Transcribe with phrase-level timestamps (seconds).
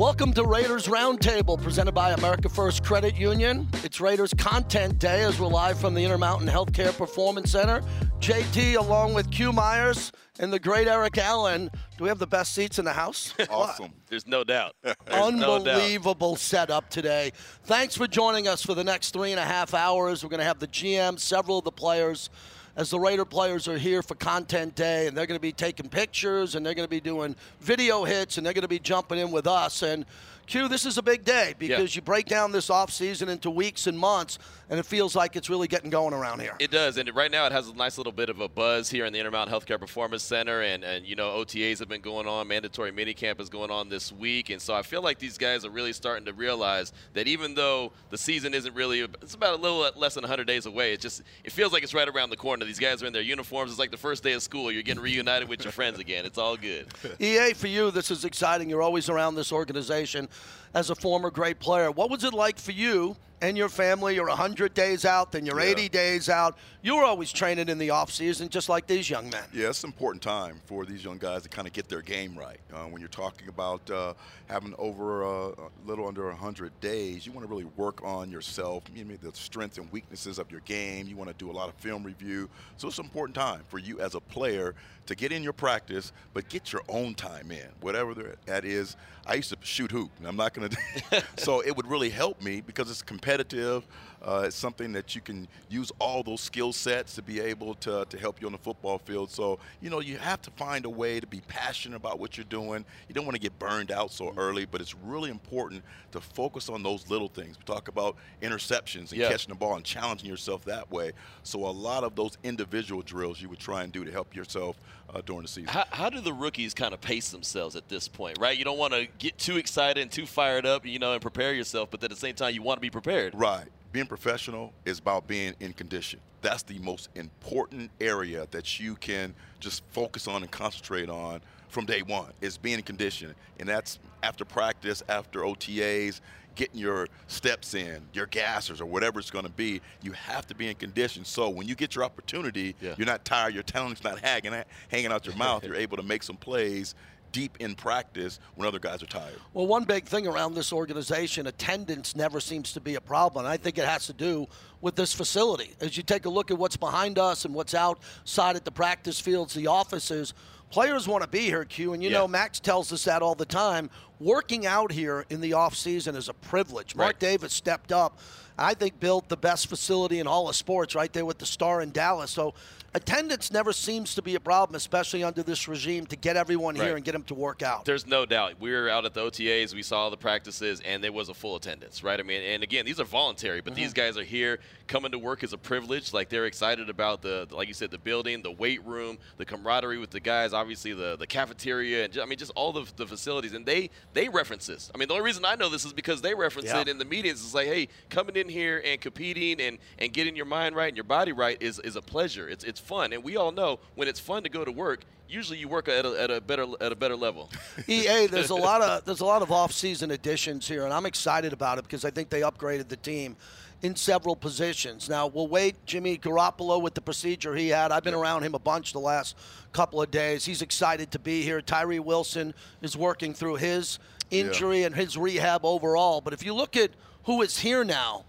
[0.00, 3.68] Welcome to Raiders Roundtable, presented by America First Credit Union.
[3.84, 7.82] It's Raiders Content Day as we're live from the Intermountain Healthcare Performance Center.
[8.18, 11.68] JT, along with Q Myers and the great Eric Allen.
[11.98, 13.34] Do we have the best seats in the house?
[13.50, 13.92] awesome.
[14.08, 14.74] There's no doubt.
[14.82, 16.40] There's Unbelievable no doubt.
[16.40, 17.32] setup today.
[17.64, 20.24] Thanks for joining us for the next three and a half hours.
[20.24, 22.30] We're going to have the GM, several of the players
[22.80, 25.86] as the Raider players are here for Content Day, and they're going to be taking
[25.86, 29.18] pictures, and they're going to be doing video hits, and they're going to be jumping
[29.18, 29.82] in with us.
[29.82, 30.06] And
[30.50, 32.00] Q, this is a big day because yeah.
[32.00, 34.36] you break down this offseason into weeks and months,
[34.68, 36.56] and it feels like it's really getting going around here.
[36.58, 39.04] It does, and right now it has a nice little bit of a buzz here
[39.04, 42.48] in the Intermountain Healthcare Performance Center, and, and you know OTAs have been going on,
[42.48, 45.70] mandatory minicamp is going on this week, and so I feel like these guys are
[45.70, 49.88] really starting to realize that even though the season isn't really, it's about a little
[49.94, 50.94] less than 100 days away.
[50.94, 52.64] It just it feels like it's right around the corner.
[52.64, 53.70] These guys are in their uniforms.
[53.70, 54.72] It's like the first day of school.
[54.72, 56.26] You're getting reunited with your friends again.
[56.26, 56.88] It's all good.
[57.20, 58.68] EA for you, this is exciting.
[58.68, 60.28] You're always around this organization
[60.74, 61.90] as a former great player.
[61.90, 64.14] What was it like for you and your family?
[64.14, 65.70] You're 100 days out, then you're yeah.
[65.70, 66.56] 80 days out.
[66.82, 69.42] You were always training in the off season, just like these young men.
[69.52, 72.36] Yeah, it's an important time for these young guys to kind of get their game
[72.38, 72.60] right.
[72.72, 74.14] Uh, when you're talking about uh,
[74.46, 78.84] having over uh, a little under 100 days, you want to really work on yourself,
[78.94, 81.06] you know, the strengths and weaknesses of your game.
[81.06, 82.48] You want to do a lot of film review.
[82.76, 84.74] So it's an important time for you as a player
[85.10, 88.96] to get in your practice, but get your own time in, whatever that is.
[89.26, 90.70] I used to shoot hoop, and I'm not going
[91.10, 91.24] to.
[91.36, 93.86] so it would really help me because it's competitive.
[94.22, 98.04] Uh, it's something that you can use all those skill sets to be able to,
[98.10, 99.30] to help you on the football field.
[99.30, 102.44] So, you know, you have to find a way to be passionate about what you're
[102.44, 102.84] doing.
[103.08, 106.68] You don't want to get burned out so early, but it's really important to focus
[106.68, 107.56] on those little things.
[107.58, 109.30] We talk about interceptions and yeah.
[109.30, 111.12] catching the ball and challenging yourself that way.
[111.42, 114.76] So, a lot of those individual drills you would try and do to help yourself
[115.14, 115.68] uh, during the season.
[115.68, 118.56] How, how, do the rookies kind of pace themselves at this point, right?
[118.56, 121.54] You don't want to get too excited and too fired up, you know, and prepare
[121.54, 123.34] yourself, but at the same time, you want to be prepared.
[123.34, 126.20] Right being professional is about being in condition.
[126.42, 131.86] That's the most important area that you can just focus on and concentrate on from
[131.86, 133.34] day one is being in condition.
[133.58, 136.20] And that's after practice, after OTAs,
[136.56, 139.80] getting your steps in, your gassers, or whatever it's going to be.
[140.02, 141.24] You have to be in condition.
[141.24, 142.94] So when you get your opportunity, yeah.
[142.98, 144.52] you're not tired, your talent's not hanging,
[144.88, 145.64] hanging out your mouth.
[145.64, 146.94] You're able to make some plays
[147.32, 149.34] deep in practice when other guys are tired.
[149.54, 153.46] Well, one big thing around this organization, attendance never seems to be a problem.
[153.46, 154.46] I think it has to do
[154.80, 155.74] with this facility.
[155.80, 159.20] As you take a look at what's behind us and what's outside at the practice
[159.20, 160.34] fields, the offices,
[160.70, 161.92] players want to be here, Q.
[161.92, 162.18] And you yeah.
[162.18, 163.90] know, Maxx tells us that all the time.
[164.18, 166.94] Working out here in the offseason is a privilege.
[166.94, 167.20] Mark right.
[167.20, 168.18] Davis stepped up.
[168.58, 171.80] I think built the best facility in all of sports right there with the star
[171.80, 172.30] in Dallas.
[172.30, 172.52] So
[172.94, 176.86] attendance never seems to be a problem, especially under this regime, to get everyone right.
[176.86, 177.84] here and get them to work out.
[177.84, 178.60] There's no doubt.
[178.60, 181.56] We were out at the OTAs, we saw the practices, and there was a full
[181.56, 182.18] attendance, right?
[182.18, 183.82] I mean, and again, these are voluntary, but mm-hmm.
[183.82, 184.58] these guys are here.
[184.86, 186.12] Coming to work is a privilege.
[186.12, 189.98] Like they're excited about the, like you said, the building, the weight room, the camaraderie
[189.98, 193.06] with the guys, obviously the, the cafeteria, and just, I mean, just all the, the
[193.06, 193.52] facilities.
[193.52, 194.90] And they they reference this.
[194.94, 196.80] I mean, the only reason I know this is because they reference yeah.
[196.80, 197.42] it in the meetings.
[197.44, 200.96] It's like, hey, coming in here and competing and, and getting your mind right and
[200.96, 202.48] your body right is, is a pleasure.
[202.48, 205.58] It's it's fun, and we all know when it's fun to go to work, usually
[205.58, 207.50] you work at a, at a better at a better level.
[207.86, 211.52] EA, there's a lot of there's a lot of off-season additions here, and I'm excited
[211.52, 213.36] about it because I think they upgraded the team
[213.82, 215.08] in several positions.
[215.08, 217.92] Now we'll wait Jimmy Garoppolo with the procedure he had.
[217.92, 219.36] I've been around him a bunch the last
[219.72, 220.44] couple of days.
[220.44, 221.62] He's excited to be here.
[221.62, 223.98] Tyree Wilson is working through his
[224.30, 224.86] injury yeah.
[224.86, 226.20] and his rehab overall.
[226.20, 226.90] But if you look at
[227.24, 228.24] who is here now,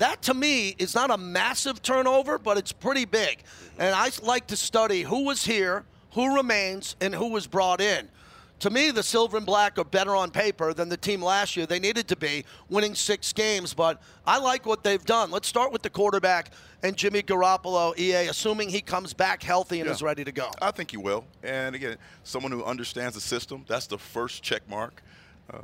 [0.00, 3.38] that to me is not a massive turnover, but it's pretty big.
[3.78, 5.84] And I like to study who was here,
[6.14, 8.08] who remains, and who was brought in.
[8.60, 11.66] To me, the silver and black are better on paper than the team last year.
[11.66, 15.30] They needed to be winning six games, but I like what they've done.
[15.30, 16.50] Let's start with the quarterback
[16.82, 19.94] and Jimmy Garoppolo, EA, assuming he comes back healthy and yeah.
[19.94, 20.50] is ready to go.
[20.62, 21.24] I think he will.
[21.42, 25.02] And again, someone who understands the system, that's the first check mark.
[25.52, 25.58] Uh,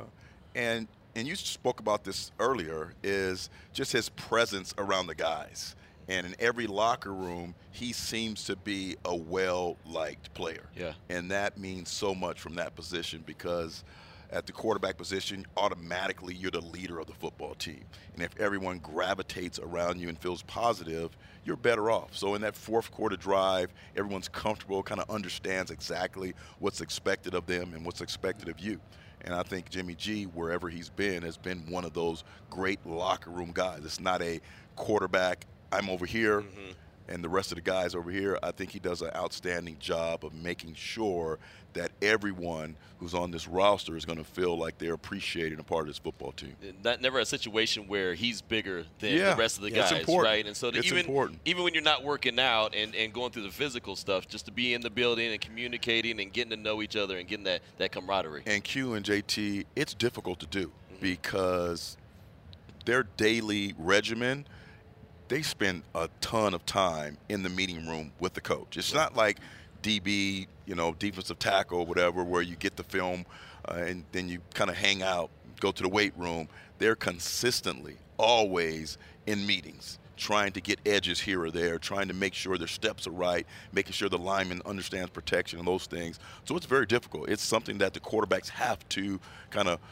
[0.55, 5.75] and and you spoke about this earlier, is just his presence around the guys.
[6.07, 10.69] And in every locker room, he seems to be a well liked player.
[10.75, 10.93] Yeah.
[11.09, 13.83] And that means so much from that position because
[14.31, 17.83] at the quarterback position, automatically you're the leader of the football team.
[18.13, 22.15] And if everyone gravitates around you and feels positive, you're better off.
[22.15, 27.47] So in that fourth quarter drive, everyone's comfortable, kind of understands exactly what's expected of
[27.47, 28.79] them and what's expected of you.
[29.21, 33.31] And I think Jimmy G, wherever he's been, has been one of those great locker
[33.31, 33.81] room guys.
[33.83, 34.39] It's not a
[34.75, 36.41] quarterback, I'm over here.
[36.41, 36.71] Mm-hmm
[37.09, 40.25] and the rest of the guys over here, I think he does an outstanding job
[40.25, 41.39] of making sure
[41.73, 45.63] that everyone who's on this roster is going to feel like they're appreciated and a
[45.63, 46.55] part of this football team.
[46.83, 50.45] Not never a situation where he's bigger than yeah, the rest of the guys, right?
[50.45, 51.39] And so it's even important.
[51.45, 54.51] even when you're not working out and, and going through the physical stuff, just to
[54.51, 57.61] be in the building and communicating and getting to know each other and getting that
[57.77, 58.43] that camaraderie.
[58.47, 60.95] And Q and JT, it's difficult to do mm-hmm.
[60.99, 61.95] because
[62.85, 64.47] their daily regimen–
[65.27, 68.77] they spend a ton of time in the meeting room with the coach.
[68.77, 69.39] It's not like
[69.83, 73.25] DB, you know, defensive tackle, whatever, where you get the film
[73.67, 75.29] uh, and then you kind of hang out,
[75.59, 76.47] go to the weight room.
[76.79, 82.33] They're consistently, always in meetings, trying to get edges here or there, trying to make
[82.33, 86.19] sure their steps are right, making sure the lineman understands protection and those things.
[86.45, 87.29] So it's very difficult.
[87.29, 89.19] It's something that the quarterbacks have to
[89.49, 89.79] kind of–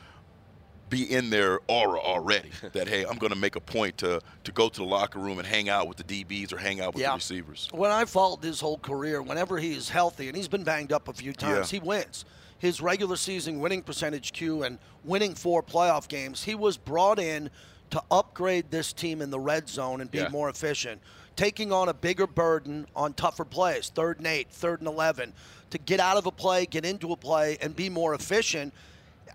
[0.89, 2.51] be in their aura already.
[2.73, 5.39] that hey, I'm going to make a point to to go to the locker room
[5.39, 7.09] and hang out with the DBs or hang out with yeah.
[7.09, 7.67] the receivers.
[7.71, 11.07] When I followed his whole career, whenever he is healthy, and he's been banged up
[11.07, 11.79] a few times, yeah.
[11.79, 12.25] he wins.
[12.59, 17.49] His regular season winning percentage Q and winning four playoff games, he was brought in
[17.91, 20.29] to upgrade this team in the red zone and be yeah.
[20.29, 21.01] more efficient,
[21.35, 25.33] taking on a bigger burden on tougher plays, third and eight, third and eleven,
[25.69, 28.73] to get out of a play, get into a play, and be more efficient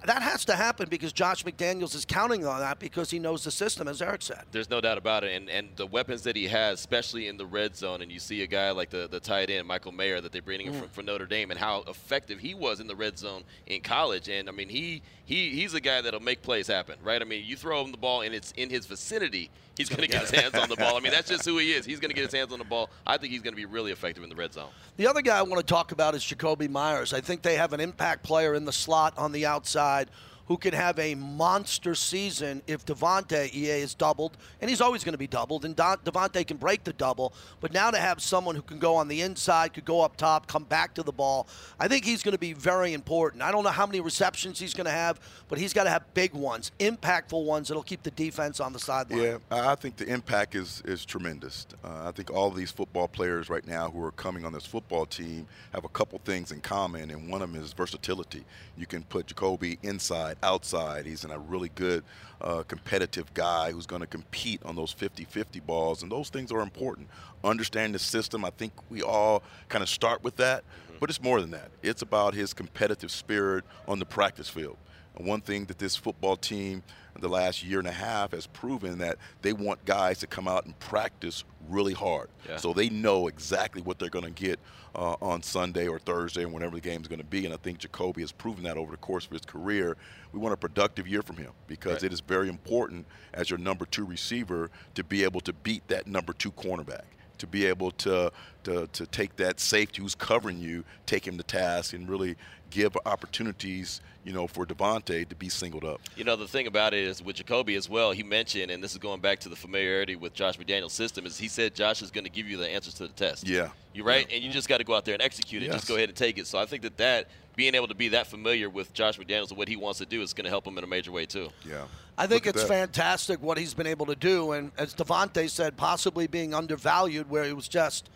[0.04, 3.50] that has to happen because Josh McDaniels is counting on that because he knows the
[3.50, 4.44] system, as Eric said.
[4.50, 5.36] There's no doubt about it.
[5.36, 8.42] And, and the weapons that he has, especially in the red zone, and you see
[8.42, 10.78] a guy like the, the tight end, Michael Mayer, that they're bringing mm.
[10.78, 14.28] from, from Notre Dame, and how effective he was in the red zone in college.
[14.28, 17.22] And, I mean, he, he he's a guy that'll make plays happen, right?
[17.22, 19.50] I mean, you throw him the ball and it's in his vicinity,
[19.80, 20.96] he's going to get his hands on the ball.
[20.96, 21.84] I mean, that's just who he is.
[21.84, 22.90] He's going to get his hands on the ball.
[23.06, 24.68] I think he's going to be really effective in the red zone.
[24.96, 27.12] The other guy I want to talk about is Jakobi Meyers.
[27.12, 30.10] I think they have an impact player in the slot on the outside
[30.50, 35.12] who can have a monster season if Davante EA is doubled, and he's always going
[35.12, 37.32] to be doubled, and Don, Davante can break the double.
[37.60, 40.48] But now to have someone who can go on the inside, could go up top,
[40.48, 41.46] come back to the ball,
[41.78, 43.44] I think he's going to be very important.
[43.44, 46.02] I don't know how many receptions he's going to have, but he's got to have
[46.14, 49.22] big ones, impactful ones that'll keep the defense on the sideline.
[49.22, 51.68] Yeah, I think the impact is is tremendous.
[51.84, 55.06] Uh, I think all these football players right now who are coming on this football
[55.06, 58.44] team have a couple things in common, and one of them is versatility.
[58.76, 61.06] You can put Jakobi inside outside.
[61.06, 62.04] He's in a really good
[62.40, 66.60] uh, competitive guy who's going to compete on those 50-50 balls, and those things are
[66.60, 67.08] important.
[67.44, 68.44] Understand the system.
[68.44, 70.96] I think we all kind of start with that, mm-hmm.
[71.00, 71.70] but it's more than that.
[71.82, 74.76] It's about his competitive spirit on the practice field.
[75.20, 76.82] One thing that this football team
[77.14, 80.48] in the last year and a half has proven that they want guys to come
[80.48, 82.28] out and practice really hard.
[82.48, 82.56] Yeah.
[82.56, 84.58] So they know exactly what they're going to get
[84.94, 87.44] uh, on Sunday or Thursday or whenever the game is going to be.
[87.44, 89.96] And I think Jakobi has proven that over the course of his career.
[90.32, 92.04] We want a productive year from him because right.
[92.04, 96.06] it is very important as your number two receiver to be able to beat that
[96.06, 97.02] number two cornerback
[97.40, 98.30] to be able to,
[98.64, 102.36] to, to take that safety who's covering you, take him to task, and really
[102.70, 106.00] give opportunities, you know, for Davante to be singled up.
[106.16, 108.92] You know, the thing about it is with Jakobi as well, he mentioned, and this
[108.92, 112.10] is going back to the familiarity with Josh McDaniel's system, is he said Josh is
[112.10, 113.46] going to give you the answers to the test.
[113.46, 113.68] Yeah.
[113.92, 114.36] You're right, yeah.
[114.36, 115.66] and you just got to go out there and execute it.
[115.66, 115.76] Yes.
[115.76, 116.46] Just go ahead and take it.
[116.46, 119.58] So I think that that being able to be that familiar with Josh McDaniels and
[119.58, 121.48] what he wants to do is going to help him in a major way too.
[121.68, 121.84] Yeah.
[122.16, 126.26] I think it's fantastic what he's been able to do, and as Davante said, possibly
[126.26, 128.10] being undervalued, where he was just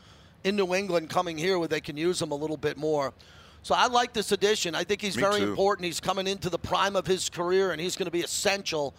[0.44, 3.14] in New England coming here where they can use him a little bit more.
[3.64, 4.74] So I like this addition.
[4.74, 5.48] I think he's Me very too.
[5.48, 5.86] important.
[5.86, 8.94] He's coming into the prime of his career, and he's going to be essential.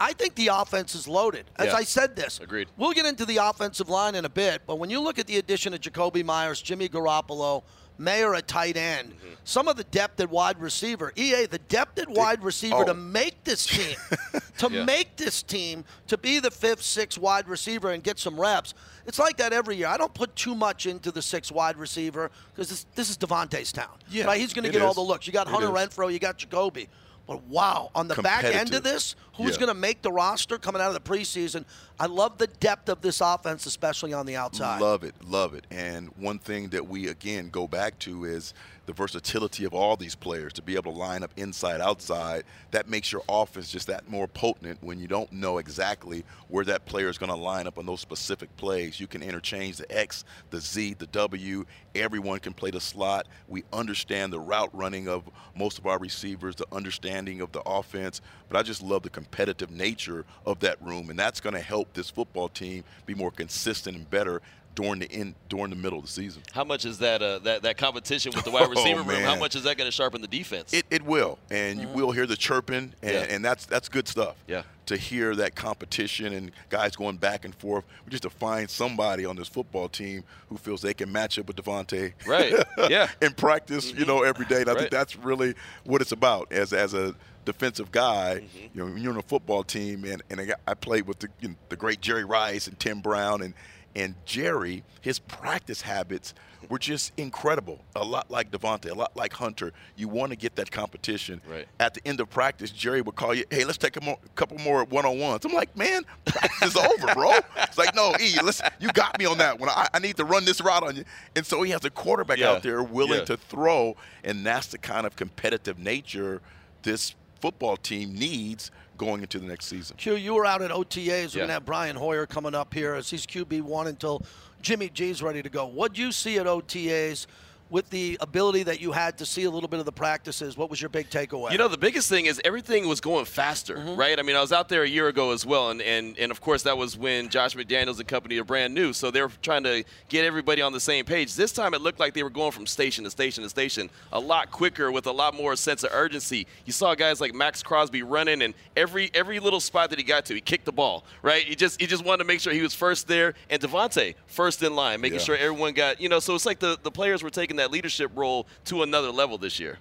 [0.00, 1.44] I think the offense is loaded.
[1.54, 1.76] As yeah.
[1.76, 2.66] I said this, agreed.
[2.76, 5.38] We'll get into the offensive line in a bit, but when you look at the
[5.38, 7.62] addition of Jakobi Meyers, Jimmy Garoppolo,
[7.98, 9.10] Mayer a tight end.
[9.10, 9.34] Mm-hmm.
[9.44, 11.12] Some of the depth at wide receiver.
[11.16, 12.84] EA, the depth at wide receiver oh.
[12.84, 13.96] to make this team,
[14.58, 14.84] to yeah.
[14.84, 18.74] make this team, to be the fifth, sixth wide receiver and get some reps.
[19.06, 19.88] It's like that every year.
[19.88, 23.72] I don't put too much into the sixth wide receiver because this, this, is Davante's
[23.72, 23.98] town.
[24.08, 24.40] Yeah, right?
[24.40, 24.86] He's going to get is.
[24.86, 25.26] all the looks.
[25.26, 26.88] You got Hunter Renfrow, you got Jakobi.
[27.26, 29.60] But wow, on the back end of this, who's yeah.
[29.60, 31.64] going to make the roster coming out of the preseason?
[31.98, 34.80] I love the depth of this offense, especially on the outside.
[34.80, 35.66] Love it, love it.
[35.70, 38.54] And one thing that we again go back to is
[38.86, 42.44] the versatility of all these players to be able to line up inside, outside.
[42.72, 46.84] That makes your offense just that more potent when you don't know exactly where that
[46.86, 48.98] player is going to line up on those specific plays.
[48.98, 51.64] You can interchange the X, the Z, the W.
[51.94, 53.26] Everyone can play the slot.
[53.48, 58.20] We understand the route running of most of our receivers the understanding of the offense,
[58.48, 61.92] but I just love the competitive nature of that room, and that's going to help
[61.92, 64.42] this football team be more consistent and better
[64.74, 66.42] during the end during the middle of the season.
[66.52, 69.22] How much is that uh, that that competition with the wide receiver oh, room?
[69.22, 70.72] How much is that going to sharpen the defense?
[70.72, 71.88] It, it will, and mm-hmm.
[71.88, 73.26] you will hear the chirping, and, yeah.
[73.28, 74.36] and that's that's good stuff.
[74.46, 74.62] Yeah.
[74.86, 79.36] To hear that competition and guys going back and forth, just to find somebody on
[79.36, 82.12] this football team who feels they can match up with Davante.
[82.26, 82.52] Right.
[82.90, 83.08] Yeah.
[83.22, 84.00] in practice, mm-hmm.
[84.00, 84.62] you know, every day.
[84.62, 84.78] And I right.
[84.80, 87.14] think that's really what it's about as as a
[87.44, 88.42] defensive guy.
[88.42, 88.78] Mm-hmm.
[88.78, 91.54] You know, you're on a football team, and, and I played with the, you know,
[91.68, 93.54] the great Jerry Rice and Tim Brown, and
[93.94, 96.34] and Jerry, his practice habits
[96.68, 97.80] were just incredible.
[97.96, 99.72] A lot like Davante, a lot like Hunter.
[99.96, 101.40] You want to get that competition.
[101.46, 101.66] Right.
[101.80, 104.58] At the end of practice, Jerry would call you, hey, let's take a more, couple
[104.58, 105.44] more one-on-ones.
[105.44, 107.32] I'm like, man, practice is over, bro.
[107.56, 109.68] It's like, no, E, let's, you got me on that one.
[109.68, 111.04] I, I, need to run this route on you.
[111.36, 112.50] And so he has a quarterback yeah.
[112.50, 113.24] out there willing yeah.
[113.26, 116.40] to throw, and that's the kind of competitive nature
[116.82, 118.70] this football team needs–
[119.04, 119.96] going into the next season.
[119.96, 120.96] Q, you were out at OTAs.
[120.96, 121.34] We're yeah.
[121.34, 124.22] going to have Brian Hoyer coming up here as he's QB1 until
[124.60, 125.66] Jimmy G's ready to go.
[125.66, 127.26] What do you see at OTAs
[127.72, 130.68] with the ability that you had to see a little bit of the practices, what
[130.68, 131.52] was your big takeaway?
[131.52, 133.96] You know, the biggest thing is everything was going faster, mm-hmm.
[133.96, 134.18] right?
[134.18, 136.42] I mean, I was out there a year ago as well, and, and, and of
[136.42, 139.64] course, that was when Josh McDaniels and company are brand new, so they were trying
[139.64, 141.34] to get everybody on the same page.
[141.34, 144.20] This time it looked like they were going from station to station to station a
[144.20, 146.46] lot quicker with a lot more sense of urgency.
[146.66, 150.26] You saw guys like Maxx Crosby running, and every every little spot that he got
[150.26, 151.42] to, he kicked the ball, right?
[151.42, 154.62] He just he just wanted to make sure he was first there, and Davante first
[154.62, 155.24] in line, making yeah.
[155.24, 157.70] sure everyone got, you know, so it's like the, the players were taking that that
[157.70, 159.78] leadership role to another level this year.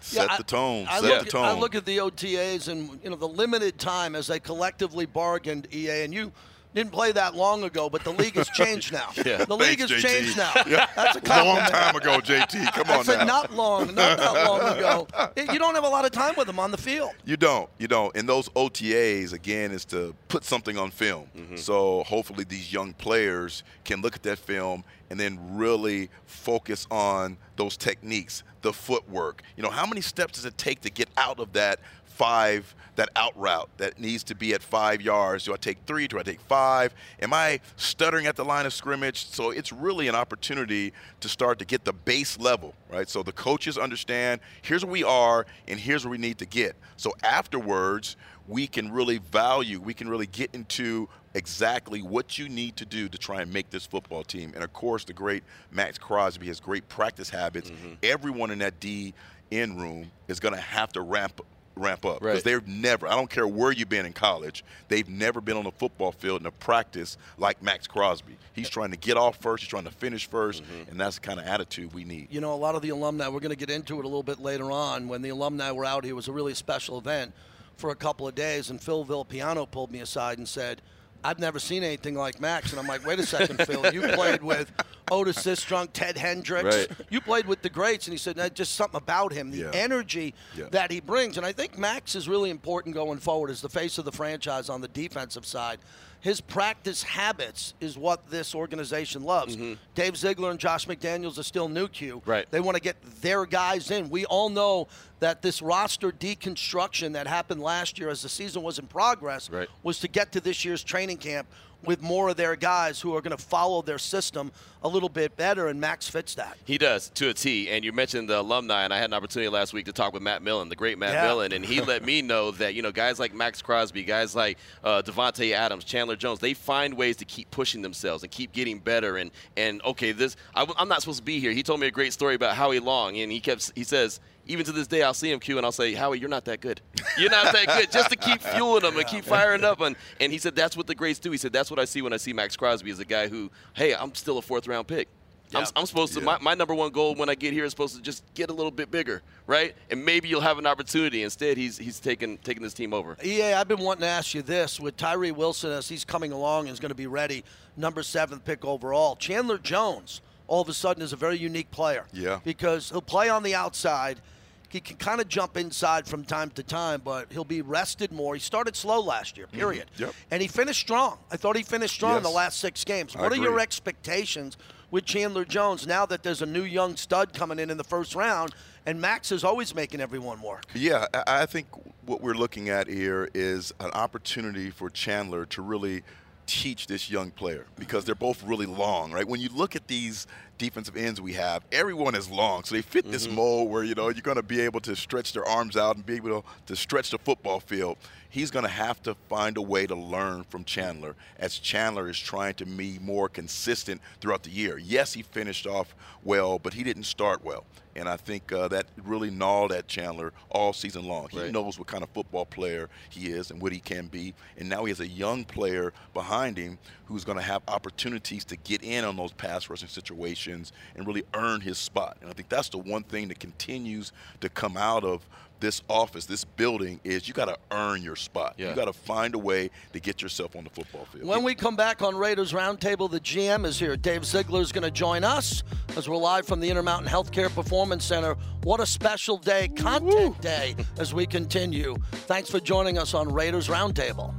[0.00, 0.86] Set yeah, the tone.
[0.88, 1.44] I, set look, the tone.
[1.44, 5.66] I look at the OTAs and you know the limited time as they collectively bargained
[5.74, 6.32] EA and you
[6.76, 9.08] didn't play that long ago, but the league has changed now.
[9.24, 9.44] yeah.
[9.46, 10.08] The league Thanks, has JT.
[10.08, 10.52] changed now.
[10.66, 10.86] Yeah.
[10.94, 11.72] That's a compliment.
[11.72, 12.72] Long time ago, JT.
[12.72, 13.24] Come on now.
[13.24, 15.06] not long, not that long ago.
[15.52, 17.12] You don't have a lot of time with them on the field.
[17.24, 17.70] You don't.
[17.78, 18.14] You don't.
[18.16, 21.28] And those OTAs, again, is to put something on film.
[21.36, 21.56] Mm-hmm.
[21.56, 27.38] So hopefully these young players can look at that film and then really focus on
[27.56, 29.42] those techniques, the footwork.
[29.56, 31.80] You know, how many steps does it take to get out of that
[32.16, 35.44] five, that out route that needs to be at five yards?
[35.44, 36.08] Do I take three?
[36.08, 36.94] Do I take five?
[37.20, 39.26] Am I stuttering at the line of scrimmage?
[39.26, 43.08] So it's really an opportunity to start to get the base level, right?
[43.08, 46.74] So the coaches understand here's where we are and here's where we need to get.
[46.96, 48.16] So afterwards,
[48.48, 53.08] we can really value, we can really get into exactly what you need to do
[53.08, 54.52] to try and make this football team.
[54.54, 57.70] And of course, the great Maxx Crosby has great practice habits.
[57.70, 57.94] Mm-hmm.
[58.02, 59.12] Everyone in that D
[59.50, 61.40] in room is going to have to ramp
[61.76, 62.44] ramp up because right.
[62.44, 65.70] they've never i don't care where you've been in college they've never been on a
[65.70, 69.68] football field in a practice like Maxx crosby he's trying to get off first he's
[69.68, 70.90] trying to finish 1st mm-hmm.
[70.90, 73.28] and that's the kind of attitude we need you know a lot of the alumni
[73.28, 75.84] we're going to get into it a little bit later on when the alumni were
[75.84, 77.32] out here it was a really special event
[77.76, 80.80] for a couple of days and phil Villapiano pulled me aside and said–
[81.26, 82.70] I've never seen anything like Maxx.
[82.70, 83.92] And I'm like, wait a second, Phil.
[83.92, 84.70] You played with
[85.10, 86.76] Otis Sistrunk, Ted Hendricks.
[86.76, 86.88] Right.
[87.10, 88.06] You played with the greats.
[88.06, 89.70] And he said, just something about him, the yeah.
[89.72, 90.66] energy yeah.
[90.70, 91.36] that he brings.
[91.36, 94.68] And I think Maxx is really important going forward as the face of the franchise
[94.68, 95.78] on the defensive side
[96.26, 99.56] his practice habits is what this organization loves.
[99.56, 99.74] Mm-hmm.
[99.94, 102.20] Dave Ziegler and Josh McDaniels are still new Q.
[102.26, 102.50] Right.
[102.50, 104.10] They want to get their guys in.
[104.10, 104.88] We all know
[105.20, 109.68] that this roster deconstruction that happened last year as the season was in progress right.
[109.84, 111.46] was to get to this year's training camp
[111.84, 114.50] with more of their guys who are going to follow their system
[114.82, 116.56] a little bit better, and Maxx fits that.
[116.64, 117.68] He does to a T.
[117.68, 120.22] And you mentioned the alumni, and I had an opportunity last week to talk with
[120.22, 121.26] Matt Millen, the great Matt yeah.
[121.26, 124.58] Millen, and he let me know that you know guys like Maxx Crosby, guys like
[124.84, 128.78] uh, Davante Adams, Chandler Jones, they find ways to keep pushing themselves and keep getting
[128.78, 129.16] better.
[129.16, 131.52] And and okay, this I, I'm not supposed to be here.
[131.52, 134.64] He told me a great story about Howie Long, and he kept he says even
[134.66, 136.80] to this day, I'll see him Q and I'll say, Howie, you're not that good.
[137.18, 137.90] You're not that good.
[137.90, 139.80] Just to keep fueling them and keep firing up.
[139.80, 141.30] And, and he said, that's what the greats do.
[141.30, 143.50] He said, that's what I see when I see Maxx Crosby as a guy who,
[143.74, 145.08] hey, I'm still a fourth round pick.
[145.50, 145.60] Yeah.
[145.60, 146.26] I'm, I'm, supposed to, yeah.
[146.26, 148.52] my, my number one goal when I get here is supposed to just get a
[148.52, 149.74] little bit bigger, right?
[149.90, 151.22] And maybe you'll have an opportunity.
[151.22, 153.16] Instead, he's he's taking taking this team over.
[153.22, 156.66] Yeah, I've been wanting to ask you this with Tyree Wilson as he's coming along
[156.66, 157.44] and is going to be ready,
[157.76, 159.14] number seven pick overall.
[159.14, 162.06] Chandler Jones, all of a sudden, is a very unique player.
[162.12, 162.40] Yeah.
[162.42, 164.20] Because he'll play on the outside–
[164.68, 168.34] he can kind of jump inside from time to time, but he'll be rested more.
[168.34, 169.58] He started slow last year, mm-hmm.
[169.58, 169.90] period.
[169.94, 170.04] Mm-hmm.
[170.04, 170.14] Yep.
[170.30, 171.18] And he finished strong.
[171.30, 172.18] I thought he finished strong yes.
[172.18, 173.14] in the last six games.
[173.14, 173.46] I what agree.
[173.46, 174.56] are your expectations
[174.90, 178.14] with Chandler Jones now that there's a new young stud coming in in the first
[178.14, 178.54] round?
[178.86, 180.64] And Maxx is always making everyone work.
[180.74, 181.66] Yeah, I think
[182.04, 186.02] what we're looking at here is an opportunity for Chandler to really
[186.46, 189.26] teach this young player because they're both really long, right?
[189.26, 190.26] When you look at these
[190.58, 193.12] defensive ends we have, everyone is long, so they fit mm-hmm.
[193.12, 195.96] this mold where you know you're going to be able to stretch their arms out
[195.96, 197.96] and be able to, to stretch the football field.
[198.28, 202.18] He's going to have to find a way to learn from Chandler as Chandler is
[202.18, 204.76] trying to be more consistent throughout the year.
[204.76, 207.64] Yes, he finished off well, but he didn't start well.
[207.94, 211.28] And I think uh, that really gnawed at Chandler all season long.
[211.30, 211.50] He right.
[211.50, 214.34] knows what kind of football player he is and what he can be.
[214.58, 218.56] And now he has a young player behind him who's going to have opportunities to
[218.56, 222.16] get in on those pass rushing situations and really earn his spot.
[222.20, 225.26] And I think that's the one thing that continues to come out of
[225.60, 228.54] this office, this building, is you got to earn your spot.
[228.58, 228.70] Yeah.
[228.70, 231.24] You got to find a way to get yourself on the football field.
[231.24, 233.96] When we come back on Raiders Roundtable, the GM is here.
[233.96, 235.62] Dave Ziegler is going to join us
[235.96, 238.34] as we're live from the Intermountain Healthcare Performance Center.
[238.64, 240.42] What a special day, content Woo.
[240.42, 241.96] day, as we continue.
[242.12, 244.34] Thanks for joining us on Raiders Roundtable.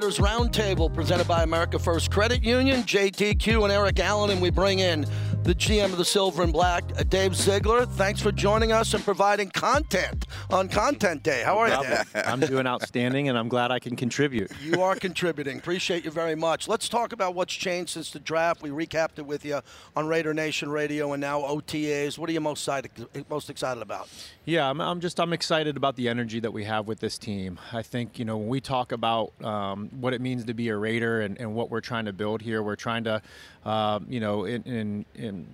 [0.00, 4.30] Roundtable presented by America First Credit Union, JTQ, and Eric Allen.
[4.30, 5.04] And we bring in
[5.50, 7.84] the GM of the Silver and Black, uh, Dave Ziegler.
[7.84, 11.42] Thanks for joining us and providing content on Content Day.
[11.44, 14.52] How are you, I'm doing outstanding, and I'm glad I can contribute.
[14.62, 15.58] You are contributing.
[15.58, 16.68] Appreciate you very much.
[16.68, 18.62] Let's talk about what's changed since the draft.
[18.62, 19.60] We recapped it with you
[19.96, 22.16] on Raider Nation Radio and now OTAs.
[22.16, 24.08] What are you most excited, most excited about?
[24.44, 27.58] Yeah, I'm, I'm just I'm excited about the energy that we have with this team.
[27.72, 30.76] I think you know when we talk about um, what it means to be a
[30.76, 33.20] Raider and, and, what we're trying to build here, we're trying to
[33.64, 35.46] uh, you know in, in, in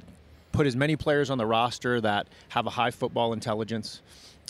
[0.53, 4.03] put as many players on the roster that have a high football intelligence.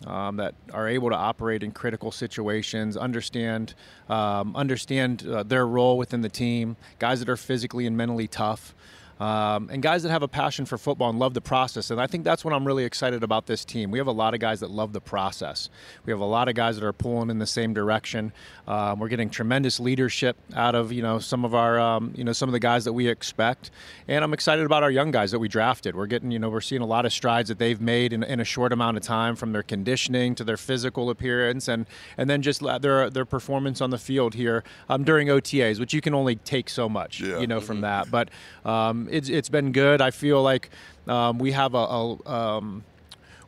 [0.06, 3.72] Um, that are able to operate in critical situations, understand
[4.10, 8.74] um, understand uh, their role within the team, guys that are physically and mentally tough
[9.18, 11.90] um, and guys that have a passion for football and love the process.
[11.90, 13.90] And I think that's what I'm really excited about this team.
[13.90, 15.70] We have a lot of guys that love the process.
[16.04, 18.32] We have a lot of guys that are pulling in the same direction.
[18.68, 22.32] Um, we're getting tremendous leadership out of you know some of our um, you know
[22.32, 23.70] some of the guys that we expect,
[24.08, 25.94] and I'm excited about our young guys that we drafted.
[25.94, 28.40] We're getting you know we're seeing a lot of strides that they've made in, in
[28.40, 31.86] a short amount of time, from their conditioning to their physical appearance, and
[32.18, 36.00] and then just their their performance on the field here um, during OTAs, which you
[36.00, 37.38] can only take so much yeah.
[37.38, 38.10] you know from that.
[38.10, 38.28] But
[39.10, 40.00] it's it's been good.
[40.00, 40.70] I feel like
[41.06, 42.84] um, we have a, a um,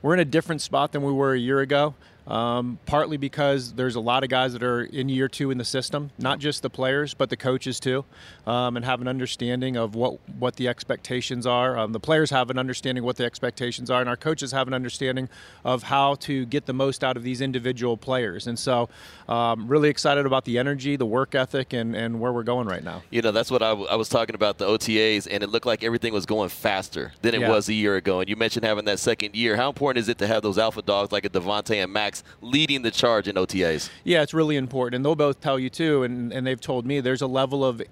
[0.03, 1.95] we're in a different spot than we were a year ago.
[2.29, 5.65] Um, partly because there's a lot of guys that are in year two in the
[5.65, 8.05] system, not just the players, but the coaches too,
[8.47, 11.79] um, and have an understanding of what, what the expectations are.
[11.79, 14.75] Um, the players have an understanding what the expectations are, and our coaches have an
[14.75, 15.31] understanding
[15.65, 18.47] of how to get the most out of these individual players.
[18.47, 18.91] And so,
[19.27, 22.85] um, really excited about the energy, the work ethic, and, and where we're going right
[22.85, 23.03] now.
[23.09, 25.67] You know, that's what I, w- I was talking about the OTAs, and it looked
[25.67, 27.49] like everything was going faster than it yeah.
[27.49, 28.21] was a year ago.
[28.21, 29.57] And you mentioned having that second year.
[29.57, 32.18] How important is it to have those alpha dogs like a Davante and Maxx?
[32.41, 33.91] Leading the charge in OTAs.
[34.05, 34.97] Yeah, it's really important.
[34.97, 37.83] And they'll both tell you, too, and, and they've told me there's a level of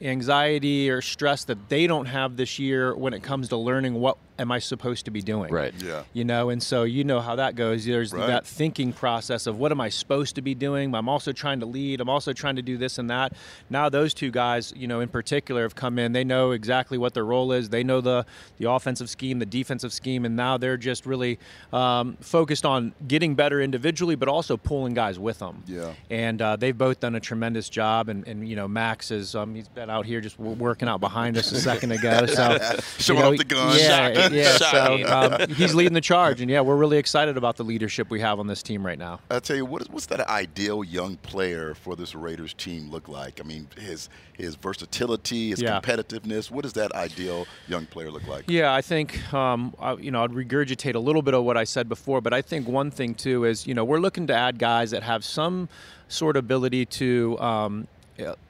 [0.00, 4.18] anxiety or stress that they don't have this year when it comes to learning what
[4.38, 5.52] am I supposed to be doing?
[5.52, 5.74] Right.
[5.80, 6.04] Yeah.
[6.12, 7.84] You know, and so you know how that goes.
[7.84, 8.26] There's right.
[8.26, 10.94] that thinking process of what am I supposed to be doing?
[10.94, 12.00] I'm also trying to lead.
[12.00, 13.32] I'm also trying to do this and that.
[13.70, 16.12] Now those two guys, you know, in particular have come in.
[16.12, 17.68] They know exactly what their role is.
[17.68, 18.26] They know the
[18.58, 21.38] the offensive scheme, the defensive scheme, and now they're just really
[21.72, 25.62] um, focused on getting better individually, but also pulling guys with them.
[25.66, 25.92] Yeah.
[26.10, 28.08] And uh, they've both done a tremendous job.
[28.08, 31.36] And, and you know, Maxx is um, he's been out here just working out behind
[31.36, 32.26] us a second ago.
[32.26, 32.58] So
[32.98, 33.78] showing you know, off the gun.
[33.78, 37.64] Yeah yeah, so um, he's leading the charge, and yeah, we're really excited about the
[37.64, 39.20] leadership we have on this team right now.
[39.30, 43.08] I tell you, what is, what's that ideal young player for this Raiders team look
[43.08, 43.40] like?
[43.40, 45.80] I mean, his his versatility, his yeah.
[45.80, 46.50] competitiveness.
[46.50, 48.44] What does that ideal young player look like?
[48.48, 51.64] Yeah, I think um, I, you know I'd regurgitate a little bit of what I
[51.64, 54.58] said before, but I think one thing too is you know we're looking to add
[54.58, 55.68] guys that have some
[56.08, 57.88] sort of ability to um,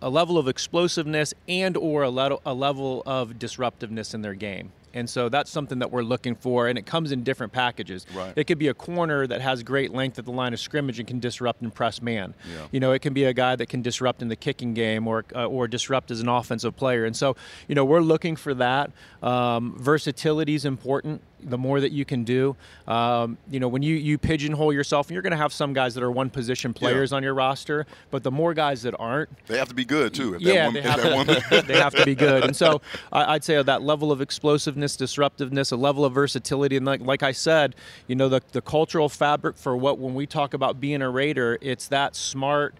[0.03, 4.73] a level of explosiveness and or a, le- a level of disruptiveness in their game
[4.95, 8.07] and so that's something that we're looking for, and it comes in different packages.
[8.15, 8.33] Right.
[8.37, 11.07] It could be a corner that has great length at the line of scrimmage and
[11.07, 12.35] can disrupt and press man.
[12.51, 12.67] Yeah.
[12.71, 15.25] You know, it can be a guy that can disrupt in the kicking game or
[15.35, 17.05] uh, or disrupt as an offensive player.
[17.05, 17.37] And so,
[17.69, 18.91] you know, we're looking for that.
[19.23, 22.57] Um, versatility is important the more that you can do.
[22.89, 25.95] Um, you know, when you, you pigeonhole yourself, and you're going to have some guys
[25.95, 27.17] that are one position players yeah.
[27.17, 30.37] on your roster, but the more guys that aren't, they have to be good too.
[30.41, 32.45] yeah, one, they, have to, they have to be good.
[32.45, 32.81] And so
[33.13, 37.23] I, would say that level of explosiveness, disruptiveness, a level of versatility, and like, like
[37.23, 37.75] I said,
[38.07, 41.59] you know, the, the cultural fabric for what when we talk about being a Raider,
[41.61, 42.75] it's that smart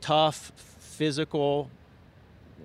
[0.00, 1.70] tough, physical,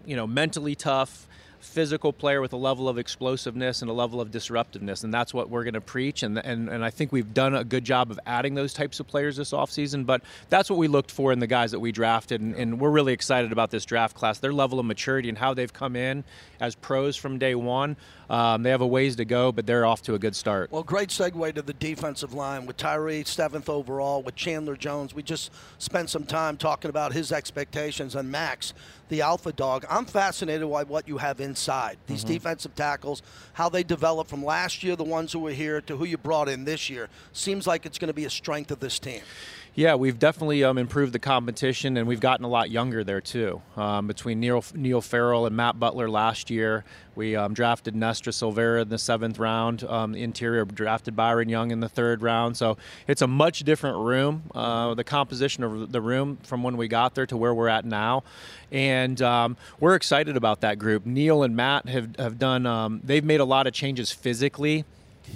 [0.06, 1.28] you know, mentally tough,
[1.64, 5.50] physical player with a level of explosiveness and a level of disruptiveness, and that's what
[5.50, 6.24] we're going to preach.
[6.24, 9.08] And, and and I think we've done a good job of adding those types of
[9.08, 10.06] players this offseason.
[10.06, 12.92] But that's what we looked for in the guys that we drafted, and, and we're
[12.92, 14.40] really excited about this draft class.
[14.40, 16.24] Their level of maturity and how they've come in
[16.60, 17.96] as pros from day one.
[18.34, 20.72] Um, they have a ways to go, but they're off to a good start.
[20.72, 25.14] Well, great segue to the defensive line with Tyree seventh overall, with Chandler Jones.
[25.14, 28.74] We just spent some time talking about his expectations and Maxx,
[29.10, 29.86] the alpha dog.
[29.88, 32.34] I'm fascinated by what you have inside these mm-hmm.
[32.34, 33.22] defensive tackles,
[33.54, 36.50] how they develop from last year, the ones who were here, to who you brought
[36.50, 37.10] in this year.
[37.34, 39.22] Seems like it's going to be a strength of this team.
[39.76, 43.64] Yeah, we've definitely um, improved the competition, and we've gotten a lot younger there too.
[43.76, 48.84] Um, between Neil, Neil Farrell and Matt Butler last year, we um, drafted Nesta Silvera
[48.84, 49.84] in the seventh round.
[49.84, 52.56] Um, interior drafted Byron Young in the third round.
[52.56, 54.44] So it's a much different room.
[54.54, 57.84] Uh, the composition of the room from when we got there to where we're at
[57.84, 58.24] now,
[58.72, 61.04] and um, we're excited about that group.
[61.04, 62.68] Neil and Matt have have done.
[62.68, 64.86] Um, they've made a lot of changes physically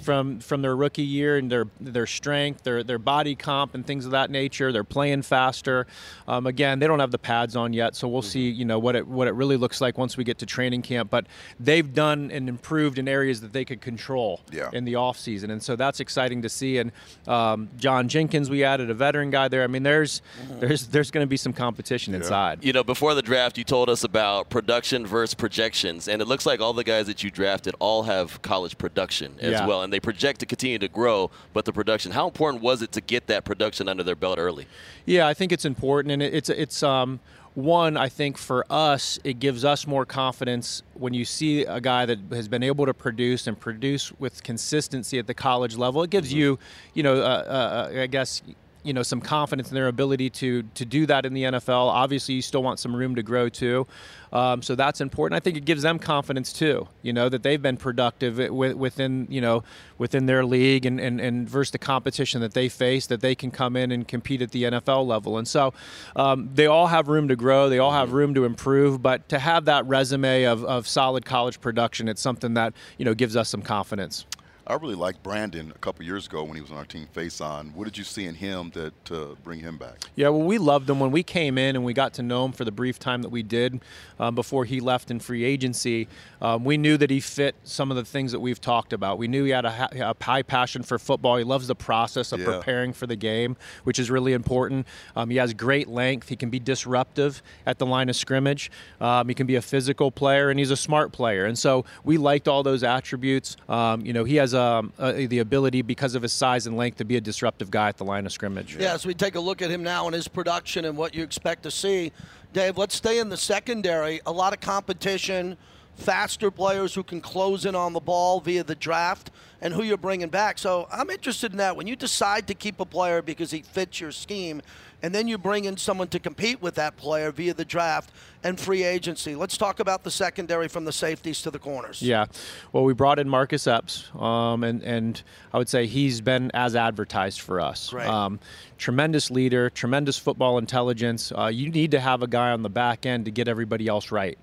[0.02, 4.04] from from their rookie year and their their strength, their their body comp and things
[4.04, 4.72] of that nature.
[4.72, 5.86] They're playing faster.
[6.26, 8.30] Um, again, they don't have the pads on yet, so we'll mm-hmm.
[8.30, 10.82] see you know what it what it really looks like once we get to training
[10.82, 11.10] camp.
[11.10, 11.26] But
[11.58, 14.70] they've done and improved in areas that they could control yeah.
[14.72, 16.78] in the off season, and so that's exciting to see.
[16.78, 16.92] And
[17.26, 19.64] um, John Jenkins, we added a veteran guy there.
[19.64, 20.60] I mean, there's mm-hmm.
[20.60, 22.20] there's there's going to be some competition yeah.
[22.20, 22.64] inside.
[22.64, 26.46] You know, before the draft, you told us about production versus projections, and it looks
[26.46, 29.66] like all the guys that you drafted all have college production as yeah.
[29.66, 31.30] well and they project to continue to grow.
[31.52, 34.66] But the production, how important was it to get that production under their belt early?
[35.06, 37.20] Yeah, I think it's important, and it's it's um,
[37.58, 42.06] one, I think for us, it gives us more confidence when you see a guy
[42.06, 46.04] that has been able to produce and produce with consistency at the college level.
[46.04, 46.38] It gives mm-hmm.
[46.38, 46.58] you,
[46.94, 48.42] you know, uh, uh, I guess
[48.88, 51.88] you know some confidence in their ability to to do that in the NFL.
[51.88, 53.86] Obviously, you still want some room to grow too,
[54.32, 55.36] um, so that's important.
[55.36, 56.88] I think it gives them confidence too.
[57.02, 59.62] You know that they've been productive within you know
[59.98, 63.50] within their league and, and, and versus the competition that they face, that they can
[63.50, 65.36] come in and compete at the NFL level.
[65.36, 65.74] And so
[66.16, 67.68] um, they all have room to grow.
[67.68, 69.02] They all have room to improve.
[69.02, 73.14] But to have that resume of, of solid college production, it's something that you know
[73.14, 74.24] gives us some confidence.
[74.68, 77.40] I really liked Brandon a couple years ago when he was on our team face
[77.40, 77.68] on.
[77.68, 80.04] What did you see in him that to uh, bring him back?
[80.14, 82.52] Yeah, well, we loved him when we came in and we got to know him
[82.52, 83.80] for the brief time that we did
[84.20, 86.06] um, before he left in free agency.
[86.42, 89.16] Um, we knew that he fit some of the things that we've talked about.
[89.16, 91.38] We knew he had a, a high passion for football.
[91.38, 92.46] He loves the process of yeah.
[92.46, 94.86] preparing for the game, which is really important.
[95.16, 96.28] Um, he has great length.
[96.28, 98.70] He can be disruptive at the line of scrimmage.
[99.00, 101.46] Um, he can be a physical player, and he's a smart player.
[101.46, 103.56] And so we liked all those attributes.
[103.66, 106.98] Um, you know, he has um, uh, the ability because of his size and length
[106.98, 108.76] to be a disruptive guy at the line of scrimmage.
[108.76, 111.22] Yeah, as we take a look at him now and his production and what you
[111.22, 112.12] expect to see,
[112.52, 114.20] Dave, let's stay in the secondary.
[114.26, 115.56] A lot of competition,
[115.94, 119.96] faster players who can close in on the ball via the draft and who you're
[119.96, 120.58] bringing back.
[120.58, 121.76] So I'm interested in that.
[121.76, 124.62] When you decide to keep a player because he fits your scheme,
[125.02, 128.10] and then you bring in someone to compete with that player via the draft
[128.44, 129.34] and free agency.
[129.34, 132.02] Let's talk about the secondary from the safeties to the corners.
[132.02, 132.26] Yeah,
[132.72, 135.22] well, we brought in Marcus Epps, um, and and
[135.52, 137.92] I would say he's been as advertised for us.
[137.92, 138.06] Right.
[138.06, 138.40] Um,
[138.76, 141.32] tremendous leader, tremendous football intelligence.
[141.36, 144.10] Uh, you need to have a guy on the back end to get everybody else
[144.10, 144.38] right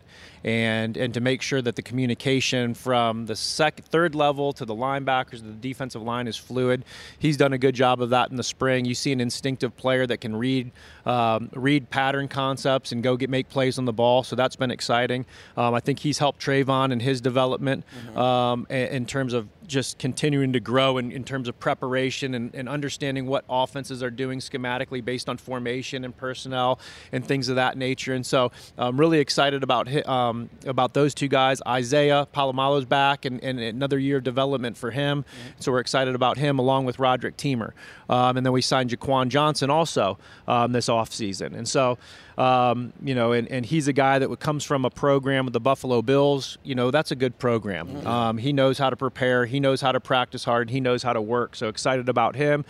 [0.46, 4.76] and and to make sure that the communication from the second, third level to the
[4.76, 6.86] linebackers, the defensive line is fluid.
[7.18, 8.86] He's done a good job of that in the spring.
[8.86, 10.72] You see an instinctive player that can read
[11.06, 14.24] um, read pattern concepts and go get make plays on the ball.
[14.24, 15.26] So that's been exciting.
[15.58, 18.18] Um, I think he's helped Tre'von in his development mm-hmm.
[18.18, 22.70] um, in terms of just continuing to grow in, in terms of preparation and, and,
[22.70, 26.80] understanding what offenses are doing schematically based on formation and personnel
[27.12, 28.14] and things of that nature.
[28.14, 31.62] And so I'm really excited about um, about those two guys.
[31.66, 35.24] Isaiah Pola-Mao's back and, and, another year of development for him.
[35.24, 35.50] Mm-hmm.
[35.60, 37.72] So we're excited about him along with Roderic Teamer.
[38.10, 40.18] Um, and then we signed Jaquan Johnson also
[40.48, 41.56] um, this offseason.
[41.56, 41.98] And so
[42.38, 45.60] um, you know, and, and he's a guy that comes from a program with the
[45.60, 46.58] Buffalo Bills.
[46.64, 47.88] You know, that's a good program.
[47.88, 48.08] Mm-hmm.
[48.08, 49.46] Um, he knows how to prepare.
[49.46, 50.70] He knows how to practice hard.
[50.70, 51.56] He knows how to work.
[51.56, 52.66] So excited about him.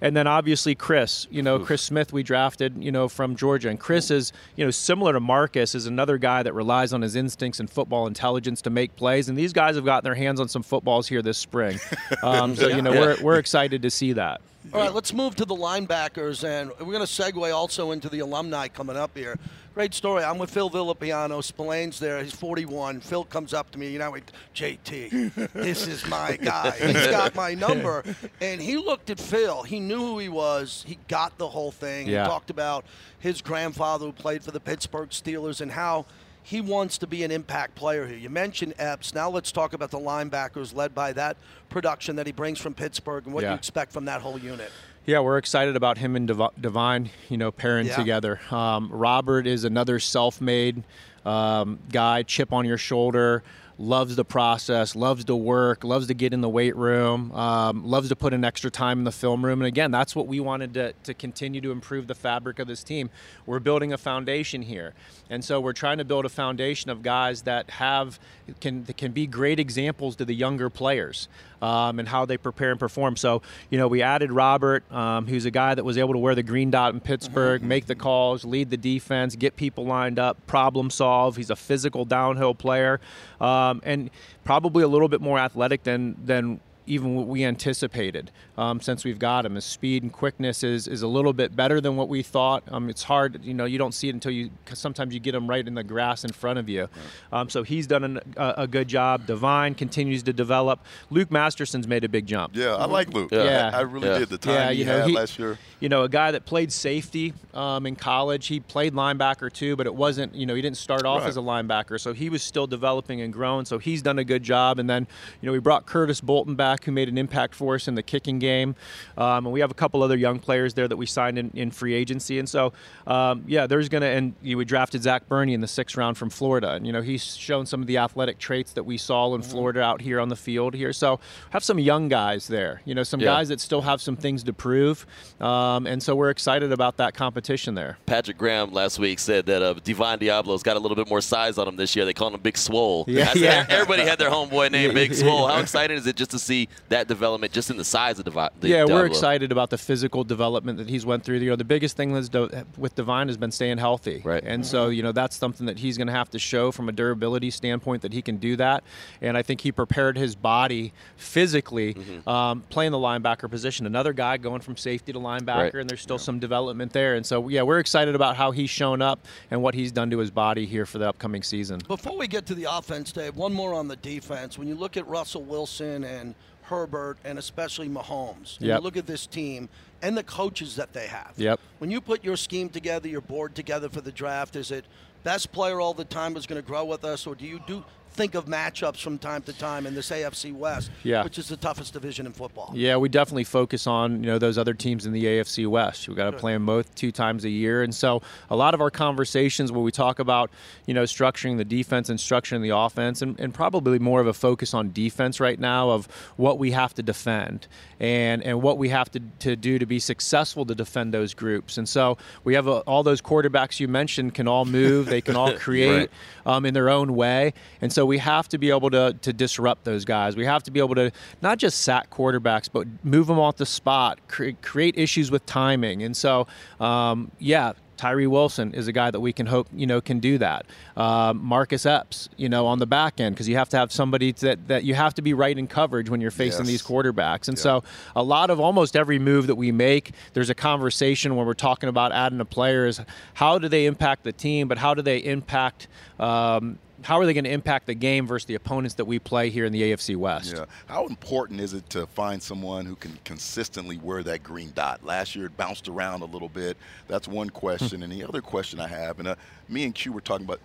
[0.00, 3.68] And then obviously Chris, you know, Chris Smith we drafted, you know, from Georgia.
[3.68, 7.16] And Chris is, you know, similar to Marcus, is another guy that relies on his
[7.16, 9.28] instincts and football intelligence to make plays.
[9.28, 11.78] And these guys have gotten their hands on some footballs here this spring.
[12.22, 14.40] Um, so, you know, we're, we're excited to see that.
[14.72, 18.18] All right, let's move to the linebackers, and we're going to segue also into the
[18.20, 19.38] alumni coming up here.
[19.74, 20.24] Great story.
[20.24, 21.42] I'm with Phil Villapiano.
[21.42, 22.22] Spillane's there.
[22.22, 23.00] He's 41.
[23.00, 26.72] Phil comes up to me, you know, like, JT, this is my guy.
[26.72, 28.02] He's got my number.
[28.40, 29.62] And he looked at Phil.
[29.62, 30.84] He knew who he was.
[30.86, 32.08] He got the whole thing.
[32.08, 32.24] Yeah.
[32.24, 32.84] He talked about
[33.20, 36.06] his grandfather who played for the Pittsburgh Steelers and how
[36.48, 38.16] he wants to be an impact player here.
[38.16, 39.14] You mentioned Epps.
[39.14, 41.36] Now let's talk about the linebackers led by that
[41.68, 43.50] production that he brings from Pittsburgh and what Yeah.
[43.50, 44.70] you expect from that whole unit.
[45.04, 47.96] Yeah, we're excited about him and Div- Divine, you know, pairing Yeah.
[47.96, 48.40] together.
[48.50, 50.84] Um, Robert is another self-made
[51.26, 53.42] um, guy, chip on your shoulder,
[53.76, 58.08] loves the process, loves to work, loves to get in the weight room, um, loves
[58.08, 59.60] to put in extra time in the film room.
[59.60, 62.82] And again, that's what we wanted to, to continue to improve the fabric of this
[62.82, 63.10] team.
[63.44, 64.94] We're building a foundation here,
[65.30, 68.18] and so we're trying to build a foundation of guys that have
[68.60, 71.28] can that can be great examples to the younger players
[71.60, 73.16] um, and how they prepare and perform.
[73.16, 76.34] So, you know, we added Robert, um, who's a guy that was able to wear
[76.34, 80.46] the green dot in Pittsburgh, make the calls, lead the defense, get people lined up,
[80.46, 81.36] problem solve.
[81.36, 83.00] He's a physical downhill player,
[83.40, 84.10] um, and
[84.44, 89.18] probably a little bit more athletic than than even what we anticipated um, since we've
[89.18, 89.54] got him.
[89.54, 92.62] His speed and quickness is, is a little bit better than what we thought.
[92.70, 95.34] Um, it's hard, you know, you don't see it until you, cause sometimes you get
[95.34, 96.88] him right in the grass in front of you.
[97.32, 99.26] Um, so he's done an, a, a good job.
[99.26, 100.80] Divine continues to develop.
[101.10, 102.56] Luke Masterson's made a big jump.
[102.56, 103.30] Yeah, I like Luke.
[103.32, 103.70] Yeah.
[103.72, 104.18] I, I really Yeah.
[104.20, 104.28] did.
[104.30, 105.58] The time Yeah, he you know, had he- last year.
[105.80, 108.48] You know, a guy that played safety um, in college.
[108.48, 110.34] He played linebacker too, but it wasn't.
[110.34, 111.28] You know, he didn't start off Right.
[111.28, 113.64] as a linebacker, so he was still developing and growing.
[113.64, 114.80] So he's done a good job.
[114.80, 115.06] And then,
[115.40, 118.02] you know, we brought Curtis Bolton back, who made an impact for us in the
[118.02, 118.74] kicking game.
[119.16, 121.70] Um, and we have a couple other young players there that we signed in, in
[121.70, 122.38] free agency.
[122.38, 122.72] And so,
[123.06, 124.06] um, yeah, there's gonna.
[124.06, 126.92] And you know, we drafted Zach Burney in the sixth round from Florida, and you
[126.92, 130.20] know, he's shown some of the athletic traits that we saw in Florida out here
[130.20, 130.92] on the field here.
[130.92, 132.82] So have some young guys there.
[132.84, 133.26] You know, some Yeah.
[133.26, 135.06] guys that still have some things to prove.
[135.40, 137.98] Um, and so we're excited about that competition there.
[138.06, 141.58] Patrick Graham last week said that uh, Divine Deablo's got a little bit more size
[141.58, 142.04] on him this year.
[142.04, 143.04] They call him Big Swole.
[143.08, 143.66] Yeah, yeah.
[143.68, 145.46] Everybody had their homeboy named Big Swole.
[145.48, 148.48] How exciting is it just to see that development just in the size of Divi-
[148.60, 151.38] the yeah, we're excited about the physical development that he's went through.
[151.38, 154.22] You know, the biggest thing that's do- with Divine has been staying healthy.
[154.24, 154.42] Right.
[154.44, 156.92] And so, you know, that's something that he's going to have to show from a
[156.92, 158.84] durability standpoint that he can do that.
[159.20, 162.28] And I think he prepared his body physically Mm-hmm.
[162.28, 163.86] um, playing the linebacker position.
[163.86, 165.74] Another guy going from safety to linebacker, Right.
[165.74, 167.14] and there's still some development there.
[167.14, 170.18] And so, yeah, we're excited about how he's shown up and what he's done to
[170.18, 171.80] his body here for the upcoming season.
[171.86, 174.58] Before we get to the offense, Dave, one more on the defense.
[174.58, 176.34] When you look at Russell Wilson and
[176.68, 178.78] Herbert, and especially Mahomes, and Yep.
[178.78, 179.68] you look at this team
[180.02, 181.32] and the coaches that they have.
[181.36, 181.60] Yep.
[181.78, 184.84] When you put your scheme together, your board together for the draft, is it
[185.24, 187.84] best player all the time is going to grow with us, or do you do
[188.18, 191.22] think of matchups from time to time in this AFC West, Yeah.
[191.22, 192.72] which is the toughest division in football?
[192.74, 196.08] Yeah, we definitely focus on you know those other teams in the AFC West.
[196.08, 198.80] We got to play them both two times a year, and so a lot of
[198.80, 200.50] our conversations where we talk about
[200.84, 204.34] you know structuring the defense and structuring the offense, and, and probably more of a
[204.34, 207.68] focus on defense right now of what we have to defend
[208.00, 211.78] and and what we have to, to do to be successful to defend those groups.
[211.78, 215.36] And so we have a, all those quarterbacks you mentioned can all move, they can
[215.36, 216.10] all create
[216.48, 219.84] um, in their own way, and so we have to be able to to disrupt
[219.84, 220.34] those guys.
[220.34, 223.66] We have to be able to not just sack quarterbacks, but move them off the
[223.66, 226.02] spot, cre- create issues with timing.
[226.02, 226.48] And so,
[226.80, 227.74] um, yeah.
[227.98, 230.64] Tyree Wilson is a guy that we can hope you know can do that.
[230.96, 234.32] Um, Marcus Epps, you know, on the back end because you have to have somebody
[234.32, 236.68] that that you have to be right in coverage when you're facing Yes.
[236.68, 237.48] these quarterbacks.
[237.48, 237.84] And so,
[238.16, 241.88] a lot of almost every move that we make, there's a conversation when we're talking
[241.88, 243.00] about adding a player is
[243.34, 247.32] how do they impact the team, but how do they impact um, how are they
[247.34, 250.16] going to impact the game versus the opponents that we play here in the AFC
[250.16, 250.52] West?
[250.56, 250.64] Yeah.
[250.86, 255.04] How important is it to find someone who can consistently wear that green dot?
[255.04, 256.76] Last year it bounced around a little bit.
[257.06, 258.02] That's one question.
[258.02, 259.34] and the other question I have, and uh,
[259.68, 260.60] me and Q were talking about,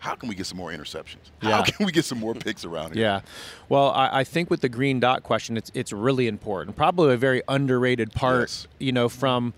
[0.00, 1.16] how can we get some more interceptions?
[1.42, 1.62] How Yeah.
[1.64, 3.02] can we get some more picks around here?
[3.04, 3.20] Yeah.
[3.68, 6.76] Well, I, I think with the green dot question, it's it's really important.
[6.76, 8.42] Probably a very underrated part.
[8.42, 8.66] Yes.
[8.78, 9.54] You know, from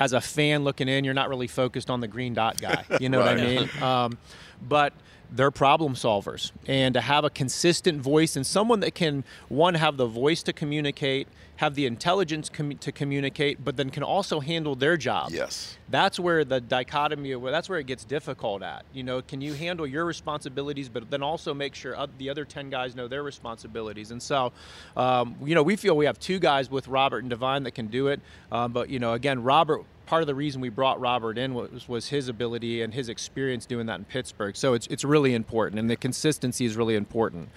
[0.00, 2.84] as a fan looking in, you're not really focused on the green dot guy.
[3.00, 3.44] You know what I Right.
[3.44, 3.70] mean?
[3.82, 4.18] Um,
[4.66, 4.92] but
[5.30, 9.96] they're problem solvers, and to have a consistent voice and someone that can one have
[9.96, 14.74] the voice to communicate, have the intelligence commu- to communicate, but then can also handle
[14.74, 15.30] their job.
[15.30, 15.76] Yes.
[15.88, 18.84] that's where the dichotomy of that's where it gets difficult at.
[18.92, 22.70] You know can you handle your responsibilities but then also make sure the other 10
[22.70, 24.10] guys know their responsibilities?
[24.10, 24.52] And so
[24.96, 27.86] um, you know we feel we have two guys with robert and divine that can
[27.86, 28.20] do it.
[28.52, 31.88] Um, but you know again robert part of the reason we brought robert in was,
[31.88, 34.56] was his ability and his experience doing that in pittsburgh.
[34.56, 37.48] So it's, it's really important and the consistency is really important.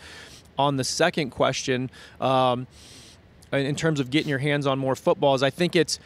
[0.57, 2.67] On the second question um,
[3.51, 5.99] in terms of getting your hands on more football is I think it's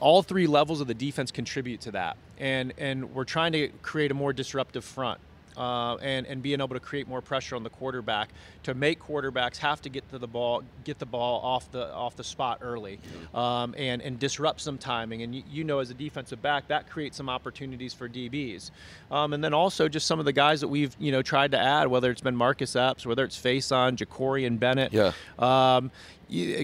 [0.00, 4.10] all three levels of the defense contribute to that, and and we're trying to create
[4.10, 5.20] a more disruptive front
[5.56, 8.30] uh, and and being able to create more pressure on the quarterback
[8.62, 12.16] to make quarterbacks have to get to the ball, get the ball off the off
[12.16, 12.98] the spot early,
[13.34, 15.22] um, and and disrupt some timing.
[15.22, 18.70] And you, you, know, as a defensive back, that creates some opportunities for DBs.
[19.10, 21.58] Um, and then also just some of the guys that we've you know tried to
[21.58, 24.92] add, whether it's been Marcus Epps, whether it's Facyson, Jakorian Bennett.
[24.92, 25.12] Yeah.
[25.38, 25.90] Um,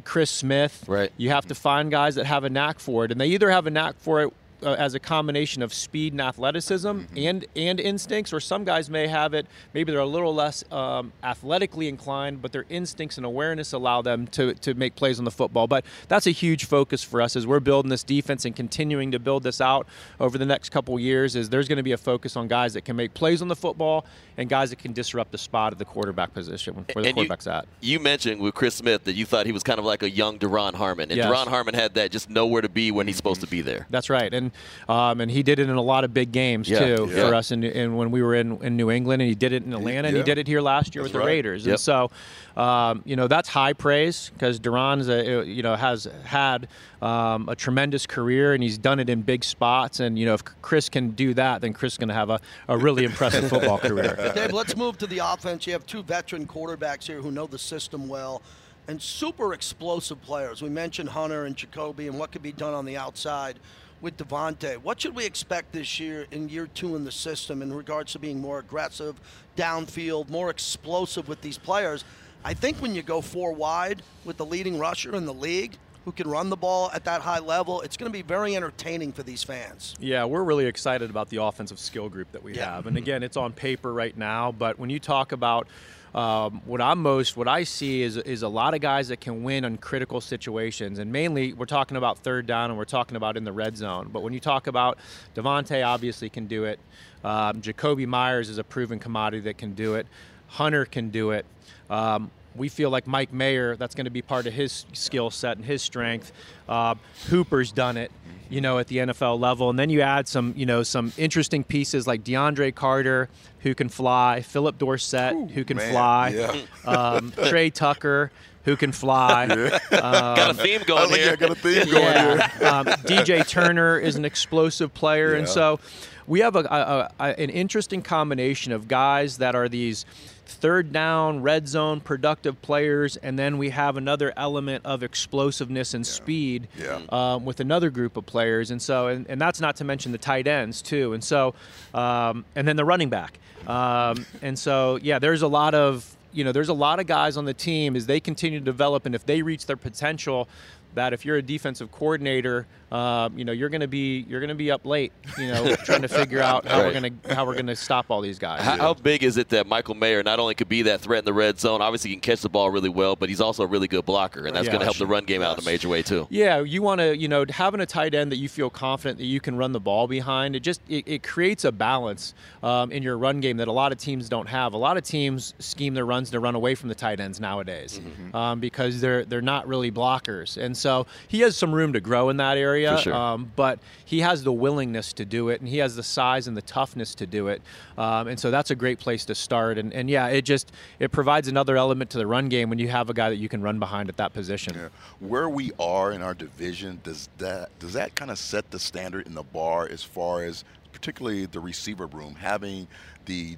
[0.05, 0.85] Chris Smith.
[0.88, 1.12] Right.
[1.16, 3.66] You have to find guys that have a knack for it, and they either have
[3.66, 7.18] a knack for it uh, as a combination of speed and athleticism mm-hmm.
[7.18, 9.46] and and instincts, or some guys may have it.
[9.75, 14.27] Maybe they're a little less um, athletically inclined, but their instincts and awareness allow them
[14.29, 15.66] to to make plays on the football.
[15.66, 19.18] But that's a huge focus for us as we're building this defense and continuing to
[19.18, 19.87] build this out
[20.20, 21.37] over the next couple years.
[21.37, 23.57] Is there's going to be a focus on guys that can make plays on the
[23.57, 27.14] football and guys that can disrupt the spot at the quarterback position where the and
[27.14, 27.66] quarterback's you, at.
[27.81, 30.38] You mentioned with Chris Smith that you thought he was kind of like a young
[30.38, 31.27] Duron Harmon, and yes.
[31.27, 33.87] Duron Harmon had that just nowhere to be when he's supposed to be there.
[33.90, 34.51] That's right, and
[34.88, 36.96] um, and he did it in a lot of big games yeah.
[36.96, 37.28] too yeah.
[37.28, 37.50] for us.
[37.50, 40.08] In, in, when we were in, in New England, and he did it in Atlanta,
[40.08, 41.26] and he did it here last year That's with right.
[41.26, 41.66] the Raiders.
[41.66, 41.72] Yep.
[41.72, 42.10] And so,
[42.56, 46.68] um, you know, that's high praise because Duron's a, you know has had
[47.00, 50.00] um, a tremendous career, and he's done it in big spots.
[50.00, 52.40] And you know, if Chris can do that, then Chris is going to have a,
[52.68, 54.32] a really impressive football career.
[54.34, 55.66] Dave, let's move to the offense.
[55.66, 58.42] You have two veteran quarterbacks here who know the system well
[58.88, 60.62] and super explosive players.
[60.62, 63.58] We mentioned Hunter and Jakobi and what could be done on the outside
[64.02, 64.76] with Davante.
[64.78, 68.18] What should we expect this year in year two in the system in regards to
[68.18, 69.18] being more aggressive,
[69.56, 72.04] downfield, more explosive with these players?
[72.44, 76.10] I think when you go four wide with the leading rusher in the league, who
[76.10, 79.22] can run the ball at that high level, it's going to be very entertaining for
[79.22, 79.94] these fans.
[80.00, 82.74] Yeah, we're really excited about the offensive skill group that we Yeah.
[82.74, 82.88] have.
[82.88, 85.68] And again, it's on paper right now, but when you talk about
[86.14, 89.42] um, what I'm most, what I see is, is a lot of guys that can
[89.42, 90.98] win on critical situations.
[90.98, 94.11] And mainly, we're talking about third down and we're talking about in the red zone.
[94.12, 94.98] But when you talk about
[95.35, 96.79] Davante, obviously can do it.
[97.25, 100.07] Um, Jakobi Meyers is a proven commodity that can do it.
[100.48, 101.46] Hunter can do it.
[101.88, 105.56] Um, we feel like Mike Mayer, that's going to be part of his skill set
[105.56, 106.32] and his strength.
[106.68, 106.94] Uh,
[107.28, 108.10] Hooper's done it,
[108.50, 109.70] you know, at the NFL level.
[109.70, 113.28] And then you add some, you know, some interesting pieces like DeAndre Carter,
[113.60, 116.90] who can fly, Phillip Dorsett, Ooh, who can man, fly, yeah.
[116.90, 118.30] um, Tre Tucker,
[118.64, 119.46] who can fly.
[119.90, 121.32] got a theme going like here.
[121.32, 122.48] I got a theme going Yeah.
[122.58, 122.66] here.
[122.68, 125.80] um, DJ Turner is an explosive player, and so
[126.26, 130.04] we have a, a, a, an interesting combination of guys that are these
[130.46, 136.06] third down, red zone, productive players, and then we have another element of explosiveness and
[136.06, 137.00] speed Yeah.
[137.08, 140.18] Um, with another group of players, and so and, and that's not to mention the
[140.18, 141.54] tight ends too, and so
[141.94, 146.44] um, and then the running back, um, and so yeah, there's a lot of you
[146.44, 149.14] know there's a lot of guys on the team as they continue to develop, and
[149.14, 150.48] if they reach their potential.
[150.94, 154.48] That if you're a defensive coordinator, um, you know you're going to be you're going
[154.50, 157.46] to be up late, you know, trying to figure out how we're going to how
[157.46, 158.61] we're going to stop all these guys.
[158.61, 161.24] How, how big is it that Michael Mayer not only could be that threat in
[161.24, 163.66] the red zone, obviously he can catch the ball really well, but he's also a
[163.66, 164.72] really good blocker, and that's Yeah.
[164.72, 166.26] going to help the run game out in a major way too.
[166.31, 169.24] Yeah, you want to, you know, having a tight end that you feel confident that
[169.26, 170.55] you can run the ball behind.
[170.55, 173.92] It just it, it creates a balance um, in your run game that a lot
[173.92, 174.74] of teams don't have.
[174.74, 178.00] A lot of teams scheme their runs to run away from the tight ends nowadays
[178.35, 182.29] um, because they're they're not really blockers, and so he has some room to grow
[182.29, 182.97] in that area.
[182.97, 183.14] For sure.
[183.14, 186.57] um, but he has the willingness to do it, and he has the size and
[186.57, 187.62] the toughness to do it,
[187.97, 189.79] um, and so that's a great place to start.
[189.79, 192.88] And, and yeah, it just it provides another element to the run game when you
[192.88, 194.75] have a guy that you can run behind at that position.
[194.75, 194.88] Yeah.
[195.21, 199.27] Where we are in our division, does that does that kind of set the standard
[199.27, 202.87] in the bar as far as particularly the receiver room, having
[203.27, 203.57] the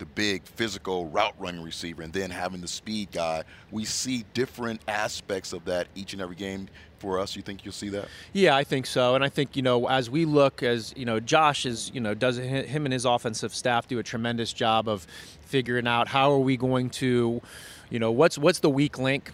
[0.00, 3.44] the big physical route running receiver and then having the speed guy.
[3.70, 7.36] We see different aspects of that each and every game for us.
[7.36, 8.08] You think you'll see that?
[8.32, 11.20] Yeah, I think so, and I think you know as we look as you know
[11.20, 15.06] Josh is you know does him and his offensive staff do a tremendous job of
[15.42, 17.42] figuring out how are we going to
[17.90, 19.32] you know what's what's the weak link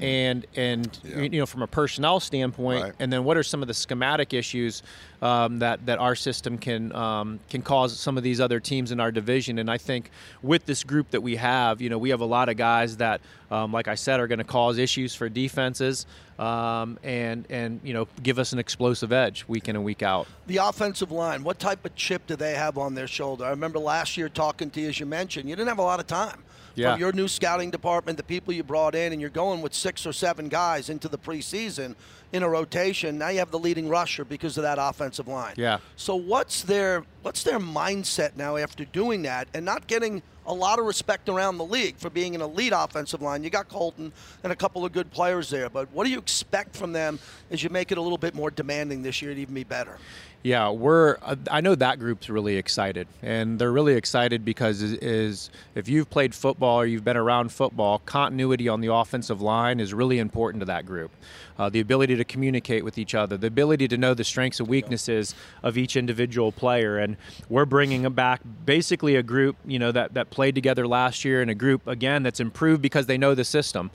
[0.00, 1.08] and and Mm-hmm.
[1.18, 1.28] Yeah.
[1.32, 2.92] you know from a personnel standpoint Right.
[3.00, 4.82] and then what are some of the schematic issues
[5.20, 9.00] um, that that our system can um, can cause some of these other teams in
[9.00, 10.10] our division and I think
[10.42, 13.20] with this group that we have you know we have a lot of guys that
[13.50, 16.06] um, like I said are going to cause issues for defenses
[16.38, 20.28] um, and and you know give us an explosive edge week in and week out.
[20.46, 23.44] The offensive line, what type of chip do they have on their shoulder?
[23.44, 25.98] I remember last year talking to you, as you mentioned, you didn't have a lot
[26.00, 26.44] of time.
[26.78, 26.92] Yeah.
[26.92, 30.06] From your new scouting department, the people you brought in, and you're going with six
[30.06, 31.94] or seven guys into the preseason
[32.32, 33.18] in a rotation.
[33.18, 35.54] Now you have the leading rusher because of that offensive line.
[35.56, 35.78] Yeah.
[35.96, 40.78] So what's their what's their mindset now after doing that and not getting a lot
[40.78, 43.44] of respect around the league for being an elite offensive line.
[43.44, 44.10] You got Colton
[44.42, 47.18] and a couple of good players there, but what do you expect from them
[47.50, 49.98] as you make it a little bit more demanding this year to even be better?
[50.44, 51.16] Yeah, we're.
[51.20, 55.88] Uh, I know that group's really excited, and they're really excited because is, is, if
[55.88, 60.20] you've played football or you've been around football, continuity on the offensive line is really
[60.20, 61.10] important to that group.
[61.58, 64.68] Uh, the ability to communicate with each other, the ability to know the strengths and
[64.68, 65.34] weaknesses
[65.64, 67.16] of each individual player, and
[67.48, 71.50] we're bringing back basically a group, you know, that that played together last year, and
[71.50, 73.90] a group again that's improved because they know the system.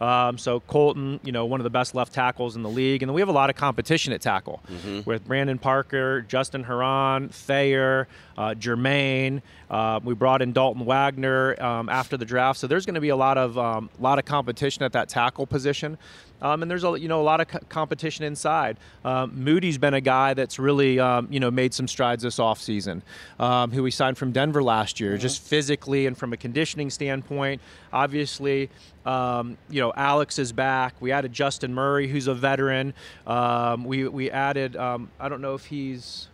[0.00, 3.08] Um, so Colton, you know, one of the best left tackles in the league, and
[3.08, 5.08] then we have a lot of competition at tackle mm-hmm.
[5.08, 9.42] with Brandon Parker, Justin Herron, Thayer, uh, Jermaine.
[9.70, 13.08] Uh, we brought in Dalton Wagner um, after the draft, so there's going to be
[13.08, 15.98] a lot of um, lot of competition at that tackle position.
[16.40, 18.76] Um, and there's a you know a lot of co- competition inside.
[19.04, 23.02] Um, Muti's been a guy that's really um, you know made some strides this offseason,
[23.38, 25.20] um, who we signed from Denver last year, mm-hmm.
[25.20, 27.60] just physically and from a conditioning standpoint.
[27.92, 28.70] Obviously,
[29.04, 30.94] um, you know Alex is back.
[31.00, 32.94] We added Justin Murray, who's a veteran.
[33.26, 36.28] Um, we we added I don't know if he's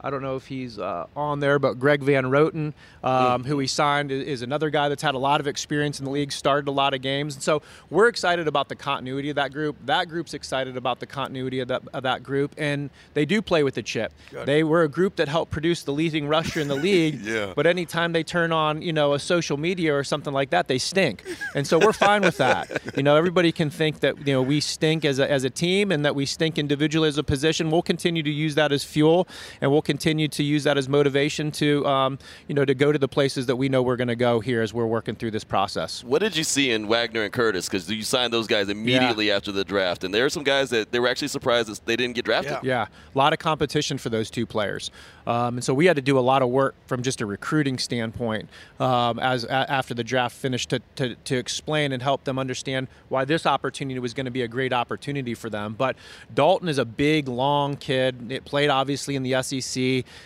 [0.00, 2.72] I don't know if he's uh, on there, but Greg Van Roten,
[3.02, 6.10] um, who he signed, is another guy that's had a lot of experience in the
[6.10, 7.34] league, started a lot of games.
[7.34, 9.76] And so we're excited about the continuity of that group.
[9.84, 13.62] That group's excited about the continuity of that, of that group, and they do play
[13.62, 14.12] with the chip.
[14.44, 17.52] They were a group that helped produce the leading rusher in the league, yeah.
[17.54, 20.78] but anytime they turn on, you know, a social media or something like that, they
[20.78, 21.24] stink.
[21.54, 22.70] And so we're fine with that.
[22.96, 25.90] You know, everybody can think that, you know, we stink as a, as a team
[25.90, 27.70] and that we stink individually as a position.
[27.70, 29.26] We'll continue to use that as fuel,
[29.60, 32.18] and we'll continue to use that as motivation to, um,
[32.48, 34.60] you know, to go to the places that we know we're going to go here
[34.60, 36.02] as we're working through this process.
[36.02, 37.66] What did you see in Wagner and Curtis?
[37.66, 39.36] Because you signed those guys immediately yeah.
[39.36, 41.96] after the draft, and there are some guys that they were actually surprised that they
[41.96, 42.52] didn't get drafted.
[42.52, 42.86] Yeah, yeah.
[43.14, 44.90] a lot of competition for those two players,
[45.26, 47.78] um, and so we had to do a lot of work from just a recruiting
[47.78, 48.48] standpoint
[48.80, 52.88] um, as a, after the draft finished to, to, to explain and help them understand
[53.08, 55.74] why this opportunity was going to be a great opportunity for them.
[55.74, 55.96] But
[56.34, 58.32] Dalton is a big, long kid.
[58.32, 59.75] It played obviously in the SEC.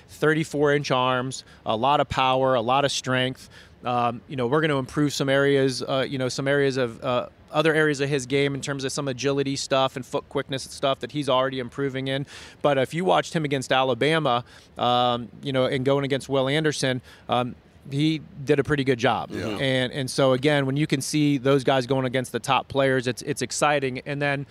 [0.08, 3.48] 34 inch arms, a lot of power, a lot of strength.
[3.84, 7.02] Um, you know, we're going to improve some areas, uh, you know, some areas of
[7.02, 10.64] uh, other areas of his game in terms of some agility stuff and foot quickness
[10.64, 12.26] stuff that he's already improving in.
[12.62, 14.44] But if you watched him against Alabama,
[14.78, 17.54] um, you know, and going against Will Anderson, um,
[17.90, 19.30] he did a pretty good job.
[19.30, 19.48] Yeah.
[19.48, 23.06] And and so again, when you can see those guys going against the top players,
[23.06, 24.00] it's it's exciting.
[24.06, 24.46] And then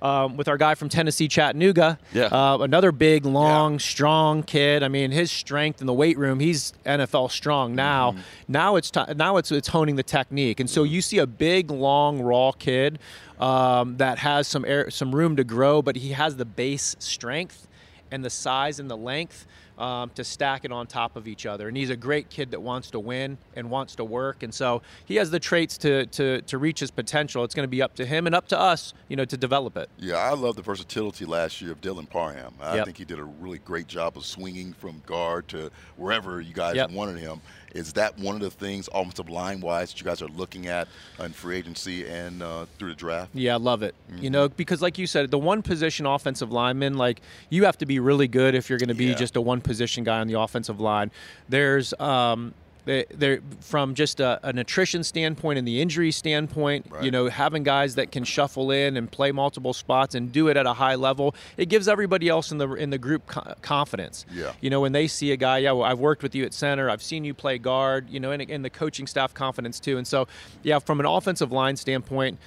[0.00, 2.24] um, with our guy from Tennessee, Chattanooga, yeah.
[2.24, 3.78] uh, another big, long, yeah.
[3.78, 4.82] strong kid.
[4.82, 8.12] I mean, his strength in the weight room, he's NFL strong now.
[8.12, 8.20] Mm-hmm.
[8.48, 10.60] Now it's t- now it's it's honing the technique.
[10.60, 12.98] And so you see a big, long, raw kid
[13.38, 17.68] um, that has some air, some room to grow, but he has the base strength
[18.10, 19.46] and the size and the length
[19.82, 21.66] um, to stack it on top of each other.
[21.66, 24.44] And he's a great kid that wants to win and wants to work.
[24.44, 27.42] And so he has the traits to, to, to reach his potential.
[27.42, 29.76] It's going to be up to him and up to us, you know, to develop
[29.76, 29.90] it.
[29.98, 32.54] Yeah, I love the versatility last year of Dylan Parham.
[32.60, 32.84] I yep.
[32.84, 36.76] think he did a really great job of swinging from guard to wherever you guys
[36.76, 36.92] yep.
[36.92, 37.40] wanted him.
[37.74, 40.88] Is that one of the things, offensive line wise, that you guys are looking at
[41.18, 43.30] in free agency and uh, through the draft?
[43.34, 43.94] Yeah, I love it.
[44.10, 44.24] Mm-hmm.
[44.24, 47.20] You know, because like you said, the one position offensive lineman, like
[47.50, 49.14] you have to be really good if you're going to be yeah.
[49.14, 51.10] just a one position guy on the offensive line.
[51.48, 52.54] There's um,
[52.84, 56.86] they, they're from just a, a, nutrition standpoint and the injury standpoint.
[56.90, 57.04] Right.
[57.04, 60.56] You know, having guys that can shuffle in and play multiple spots and do it
[60.56, 63.26] at a high level, it gives everybody else in the in the group
[63.62, 64.26] confidence.
[64.32, 64.52] Yeah.
[64.60, 66.90] You know, when they see a guy, yeah, well, I've worked with you at center,
[66.90, 68.10] I've seen you play guard.
[68.10, 69.98] You know, and, and the coaching staff confidence too.
[69.98, 70.26] And so,
[70.62, 72.38] yeah, from an offensive line standpoint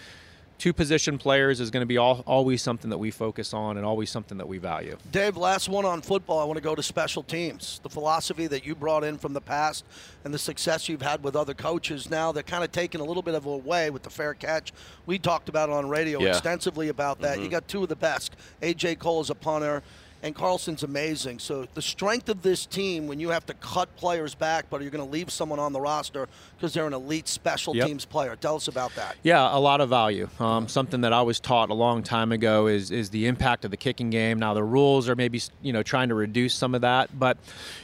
[0.57, 3.85] two position players is going to be all, always something that we focus on and
[3.85, 4.97] always something that we value.
[5.11, 6.39] Dave, last one on football.
[6.39, 7.79] I want to go to special teams.
[7.83, 9.85] The philosophy that you brought in from the past
[10.23, 13.23] and the success you've had with other coaches now, they're kind of taking a little
[13.23, 14.73] bit of a way with the fair catch.
[15.05, 16.29] We talked about it on radio yeah.
[16.29, 17.35] extensively about that.
[17.35, 17.43] Mm-hmm.
[17.43, 18.35] You got two of the best.
[18.61, 18.95] A.J.
[18.95, 19.83] Cole is a punter
[20.25, 21.37] and Carlson's amazing.
[21.37, 24.89] So the strength of this team, when you have to cut players back, but you're
[24.89, 27.85] going to leave someone on the roster because they're an elite special yep.
[27.85, 28.35] teams player.
[28.35, 29.17] Tell us about that.
[29.21, 30.27] Yeah, a lot of value.
[30.39, 33.71] Um, something that I was taught a long time ago is is the impact of
[33.71, 34.39] the kicking game.
[34.39, 37.37] Now the rules are maybe you know trying to reduce some of that, but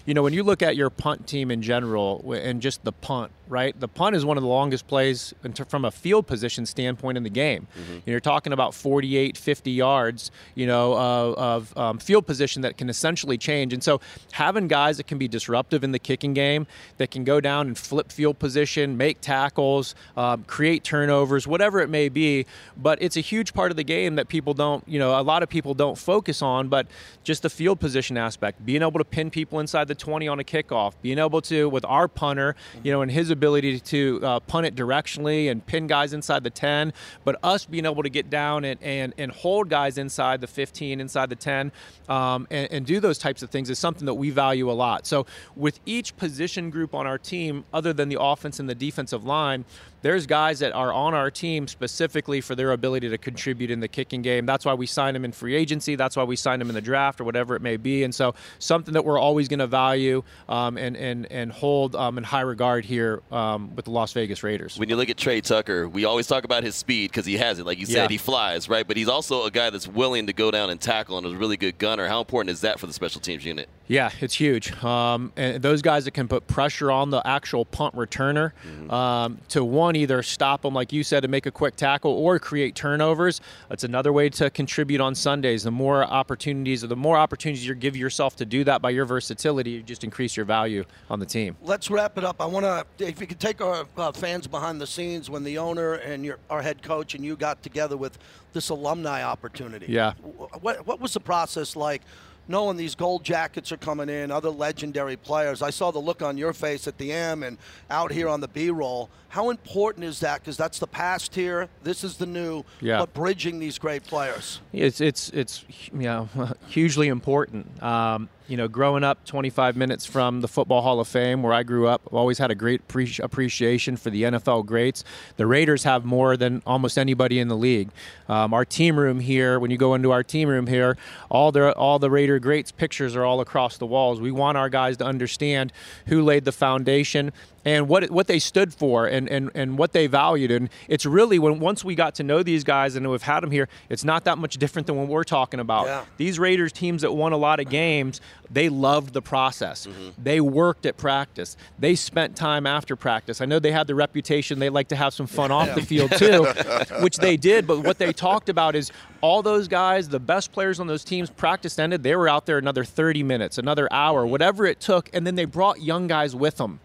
[0.07, 3.31] you know when you look at your punt team in general and just the punt
[3.51, 3.77] right?
[3.77, 5.33] The punt is one of the longest plays
[5.67, 7.67] from a field position standpoint in the game.
[7.77, 8.09] Mm-hmm.
[8.09, 12.89] You're talking about 48, 50 yards, you know, uh, of um, field position that can
[12.89, 13.73] essentially change.
[13.73, 13.99] And so
[14.31, 16.65] having guys that can be disruptive in the kicking game,
[16.97, 21.89] that can go down and flip field position, make tackles, um, create turnovers, whatever it
[21.89, 22.45] may be.
[22.77, 25.43] But it's a huge part of the game that people don't, you know, a lot
[25.43, 26.69] of people don't focus on.
[26.69, 26.87] But
[27.25, 30.43] just the field position aspect, being able to pin people inside the 20 on a
[30.45, 34.65] kickoff, being able to with our punter, you know, and his ability to uh, punt
[34.65, 38.63] it directionally and pin guys inside the 10, but us being able to get down
[38.63, 41.71] and, and, and hold guys inside the 15, inside the 10,
[42.07, 45.05] um, and, and do those types of things is something that we value a lot.
[45.05, 45.25] So
[45.55, 49.65] with each position group on our team, other than the offense and the defensive line,
[50.01, 53.87] there's guys that are on our team specifically for their ability to contribute in the
[53.87, 54.45] kicking game.
[54.45, 55.95] That's why we sign them in free agency.
[55.95, 58.03] That's why we sign them in the draft or whatever it may be.
[58.03, 62.17] And so something that we're always going to value um, and, and, and hold um,
[62.17, 64.77] in high regard here um, with the Las Vegas Raiders.
[64.77, 67.59] When you look at Tre Tucker, we always talk about his speed because he has
[67.59, 67.65] it.
[67.65, 68.07] Like you said, yeah.
[68.07, 68.87] he flies, right?
[68.87, 71.37] But he's also a guy that's willing to go down and tackle and is a
[71.37, 72.07] really good gunner.
[72.07, 73.69] How important is that for the special teams unit?
[73.87, 74.71] Yeah, it's huge.
[74.83, 78.89] Um, and those guys that can put pressure on the actual punt returner mm-hmm.
[78.89, 82.39] um, to one either stop them, like you said, to make a quick tackle or
[82.39, 83.41] create turnovers.
[83.69, 85.63] That's another way to contribute on Sundays.
[85.63, 89.05] The more opportunities, or the more opportunities you give yourself to do that by your
[89.05, 91.57] versatility, you just increase your value on the team.
[91.61, 92.41] Let's wrap it up.
[92.41, 95.57] I want to, if you could take our uh, fans behind the scenes when the
[95.57, 98.17] owner and your our head coach and you got together with
[98.53, 99.87] this alumni opportunity.
[99.89, 100.13] Yeah.
[100.61, 102.01] What what was the process like?
[102.47, 105.61] Knowing these gold jackets are coming in, other legendary players.
[105.61, 107.57] I saw the look on your face at the M and
[107.89, 109.09] out here on the B roll.
[109.29, 110.41] How important is that?
[110.41, 111.69] Because that's the past here.
[111.83, 112.63] This is the new.
[112.81, 112.99] Yeah.
[112.99, 114.59] But bridging these great players.
[114.73, 115.63] It's it's it's
[115.97, 116.27] yeah
[116.67, 117.81] hugely important.
[117.81, 121.63] Um, you know, growing up 25 minutes from the Football Hall of Fame, where I
[121.63, 125.03] grew up, I've always had a great pre- appreciation for the NFL greats.
[125.37, 127.89] The Raiders have more than almost anybody in the league.
[128.27, 130.97] Um, our team room here, when you go into our team room here,
[131.29, 134.19] all the all the Raider greats pictures are all across the walls.
[134.19, 135.71] We want our guys to understand
[136.07, 137.31] who laid the foundation
[137.65, 140.51] and what what they stood for and, and, and what they valued.
[140.51, 143.51] And it's really when once we got to know these guys and we've had them
[143.51, 145.85] here, it's not that much different than what we're talking about.
[145.85, 146.05] Yeah.
[146.17, 149.85] These Raiders teams that won a lot of games, they loved the process.
[149.85, 150.23] Mm-hmm.
[150.23, 151.55] They worked at practice.
[151.79, 153.41] They spent time after practice.
[153.41, 156.11] I know they had the reputation they like to have some fun off the field
[156.17, 156.45] too,
[157.01, 157.67] which they did.
[157.67, 158.91] But what they talked about is
[159.21, 162.03] all those guys, the best players on those teams, practice ended.
[162.03, 165.45] They were out there another 30 minutes, another hour, whatever it took, and then they
[165.45, 166.79] brought young guys with them.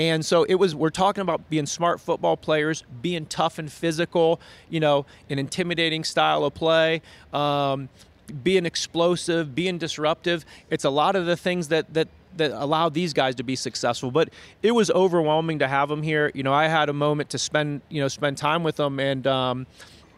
[0.00, 4.40] And so it was, we're talking about being smart football players, being tough and physical,
[4.70, 7.02] you know, an intimidating style of play.
[7.34, 7.90] Um,
[8.42, 10.46] being explosive, being disruptive.
[10.70, 14.10] It's a lot of the things that that that allowed these guys to be successful.
[14.10, 14.30] But
[14.62, 16.30] it was overwhelming to have them here.
[16.32, 19.26] You know, I had a moment to spend you know spend time with them and.
[19.26, 19.66] Um,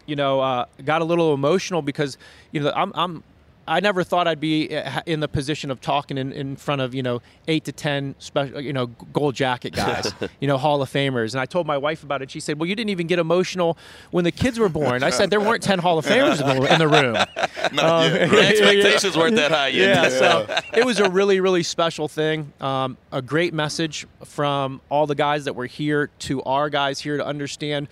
[0.05, 2.19] you know, uh, got a little emotional because
[2.51, 3.23] you know I'm, I'm
[3.67, 6.95] I never thought I'd be uh, in the position of talking in, in front of
[6.95, 10.91] you know eight to ten special you know gold jacket guys, you know Hall of
[10.91, 11.33] Famers.
[11.33, 12.31] And I told my wife about it.
[12.31, 13.79] She said, "Well, you didn't even get emotional
[14.11, 16.73] when the kids were born." I said, "There weren't ten Hall of Famers in the,
[16.73, 17.17] in the room.
[17.73, 22.09] Um, the expectations weren't that high yet." Yeah, so it was a really really special
[22.09, 22.53] thing.
[22.61, 27.17] Um, a great message from all the guys that were here to our guys here
[27.17, 27.89] to understand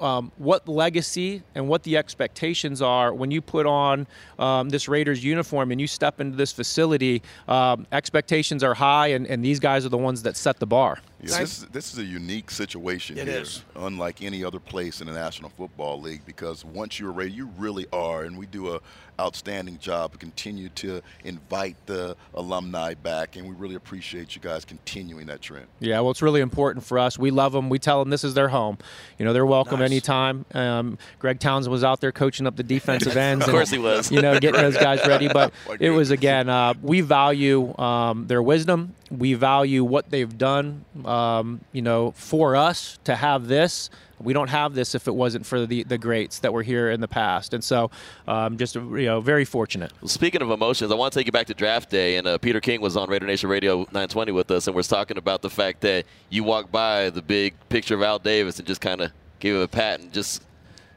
[0.00, 4.06] um, what legacy and what the expectations are when you put on
[4.38, 7.22] um, this Raiders uniform and you step into this facility.
[7.48, 10.98] Um, expectations are high, and, and these guys are the ones that set the bar.
[11.22, 13.62] Yeah, this, this is a unique situation it here, is.
[13.76, 17.86] unlike any other place in the National Football League, because once you're ready, you really
[17.92, 18.80] are, and we do a
[19.20, 24.64] outstanding job to continue to invite the alumni back, and we really appreciate you guys
[24.64, 25.66] continuing that trend.
[25.78, 27.18] Yeah, well, it's really important for us.
[27.18, 27.68] We love them.
[27.68, 28.78] We tell them this is their home.
[29.18, 29.90] You know, they're welcome nice.
[29.90, 30.46] anytime.
[30.54, 33.44] Um, Greg Townsend was out there coaching up the defensive ends.
[33.44, 34.10] of course, and, he was.
[34.10, 35.28] You know, getting those guys ready.
[35.28, 38.94] But it was again, uh, we value um, their wisdom.
[39.10, 43.90] We value what they've done um, you know, for us to have this.
[44.20, 47.00] We don't have this if it wasn't for the, the greats that were here in
[47.00, 47.90] the past, and so
[48.28, 49.92] um, just you know very fortunate.
[50.04, 52.60] Speaking of emotions, I want to take you back to draft day, and uh, Peter
[52.60, 55.80] King was on Raider Nation Radio 920 with us, and we're talking about the fact
[55.80, 59.54] that you walked by the big picture of Al Davis and just kind of gave
[59.54, 60.42] him a pat and just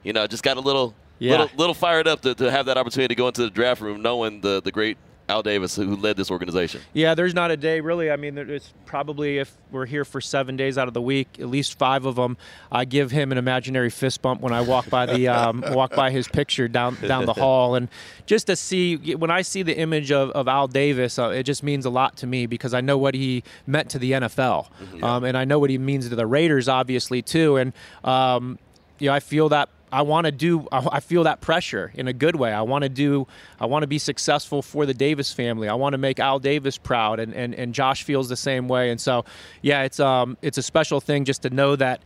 [0.03, 1.31] you know just got a little yeah.
[1.31, 4.01] little, little fired up to, to have that opportunity to go into the draft room,
[4.01, 4.97] knowing the the great
[5.29, 6.81] Al Davis, who led this organization?
[6.93, 8.11] Yeah, there's not a day really.
[8.11, 11.47] I mean, it's probably if we're here for seven days out of the week, at
[11.47, 12.37] least five of them,
[12.71, 16.11] I give him an imaginary fist bump when I walk by the um, walk by
[16.11, 17.87] his picture down down the hall, and
[18.25, 21.63] just to see when I see the image of, of Al Davis, uh, it just
[21.63, 25.03] means a lot to me because I know what he meant to the NFL, mm-hmm.
[25.03, 27.71] um, and I know what he means to the Raiders, obviously too, and
[28.03, 28.59] um,
[28.99, 30.67] you know I feel that I want to do.
[30.71, 32.51] I feel that pressure in a good way.
[32.51, 33.27] I want to do.
[33.59, 35.69] I want to be successful for the Davis family.
[35.69, 38.89] I want to make Al Davis proud, and, and, and Josh feels the same way.
[38.89, 39.23] And so,
[39.61, 42.01] yeah, it's um it's a special thing just to know that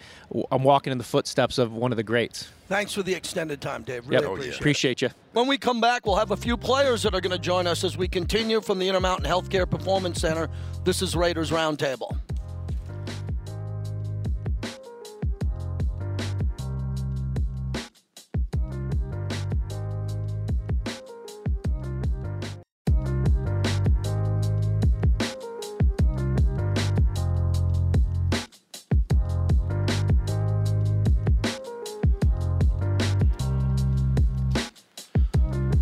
[0.51, 2.49] I'm walking in the footsteps of one of the greats.
[2.67, 4.05] Thanks for the extended time, Dave.
[4.09, 4.31] Really yep.
[4.33, 5.09] appreciate, appreciate you.
[5.31, 7.85] When we come back, we'll have a few players that are going to join us
[7.85, 10.49] as we continue from the Intermountain Healthcare Performance Center.
[10.83, 12.17] This is Raiders Roundtable.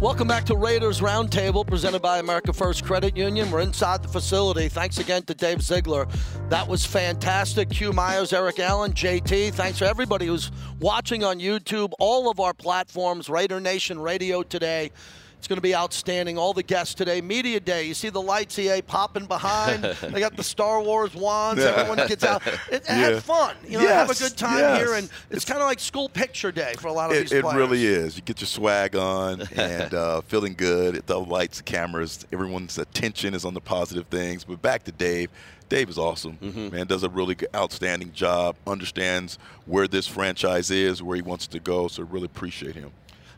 [0.05, 3.49] Welcome back to Raiders Roundtable, presented by America First Credit Union.
[3.49, 4.69] We're inside the facility.
[4.69, 6.05] Thanks again to Dave Ziegler.
[6.49, 7.71] That was fantastic.
[7.71, 9.55] Q Myers, Eric Allen, JT.
[9.55, 14.91] Thanks for everybody who's watching on YouTube, all of our platforms, Raider Nation Radio today.
[15.45, 16.39] It's going to be outstanding.
[16.39, 17.83] All the guests today, media day.
[17.83, 19.83] You see the lights EA popping behind.
[20.01, 21.61] they got the Star Wars wands.
[21.61, 22.41] Everyone gets out.
[22.71, 22.95] It, yeah.
[22.95, 23.55] Have fun.
[23.67, 24.07] You know, yes.
[24.07, 24.79] have a good time yes.
[24.79, 27.29] here, and it's, it's kind of like school picture day for a lot of it,
[27.29, 27.53] these players.
[27.53, 28.15] It really is.
[28.15, 31.05] You get your swag on and uh, feeling good.
[31.05, 34.45] The lights, the cameras, everyone's attention is on the positive things.
[34.45, 35.29] But back to Dave.
[35.69, 36.37] Dave is awesome.
[36.41, 36.75] Mm-hmm.
[36.75, 38.55] Man does a really good, outstanding job.
[38.65, 39.37] Understands
[39.67, 41.87] where this franchise is, where he wants to go.
[41.87, 42.91] So really appreciate him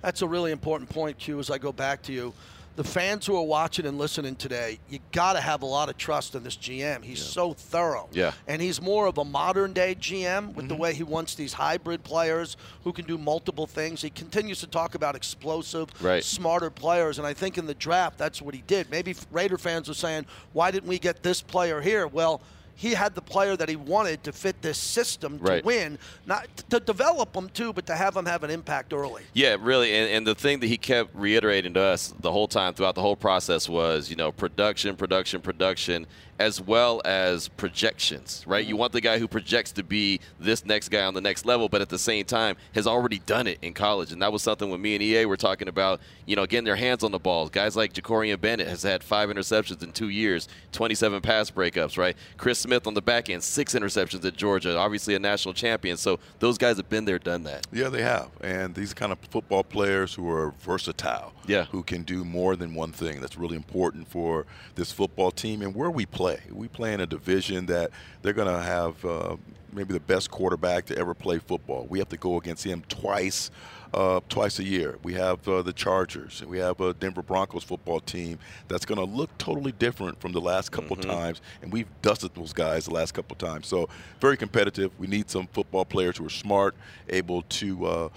[0.08, 2.34] that's a really important point, Q, as I go back to you.
[2.78, 5.98] The fans who are watching and listening today, you got to have a lot of
[5.98, 7.04] trust in this GM.
[7.04, 7.26] He's yeah.
[7.26, 8.08] so thorough.
[8.14, 8.32] Yeah.
[8.48, 10.68] And he's more of a modern day GM with mm-hmm.
[10.70, 12.56] the way he wants these hybrid players
[12.86, 14.02] who can do multiple things.
[14.02, 16.24] He continues to talk about explosive, right.
[16.24, 17.18] smarter players.
[17.18, 18.90] And I think in the draft, that's what he did.
[18.90, 22.08] Maybe Raider fans are saying, why didn't we get this player here?
[22.08, 22.40] Well,
[22.78, 25.66] he had the player that he wanted to fit this system to right.
[25.66, 25.98] win,
[26.28, 29.24] not to develop them too, but to have them have an impact early.
[29.34, 29.94] Yeah, really.
[29.96, 33.02] And, and, the thing that he kept reiterating to us the whole time throughout the
[33.02, 36.06] whole process was, you know, production, production, production,
[36.40, 38.66] as well as projections, right?
[38.66, 41.68] You want the guy who projects to be this next guy on the next level,
[41.68, 44.12] but at the same time has already done it in college.
[44.12, 46.76] And that was something when me and EA were talking about, you know, getting their
[46.76, 47.48] hands on the ball.
[47.50, 52.16] Guys like Jakorian Bennett has had five interceptions in two years, 27 pass breakups, right?
[52.38, 55.98] Chris Smith on the back end, six interceptions at Georgia, obviously a national champion.
[55.98, 57.66] So those guys have been there, done that.
[57.72, 58.30] Yeah, they have.
[58.42, 61.66] And these kind of football players who are versatile, yeah.
[61.66, 63.22] who can do more than one thing.
[63.22, 66.42] That's really important for this football team and where we play play.
[66.52, 69.38] We play in a division that they're going to have uh,
[69.72, 71.86] maybe the best quarterback to ever play football.
[71.90, 73.52] We have to go against him twice.
[73.94, 75.00] Uh, twice a year.
[75.02, 76.44] We have uh, the Chargers.
[76.46, 80.42] We have a Denver Broncos football team that's going to look totally different from the
[80.42, 81.10] last couple mm-hmm.
[81.10, 83.66] times, and we've dusted those guys the last couple times.
[83.66, 83.88] So
[84.20, 84.92] very competitive.
[85.00, 86.76] We need some football players who are smart,
[87.08, 88.10] able to uh,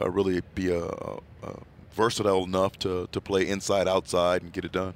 [0.00, 1.54] uh really be a, a
[1.94, 4.92] versatile enough to, to play inside, outside, and get it done.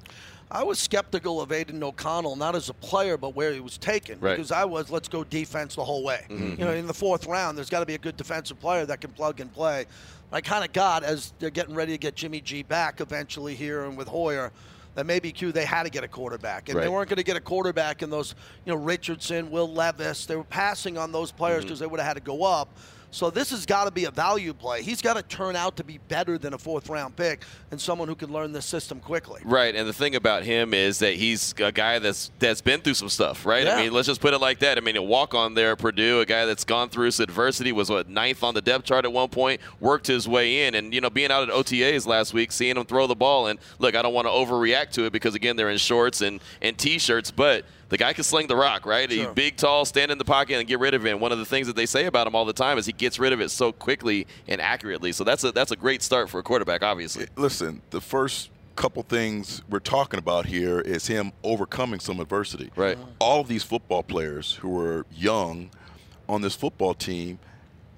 [0.51, 4.19] I was skeptical of Aidan O'Connell, not as a player, but where he was taken.
[4.19, 4.31] Right.
[4.31, 6.25] Because I was, let's go defense the whole way.
[6.29, 6.59] Mm-hmm.
[6.59, 8.99] You know, in the fourth round, there's got to be a good defensive player that
[8.99, 9.85] can plug and play.
[10.31, 13.85] I kind of got as they're getting ready to get Jimmy G back eventually here,
[13.85, 14.51] and with Hoyer,
[14.95, 16.83] that maybe Q they had to get a quarterback, and right.
[16.83, 18.35] they weren't going to get a quarterback in those,
[18.65, 20.25] you know, Richardson, Will Levis.
[20.25, 21.85] They were passing on those players because mm-hmm.
[21.85, 22.69] they would have had to go up.
[23.11, 24.83] So this has got to be a value play.
[24.83, 28.07] He's got to turn out to be better than a fourth round pick and someone
[28.07, 29.41] who can learn this system quickly.
[29.43, 32.93] Right, and the thing about him is that he's a guy that's that's been through
[32.93, 33.65] some stuff, right?
[33.65, 33.75] Yeah.
[33.75, 34.77] I mean, let's just put it like that.
[34.77, 37.71] I mean, a walk on there at Purdue, a guy that's gone through some adversity,
[37.71, 40.93] was what ninth on the depth chart at one point, worked his way in, and
[40.93, 43.95] you know, being out at OTAs last week, seeing him throw the ball, and look,
[43.95, 47.31] I don't want to overreact to it because again, they're in shorts and and t-shirts,
[47.31, 49.11] but the guy can sling the rock, right?
[49.11, 49.25] Sure.
[49.25, 51.09] He's big, tall, stand in the pocket and get rid of it.
[51.09, 52.91] And one of the things that they say about him all the time is he
[52.93, 55.11] gets rid of it so quickly and accurately.
[55.11, 57.27] So that's a that's a great start for a quarterback, obviously.
[57.35, 62.71] Listen, the first couple things we're talking about here is him overcoming some adversity.
[62.75, 62.97] Right.
[63.19, 65.71] All of these football players who are young
[66.29, 67.39] on this football team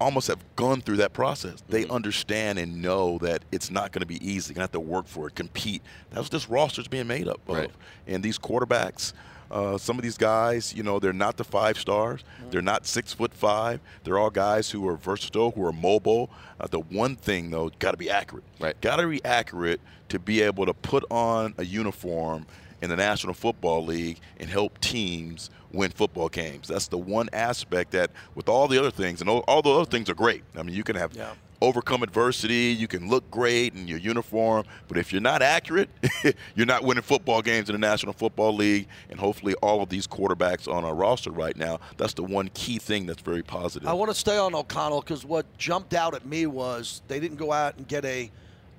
[0.00, 1.60] almost have gone through that process.
[1.60, 1.72] Mm-hmm.
[1.72, 4.50] They understand and know that it's not going to be easy.
[4.50, 5.82] You're going to have to work for it, compete.
[6.10, 7.56] That's what this roster's being made up of.
[7.56, 7.70] Right.
[8.06, 9.12] And these quarterbacks–
[9.52, 12.22] Uh, some of these guys, you know, they're not the five stars.
[12.22, 12.50] Mm-hmm.
[12.50, 13.80] They're not six foot five.
[14.02, 16.30] They're all guys who are versatile, who are mobile.
[16.58, 18.44] Uh, the one thing though, got to be accurate.
[18.58, 18.80] Right.
[18.80, 22.46] Got to be accurate to be able to put on a uniform
[22.80, 26.68] in the National Football League and help teams win football games.
[26.68, 29.84] That's the one aspect that, with all the other things, and all, all the other
[29.84, 30.42] things are great.
[30.56, 31.32] I mean, you can have yeah.
[31.62, 35.88] Overcome adversity, you can look great in your uniform, but if you're not accurate,
[36.54, 38.88] you're not winning football games in the National Football League.
[39.08, 42.78] And hopefully, all of these quarterbacks on our roster right now, that's the one key
[42.78, 43.88] thing that's very positive.
[43.88, 47.38] I want to stay on O'Connell because what jumped out at me was they didn't
[47.38, 48.30] go out and get a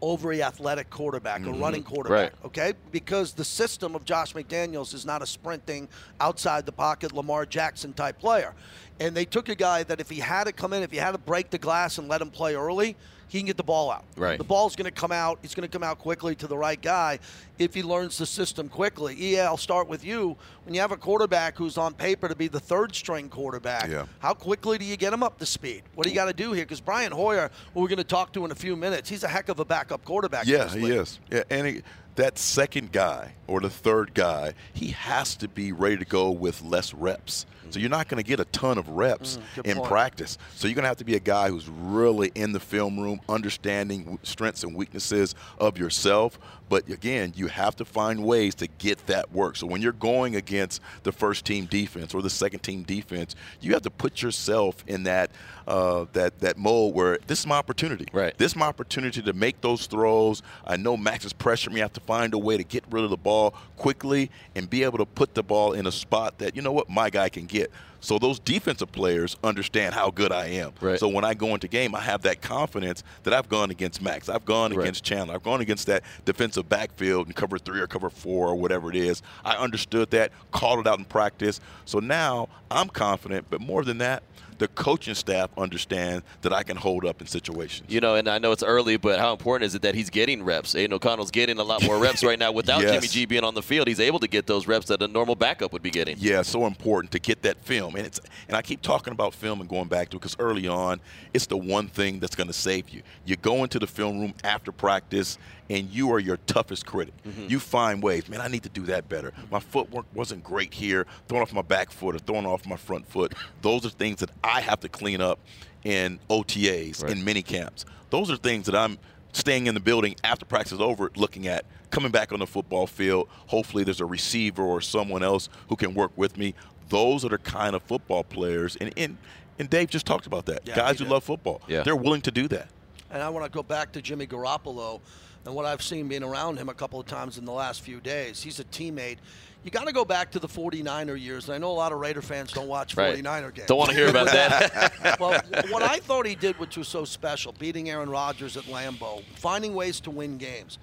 [0.04, 1.54] overly athletic quarterback, mm-hmm.
[1.54, 2.46] a running quarterback, right.
[2.46, 2.74] okay?
[2.92, 5.88] Because the system of Josh McDaniels is not a sprinting,
[6.20, 8.54] outside the pocket Lamar Jackson type player.
[9.00, 11.14] And they took a guy that if he had to come in, if he had
[11.14, 12.98] to break the glass and let him play early,
[13.28, 14.06] he can get the ball out.
[14.16, 14.38] Right.
[14.38, 15.40] The ball's going to come out.
[15.42, 17.20] He's going to come out quickly to the right guy
[17.60, 19.16] if he learns the system quickly.
[19.18, 20.36] Yeah, I'll start with you.
[20.66, 24.06] When you have a quarterback who's on paper to be the third string quarterback, yeah.
[24.20, 25.84] how quickly do you get him up to speed?
[25.96, 26.66] What do you got to do here?
[26.66, 29.28] Because Brian Hoyer, who we're going to talk to in a few minutes, he's a
[29.28, 30.46] heck of a backup quarterback.
[30.46, 31.20] Yeah, he is.
[31.32, 31.82] Yeah, and he,
[32.16, 36.62] that second guy or the third guy, he has to be ready to go with
[36.62, 37.46] less reps.
[37.74, 39.90] So you're not going to get a ton of reps mm, in point.
[39.90, 40.38] practice.
[40.56, 43.20] So you're going to have to be a guy who's really in the film room,
[43.28, 46.38] understanding strengths and weaknesses of yourself.
[46.70, 49.56] But again, you have to find ways to get that work.
[49.56, 53.74] So when you're going against the first team defense or the second team defense, you
[53.74, 55.32] have to put yourself in that
[55.68, 58.08] uh, that that mode where this is my opportunity.
[58.12, 58.38] Right.
[58.38, 60.42] This is my opportunity to make those throws.
[60.66, 61.82] I know Maxx is pressuring me.
[61.82, 64.84] I have to find a way to get rid of the ball quickly and be
[64.84, 67.46] able to put the ball in a spot that you know what my guy can
[67.46, 67.72] get it.
[68.04, 70.74] So those defensive players understand how good I am.
[70.82, 71.00] Right.
[71.00, 74.28] So when I go into game, I have that confidence that I've gone against Maxx.
[74.28, 74.82] I've gone right.
[74.82, 75.36] against Chandler.
[75.36, 78.98] I've gone against that defensive backfield and cover three or cover four or whatever it
[78.98, 79.22] is.
[79.46, 81.62] I understood that, called it out in practice.
[81.86, 84.24] So now I'm confident, but more than that,
[84.58, 87.92] the coaching staff understand that I can hold up in situations.
[87.92, 90.44] You know, and I know it's early, but how important is it that he's getting
[90.44, 90.76] reps?
[90.76, 92.92] Aidan O'Connell's getting a lot more reps right now without yes.
[92.92, 93.88] Jimmy G being on the field.
[93.88, 96.18] He's able to get those reps that a normal backup would be getting.
[96.20, 99.62] Yeah, so important to get that film, and it's and I keep talking about film
[99.62, 101.00] and going back to it because early on,
[101.34, 103.02] it's the one thing that's going to save you.
[103.26, 105.38] You go into the film room after practice
[105.70, 107.14] and you are your toughest critic.
[107.26, 107.48] Mm-hmm.
[107.48, 109.32] You find ways, man, I need to do that better.
[109.52, 113.08] My footwork wasn't great here, throwing off my back foot or throwing off my front
[113.08, 113.34] foot.
[113.62, 115.40] Those are things that I have to clean up
[115.84, 117.12] in OTAs, right.
[117.12, 117.86] in mini camps.
[118.10, 118.98] Those are things that I'm
[119.32, 122.88] staying in the building after practice is over looking at coming back on the football
[122.88, 123.28] field.
[123.48, 126.56] Hopefully, there's a receiver or someone else who can work with me.
[126.90, 129.18] Those are the kind of football players, and and,
[129.60, 130.62] and Dave just talked about that.
[130.66, 131.84] Yeah, Guys who love football, yeah.
[131.84, 132.68] they're willing to do that.
[133.12, 135.00] And I want to go back to Jimmy Garoppolo
[135.46, 138.00] and what I've seen being around him a couple of times in the last few
[138.00, 138.42] days.
[138.42, 139.18] He's a teammate.
[139.64, 141.48] You got to go back to the 49er years.
[141.48, 143.16] And I know a lot of Raider fans don't watch right.
[143.16, 143.68] 49er games.
[143.68, 145.18] Don't want to hear about that.
[145.20, 149.24] well, what I thought he did, which was so special, beating Aaron Rodgers at Lambeau,
[149.36, 150.80] finding ways to win games,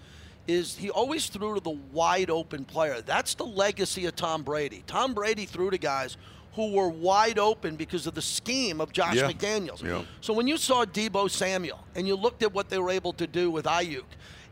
[0.51, 3.01] is he always threw to the wide open player.
[3.01, 4.83] That's the legacy of Tom Brady.
[4.87, 6.17] Tom Brady threw to guys
[6.55, 9.31] who were wide open because of the scheme of Josh yeah.
[9.31, 9.83] McDaniels.
[9.83, 10.03] Yeah.
[10.21, 13.27] So when you saw Deebo Samuel and you looked at what they were able to
[13.27, 14.05] do with Aiyuk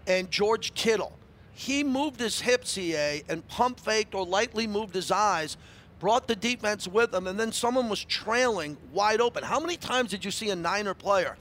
[0.08, 1.12] and George Kittle.
[1.52, 5.56] He moved his hips, CA, and pump faked or lightly moved his eyes,
[5.98, 9.42] brought the defense with him, and then someone was trailing wide open.
[9.42, 11.36] How many times did you see a Niner player,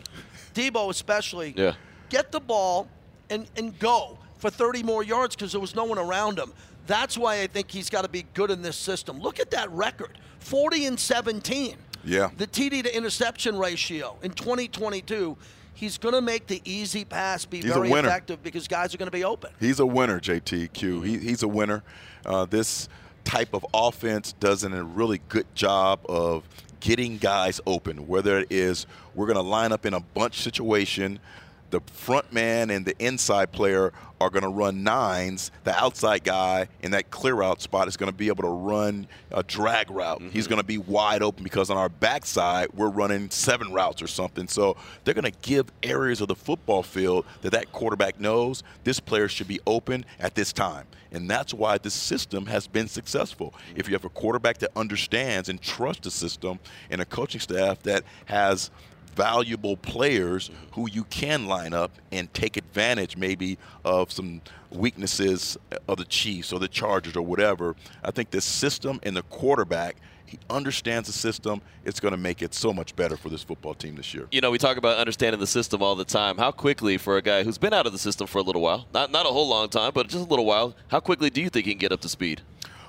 [0.53, 1.75] Deebo especially, yeah.
[2.09, 2.89] get the ball
[3.29, 6.53] and, and go for 30 more yards because there was no one around him?
[6.85, 9.19] That's why I think he's got to be good in this system.
[9.19, 11.75] Look at that record 40 and 17.
[12.05, 12.29] Yeah.
[12.37, 15.37] The TD to interception ratio in 2022
[15.73, 19.07] he's going to make the easy pass be he's very effective because guys are going
[19.07, 19.51] to be open.
[19.59, 21.05] He's a winner, JTQ.
[21.05, 21.83] He, he's a winner.
[22.25, 22.89] Uh, this
[23.23, 26.47] type of offense does a really good job of
[26.79, 31.19] getting guys open, whether it is we're going to line up in a bunch situation–
[31.69, 35.51] the front man and the inside player are going to run nines.
[35.63, 39.07] The outside guy in that clear out spot is going to be able to run
[39.31, 40.19] a drag route.
[40.19, 40.29] Mm-hmm.
[40.29, 44.07] He's going to be wide open because on our backside, we're running seven routes or
[44.07, 44.47] something.
[44.47, 48.99] So they're going to give areas of the football field that that quarterback knows this
[48.99, 50.87] player should be open at this time.
[51.11, 53.53] And that's why this system has been successful.
[53.75, 56.59] If you have a quarterback that understands and trusts the system
[56.89, 58.71] and a coaching staff that has–
[59.17, 65.57] valuable players who you can line up and take advantage maybe of some weaknesses
[65.87, 67.75] of the Chiefs or the Chargers or whatever.
[68.03, 69.97] I think the system and the quarterback
[70.27, 71.61] he understands the system.
[71.85, 74.27] It's going to make it so much better for this football team this year.
[74.31, 76.37] You know, we talk about understanding the system all the time.
[76.37, 78.85] How quickly, for a guy who's been out of the system for a little while,
[78.93, 81.49] not not a whole long time, but just a little while, how quickly do you
[81.49, 82.41] think he can get up to speed?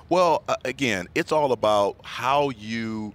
[0.09, 3.13] Well, uh, again, it's all about how you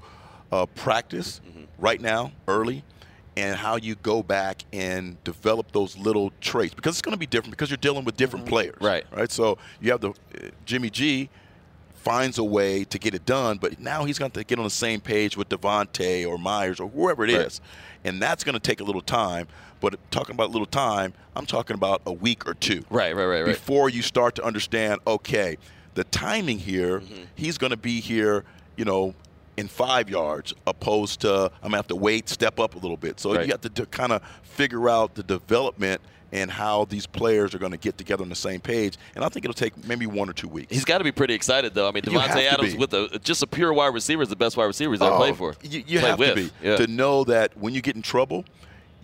[0.51, 1.65] uh, practice mm-hmm.
[1.79, 2.83] right now, early,
[3.37, 7.27] and how you go back and develop those little traits because it's going to be
[7.27, 8.55] different because you're dealing with different mm-hmm.
[8.55, 8.77] players.
[8.81, 9.05] Right.
[9.11, 9.31] Right.
[9.31, 11.29] So you have the uh, Jimmy G
[11.95, 14.71] finds a way to get it done, but now he's going to get on the
[14.71, 17.47] same page with Davante or Meyers or whoever it right.
[17.47, 17.61] is,
[18.05, 19.49] and that's going to take a little time.
[19.81, 22.85] But talking about a little time, I'm talking about a week or two.
[22.91, 23.47] Right, right, right, right.
[23.47, 25.59] Before you start to understand, okay,
[25.95, 27.25] the timing here, mm-hmm.
[27.35, 28.45] he's going to be here,
[28.77, 29.15] you know,
[29.57, 33.21] in five yards, opposed to I'm gonna have to wait, step up a little bit.
[33.21, 33.47] So right.
[33.47, 36.01] you have to, kind of figure out the development
[36.33, 38.99] and how these players are going to get together on the same page.
[39.15, 40.73] And I think it'll take maybe one or two weeks.
[40.73, 41.89] He's got to be pretty excited, though.
[41.89, 44.65] I mean, Davante Adams with a, just a pure wide receiver is the best wide
[44.65, 45.55] receiver he's ever played for.
[45.63, 46.31] You, you have with.
[46.31, 46.77] to be yeah.
[46.77, 48.45] to know that when you get in trouble,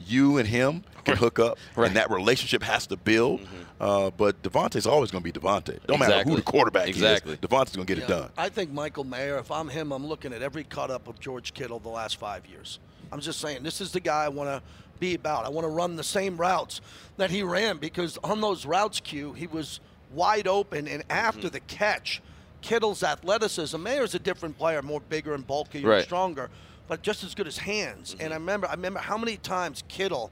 [0.05, 1.87] you and him can hook up, right.
[1.87, 3.41] and that relationship has to build.
[3.41, 3.57] Mm-hmm.
[3.81, 5.79] Uh, but Davante's always going to be Davante.
[5.87, 6.09] Don't exactly.
[6.09, 7.33] matter who the quarterback exactly.
[7.33, 7.39] is.
[7.39, 8.31] Davante's going to get yeah, it done.
[8.37, 9.39] I think Michael Mayer.
[9.39, 12.47] If I'm him, I'm looking at every cut up of George Kittle the last five
[12.47, 12.79] years.
[13.11, 14.63] I'm just saying this is the guy I want to
[14.99, 15.47] be about.
[15.47, 16.83] I want to run the same routes
[17.17, 19.81] that he ran because on those routes, Q, he was
[20.13, 21.49] wide open, and after mm-hmm.
[21.49, 22.21] the catch,
[22.61, 23.83] Kittle's athleticism.
[23.83, 25.97] Mayer's a different player, more bigger and bulkier right.
[25.97, 26.51] and stronger,
[26.87, 28.13] but just as good as hands.
[28.13, 28.25] Mm-hmm.
[28.25, 30.31] And I remember, I remember how many times Kittle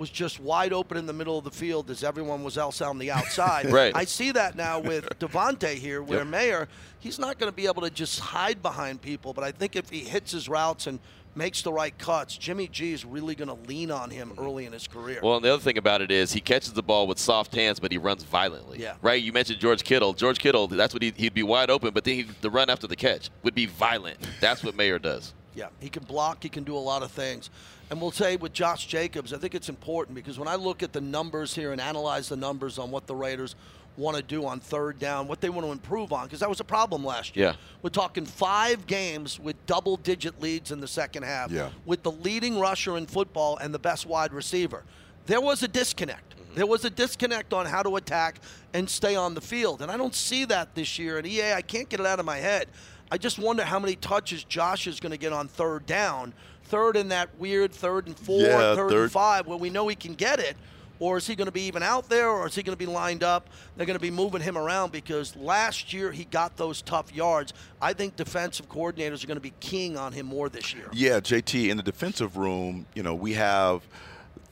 [0.00, 2.98] was just wide open in the middle of the field as everyone was else on
[2.98, 3.70] the outside.
[3.70, 3.92] right.
[3.94, 6.26] I see that now with Davante here, where yep.
[6.26, 9.34] Mayer, he's not going to be able to just hide behind people.
[9.34, 10.98] But I think if he hits his routes and
[11.34, 14.42] makes the right cuts, Jimmy G is really going to lean on him mm-hmm.
[14.42, 15.20] early in his career.
[15.22, 17.78] Well, and the other thing about it is he catches the ball with soft hands,
[17.78, 18.78] but he runs violently.
[18.80, 18.94] Yeah.
[19.02, 19.22] Right?
[19.22, 20.14] You mentioned George Kittle.
[20.14, 22.86] George Kittle, that's what he, would be wide open, but then he, the run after
[22.86, 24.16] the catch would be violent.
[24.40, 25.34] That's what Mayer does.
[25.52, 26.44] Yeah, he can block.
[26.44, 27.50] He can do a lot of things.
[27.90, 30.92] And we'll say with Josh Jacobs, I think it's important because when I look at
[30.92, 33.56] the numbers here and analyze the numbers on what the Raiders
[33.96, 36.60] want to do on third down, what they want to improve on, because that was
[36.60, 37.48] a problem last year.
[37.48, 37.54] Yeah.
[37.82, 41.70] We're talking five games with double digit leads in the second half, yeah.
[41.84, 44.84] with the leading rusher in football and the best wide receiver.
[45.26, 46.36] There was a disconnect.
[46.36, 46.54] Mm-hmm.
[46.54, 48.40] There was a disconnect on how to attack
[48.72, 49.82] and stay on the field.
[49.82, 51.18] And I don't see that this year.
[51.18, 52.68] And EA, I can't get it out of my head.
[53.10, 56.32] I just wonder how many touches Josh is going to get on third down
[56.70, 59.88] third in that weird third and four, yeah, third, third and five, where we know
[59.88, 60.56] he can get it?
[61.00, 62.90] Or is he going to be even out there, or is he going to be
[62.90, 63.48] lined up?
[63.74, 67.54] They're going to be moving him around because last year he got those tough yards.
[67.80, 70.88] I think defensive coordinators are going to be keying on him more this year.
[70.92, 73.82] Yeah, JT, in the defensive room, you know, we have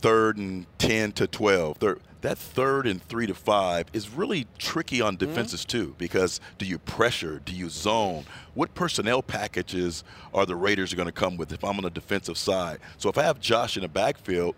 [0.01, 1.77] third and 10 to 12.
[1.77, 5.27] Third, that third and three to five is really tricky on mm-hmm.
[5.27, 5.79] defenses mm-hmm.
[5.79, 10.05] too because do you pressure do you zone what personnel packages
[10.35, 13.19] are the raiders going to come with if i'm on the defensive side so if
[13.19, 14.55] i have josh in the backfield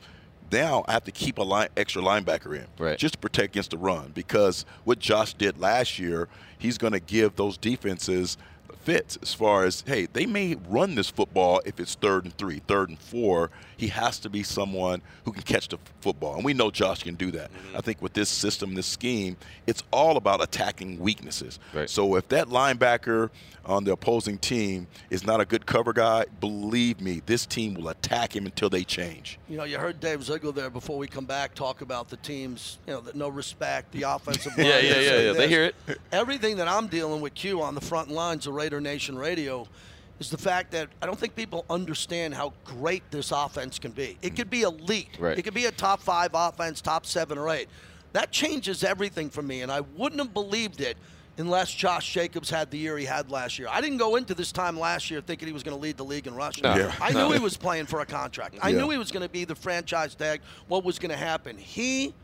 [0.53, 2.99] now I have to keep a line, extra linebacker in right.
[2.99, 7.01] just to protect against the run because what Josh did last year, he's going to
[7.01, 8.37] give those defenses
[8.83, 12.61] fits as far as hey they may run this football if it's third and three
[12.67, 16.55] third and four he has to be someone who can catch the football and we
[16.55, 17.77] know josh can do that mm-hmm.
[17.77, 21.91] i think with this system this scheme it's all about attacking weaknesses right.
[21.91, 23.31] so if that linebacker
[23.71, 27.89] on the opposing team is not a good cover guy believe me this team will
[27.89, 31.25] attack him until they change you know you heard dave ziegler there before we come
[31.25, 35.01] back talk about the teams you know that no respect the offensive line yeah yeah
[35.01, 35.33] yeah, yeah.
[35.33, 35.75] they hear it
[36.13, 39.67] everything that i'm dealing with q on the front lines of Raider Nation Radio
[40.19, 44.19] is the fact that I don't think people understand how great this offense can be.
[44.21, 44.37] It mm.
[44.37, 45.17] could be elite.
[45.19, 45.39] Right.
[45.39, 47.69] It could be a top five offense, top seven or eight.
[48.13, 50.97] That changes everything for me, and I wouldn't have believed it
[51.41, 53.69] unless Josh Jacobs had the year he had last year.
[53.71, 56.05] I didn't go into this time last year thinking he was going to lead the
[56.05, 56.63] league in rushing.
[56.63, 56.77] No.
[56.77, 56.95] Yeah.
[57.01, 57.29] I no.
[57.29, 58.57] knew he was playing for a contract.
[58.63, 58.79] I yeah.
[58.79, 60.43] knew he was going to be the franchise tag.
[60.69, 61.57] What was going to happen?
[61.57, 62.15] He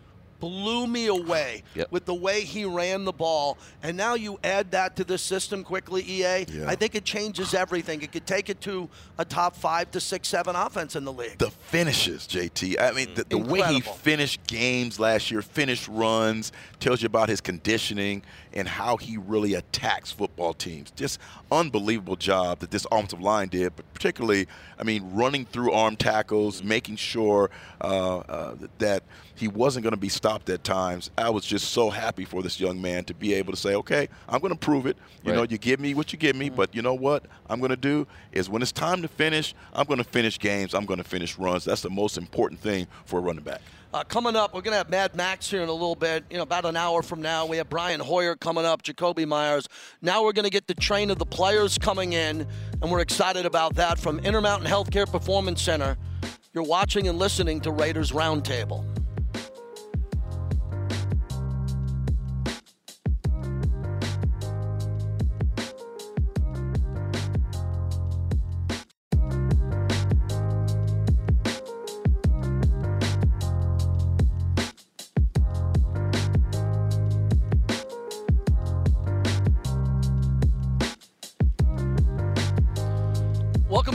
[0.41, 1.91] blew me away yep.
[1.91, 3.59] with the way he ran the ball.
[3.83, 6.47] And now you add that to the system quickly, EA.
[6.49, 6.65] Yeah.
[6.67, 8.03] I think it changes everything.
[8.03, 8.89] It could take it to
[9.19, 11.39] a top five to six, seven offense in the league.
[11.39, 12.81] The finishes, JT.
[12.81, 17.29] I mean, the, the way he finished games last year, finished runs, tells you about
[17.29, 18.23] his conditioning
[18.57, 20.91] and how he really attacks football teams.
[20.93, 21.21] Just
[21.53, 24.49] unbelievable job that this offensive line did, but particularly,
[24.79, 27.51] I mean, running through arm tackles, making sure
[27.83, 29.03] uh, uh, that
[29.35, 31.11] he wasn't going to be stopped at times.
[31.19, 34.09] I was just so happy for this young man to be able to say, okay,
[34.27, 34.97] I'm going to prove it.
[35.23, 35.37] You right.
[35.37, 37.77] know, you give me what you give me, but you know what I'm going to
[37.77, 40.73] do is when it's time to finish, I'm going to finish games.
[40.73, 41.67] I'm going to finish runs.
[41.67, 43.61] That's the most important thing for a running back.
[43.97, 46.23] Uh, coming up, we're going to have Mad Maxx here in a little bit.
[46.29, 49.67] You know, about an hour from now, we have Brian Hoyer coming up, Jakobi Meyers.
[50.03, 52.47] Now we're going to get the train of the players coming in,
[52.83, 55.97] and we're excited about that from Intermountain Healthcare Performance Center.
[56.53, 58.85] You're watching and listening to Raiders Roundtable.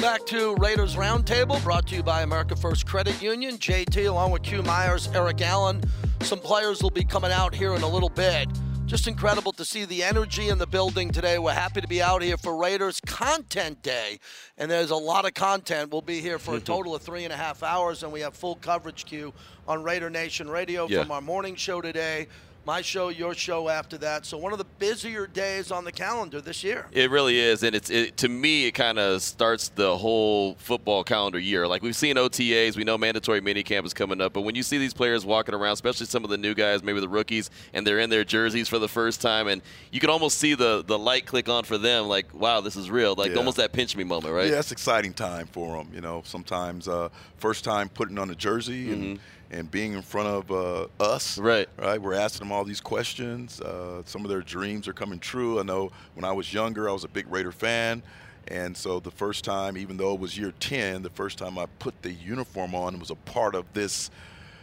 [0.01, 3.59] Back to Raiders Roundtable, brought to you by America First Credit Union.
[3.59, 5.79] JT, along with Q Myers, Eric Allen.
[6.21, 8.49] Some players will be coming out here in a little bit.
[8.87, 11.37] Just incredible to see the energy in the building today.
[11.37, 14.17] We're happy to be out here for Raiders Content Day,
[14.57, 15.91] and there's a lot of content.
[15.91, 16.65] We'll be here for a mm-hmm.
[16.65, 19.31] total of three and a half hours, and we have full coverage Q
[19.67, 21.03] on Raider Nation Radio Yeah.
[21.03, 22.27] from our morning show today,
[22.65, 24.25] my show, your show after that.
[24.25, 26.85] So one of the busier days on the calendar this year.
[26.91, 31.03] It really is, and it's it, to me it kind of starts the whole football
[31.03, 31.67] calendar year.
[31.67, 34.77] Like we've seen OTAs, we know mandatory minicamp is coming up, but when you see
[34.77, 37.99] these players walking around, especially some of the new guys, maybe the rookies, and they're
[37.99, 41.25] in their jerseys for the first time, and you can almost see the the light
[41.25, 43.37] click on for them, like wow, this is real, like Yeah.
[43.37, 44.51] almost that pinch me moment, right?
[44.51, 45.89] Yeah, it's exciting time for them.
[45.93, 49.19] You know, sometimes uh, first time putting on a jersey and,
[49.51, 51.35] and being in front of uh, us.
[51.35, 51.45] Mm-hmm.
[51.45, 51.69] Right.
[51.77, 52.01] Right.
[52.01, 53.61] We're asking them all these questions.
[53.61, 55.59] Uh, some of their dreams are coming true.
[55.59, 58.01] I know when I was younger, I was a big Raider fan.
[58.47, 61.67] And so the first time, even though it was year 10, the first time I
[61.79, 64.09] put the uniform on and was a part of this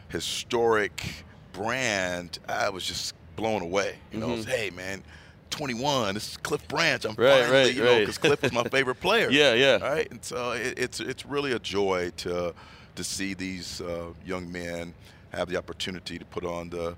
[0.09, 3.97] historic brand, I was just blown away.
[4.11, 5.03] You know, it's, hey, man,
[5.51, 7.05] 21, this is Cliff Branch.
[7.05, 7.23] I'm Mm-hmm.
[7.23, 8.01] Right, finally, right, you know, right.
[8.01, 9.31] because Cliff is my favorite player.
[9.31, 9.77] Yeah, yeah.
[9.77, 12.55] Right, and so it, it's it's really a joy to
[12.99, 14.93] to see these uh, young men
[15.31, 16.97] have the opportunity to put on the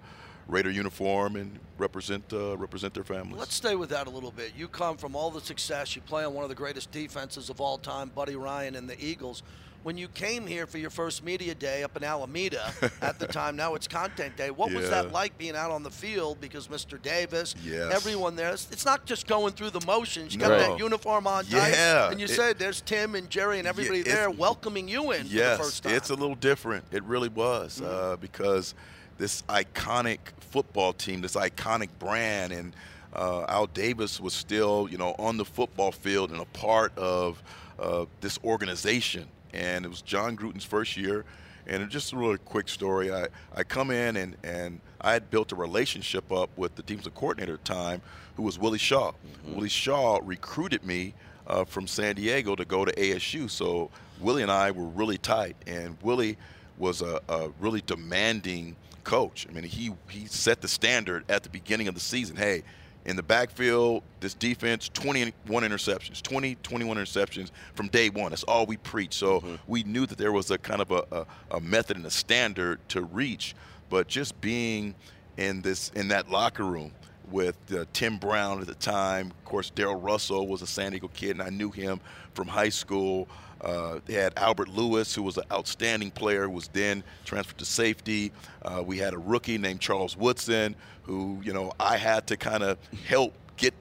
[0.49, 3.39] Raider uniform and represent uh, represent their families.
[3.39, 4.53] Let's stay with that a little bit.
[4.57, 5.95] You come from all the success.
[5.95, 8.99] You play on one of the greatest defenses of all time, Buddy Ryan and the
[8.99, 9.43] Eagles.
[9.83, 12.70] When you came here for your first media day up in Alameda
[13.01, 14.51] at the time, now it's content day.
[14.51, 16.39] What was that like being out on the field?
[16.39, 17.01] Because Mr.
[17.01, 17.91] Davis, Yes.
[17.95, 20.35] everyone there, it's not just going through the motions.
[20.35, 20.59] You got No.
[20.59, 24.14] that uniform on tight, and you it- said there's Tim and Jerry and everybody it's-
[24.14, 25.91] there welcoming you in yes, for the first time.
[25.91, 25.97] Mm-hmm.
[25.97, 26.85] it's a little different.
[26.93, 28.74] It really was uh, because
[29.16, 32.74] this iconic football team, this iconic brand, and
[33.14, 37.43] uh, Al Davis was still, you know, on the football field and a part of
[37.78, 39.26] uh, this organization.
[39.53, 41.25] And it was Jon Gruden's first year.
[41.67, 43.13] And just a really quick story.
[43.13, 47.15] I, I come in and, and I had built a relationship up with the defensive
[47.15, 48.03] coordinator at the time,
[48.37, 49.13] who was Willie Shaw.
[49.47, 51.15] Willie Shaw recruited me
[51.47, 53.49] uh, from San Diego to go to ASU.
[53.51, 53.91] So
[54.21, 56.37] Willie and I were really tight, and Willie
[56.79, 59.47] was a, a really demanding coach.
[59.49, 62.37] I mean, he he set the standard at the beginning of the season.
[62.37, 62.63] Hey,
[63.11, 68.31] in the backfield, this defense, 21 interceptions, 20, 21 interceptions from day one.
[68.31, 69.15] That's all we preach.
[69.15, 72.11] So we knew that there was a kind of a, a, a method and a
[72.11, 73.55] standard to reach.
[73.91, 74.95] But just being
[75.37, 76.93] in this in that locker room
[77.31, 79.27] with uh, Tim Brown at the time.
[79.29, 82.01] Of course, Darrell Russell was a San Diego kid, and I knew him
[82.35, 83.29] from high school.
[83.61, 87.65] Uh, they had Albert Lewis, who was an outstanding player, who was then transferred to
[87.65, 88.33] safety.
[88.63, 92.63] Uh, we had a rookie named Charles Woodson, who you know I had to kind
[92.63, 93.75] of help get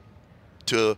[0.66, 0.96] to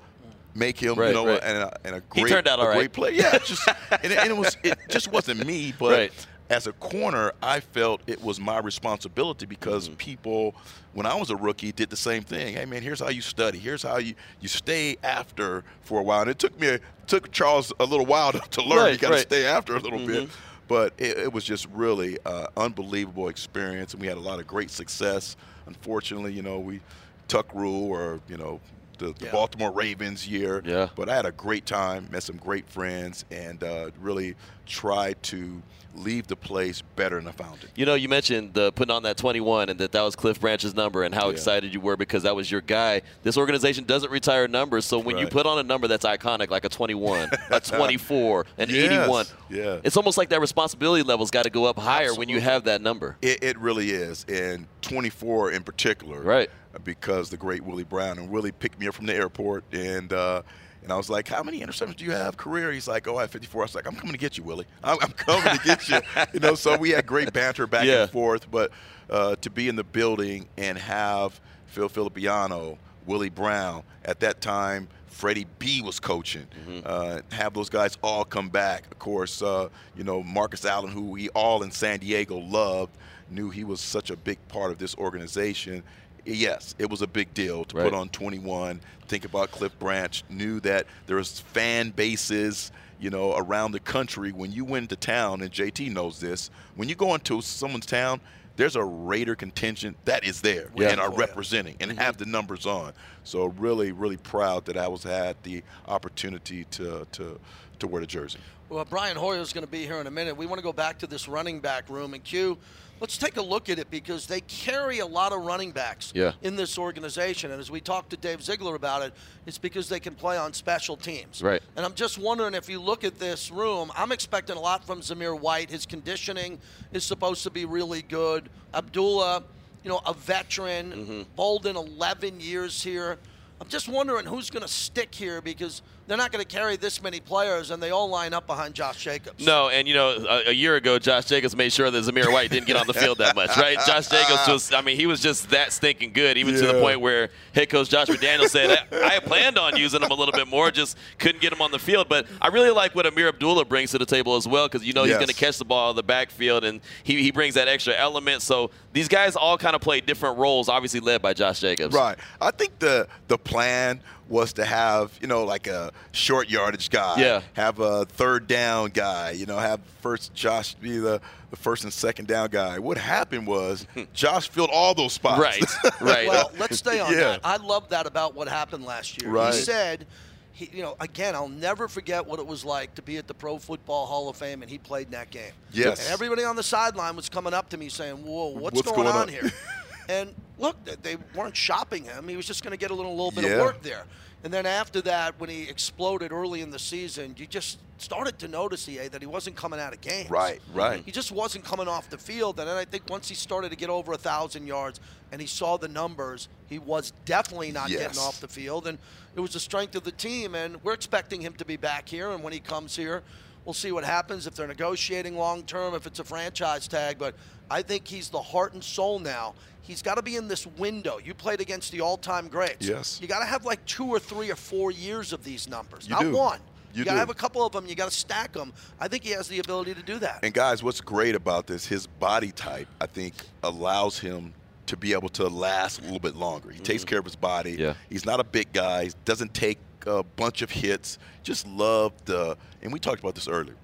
[0.55, 1.41] make him, Right, you know, right.
[1.43, 2.77] and, a, and a He great, turned out a all right.
[2.77, 3.13] great player.
[3.13, 6.27] Yeah, just and, it, and it was it just wasn't me, but Right.
[6.53, 9.97] As a corner, I felt it was my responsibility because Mm-hmm.
[9.97, 10.55] people,
[10.93, 12.55] when I was a rookie, did the same thing.
[12.55, 13.59] Hey, man, here's how you study.
[13.59, 16.21] Here's how you, you stay after for a while.
[16.21, 18.79] And it took me, took Charles a little while to, to learn.
[18.79, 19.23] Right, you got to right.
[19.23, 20.29] stay after a little bit.
[20.29, 20.31] Mhm.
[20.69, 24.47] But it, it was just really uh, unbelievable experience, and we had a lot of
[24.47, 25.37] great success.
[25.67, 26.81] Unfortunately, you know, we
[27.29, 28.61] tuck rule or you know
[29.03, 29.33] the, the Yeah.
[29.33, 30.63] Baltimore Ravens year.
[30.65, 30.89] Yeah.
[30.97, 34.35] But I had a great time, met some great friends, and uh, really
[34.67, 35.63] tried to
[35.95, 37.69] leave the place better than I found it.
[37.77, 40.75] You know, you mentioned the putting on that 21 and that that was Cliff Branch's
[40.75, 41.33] number and how Yeah.
[41.33, 43.03] excited you were because that was your guy.
[43.23, 46.65] This organization doesn't retire numbers, so when you put on a number that's iconic, like
[46.65, 49.81] a 21, a 24, an Yes, 81, yeah.
[49.85, 52.81] it's almost like that responsibility level's got to go up higher when you have that
[52.81, 53.19] number.
[53.21, 56.49] It, it really is, and 24 in particular, Right.
[56.85, 60.43] Because the great Willie Brown and Willie picked me up from the airport, and uh,
[60.83, 63.23] and I was like, "How many interceptions do you have career?" He's like, "Oh, I
[63.23, 64.67] have 54." I was like, "I'm coming to get you, Willie.
[64.83, 66.01] I'm, I'm coming to get you."
[66.35, 68.03] you know, so we had great banter back Yeah.
[68.03, 68.71] and forth, but
[69.11, 74.89] uh, to be in the building and have Phil Villapiano, Willie Brown at that time.
[75.09, 76.47] Freddie B was coaching.
[76.87, 78.91] Uh, have those guys all come back.
[78.91, 82.97] Of course, uh, you know Marcus Allen, who we all in San Diego loved,
[83.31, 85.83] knew he was such a big part of this organization.
[86.25, 87.85] Yes, it was a big deal to Right.
[87.85, 88.81] put on 21.
[89.09, 90.23] Think about Cliff Branch.
[90.29, 92.71] Knew that there was fan bases,
[93.01, 94.31] you know, around the country.
[94.33, 98.21] When you went to town, and JT knows this, when you go into someone's town,
[98.57, 100.91] there's a Raider contingent that is there Yeah.
[100.91, 101.19] and are Oh, yeah.
[101.21, 102.25] representing and have mm-hmm.
[102.25, 102.93] the numbers on.
[103.25, 107.41] So really, really proud that I was had the opportunity to to
[107.79, 108.39] to wear the jersey.
[108.69, 110.37] Well, Brian Hoyer is going to be here in a minute.
[110.37, 112.57] We want to go back to this running back room and Q.
[113.03, 116.35] Let's take a look at it because they carry a lot of running backs Yeah.
[116.41, 117.51] in this organization.
[117.51, 119.13] And as we talked to Dave Ziegler about it,
[119.45, 121.43] it's because they can play on special teams.
[121.43, 121.61] Right.
[121.75, 125.01] And I'm just wondering if you look at this room, I'm expecting a lot from
[125.01, 125.69] Zamir White.
[125.69, 126.61] His conditioning
[126.93, 128.49] is supposed to be really good.
[128.73, 129.43] Abdullah,
[129.83, 130.93] you know, a veteran.
[130.93, 131.23] Mm-hmm.
[131.35, 133.19] Bolden, 11 years here.
[133.61, 137.03] I'm just wondering who's going to stick here because they're not going to carry this
[137.03, 139.45] many players, and they all line up behind Josh Jacobs.
[139.45, 142.51] No, and you know, a, a year ago, Josh Jacobs made sure that Zamir White
[142.51, 143.79] didn't get on the field that much, right?
[143.87, 147.01] Josh Jacobs was, I mean, he was just that stinking good, even to the point
[147.01, 150.49] where head coach Josh McDaniel said, I, I planned on using him a little bit
[150.49, 152.09] more, just couldn't get him on the field.
[152.09, 154.93] But I really like what Ameer Abdullah brings to the table as well, because you
[154.93, 155.19] know he's Yes.
[155.19, 158.43] going to catch the ball in the backfield, and he, he brings that extra element.
[158.43, 161.95] So these guys all kind of play different roles, obviously led by Josh Jacobs.
[161.95, 162.19] Right.
[162.41, 164.01] I think the the plan
[164.33, 167.21] was to have you know like a short yardage guy.
[167.21, 167.43] Yeah.
[167.53, 169.33] Have a third down guy.
[169.33, 171.21] You know, have first Josh be the,
[171.51, 172.79] the first and second down guy.
[172.79, 174.05] What happened was hmm.
[174.15, 175.41] Josh filled all those spots.
[175.41, 175.63] Right,
[176.01, 176.27] right.
[176.27, 177.19] Well, let's stay on Yeah.
[177.21, 177.41] that.
[177.45, 179.31] I love that about what happened last year.
[179.31, 179.53] Right.
[179.53, 180.07] He said,
[180.53, 183.35] he, you know, again, I'll never forget what it was like to be at the
[183.35, 185.53] Pro Football Hall of Fame, and he played in that game.
[185.73, 186.05] Yes.
[186.05, 189.05] And everybody on the sideline was coming up to me saying, "Whoa, what's, What's going,
[189.05, 189.53] going on on?" here?"
[190.09, 192.29] and look, th- they weren't shopping him.
[192.29, 193.57] He was just going to get a little, little bit Yeah.
[193.57, 194.05] of work there.
[194.45, 198.49] And then after that, when he exploded early in the season, you just started to
[198.49, 200.31] notice, EA, that he wasn't coming out of games.
[200.31, 201.03] Right, right.
[201.05, 202.59] He just wasn't coming off the field.
[202.59, 204.99] And then I think once he started to get over a thousand yards
[205.31, 208.01] and he saw the numbers, he was definitely not Yes.
[208.01, 208.87] getting off the field.
[208.89, 208.99] And
[209.37, 210.55] it was the strength of the team.
[210.57, 212.31] And we're expecting him to be back here.
[212.31, 213.23] And when he comes here,
[213.65, 217.17] we'll see what happens if they're negotiating long term, if it's a franchise tag.
[217.19, 217.37] But
[217.71, 219.55] I think he's the heart and soul now.
[219.83, 221.19] He's got to be in this window.
[221.19, 222.87] You played against the all-time greats.
[222.87, 223.19] Yes.
[223.21, 226.15] You got to have like two or three or four years of these numbers, You
[226.15, 226.33] not do.
[226.33, 226.61] one.
[226.95, 227.87] You you got to have a couple of them.
[227.87, 228.73] You got to stack them.
[229.01, 230.41] I think he has the ability to do that.
[230.43, 234.53] And guys, what's great about this, his body type, I think, allows him
[234.87, 236.71] to be able to last a little bit longer.
[236.71, 237.09] He takes mm-hmm.
[237.09, 237.73] care of his body.
[237.73, 237.95] Yeah.
[238.11, 239.05] He's not a big guy.
[239.05, 241.19] He Doesn't take a bunch of hits.
[241.43, 243.75] Just love the, and we talked about this earlier,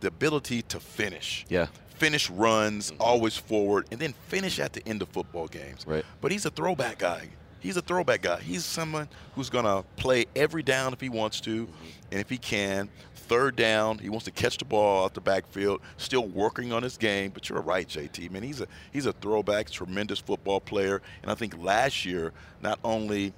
[0.00, 1.46] the ability to finish.
[1.48, 1.68] Yeah.
[1.98, 3.02] Finish runs, mm-hmm.
[3.02, 5.84] always forward, and then finish at the end of football games.
[5.86, 6.04] Right.
[6.20, 7.28] But he's a throwback guy.
[7.60, 8.40] He's a throwback guy.
[8.40, 11.86] He's someone who's going to play every down if he wants to, mm-hmm.
[12.12, 12.88] and if he can.
[13.14, 15.82] Third down, he wants to catch the ball out the backfield.
[15.98, 18.30] Still working on his game, but you're right, JT.
[18.30, 22.32] Man, he's a he's a throwback, tremendous football player, and I think last year,
[22.62, 23.34] not only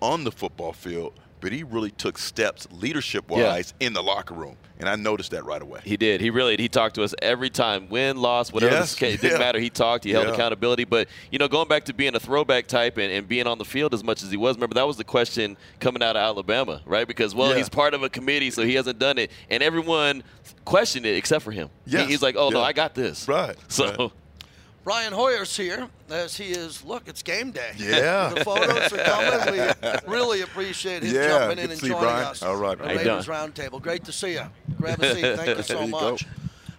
[0.00, 4.88] on the football field, but he really took steps leadership-wise in the locker room, and
[4.88, 5.80] I noticed that right away.
[5.84, 6.22] He did.
[6.22, 8.76] He really he talked to us every time, win, loss, whatever.
[8.76, 8.94] Yes.
[8.94, 9.38] It didn't yeah.
[9.38, 9.58] matter.
[9.60, 10.04] He talked.
[10.04, 10.32] He held Yeah.
[10.32, 10.84] accountability.
[10.84, 13.64] But you know, going back to being a throwback type and, and being on the
[13.66, 14.56] field as much as he was.
[14.56, 17.06] Remember that was the question coming out of Alabama, right?
[17.06, 17.58] Because well, Yeah.
[17.58, 20.22] he's part of a committee, so he hasn't done it, and everyone
[20.64, 21.68] questioned it except for him.
[21.86, 23.28] He- he's like, oh no, I got this.
[23.28, 23.94] Right, So.
[23.98, 24.10] right.
[24.84, 26.84] Brian Hoyer's here, as he is.
[26.84, 27.72] Look, it's game day.
[27.78, 28.28] Yeah.
[28.34, 29.74] the photos are coming.
[30.06, 32.26] We really appreciate his Yeah, jumping in to and see you, joining Brian.
[32.26, 32.42] us.
[32.42, 32.96] All right, The man.
[32.96, 33.26] How Raiders?
[33.26, 33.80] Roundtable.
[33.80, 34.42] Great to see you.
[34.76, 35.36] Grab a seat.
[35.36, 36.24] Thank you so you much.
[36.24, 36.30] go.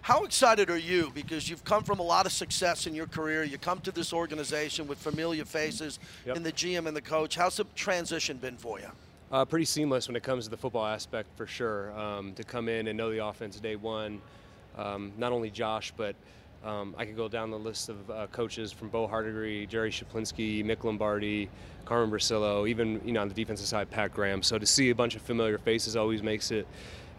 [0.02, 1.10] How excited are you?
[1.14, 3.42] Because you've come from a lot of success in your career.
[3.42, 6.36] You come to this organization with familiar faces Yep.
[6.36, 7.34] in the GM and the coach.
[7.34, 8.86] How's the transition been for you?
[9.32, 11.90] Uh, pretty seamless when it comes to the football aspect, for sure.
[11.98, 14.20] Um, to come in and know the offense day one,
[14.78, 16.14] um, not only Josh, but
[16.66, 20.64] um, I could go down the list of uh, coaches from Bo Hardegree, Jerry Schuplinski,
[20.64, 21.48] Mick Lombardi,
[21.84, 24.42] Carmen Bricillo, even you know on the defensive side, Pat Graham.
[24.42, 26.66] So to see a bunch of familiar faces always makes it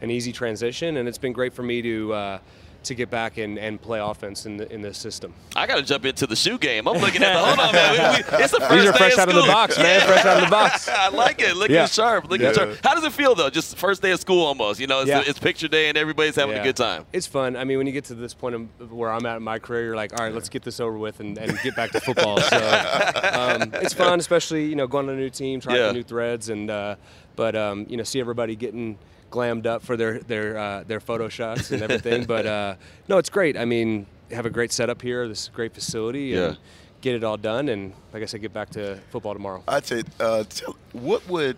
[0.01, 2.13] an easy transition, and it's been great for me to.
[2.13, 2.39] Uh,
[2.83, 5.33] to get back and, and play offense in the in this system.
[5.55, 6.87] I got to jump into the shoe game.
[6.87, 7.91] I'm looking at the hold on, man.
[7.91, 10.07] We- we- it's the first These are day fresh of out of the box, man.
[10.07, 10.87] Fresh out of the box.
[10.91, 11.55] I like it.
[11.55, 11.85] Looking Yeah.
[11.87, 12.29] sharp.
[12.29, 12.53] Looking Yeah.
[12.53, 12.77] sharp.
[12.83, 13.49] How does it feel though?
[13.49, 14.79] Just first day of school almost.
[14.79, 15.23] You know, it's, Yeah.
[15.25, 17.05] it's picture day and everybody's having a good time.
[17.13, 17.55] It's fun.
[17.55, 19.83] I mean, when you get to this point of where I'm at in my career,
[19.85, 22.39] you're like, all right, let's get this over with and, and get back to football.
[22.39, 22.57] So
[23.33, 25.91] um, it's fun, especially you know going to a new team, trying Yeah.
[25.91, 26.95] new threads, and uh,
[27.35, 28.97] but um, you know see everybody getting
[29.31, 32.25] glammed up for their their uh, their photo shots and everything.
[32.25, 32.75] but uh,
[33.07, 33.57] no, it's great.
[33.57, 35.27] I mean, have a great setup here.
[35.27, 36.33] This great facility.
[36.33, 36.59] And Yeah.
[36.99, 39.63] Get it all done, and like I said, get back to football tomorrow.
[39.67, 41.55] I'd say, uh, tell, what would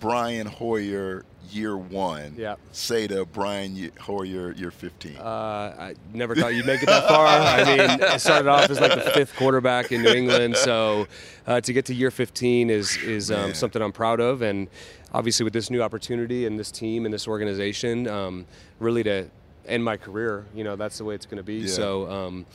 [0.00, 2.56] Brian Hoyer year one Yeah.
[2.72, 3.90] say to Brian Ye-
[4.24, 5.16] you're 15?
[5.18, 7.26] Uh, I never thought you'd make it that far.
[7.26, 11.06] I mean, I started off as like the fifth quarterback in New England, so
[11.46, 14.68] uh, to get to year 15 is is um, something I'm proud of, and
[15.12, 18.46] obviously with this new opportunity and this team and this organization, um,
[18.78, 19.28] really to
[19.66, 21.54] end my career, you know, that's the way it's going to be.
[21.58, 21.66] Yeah.
[21.68, 22.46] So um,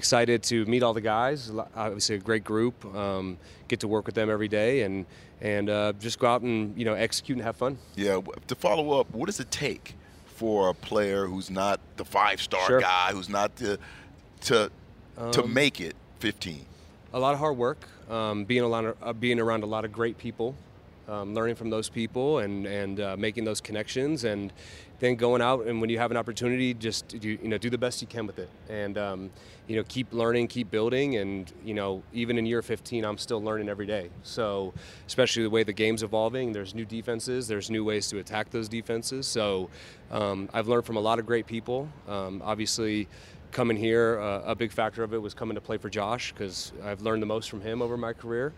[0.00, 1.50] excited to meet all the guys.
[1.74, 2.84] Obviously, a great group.
[2.94, 5.06] Um, get to work with them every day, and
[5.40, 7.78] and uh, just go out and you know execute and have fun.
[7.96, 9.94] yeah, to follow up, what does it take
[10.26, 12.80] for a player who's not the five-star Sure.
[12.80, 13.78] guy, who's not the
[14.42, 14.70] to
[15.32, 16.64] to Um, make it 15?
[17.14, 19.86] a lot of hard work, um, being a lot of, uh, being around a lot
[19.86, 20.54] of great people,
[21.08, 24.52] um, learning from those people, and and uh, making those connections, and
[24.98, 27.78] then going out and when you have an opportunity, just do you know do the
[27.78, 29.30] best you can with it, and um,
[29.66, 33.42] you know keep learning, keep building, and you know even in year 15, I'm still
[33.42, 34.10] learning every day.
[34.22, 34.72] So
[35.06, 38.68] especially the way the game's evolving, there's new defenses, there's new ways to attack those
[38.68, 39.26] defenses.
[39.26, 39.68] So
[40.10, 41.88] um, I've learned from a lot of great people.
[42.08, 43.08] Um, obviously
[43.52, 46.72] coming here, uh, a big factor of it was coming to play for Josh because
[46.84, 48.52] I've learned the most from him over my career,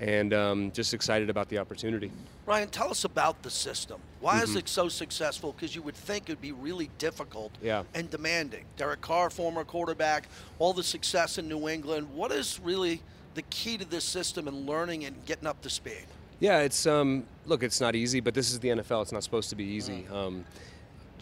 [0.00, 2.10] and um, just excited about the opportunity.
[2.46, 4.00] Ryan, tell us about the system.
[4.20, 4.44] Why Mm-hmm.
[4.50, 5.52] is it so successful?
[5.52, 7.84] Because you would think it'd be really difficult Yeah.
[7.94, 8.64] and demanding.
[8.76, 10.28] Derek Carr, former quarterback,
[10.58, 12.08] all the success in New England.
[12.14, 13.00] What is really
[13.34, 16.04] the key to this system and learning and getting up to speed?
[16.40, 19.02] Yeah, it's um, look, it's not easy, but this is the NFL.
[19.02, 20.04] It's not supposed to be easy.
[20.12, 20.44] Um,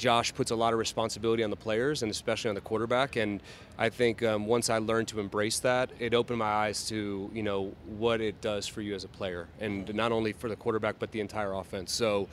[0.01, 3.17] Josh puts a lot of responsibility on the players and especially on the quarterback.
[3.17, 3.43] And
[3.77, 7.43] I think um, once I learned to embrace that, it opened my eyes to you
[7.43, 10.99] know what it does for you as a player, and not only for the quarterback
[10.99, 11.93] but the entire offense.
[11.93, 12.29] So,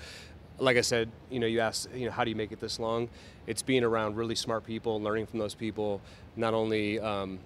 [0.60, 2.80] like I said, you know, you asked, you know, how do you make it this
[2.80, 3.10] long?
[3.48, 6.02] It's being around really smart people, learning from those people,
[6.38, 7.00] not only.
[7.00, 7.40] Um,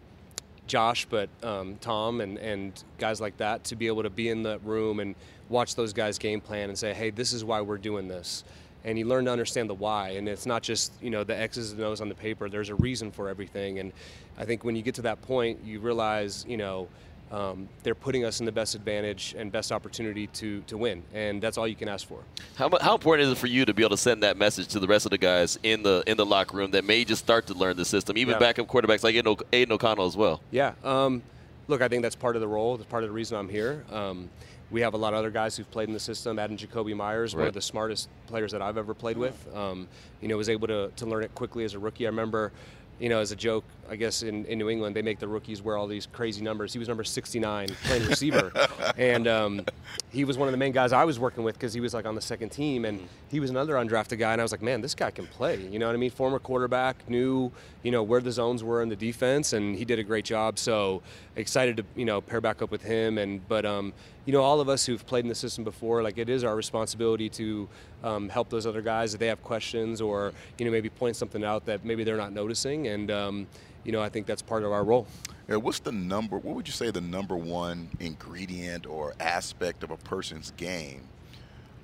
[0.68, 4.42] Josh, but um, Tom and, and guys like that to be able to be in
[4.42, 5.16] the room and
[5.50, 8.46] watch those guys game plan and say, hey, this is why we're doing this.
[8.84, 10.10] And you learn to understand the why.
[10.12, 12.50] And it's not just, you know, the X's and O's on the paper.
[12.50, 13.80] There's a reason for everything.
[13.80, 13.92] And
[14.38, 16.88] I think when you get to that point, you realize, you know,
[17.32, 21.02] um, they're putting us in the best advantage and best opportunity to, to win.
[21.14, 22.20] And that's all you can ask for.
[22.56, 24.80] How, how important is it for you to be able to send that message to
[24.80, 27.48] the rest of the guys in the in the locker room that may just start
[27.48, 28.40] to learn the system, even Yeah.
[28.40, 30.42] backup quarterbacks like Aidan, O'Connell as well?
[30.52, 30.74] Yeah.
[30.84, 31.22] Um,
[31.70, 32.76] look, I think that's part of the role.
[32.76, 33.86] That's part of the reason I'm here.
[33.92, 34.30] Um,
[34.72, 36.40] we have a lot of other guys who've played in the system.
[36.40, 39.48] Adam Jakobi Meyers, one of the smartest players that I've ever played with.
[39.54, 39.88] Um,
[40.22, 42.06] you know, was able to, to learn it quickly as a rookie.
[42.06, 42.52] I remember,
[43.00, 45.62] you know, as a joke, I guess in, in New England they make the rookies
[45.62, 46.72] wear all these crazy numbers.
[46.72, 48.54] He was number 69 playing receiver,
[48.98, 49.66] and um,
[50.12, 52.06] he was one of the main guys I was working with because he was like
[52.06, 54.32] on the second team, and he was another undrafted guy.
[54.32, 55.62] And I was like, man, this guy can play.
[55.68, 56.10] You know what I mean?
[56.10, 57.52] Former quarterback, knew
[57.84, 60.58] you know where the zones were in the defense, and he did a great job.
[60.58, 61.02] So
[61.36, 63.18] excited to you know pair back up with him.
[63.18, 63.92] And but um,
[64.24, 66.56] you know all of us who've played in the system before, like it is our
[66.56, 67.68] responsibility to
[68.06, 71.44] um, help those other guys if they have questions or you know maybe point something
[71.44, 72.88] out that maybe they're not noticing.
[72.88, 73.48] And um,
[73.84, 75.08] you know I think that's part of our role.
[75.48, 76.38] Yeah, what's the number?
[76.38, 81.02] What would you say the number one ingredient or aspect of a person's game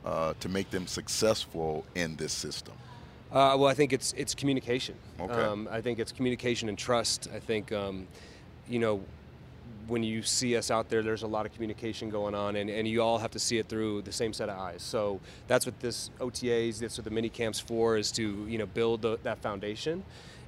[0.05, 2.73] uh, to make them successful in this system?
[3.31, 4.95] Uh, well, I think it's it's communication.
[5.19, 5.33] Okay.
[5.33, 7.27] Um, I think it's communication and trust.
[7.33, 8.07] I think, um,
[8.69, 9.01] you know,
[9.87, 12.87] when you see us out there, there's a lot of communication going on, and, and
[12.87, 14.81] you all have to see it through the same set of eyes.
[14.81, 18.65] So that's what this OTAs, that's what the mini camps for, is to you know
[18.65, 20.03] build the, that foundation,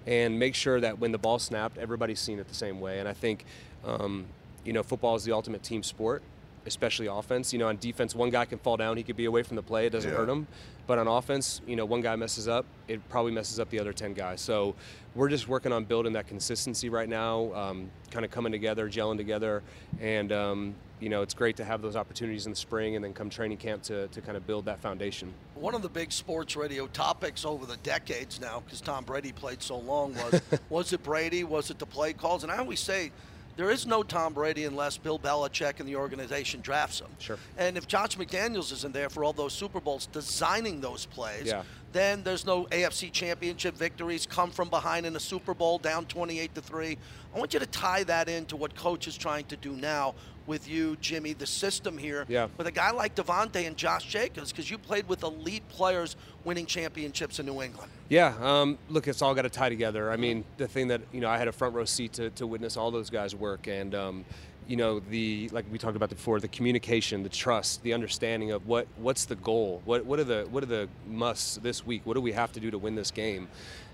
[0.08, 3.00] and make sure that when the ball snapped, everybody's seeing it the same way.
[3.00, 3.46] And I think,
[3.86, 4.26] um,
[4.66, 6.22] you know, football is the ultimate team sport,
[6.70, 7.52] especially offense.
[7.52, 9.62] You know, on defense, one guy can fall down, he could be away from the
[9.64, 10.18] play, it doesn't Yeah.
[10.18, 10.48] hurt him.
[10.88, 13.92] But on offense, you know, one guy messes up, it probably messes up the other
[13.94, 14.40] 10 guys.
[14.42, 14.76] So
[15.14, 19.18] we're just working on building that consistency right now, um, kind of coming together, gelling
[19.18, 19.62] together.
[20.00, 23.14] And, um, you know, it's great to have those opportunities in the spring and then
[23.14, 25.32] come training camp to, to kind of build that foundation.
[25.56, 29.62] One of the big sports radio topics over the decades now, because Tom Brady played
[29.62, 31.44] so long, was was it Brady?
[31.44, 32.44] Was it the play calls?
[32.44, 33.12] And I always say
[33.60, 37.10] there is no Tom Brady unless Bill Belichick and the organization drafts him.
[37.20, 37.38] Sure.
[37.58, 41.64] And if Josh McDaniels isn't there for all those Super Bowls designing those plays, Yeah.
[41.92, 46.56] then there's no AFC championship victories come from behind in a Super Bowl down 28
[46.56, 46.98] to 3.
[47.36, 50.16] I want you to tie that into what coach is trying to do now
[50.50, 52.48] with you, Jimmy, the system here Yeah.
[52.58, 56.66] with a guy like Davante and Josh Jacobs because you played with elite players winning
[56.66, 57.90] championships in New England.
[58.10, 60.12] Yeah, um, look, it's all got to tie together.
[60.12, 62.48] I mean, the thing that you know, I had a front row seat to, to
[62.48, 64.26] witness all those guys work, and um,
[64.68, 68.66] you know, the like we talked about before, the communication, the trust, the understanding of
[68.66, 72.16] what what's the goal, what what are the what are the musts this week, what
[72.16, 73.48] do we have to do to win this game,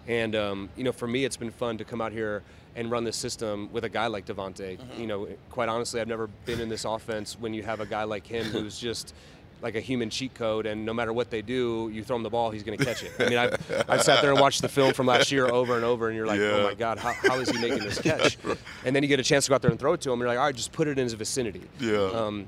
[0.07, 2.43] and um, you know, for me, it's been fun to come out here
[2.75, 4.77] and run this system with a guy like Davante.
[4.97, 8.03] You know, quite honestly, I've never been in this offense when you have a guy
[8.03, 9.13] like him who's just
[9.61, 12.29] like a human cheat code, and no matter what they do, you throw him the
[12.29, 13.11] ball, he's going to catch it.
[13.17, 15.85] I mean, I've, I've sat there and watched the film from last year over and
[15.85, 16.51] over, and you're like, Yeah.
[16.57, 18.37] oh my God, how, how is he making this catch?
[18.83, 20.13] And then you get a chance to go out there and throw it to him,
[20.15, 21.61] and you're like, all right, just put it in his vicinity.
[21.79, 21.97] Yeah.
[22.13, 22.47] Um,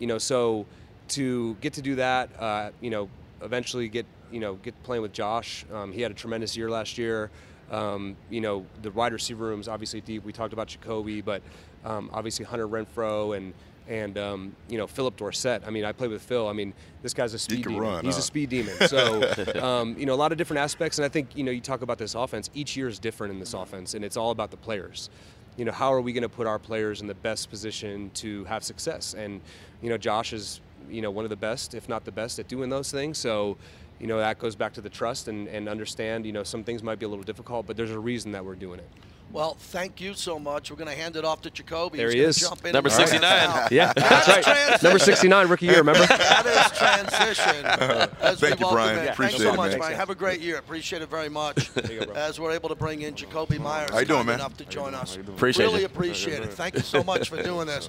[0.00, 0.66] you know, so
[1.10, 3.08] to get to do that, uh, you know,
[3.42, 5.64] eventually get, you know, get playing with Josh.
[5.72, 7.30] Um, he had a tremendous year last year.
[7.70, 10.24] Um, you know, the wide receiver room is obviously deep.
[10.24, 11.42] We talked about Jakobi, but
[11.84, 13.54] um, obviously Hunter Renfrow and
[13.88, 15.62] And um, you know, Phillip Dorsett.
[15.66, 16.46] I mean, I played with Phil.
[16.48, 16.72] I mean,
[17.02, 17.88] this guy's a speed can demon.
[17.88, 18.20] run, He's huh?
[18.20, 18.74] a speed demon.
[18.88, 19.22] So,
[19.60, 20.98] um, you know, a lot of different aspects.
[20.98, 22.50] And I think you know, you talk about this offense.
[22.54, 25.10] Each year is different in this offense, and it's all about the players.
[25.56, 28.44] You know, how are we going to put our players in the best position to
[28.44, 29.14] have success?
[29.14, 29.40] And
[29.82, 32.48] you know, Josh is you know one of the best, if not the best, at
[32.48, 33.18] doing those things.
[33.18, 33.56] So.
[34.00, 36.24] You know that goes back to the trust and, and understand.
[36.26, 38.54] You know some things might be a little difficult, but there's a reason that we're
[38.54, 38.88] doing it.
[39.32, 40.70] Well, thank you so much.
[40.70, 41.92] We're going to hand it off to Jakobi.
[41.92, 42.36] There He's he is.
[42.36, 43.48] Jump in Number and take us 69.
[43.48, 43.70] out.
[43.70, 44.82] Yeah, that's right.
[44.82, 45.78] Number 69, rookie year.
[45.78, 46.04] Remember?
[46.20, 47.64] That is transition.
[48.20, 48.98] As Thank you, welcome Brian.
[48.98, 49.04] in.
[49.04, 49.78] Thanks Appreciate so it, much, man.
[49.78, 49.96] Brian.
[49.96, 50.58] Have a great year.
[50.58, 51.70] Appreciate it very much.
[51.90, 52.12] you go.
[52.12, 53.90] As we're able to bring in Jakobi Meyers.
[53.90, 54.40] How you doing, kind man?
[54.40, 55.16] Enough to join us.
[55.16, 55.86] Appreciate really you.
[55.86, 56.52] appreciate it.
[56.52, 57.88] Thank you so much for doing this.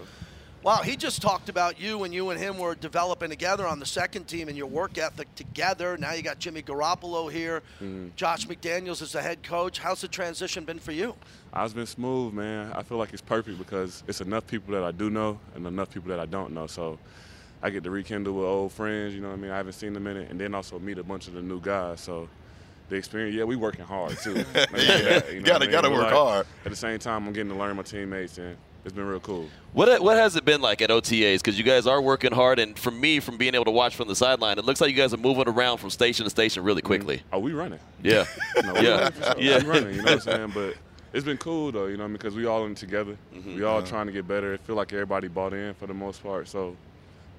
[0.64, 3.86] Wow, he just talked about you and you and him were developing together on the
[3.86, 5.98] second team and your work ethic together.
[5.98, 7.64] Now you got Jimmy Garoppolo here.
[7.82, 8.10] Mm-hmm.
[8.16, 9.80] Josh McDaniels is the head coach.
[9.80, 11.16] How's the transition been for you?
[11.56, 12.72] It's been smooth, man.
[12.74, 15.90] I feel like it's perfect because it's enough people that I do know and enough
[15.90, 16.68] people that I don't know.
[16.68, 17.00] So
[17.64, 19.50] I get to rekindle with old friends, you know what I mean?
[19.52, 21.60] I haven't seen them in it, and then also meet a bunch of the new
[21.60, 22.02] guys.
[22.02, 22.30] So
[22.90, 24.34] the experience, yeah, we working hard too.
[24.54, 25.72] Let me that, you know Gotta- what I mean?
[25.72, 26.48] gotta But, work like, hard.
[26.66, 29.48] At the same time, I'm getting to learn my teammates, and it's been real cool.
[29.74, 31.38] What what has it been like at OTAs?
[31.38, 34.08] Because you guys are working hard, and for me, from being able to watch from
[34.08, 36.82] the sideline, it looks like you guys are moving around from station to station really
[36.82, 37.22] quickly.
[37.32, 37.80] Are we running.
[38.04, 38.26] Yeah,
[38.64, 38.90] No, we Yeah.
[38.98, 39.36] running for sure.
[39.40, 39.64] Yeah.
[39.64, 40.52] We running, you know what I'm saying?
[40.54, 40.76] But
[41.14, 43.18] it's been cool though, you know, because we all in together.
[43.36, 43.56] Mm-hmm.
[43.56, 44.54] We all trying to get better.
[44.54, 46.76] It feel like everybody bought in for the most part, so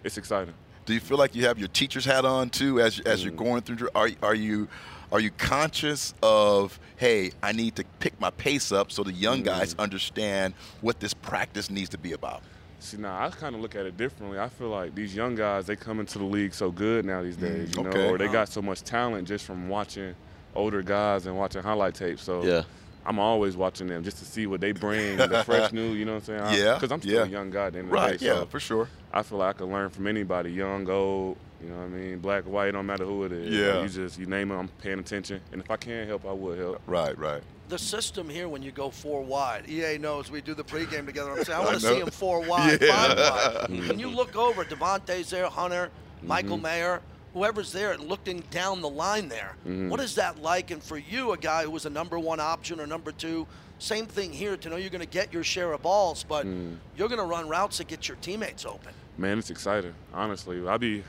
[0.04, 0.54] it's exciting.
[0.84, 3.62] Do you feel like you have your teacher's hat on too as as you're going
[3.62, 3.88] through?
[3.94, 4.68] Are are you
[5.12, 9.42] are you conscious of hey, I need to pick my pace up so the young
[9.42, 9.80] guys mm.
[9.80, 12.42] understand what this practice needs to be about?
[12.78, 14.38] See, now I kind of look at it differently.
[14.38, 17.36] I feel like these young guys, they come into the league so good now these
[17.36, 17.98] days, mm, you okay.
[17.98, 18.32] know, or they uh-huh.
[18.32, 20.14] got so much talent just from watching
[20.54, 22.22] older guys and watching highlight tapes.
[22.22, 22.62] So Yeah.
[23.04, 26.14] I'm always watching them just to see what they bring, the fresh new, you know
[26.14, 26.64] what I'm saying?
[26.64, 27.24] Yeah, Because I'm still yeah.
[27.24, 28.26] a young guy at the end of Right, the day.
[28.26, 28.88] yeah, for sure.
[29.12, 32.18] I feel like I can learn from anybody, young, old, you know what I mean,
[32.18, 33.50] black, white, don't matter who it is.
[33.50, 33.82] Yeah.
[33.82, 35.40] You just, you name it, I'm paying attention.
[35.52, 36.82] And if I can help, I will help.
[36.86, 37.42] Right, right.
[37.68, 39.68] the system here when you go four wide.
[39.68, 41.30] EA knows we do the pregame together.
[41.30, 42.94] I'm saying I I want to see him four wide, Yeah.
[42.94, 43.70] five wide.
[43.70, 43.88] Mm-hmm.
[43.88, 46.28] when you look over, Davante's there, Hunter, mm-hmm.
[46.28, 47.00] Michael Mayer,
[47.32, 49.56] whoever's there, and looking down the line there.
[49.66, 49.88] Mm-hmm.
[49.88, 50.70] What is that like?
[50.70, 53.46] And for you, a guy who was a number one option or number two,
[53.78, 54.56] same thing here.
[54.56, 56.76] To know you're going to get your share of balls, but mm.
[56.96, 58.92] you're going to run routes to get your teammates open.
[59.18, 59.94] Man, it's exciting.
[60.14, 61.02] Honestly, I'll be,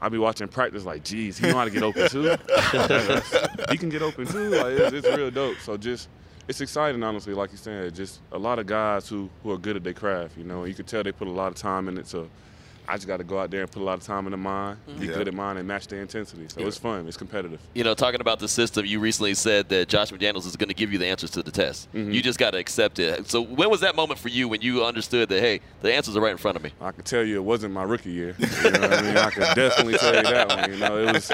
[0.00, 2.36] I be watching practice like, geez, he know how to get open too.
[3.70, 4.50] he can get open too.
[4.50, 5.58] Like, it's, it's real dope.
[5.58, 6.08] So just,
[6.48, 7.34] it's exciting, honestly.
[7.34, 10.38] Like you said, just a lot of guys who who are good at their craft.
[10.38, 12.06] You know, you can tell they put a lot of time in it.
[12.06, 12.28] So
[12.90, 14.76] I just got to go out there and put a lot of time into mine,
[14.88, 15.00] mm-hmm.
[15.00, 15.14] be Yeah.
[15.14, 16.48] good at mine, and match the intensity.
[16.48, 17.06] So it's fun.
[17.06, 17.60] It's competitive.
[17.72, 20.74] You know, talking about the system, you recently said that Josh McDaniels is going to
[20.74, 21.88] give you the answers to the test.
[21.94, 22.10] Mm-hmm.
[22.10, 23.30] You just got to accept it.
[23.30, 26.20] So when was that moment for you when you understood that hey, the answers are
[26.20, 26.72] right in front of me?
[26.80, 28.34] I can tell you it wasn't my rookie year.
[28.40, 29.16] You know what I mean?
[29.16, 30.72] I can definitely tell you that one.
[30.72, 31.32] You know, it was.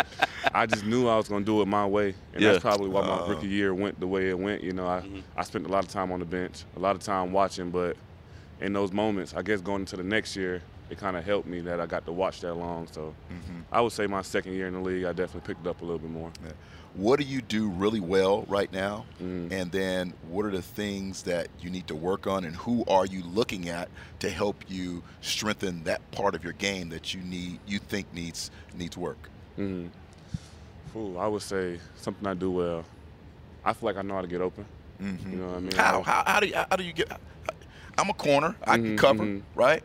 [0.52, 2.52] I just knew I was going to do it my way, and Yeah.
[2.52, 3.28] that's probably why my oh.
[3.28, 4.62] rookie year went the way it went.
[4.62, 5.20] You know, I mm-hmm.
[5.36, 7.96] I spent a lot of time on the bench, a lot of time watching, but
[8.60, 11.60] in those moments, I guess going into the next year, it kind of helped me
[11.62, 12.86] that I got to watch that long.
[12.86, 13.14] So
[13.72, 15.84] I would say my second year in the league, I definitely picked it up a
[15.84, 16.30] little bit more.
[16.94, 19.04] What do you do really well right now?
[19.20, 23.06] And then what are the things that you need to work on and who are
[23.06, 23.88] you looking at
[24.20, 28.50] to help you strengthen that part of your game that you need you think needs
[28.74, 29.28] needs work?
[30.96, 32.84] Ooh, I would say something I do well.
[33.64, 34.64] I feel like I know how to get open.
[35.00, 35.76] You know what I mean?
[35.76, 37.10] How, how, how do you how do you get
[37.98, 38.56] I'm a corner.
[38.66, 39.42] I can Mhm, cover, mhm.
[39.54, 39.82] right?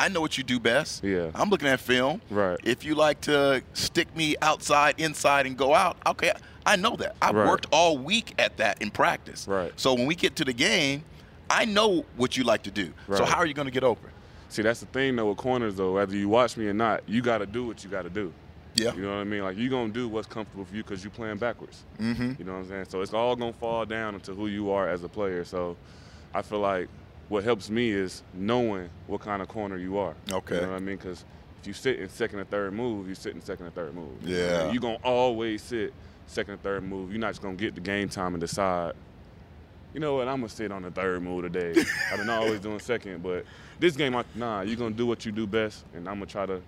[0.00, 1.04] I know what you do best.
[1.04, 1.30] Yeah.
[1.34, 2.22] I'm looking at film.
[2.30, 2.58] Right.
[2.64, 6.32] If you like to stick me outside, inside, and go out, okay,
[6.64, 7.16] I know that.
[7.20, 7.46] I've Right.
[7.46, 9.46] worked all week at that in practice.
[9.46, 9.72] Right.
[9.76, 11.04] So when we get to the game,
[11.50, 12.94] I know what you like to do.
[13.06, 13.18] Right.
[13.18, 14.08] So how are you going to get open?
[14.48, 15.92] See, that's the thing though with corners though.
[15.92, 18.32] Whether you watch me or not, you got to do what you got to do.
[18.76, 18.94] Yeah.
[18.94, 19.42] You know what I mean?
[19.42, 21.82] Like you gonna do what's comfortable for you because you're playing backwards.
[22.00, 22.32] Mm-hmm.
[22.38, 22.86] You know what I'm saying?
[22.88, 25.44] So it's all gonna fall down into who you are as a player.
[25.44, 25.76] So
[26.32, 26.88] I feel like
[27.30, 30.14] what helps me is knowing what kind of corner you are.
[30.30, 30.56] Okay.
[30.56, 30.96] You know what I mean?
[30.96, 31.24] Because
[31.62, 34.08] if you sit in second or third move, you sit in second or third move.
[34.22, 34.64] You know what I Yeah.
[34.64, 34.74] mean?
[34.74, 35.94] You gonna always sit
[36.26, 37.10] second or third move.
[37.10, 38.92] You're not just gonna get the game time and decide.
[39.94, 40.28] You know what?
[40.28, 41.80] I'm gonna sit on the third move today.
[42.12, 43.44] I've been always doing second, but
[43.78, 46.46] this game, I, nah, you're gonna do what you do best, and I'm gonna try
[46.46, 46.60] to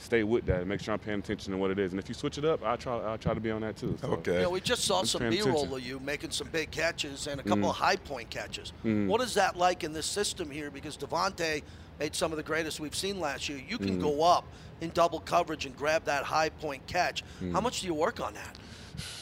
[0.00, 1.92] stay with that and make sure I'm paying attention to what it is.
[1.92, 3.96] And if you switch it up, I try, I'll try to be on that too.
[4.00, 4.08] So.
[4.08, 4.36] Okay.
[4.36, 5.72] You know, we just saw Just some B-roll attention.
[5.74, 7.70] of you making some big catches and a couple mm.
[7.70, 8.72] of high point catches.
[8.84, 9.06] Mhm.
[9.06, 10.70] What is that like in this system here?
[10.70, 11.62] Because Davante
[11.98, 13.60] made some of the greatest we've seen last year.
[13.68, 14.02] You can mm.
[14.02, 14.44] go up
[14.80, 17.22] in double coverage and grab that high point catch.
[17.52, 17.62] How mm.
[17.62, 18.56] much do you work on that?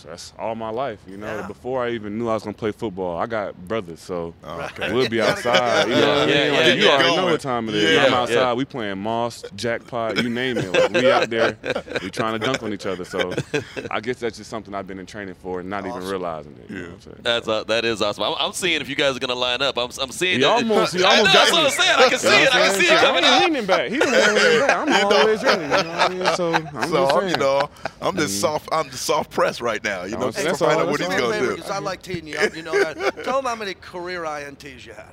[0.05, 1.27] That's all my life, you know.
[1.41, 1.47] Yeah.
[1.47, 4.93] Before I even knew I was gonna play football, I got brothers, so okay.
[4.93, 5.89] we'll be outside.
[5.89, 6.35] You know what I mean?
[6.37, 6.91] Yeah, yeah, Like, yeah, you yeah.
[6.93, 7.95] already know what time it is.
[7.95, 8.35] Yeah, I'm outside.
[8.35, 8.53] yeah.
[8.55, 10.73] We playing Moss, Jackpot, you name it.
[10.73, 11.57] Like, we out there,
[12.03, 13.05] we trying to dunk on each other.
[13.05, 13.33] So
[13.91, 16.71] I guess that's just something I've been in training for, and not even realizing it.
[16.71, 17.17] You know what I'm saying?
[17.23, 18.25] That's uh, that is awesome.
[18.25, 19.77] I'm, I'm seeing if you guys are gonna line up.
[19.79, 20.37] I'm, I'm seeing.
[20.37, 21.65] He that- almost, he I know, almost that's got what.
[21.65, 21.99] I'm saying.
[21.99, 22.49] I can see You know it.
[22.49, 23.49] what I can see it coming I ain't up.
[23.51, 23.91] leaning back.
[23.91, 24.89] He the one leaning back.
[24.89, 25.63] I'm always running.
[25.65, 26.37] You know what I mean?
[26.37, 27.31] So I'm So just saying.
[27.31, 28.69] you know, I'm just soft.
[28.73, 30.05] I'm just soft press right now.
[30.05, 31.31] You know, that's find out what that's he's all.
[31.31, 31.55] gonna do.
[31.57, 32.55] Because I like teeing you up.
[32.57, 32.97] You know that.
[33.25, 35.11] Tell them how many career INTs you had.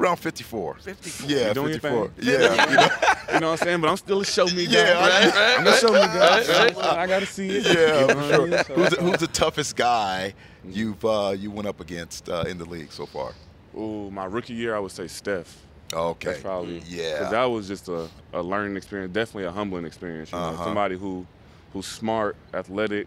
[0.00, 0.76] Around 54.
[0.80, 1.30] 54.
[1.30, 2.08] Yeah, You doing your 54.
[2.08, 2.14] thing.
[2.28, 2.88] Yeah, you know,
[3.34, 3.80] You know what I'm saying?
[3.82, 4.72] But I'm still a show me guy.
[4.72, 6.38] Yeah, I- Right, right, I'm a show me guy.
[6.38, 6.76] Right, right.
[6.98, 7.66] I gotta see it.
[7.66, 8.46] yeah, You know for sure.
[8.48, 8.64] mean?
[8.64, 10.34] So- Who's the, who's the toughest guy
[10.64, 13.32] you've uh, you went up against uh, in the league so far?
[13.76, 15.56] Ooh, my rookie year, I would say Steph.
[15.92, 16.30] Okay.
[16.30, 17.18] That's probably Yeah.
[17.18, 20.32] Because that was just a, a learning experience, definitely a humbling experience.
[20.32, 20.64] You know, Uh-huh.
[20.64, 21.26] somebody who
[21.74, 23.06] who's smart, athletic,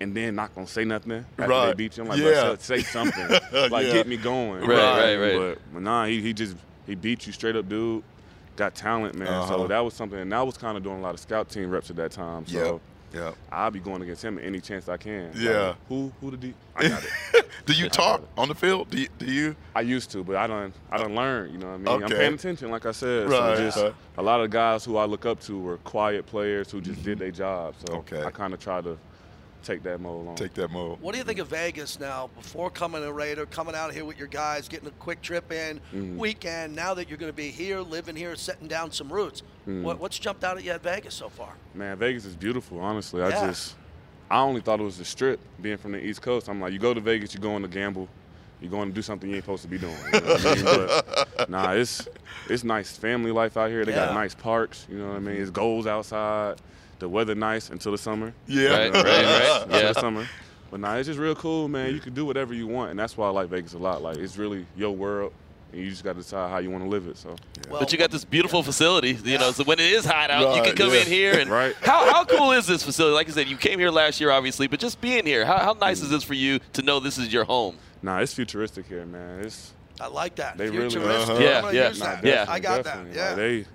[0.00, 1.76] and then not gonna say nothing after they Right.
[1.76, 2.02] beat you.
[2.04, 2.42] I'm like, Yeah.
[2.44, 3.28] bro, say something,
[3.70, 3.92] like Yeah.
[3.92, 4.60] get me going.
[4.66, 5.36] Right, right, right.
[5.38, 6.56] But, but nah, he, he just
[6.86, 8.02] he beat you straight up, dude.
[8.56, 9.28] Got talent, man.
[9.28, 9.46] Uh-huh.
[9.56, 11.70] So that was something, and I was kind of doing a lot of scout team
[11.70, 12.46] reps at that time.
[12.46, 12.80] So
[13.14, 13.32] Yeah.
[13.50, 15.32] I'll be going against him any chance I can.
[15.34, 15.68] Yeah.
[15.68, 16.54] Like, who who the D?
[16.76, 17.02] I got
[17.34, 17.48] it.
[17.66, 18.88] do you talk on the field?
[18.90, 19.08] Do you?
[19.18, 19.54] Do you?
[19.74, 20.74] I used to, but I don't.
[20.90, 21.52] I don't learn.
[21.52, 21.88] You know what I mean?
[21.88, 22.04] Okay.
[22.04, 23.28] I'm paying attention, like I said.
[23.30, 23.94] Right, So just right.
[24.18, 27.18] a lot of guys who I look up to were quiet players who just did
[27.18, 27.74] their job.
[27.78, 28.14] So Mm-hmm.
[28.14, 28.24] Okay.
[28.24, 28.96] I kind of try to
[29.62, 30.34] take that mode on.
[30.34, 31.00] Take that move.
[31.00, 32.30] What do you think of Vegas now?
[32.36, 35.80] Before coming to Raider, coming out here with your guys, getting a quick trip in,
[35.92, 36.18] Mm-hmm.
[36.18, 36.74] weekend.
[36.74, 39.42] Now that you're going to be here, living here, setting down some roots.
[39.62, 39.82] Mm-hmm.
[39.82, 41.54] What, what's jumped out at you at Vegas so far?
[41.74, 42.80] Man, Vegas is beautiful.
[42.80, 43.28] Honestly, Yeah.
[43.28, 43.76] I just
[44.30, 45.40] I only thought it was the strip.
[45.60, 48.08] Being from the East Coast, I'm like, you go to Vegas, you're going to gamble.
[48.60, 49.96] You're going to do something you ain't supposed to be doing.
[50.12, 50.64] You know what I mean?
[50.64, 52.06] But, nah, it's
[52.48, 53.84] it's nice family life out here.
[53.84, 54.06] They Yeah.
[54.06, 54.86] got nice parks.
[54.88, 55.36] You know what I mean?
[55.36, 56.60] It's goals outside.
[57.02, 58.32] The weather nice until the summer.
[58.46, 58.68] Yeah.
[58.68, 59.62] Right, right, right.
[59.64, 59.92] Until Yeah.
[59.92, 60.28] the summer.
[60.70, 61.92] But nah, it's just real cool, man.
[61.92, 64.02] You can do whatever you want, and that's why I like Vegas a lot.
[64.02, 65.32] Like it's really your world,
[65.72, 67.18] and you just got to decide how you want to live it.
[67.18, 67.34] So
[67.68, 69.50] Well, But you got this beautiful facility, you know.
[69.50, 71.00] So when it is hot out, you can come yeah.
[71.00, 71.50] in here and.
[71.62, 71.74] Right.
[71.82, 73.14] How, how cool is this facility?
[73.16, 75.72] Like I said, you came here last year, obviously, but just being here, how, how
[75.72, 77.78] nice is this for you to know this is your home?
[78.00, 79.40] nah, it's futuristic here, man.
[79.40, 80.56] It's I like that.
[80.56, 81.38] They really- Uh-huh.
[81.40, 81.92] Yeah, yeah.
[81.98, 82.20] Nah.
[82.22, 82.44] Yeah.
[82.48, 83.12] I got definitely.
[83.14, 83.16] that.
[83.16, 83.26] Yeah.
[83.30, 83.66] Like, they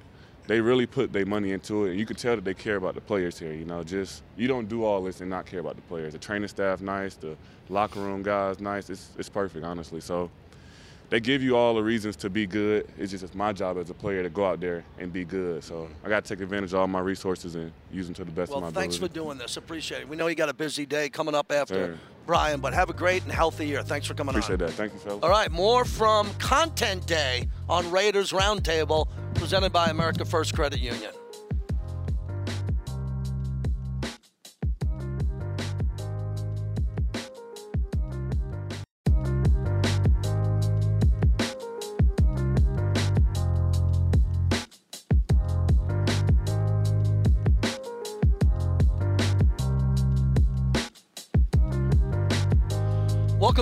[0.48, 2.96] they really put their money into it, and you can tell that they care about
[2.96, 3.54] the players here.
[3.54, 6.14] You know, just you don't do all this and not care about the players.
[6.14, 7.36] The training staff nice, the
[7.70, 8.90] locker room guys nice.
[8.90, 10.00] It's it's perfect, honestly.
[10.00, 10.32] So
[11.10, 12.88] they give you all the reasons to be good.
[12.98, 15.64] It's just it's my job as a player to go out there and be good.
[15.64, 18.32] So I got to take advantage of all my resources and use them to the
[18.32, 18.88] best Well, of my ability.
[18.88, 19.58] Well, thanks for doing this.
[19.58, 20.10] Appreciate it.
[20.10, 21.98] We know you got a busy day coming up after Sure.
[22.28, 23.82] Brian, but have a great and healthy year.
[23.82, 24.68] Thanks for coming Appreciate on.
[24.68, 24.74] that.
[24.74, 25.24] Thank you, fellas.
[25.24, 31.12] All right, more from Content Day on Raiders Roundtable, presented by America First Credit Union.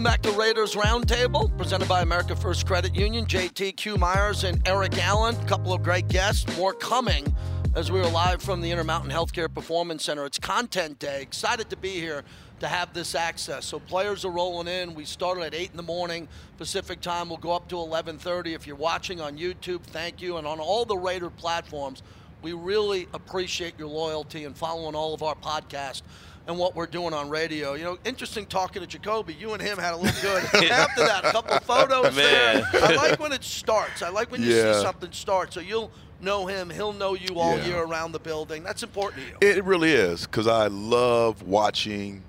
[0.06, 3.26] Back to Raiders Roundtable, presented by America First Credit Union.
[3.26, 6.45] JT Q Myers and Eric Allen, a couple of great guests.
[6.57, 7.36] More coming
[7.73, 10.23] as we are live from the Intermountain Healthcare Performance Center.
[10.26, 11.23] It's Content Day.
[11.23, 12.23] Excited to be here
[12.60, 13.65] to have this access.
[13.65, 14.94] So players are rolling in.
[14.94, 16.27] We started at 8 in the morning
[16.60, 17.27] Pacific time.
[17.27, 18.53] We'll go up to 11:30.
[18.53, 22.03] If you're watching on YouTube, thank you, and on all the Raider platforms.
[22.44, 26.03] We really appreciate your loyalty and following all of our podcasts
[26.47, 27.73] and what we're doing on radio.
[27.73, 29.39] You know, interesting talking to Jakobi.
[29.39, 31.26] You and him had a little good after that.
[31.26, 32.63] A couple photos Man.
[32.72, 32.84] there.
[32.84, 34.01] I like when it starts.
[34.01, 34.73] I like when you Yeah.
[34.73, 35.53] see something start.
[35.53, 35.91] So you'll
[36.22, 36.69] know him.
[36.69, 37.65] He'll know you all Yeah.
[37.65, 38.63] year around the building.
[38.63, 39.55] That's important to you.
[39.55, 42.23] It really is because I love watching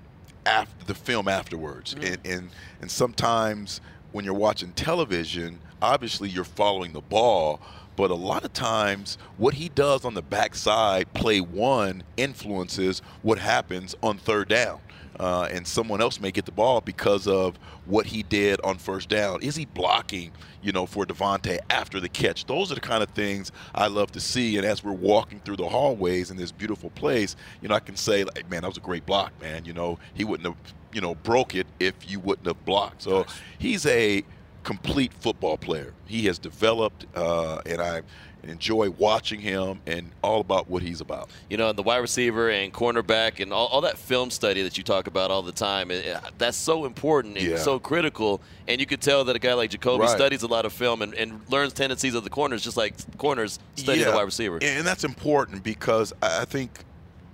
[0.45, 2.05] after the film afterwards, mm-hmm.
[2.13, 2.49] and, and
[2.81, 3.81] and sometimes
[4.13, 7.59] when you're watching television, obviously you're following the ball,
[7.97, 13.39] but a lot of times what he does on the backside, play one, influences what
[13.39, 14.79] happens on third down.
[15.19, 19.09] Uh, and someone else may get the ball because of what he did on first
[19.09, 19.41] down.
[19.41, 22.45] Is he blocking, you know, for Davante after the catch?
[22.45, 24.57] Those are the kind of things I love to see.
[24.57, 27.95] And as we're walking through the hallways in this beautiful place, you know, I can
[27.95, 29.65] say, like, man, that was a great block, man.
[29.65, 33.01] You know, he wouldn't have, you know, broke it if you wouldn't have blocked.
[33.01, 33.25] So
[33.57, 34.23] he's a
[34.67, 35.93] complete football player.
[36.07, 38.01] He has developed, uh, and I
[38.43, 41.29] enjoy watching him and all about what he's about.
[41.49, 44.77] You know, and the wide receiver and cornerback and all, all that film study that
[44.77, 47.57] you talk about all the time, it, it- that's so important and Yeah.
[47.57, 48.41] so critical.
[48.67, 50.09] And you could tell that a guy like Jakobi Right.
[50.09, 53.59] studies a lot of film and, and learns tendencies of the corners, just like corners
[53.77, 54.59] study the wide receiver.
[54.61, 56.83] And that's important because I I think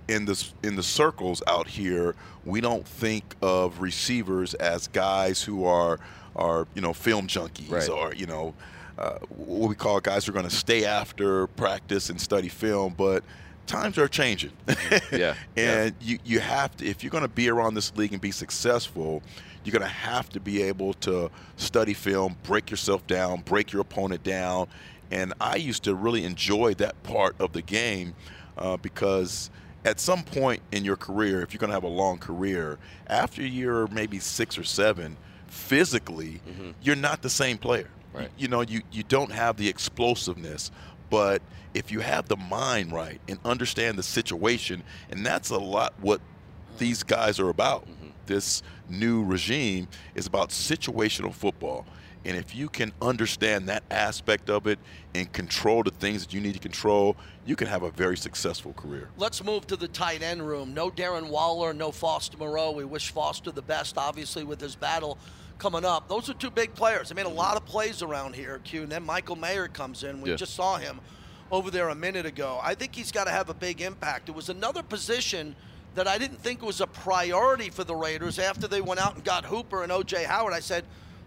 [0.06, 5.64] in the in the circles out here, we don't think of receivers as guys who
[5.64, 5.98] are
[6.36, 7.88] are you know film junkies Right.
[7.88, 8.54] or you know
[8.98, 12.94] uh, what we call guys who are going to stay after practice and study film,
[12.96, 13.24] but
[13.66, 14.52] times are changing.
[15.10, 15.34] Yeah.
[15.56, 18.30] and you you have to if you're going to be around this league and be
[18.30, 19.22] successful,
[19.64, 23.82] you're going to have to be able to study film, break yourself down, break your
[23.82, 24.68] opponent down,
[25.10, 28.14] and I used to really enjoy that part of the game
[28.58, 29.50] uh, because
[29.84, 32.78] at some point in your career, if you're going to have a long career,
[33.08, 35.16] after you're maybe six or seven,
[35.54, 36.70] physically, mm-hmm.
[36.82, 37.88] you're not the same player.
[38.12, 38.28] Right.
[38.36, 40.70] You, you know, you, you don't have the explosiveness,
[41.10, 41.42] but
[41.74, 46.20] if you have the mind right and understand the situation, and that's a lot what
[46.78, 47.82] these guys are about.
[47.82, 48.08] Mm-hmm.
[48.26, 51.86] This new regime is about situational football.
[52.26, 54.78] And if you can understand that aspect of it
[55.14, 58.72] and control the things that you need to control, you can have a very successful
[58.72, 59.10] career.
[59.18, 60.72] Let's move to the tight end room.
[60.72, 62.72] No Darren Waller, no Foster Moreau.
[62.72, 65.18] We wish Foster the best, obviously, with his battle
[65.58, 66.08] coming up.
[66.08, 67.08] Those are two big players.
[67.08, 68.82] They made a lot of plays around here, Q.
[68.82, 70.20] And then Michael Mayer comes in.
[70.20, 70.36] We Yeah.
[70.36, 71.00] just saw him
[71.50, 72.58] over there a minute ago.
[72.62, 74.28] I think he's got to have a big impact.
[74.28, 75.54] It was another position
[75.94, 79.24] that I didn't think was a priority for the Raiders after they went out and
[79.24, 80.24] got Hooper and O.J.
[80.24, 80.52] Howard.
[80.52, 80.84] I said,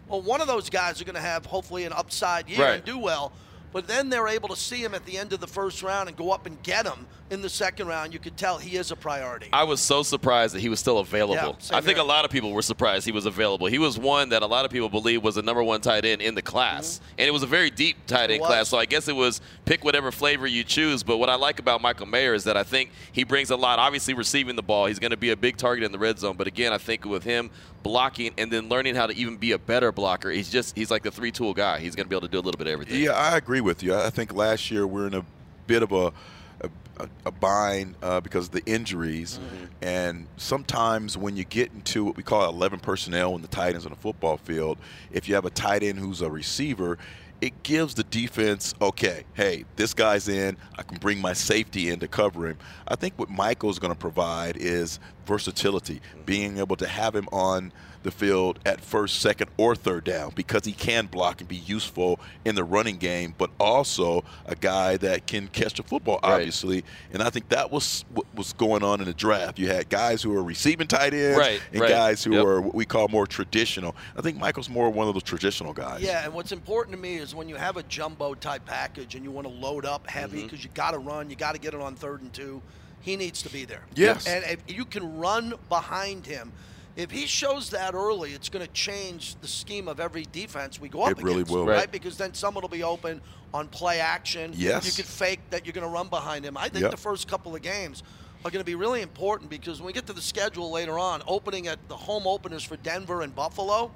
[0.09, 2.75] well, one of those guys are going to have hopefully an upside year Right.
[2.75, 3.31] and do well.
[3.73, 6.17] But then they're able to see him at the end of the first round and
[6.17, 8.13] go up and get him in the second round.
[8.13, 9.49] You could tell he is a priority.
[9.51, 11.57] I was so surprised that he was still available.
[11.59, 12.05] Yeah, I think here.
[12.05, 13.67] a lot of people were surprised he was available.
[13.67, 16.21] He was one that a lot of people believe was the number one tight end
[16.21, 16.95] in the class.
[16.95, 17.15] Mm-hmm.
[17.19, 18.69] And it was a very deep tight end class.
[18.69, 21.03] So I guess it was pick whatever flavor you choose.
[21.03, 23.79] But what I like about Michael Mayer is that I think he brings a lot,
[23.79, 24.85] obviously receiving the ball.
[24.85, 26.37] He's going to be a big target in the red zone.
[26.37, 27.49] But again, I think with him
[27.87, 31.03] blocking and then learning how to even be a better blocker, he's just, he's like
[31.03, 31.79] the three tool guy.
[31.79, 33.01] He's going to be able to do a little bit of everything.
[33.01, 33.95] Yeah, I agree with you.
[33.95, 35.25] I think last year we're in a
[35.67, 36.11] bit of a
[36.99, 39.39] a, a- bind uh, because of the injuries,
[39.83, 43.85] and sometimes when you get into what we call 11 personnel when the tight ends
[43.85, 44.79] on the football field,
[45.11, 46.97] if you have a tight end who's a receiver,
[47.41, 51.99] it gives the defense, okay, hey, this guy's in, I can bring my safety in
[51.99, 52.57] to cover him.
[52.87, 56.21] I think what Michael's going to provide is versatility, mm-hmm.
[56.23, 57.71] being able to have him on
[58.07, 62.19] the field at first, second, or third down because he can block and be useful
[62.45, 66.35] in the running game, but also a guy that can catch the football, Right.
[66.35, 66.85] obviously.
[67.11, 69.59] And I think that was what was going on in the draft.
[69.59, 71.89] You had guys who are receiving tight ends Right, and right.
[71.89, 72.45] guys who Yep.
[72.45, 73.93] are what we call more traditional.
[74.15, 76.01] I think Michael's more one of those traditional guys.
[76.01, 79.25] Yeah, and what's important to me is when you have a jumbo type package and
[79.25, 80.45] you want to load up heavy mm-hmm.
[80.47, 82.61] because you got to run, you got to get it on third and two.
[83.01, 83.83] He needs to be there.
[83.95, 84.27] Yes.
[84.27, 86.53] And if you can run behind him,
[86.97, 90.89] if he shows that early, it's going to change the scheme of every defense we
[90.89, 91.65] go up It really against, will.
[91.65, 91.77] right?
[91.77, 91.91] Right.
[91.91, 93.21] Because then someone will be open
[93.53, 94.51] on play action.
[94.55, 94.85] Yes.
[94.85, 96.57] You could fake that you're going to run behind him.
[96.57, 96.91] I think Yep.
[96.91, 98.01] the first couple of games
[98.43, 101.21] are going to be really important because when we get to the schedule later on,
[101.27, 103.91] opening at the home openers for Denver and Buffalo,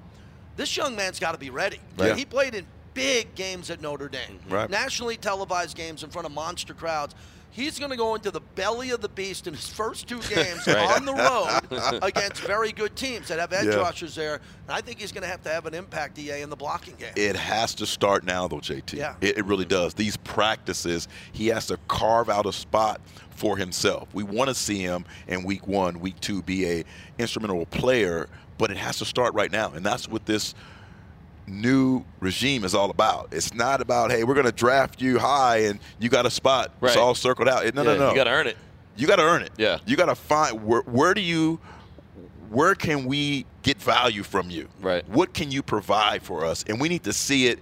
[0.55, 1.79] this young man's got to be ready.
[1.97, 2.15] Right.
[2.15, 4.69] He played in big games at Notre Dame, Right.
[4.69, 7.15] nationally televised games in front of monster crowds.
[7.53, 10.65] He's going to go into the belly of the beast in his first two games
[10.65, 10.77] Right.
[10.95, 13.75] on the road against very good teams that have edge Yeah.
[13.75, 14.35] rushers there.
[14.35, 16.95] And I think he's going to have to have an impact, EA, in the blocking
[16.95, 17.11] game.
[17.15, 18.93] It has to start now, though, JT.
[18.93, 19.15] Yeah.
[19.21, 19.93] It, it really does.
[19.93, 23.01] These practices, he has to carve out a spot
[23.31, 24.07] for himself.
[24.13, 26.83] We want to see him in week one, week two, be a
[27.19, 30.53] instrumental player, but it has to start right now, and that's what this
[31.47, 33.29] new regime is all about.
[33.31, 36.71] It's not about hey, we're going to draft you high and you got a spot.
[36.81, 37.63] It's all circled out.
[37.73, 38.09] No, Yeah, no, no.
[38.09, 38.57] You got to earn it.
[38.97, 39.51] You got to earn it.
[39.57, 39.79] Yeah.
[39.85, 41.59] You got to find where, where do you
[42.49, 44.67] where can we get value from you?
[44.81, 45.07] Right.
[45.07, 46.65] What can you provide for us?
[46.67, 47.59] And we need to see it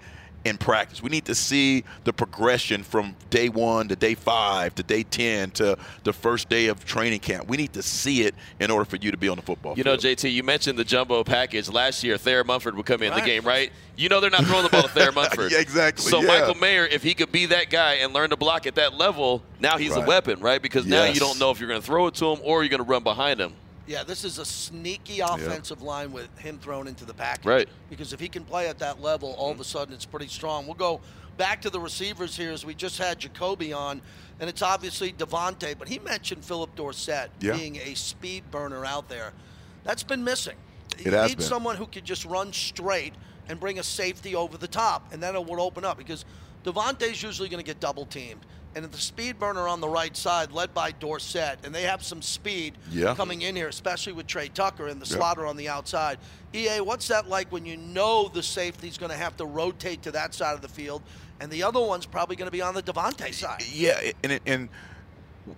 [0.50, 1.02] in practice.
[1.02, 5.52] We need to see the progression from day 1 to day 5 to day 10
[5.52, 7.48] to the first day of training camp.
[7.48, 9.84] We need to see it in order for you to be on the football You
[9.84, 9.96] know.
[9.96, 11.70] JT, you mentioned the jumbo package.
[11.70, 13.22] Last year, Thayer Munford would come in Right.
[13.24, 13.72] the game, right?
[13.96, 15.52] You know they're not throwing the ball to Thayer Munford.
[15.52, 16.28] Yeah, exactly, So yeah.
[16.28, 19.44] Michael Mayer, if he could be that guy and learn to block at that level,
[19.60, 20.62] now he's a weapon, right?
[20.62, 22.70] Because now you don't know if you're going to throw it to him or you're
[22.70, 23.54] going to run behind him.
[23.90, 27.46] Yeah, this is a sneaky offensive line with him thrown into the package.
[27.46, 27.70] Right.
[27.90, 29.68] Because if he can play at that level, all of a mm-hmm.
[29.68, 30.68] sudden it's pretty strong.
[30.68, 31.02] We'll go
[31.38, 34.00] back to the receivers here as we just had Jakobi on,
[34.40, 37.58] and it's obviously Davante, but he mentioned Phillip Dorsett Yeah.
[37.58, 39.34] being a speed burner out there.
[39.84, 40.58] That's been missing.
[41.00, 41.48] It you has need been.
[41.48, 43.16] someone who could just run straight
[43.48, 46.26] and bring a safety over the top, and then it would open up because
[46.64, 48.46] Davante's usually going to get double teamed.
[48.76, 52.22] And the speed burner on the right side, led by Dorsett, and they have some
[52.22, 53.16] speed Yeah.
[53.16, 55.18] coming in here, especially with Tre Tucker and the Yep.
[55.18, 56.20] slaughter on the outside.
[56.54, 60.12] EA, what's that like when you know the safety's going to have to rotate to
[60.12, 61.02] that side of the field,
[61.40, 63.64] and the other one's probably going to be on the Davante side?
[63.74, 64.70] Yeah, and and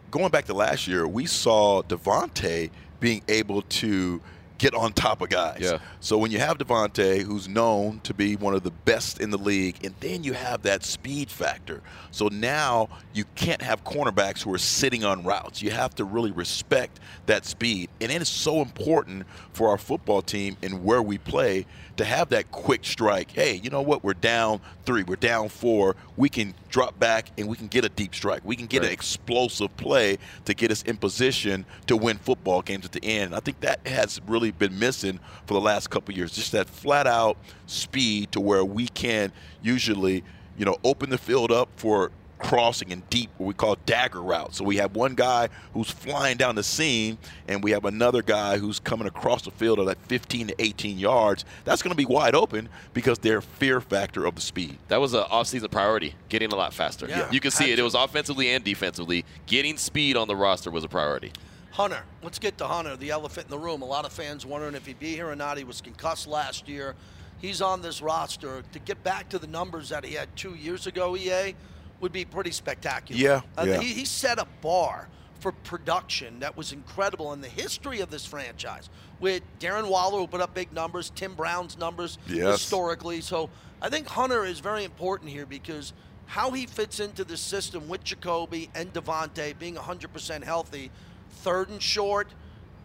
[0.10, 2.70] going back to last year, we saw Davante
[3.02, 4.22] being able to
[4.62, 5.58] get on top of guys.
[5.60, 5.80] Yeah.
[6.02, 9.38] So when you have Davante, who's known to be one of the best in the
[9.38, 11.82] league, and then you have that speed factor.
[12.12, 15.64] So now you can't have cornerbacks who are sitting on routes.
[15.64, 17.90] You have to really respect that speed.
[18.00, 21.66] And it is so important for our football team and where we play
[21.98, 23.32] to have that quick strike.
[23.32, 24.04] Hey, you know what?
[24.04, 25.96] We're down three, we're down four.
[26.18, 28.42] We can drop back and we can get a deep strike.
[28.46, 28.88] We can get Right.
[28.88, 33.36] an explosive play to get us in position to win football games at the end.
[33.36, 36.32] I think that has really been missing for the last couple of years.
[36.32, 37.38] Just that flat out
[37.68, 40.23] speed to where we can usually,
[40.57, 42.11] you know, open the field up for
[42.41, 44.57] crossing and deep what we call dagger routes.
[44.57, 47.18] So we have one guy who's flying down the seam
[47.48, 50.98] and we have another guy who's coming across the field at like 15 to 18
[50.98, 51.45] yards.
[51.64, 54.78] That's going to be wide open because their fear factor of the speed.
[54.88, 57.07] That was an offseason priority, getting a lot faster.
[57.07, 57.30] Yeah.
[57.32, 57.80] You can see it.
[57.80, 59.26] It was offensively and defensively.
[59.45, 61.32] Getting speed on the roster was a priority.
[61.72, 63.81] Hunter, let's get to Hunter, the elephant in the room.
[63.81, 65.57] A lot of fans wondering if he'd be here or not.
[65.57, 66.95] He was concussed last year.
[67.39, 68.61] He's on this roster.
[68.73, 71.56] To get back to the numbers that he had two years ago, EA,
[72.02, 73.19] would be pretty spectacular.
[73.22, 73.80] Yeah, Uh, yeah.
[73.80, 75.07] He, he set a bar
[75.39, 78.89] for production that was incredible in the history of this franchise
[79.19, 82.60] with Darren Waller, who put up big numbers, Tim Brown's numbers Yes.
[82.60, 83.22] historically.
[83.22, 83.49] So
[83.81, 85.93] I think Hunter is very important here because
[86.27, 90.91] how he fits into the system with Jakobi and Davante being 100% healthy,
[91.41, 92.27] third and short,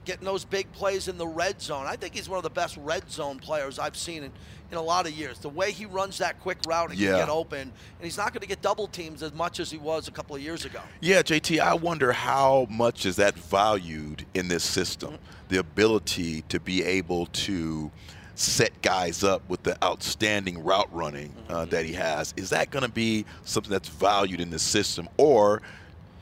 [0.04, 1.86] getting those big plays in the red zone.
[1.86, 4.32] I think he's one of the best red zone players I've seen in,
[4.70, 5.38] in a lot of years.
[5.40, 7.10] The way he runs that quick route and Yeah.
[7.12, 7.72] can get open, and
[8.02, 10.42] he's not going to get double teams as much as he was a couple of
[10.42, 10.80] years ago.
[11.00, 15.18] Yeah, JT, I wonder how much is that valued in this system?
[15.48, 17.90] The ability to be able to
[18.36, 22.32] set guys up with the outstanding route running uh, that he has.
[22.36, 25.08] Is that going to be something that's valued in the system?
[25.16, 25.62] Or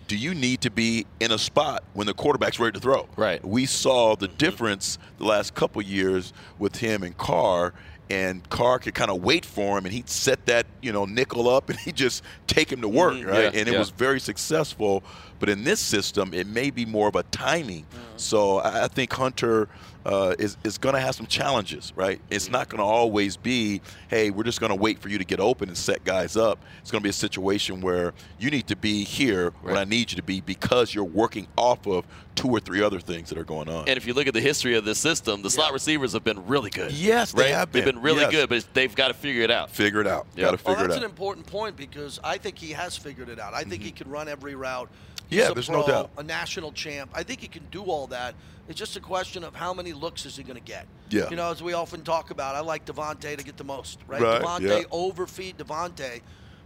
[0.06, 3.08] do you need to be in a spot when the quarterback's ready to throw?
[3.16, 3.44] Right.
[3.44, 7.72] We saw the difference the last couple years with him and Carr.
[8.10, 11.48] And Carr could kind of wait for him, and he'd set that you know nickel
[11.48, 13.44] up, and he'd just take him to work, Mhm, right?
[13.54, 13.78] yeah, and it yeah.
[13.78, 15.02] was very successful.
[15.38, 17.86] But in this system, it may be more of a timing.
[18.18, 19.68] So I I think Hunter
[20.04, 22.20] uh, is is going to have some challenges, right?
[22.30, 25.24] It's not going to always be, hey, we're just going to wait for you to
[25.24, 26.58] get open and set guys up.
[26.82, 30.10] It's going to be a situation where you need to be here when I need
[30.12, 32.04] you to be because you're working off of
[32.34, 33.88] two or three other things that are going on.
[33.88, 36.46] And if you look at the history of this system, the slot receivers have been
[36.46, 36.92] really good.
[36.92, 37.50] Yes, they right?
[37.52, 37.94] have They've been.
[37.96, 38.32] been really Yes.
[38.32, 39.70] good, but they've got to figure it out.
[39.70, 40.26] figure it out.
[40.36, 40.46] Yeah.
[40.46, 43.28] Got to figure Well, figure that's an important point because I think he has figured
[43.28, 43.54] it out.
[43.54, 44.88] I think he can run every route.
[45.34, 46.10] He's Yeah, a there's pro, no doubt.
[46.16, 47.10] A national champ.
[47.14, 48.34] I think he can do all that.
[48.68, 50.86] It's just a question of how many looks is he going to get.
[51.10, 51.28] Yeah.
[51.28, 54.22] You know, as we often talk about, I like Davante to get the most, right?
[54.22, 54.84] Right, Davante yeah.
[54.90, 56.22] overfeed Davante.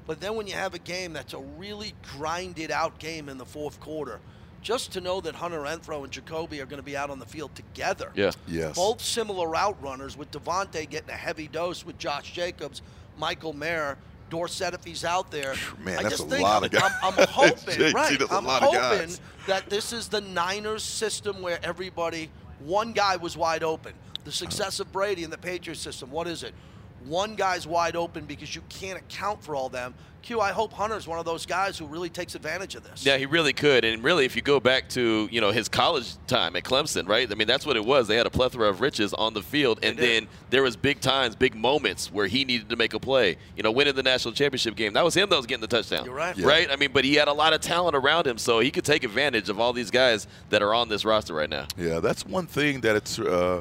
[0.06, 3.44] But then when you have a game that's a really grinded out game in the
[3.44, 4.20] fourth quarter,
[4.62, 7.26] just to know that Hunter Renfrow and Jakobi are going to be out on the
[7.26, 8.10] field together.
[8.14, 8.32] Yeah.
[8.46, 8.76] Yes.
[8.76, 12.82] Both similar route runners with Davante getting a heavy dose with Josh Jacobs,
[13.18, 13.98] Michael Mayer,
[14.30, 15.54] Dorsett if he's out there.
[15.78, 16.90] Man, I that's a lot of guys.
[17.02, 18.20] I'm, I'm hoping, right?
[18.30, 19.14] I'm hoping
[19.46, 22.30] that this is the Niners system where everybody,
[22.60, 23.92] one guy was wide open.
[24.24, 26.54] The success of Brady in the Patriots system, what is it?
[27.06, 29.94] One guy's wide open because you can't account for all them.
[30.22, 33.06] Q, I hope Hunter's one of those guys who really takes advantage of this.
[33.06, 33.84] Yeah, he really could.
[33.84, 37.30] And really, if you go back to you know his college time at Clemson, right?
[37.30, 38.08] I mean, that's what it was.
[38.08, 41.36] They had a plethora of riches on the field, and then there was big times,
[41.36, 43.36] big moments where he needed to make a play.
[43.56, 44.92] You know, winning the national championship game.
[44.92, 46.04] That was him that was getting the touchdown.
[46.04, 46.36] You're right.
[46.36, 46.46] Yeah.
[46.46, 46.70] Right?
[46.70, 49.04] I mean, but he had a lot of talent around him, so he could take
[49.04, 51.66] advantage of all these guys that are on this roster right now.
[51.76, 53.60] Yeah, that's one thing that it's uh,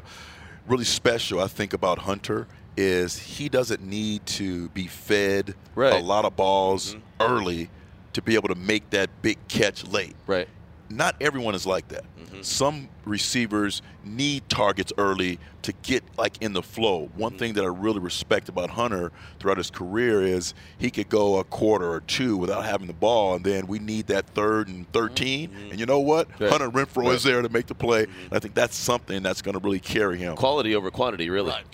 [0.66, 1.40] really special.
[1.40, 2.46] I think about Hunter
[2.78, 5.92] is he doesn't need to be fed Right.
[5.92, 7.32] a lot of balls mm-hmm.
[7.32, 7.70] early
[8.12, 10.14] to be able to make that big catch late.
[10.26, 10.48] Right.
[10.88, 12.04] Not everyone is like that.
[12.18, 12.42] Mm-hmm.
[12.42, 17.10] Some receivers need targets early to get like in the flow.
[17.16, 17.38] One mm-hmm.
[17.38, 21.44] thing that I really respect about Hunter throughout his career is he could go a
[21.44, 25.50] quarter or two without having the ball, and then we need that third and 13.
[25.70, 26.28] And you know what?
[26.40, 26.50] Right.
[26.50, 28.04] Hunter Renfrow is there to make the play.
[28.04, 30.36] And I think that's something that's going to really carry him.
[30.36, 31.50] Quality over quantity, really.
[31.50, 31.64] Right.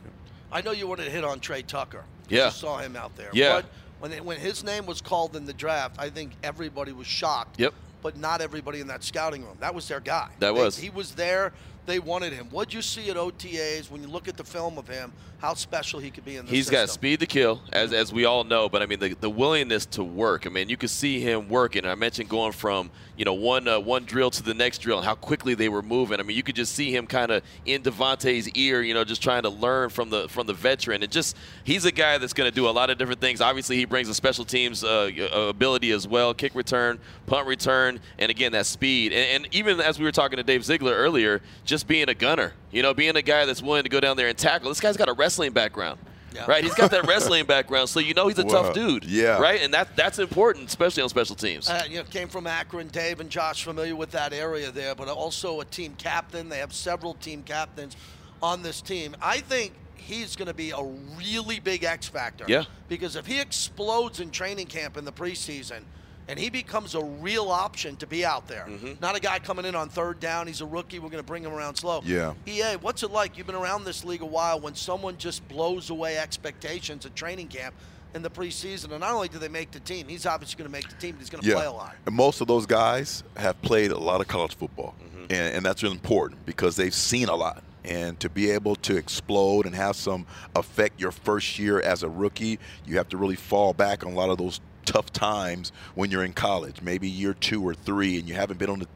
[0.55, 2.05] I know you wanted to hit on Tre Tucker.
[2.29, 2.47] Yeah.
[2.47, 3.29] You saw him out there.
[3.33, 3.57] Yeah.
[3.57, 3.67] But
[3.99, 7.59] when, it, when his name was called in the draft, I think everybody was shocked.
[7.59, 7.75] Yep.
[8.03, 9.57] But not everybody in that scouting room.
[9.61, 10.29] That was their guy.
[10.39, 10.79] That They- was.
[10.79, 11.53] He was there.
[11.87, 12.47] They wanted him.
[12.51, 15.13] What'd you see at OTAs when you look at the film of him?
[15.39, 16.83] How special he could be in the He's system?
[16.83, 18.71] got speed to kill, as, as we all know.
[18.71, 20.47] But I mean, the, the willingness to work.
[20.47, 21.85] I mean, you could see him working.
[21.85, 25.07] I mentioned going from you know one uh, one drill to the next drill and
[25.07, 26.19] how quickly they were moving.
[26.19, 29.23] I mean, you could just see him kind of in Davante's ear, you know, just
[29.23, 31.03] trying to learn from the from the veteran.
[31.03, 33.43] And just he's a guy that's going to do a lot of different things.
[33.43, 35.11] Obviously, he brings a special teams uh,
[35.51, 39.13] ability as well, kick return, punt return, and again that speed.
[39.13, 42.53] And, and even as we were talking to Dave Ziegler earlier, just being a gunner,
[42.71, 44.69] you know, being a guy that's willing to go down there and tackle.
[44.69, 45.99] This guy's got a wrestling background.
[46.35, 46.47] Yeah.
[46.47, 49.05] Right, he's got that wrestling background, so you know he's a well, tough dude.
[49.05, 49.39] Yeah.
[49.39, 51.71] Right, and that that's important, especially on special teams.
[51.71, 55.07] Uh, you know, came from Akron, Dave and Josh familiar with that area there, but
[55.09, 56.49] also a team captain.
[56.49, 57.97] They have several team captains
[58.43, 59.15] on this team.
[59.23, 60.83] I think he's going to be a
[61.17, 62.45] really big X factor.
[62.49, 62.65] Yeah.
[62.89, 65.83] Because if he explodes in training camp in the preseason,
[66.29, 68.67] and he becomes a real option to be out there.
[68.69, 68.93] Mm-hmm.
[69.01, 70.47] Not a guy coming in on third down.
[70.47, 70.99] He's a rookie.
[70.99, 72.03] We're going to bring him around slow.
[72.05, 72.35] Yeah.
[72.47, 73.37] EA, what's it like?
[73.37, 77.49] You've been around this league a while when someone just blows away expectations at training
[77.49, 77.75] camp
[78.15, 78.91] in the preseason.
[78.93, 81.17] And not only do they make the team, he's obviously going to make the team,
[81.19, 81.57] he's going to yeah.
[81.57, 81.97] play a lot.
[82.07, 84.95] And most of those guys have played a lot of college football.
[85.03, 85.25] Mm-hmm.
[85.31, 88.97] And, and that's really important because they've seen a lot and to be able to
[88.97, 90.27] explode and have some
[90.57, 94.15] affect your first year as a rookie, you have to really fall back on a
[94.15, 98.29] lot of those tough times when you're in college, maybe year two or three, and
[98.29, 98.89] you haven't been on the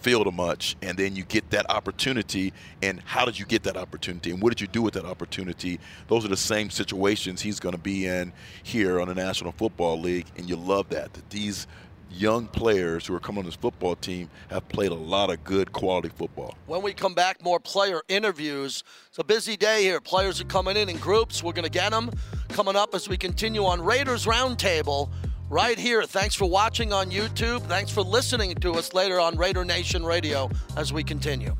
[0.00, 2.52] field much, and then you get that opportunity.
[2.82, 4.30] And how did you get that opportunity?
[4.30, 5.80] And what did you do with that opportunity?
[6.08, 8.32] Those are the same situations he's going to be in
[8.62, 11.12] here on the National Football League, and you love that.
[11.12, 11.66] That these
[12.10, 15.72] young players who are coming on this football team have played a lot of good
[15.72, 16.54] quality football.
[16.66, 18.84] When we come back, more player interviews.
[19.08, 20.00] It's a busy day here.
[20.00, 21.42] Players are coming in in groups.
[21.42, 22.10] We're going to get them
[22.48, 25.10] coming up as we continue on Raiders Roundtable
[25.48, 26.04] right here.
[26.04, 27.62] Thanks for watching on YouTube.
[27.62, 31.56] Thanks for listening to us later on Raider Nation Radio as we continue.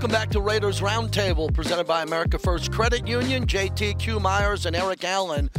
[0.00, 5.04] Welcome back to Raiders Roundtable, presented by America First Credit Union, JTQ Myers, and Eric
[5.04, 5.50] Allen.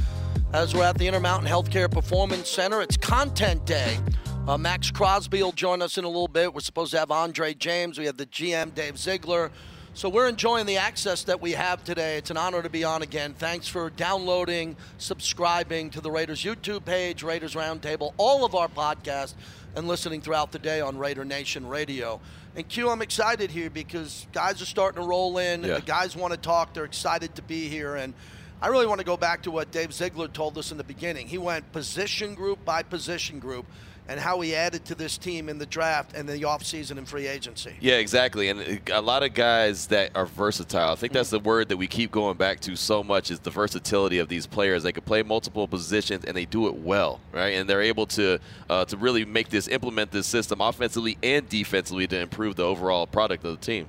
[0.51, 3.99] As we're at the Intermountain Healthcare Performance Center, it's Content Day.
[4.47, 6.55] Uh, Maxx Crosby will join us in a little bit.
[6.55, 7.99] We're supposed to have Andre James.
[7.99, 9.51] We have the GM, Dave Ziegler.
[9.93, 12.17] So we're enjoying the access that we have today.
[12.17, 13.35] It's an honor to be on again.
[13.37, 19.35] Thanks for downloading, subscribing to the Raiders YouTube page, Raiders Roundtable, all of our podcasts,
[19.75, 22.19] and listening throughout the day on Raider Nation Radio.
[22.55, 25.63] And Q, I'm excited here because guys are starting to roll in.
[25.63, 25.75] Yeah.
[25.75, 26.73] The guys want to talk.
[26.73, 27.95] They're excited to be here.
[27.95, 28.13] And
[28.61, 31.27] I really want to go back to what Dave Ziegler told us in the beginning.
[31.27, 33.65] He went position group by position group
[34.07, 37.27] and how he added to this team in the draft and the offseason and free
[37.27, 37.73] agency.
[37.79, 38.49] Yeah, exactly.
[38.49, 40.91] And a lot of guys that are versatile.
[40.91, 43.51] I think that's the word that we keep going back to so much is the
[43.51, 44.83] versatility of these players.
[44.83, 47.53] They can play multiple positions and they do it well, right?
[47.53, 52.07] And they're able to uh, to really make this implement this system offensively and defensively
[52.07, 53.87] to improve the overall product of the team.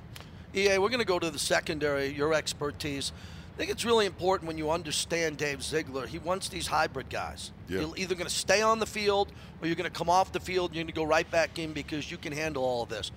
[0.55, 3.11] EA, we're going to go to the secondary, your expertise.
[3.53, 6.07] I think it's really important when you understand Dave Ziegler.
[6.07, 7.51] He wants these hybrid guys.
[7.67, 7.81] Yeah.
[7.81, 9.31] You're either going to stay on the field
[9.61, 11.59] or you're going to come off the field and you're going to go right back
[11.59, 13.11] in because you can handle all of this.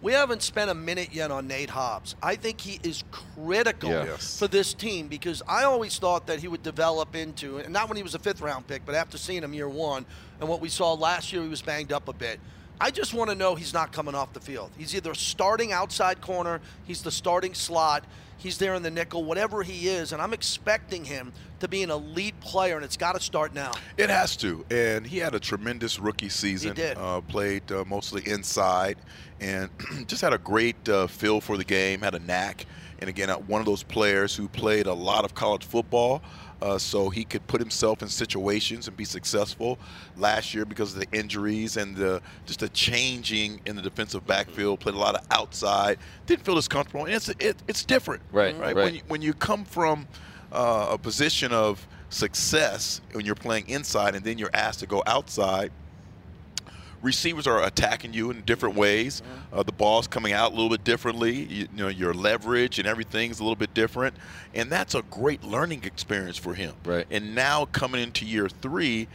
[0.00, 2.16] We haven't spent a minute yet on Nate Hobbs.
[2.22, 4.36] I think he is critical yes.
[4.36, 7.96] for this team because I always thought that he would develop into, and not when
[7.96, 10.04] he was a fifth round pick, but after seeing him year one
[10.40, 12.40] and what we saw last year, he was banged up a bit.
[12.80, 14.72] I just want to know he's not coming off the field.
[14.76, 18.04] He's either starting outside corner, he's the starting slot,
[18.42, 21.90] he's there in the nickel, whatever he is, and I'm expecting him to be an
[21.90, 23.72] elite player, and it's got to start now.
[23.96, 26.70] It has to, and he had a tremendous rookie season.
[26.70, 26.98] He did.
[26.98, 28.98] Uh, played uh, mostly inside,
[29.40, 29.70] and
[30.06, 32.66] just had a great uh, feel for the game, had a knack.
[32.98, 36.22] And again, uh, one of those players who played a lot of college football,
[36.62, 39.78] uh, so he could put himself in situations and be successful.
[40.16, 44.78] Last year, because of the injuries and the just the changing in the defensive backfield,
[44.78, 45.98] played a lot of outside.
[46.26, 48.56] Didn't feel as comfortable, and it's it, it's different, right?
[48.56, 48.76] Right.
[48.76, 48.84] right.
[48.84, 50.06] When you, when you come from
[50.52, 55.02] uh, a position of success when you're playing inside, and then you're asked to go
[55.06, 55.72] outside
[57.02, 59.22] receivers are attacking you in different ways.
[59.52, 61.42] Uh, the ball's coming out a little bit differently.
[61.42, 64.14] You, you, know, your leverage and everything's a little bit different,
[64.54, 66.74] and that's a great learning experience for him.
[66.84, 67.06] Right.
[67.10, 69.08] And now coming into year three,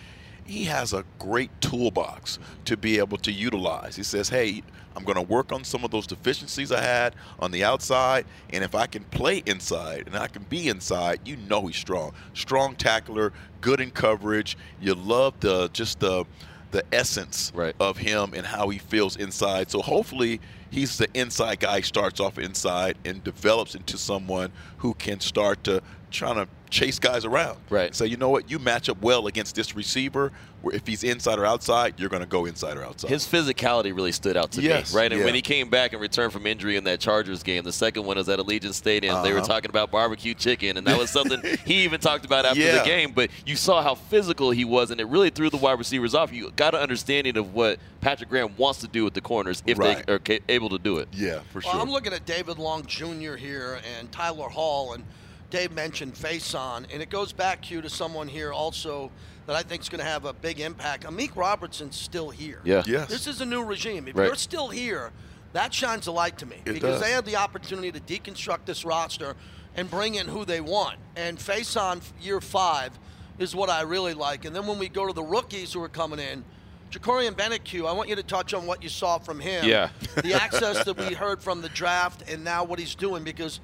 [0.45, 3.95] he has a great toolbox to be able to utilize.
[3.95, 4.63] He says, "Hey,
[4.97, 8.63] I'm going to work on some of those deficiencies I had on the outside, and
[8.63, 12.13] if I can play inside and I can be inside, you know he's strong.
[12.33, 13.31] Strong tackler,
[13.61, 14.57] good in coverage.
[14.81, 16.25] You love the just the
[16.71, 17.75] the essence Right.
[17.79, 19.71] of him and how he feels inside.
[19.71, 20.39] So hopefully
[20.71, 25.81] he's the inside guy, starts off inside and develops into someone who can start to
[26.09, 27.57] trying to chase guys around.
[27.69, 27.93] Right.
[27.95, 28.49] So you know what?
[28.49, 30.31] You match up well against this receiver.
[30.61, 33.09] Where if he's inside or outside, you're going to go inside or outside.
[33.11, 35.11] His physicality really stood out to Yes, me, right?
[35.11, 35.25] And yeah.
[35.25, 38.17] when he came back and returned from injury in that Chargers game, the second one
[38.17, 39.21] was at Allegiant Stadium.
[39.21, 39.47] They were Uh-huh.
[39.47, 42.79] talking about barbecue chicken, and that was something he even talked about after Yeah.
[42.79, 43.11] the game.
[43.13, 46.33] But you saw how physical he was, and it really threw the wide receivers off.
[46.33, 49.77] You got an understanding of what Patrick Graham wants to do with the corners if
[49.77, 50.05] Right.
[50.05, 51.07] they are ca- able to do it.
[51.11, 51.81] yeah, for Well, sure.
[51.81, 53.35] I'm looking at David Long Jr.
[53.35, 55.03] here and Tyler Hall, and
[55.49, 59.11] Dave mentioned Facyson, and it goes back Q to someone here also
[59.45, 61.05] that I think is going to have a big impact.
[61.05, 62.59] Amik Robertson's still here.
[62.65, 62.83] Yeah.
[62.85, 63.07] Yes.
[63.09, 64.07] This is a new regime.
[64.07, 64.25] If Right.
[64.25, 65.11] you're still here,
[65.53, 67.01] that shines a light to me It because does.
[67.01, 69.35] they had the opportunity to deconstruct this roster
[69.75, 70.97] and bring in who they want.
[71.15, 72.91] And Facyson year five
[73.39, 74.43] is what I really like.
[74.43, 76.43] And then when we go to the rookies who are coming in,
[76.91, 79.89] Jakorian Bennett Q, I want you to touch on what you saw from him Yeah.
[80.23, 83.59] the access that we heard from the draft and now what he's doing because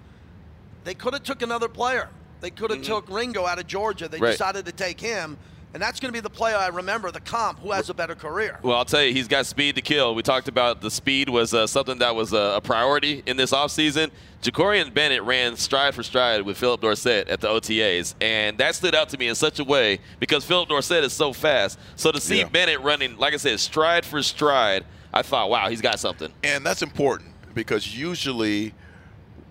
[0.84, 2.10] they could have took another player.
[2.42, 2.94] They could have mm-hmm.
[2.94, 4.10] took Ringo out of Georgia.
[4.10, 4.20] They.
[4.20, 4.32] Right.
[4.32, 5.38] decided to take him,
[5.74, 8.16] and that's going to be the player I remember, the comp, who has a better
[8.16, 8.60] career.
[8.62, 10.14] Well, I'll tell you, he's got speed to kill.
[10.16, 13.52] We talked about the speed was uh, something that was uh, a priority in this
[13.52, 14.12] offseason.
[14.42, 18.94] Jakorian Bennett ran stride for stride with Phillip Dorsett at the OTAs, and that stood
[18.94, 21.80] out to me in such a way because Phillip Dorsett is so fast.
[21.96, 22.50] So to see Yeah.
[22.50, 24.84] Bennett running, like I said, stride for stride,
[25.14, 26.32] I thought, wow, he's got something.
[26.44, 28.74] And that's important because usually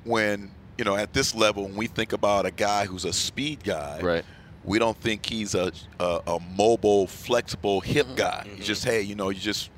[0.04, 3.64] when, you know, at this level, when we think about a guy who's a speed
[3.64, 4.24] guy, Right.
[4.64, 8.14] We don't think he's a, a, a mobile, flexible, hip Mm-hmm.
[8.16, 8.46] guy.
[8.56, 9.70] He's just, hey, you know, you just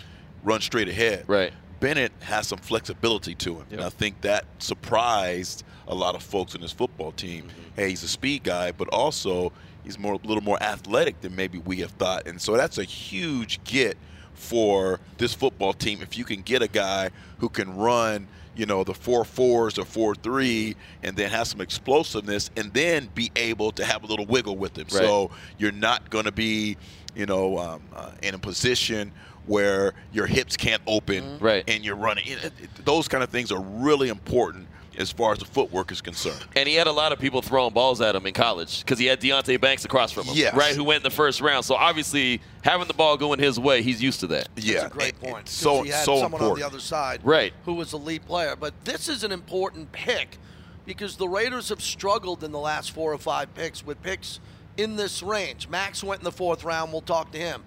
[0.42, 1.24] run straight ahead.
[1.26, 1.52] Right.
[1.80, 3.66] Bennett has some flexibility to him.
[3.70, 7.44] And I think that surprised a lot of folks in this football team.
[7.44, 7.60] Mm-hmm.
[7.76, 9.52] Hey, he's a speed guy, but also
[9.82, 12.26] he's more a little more athletic than maybe we have thought.
[12.26, 13.96] And so that's a huge get
[14.34, 18.84] for this football team if you can get a guy who can run you know
[18.84, 23.72] the four fours or four three and then have some explosiveness and then be able
[23.72, 25.02] to have a little wiggle with him Right.
[25.04, 26.76] so you're not going to be
[27.14, 29.12] you know um, uh, in a position
[29.46, 31.64] where your hips can't open Right.
[31.68, 34.68] and you're running It- it- those kind of things are really important
[34.98, 37.72] as far as the footwork is concerned And he had a lot of people throwing
[37.72, 40.54] balls at him in college because he had Deonte Banks across from him, Yes.
[40.54, 41.64] right, who went in the first round.
[41.64, 44.48] So obviously, having the ball going his way, he's used to that.
[44.56, 45.46] yeah That's a great point.
[45.46, 47.52] it's 'cause so he had so someone important on the other side, Right.
[47.64, 48.56] who was a lead player.
[48.56, 50.38] But this is an important pick
[50.86, 54.40] because the Raiders have struggled in the last four or five picks with picks
[54.76, 55.68] in this range.
[55.68, 56.92] Maxx went in the fourth round.
[56.92, 57.62] We'll talk to him.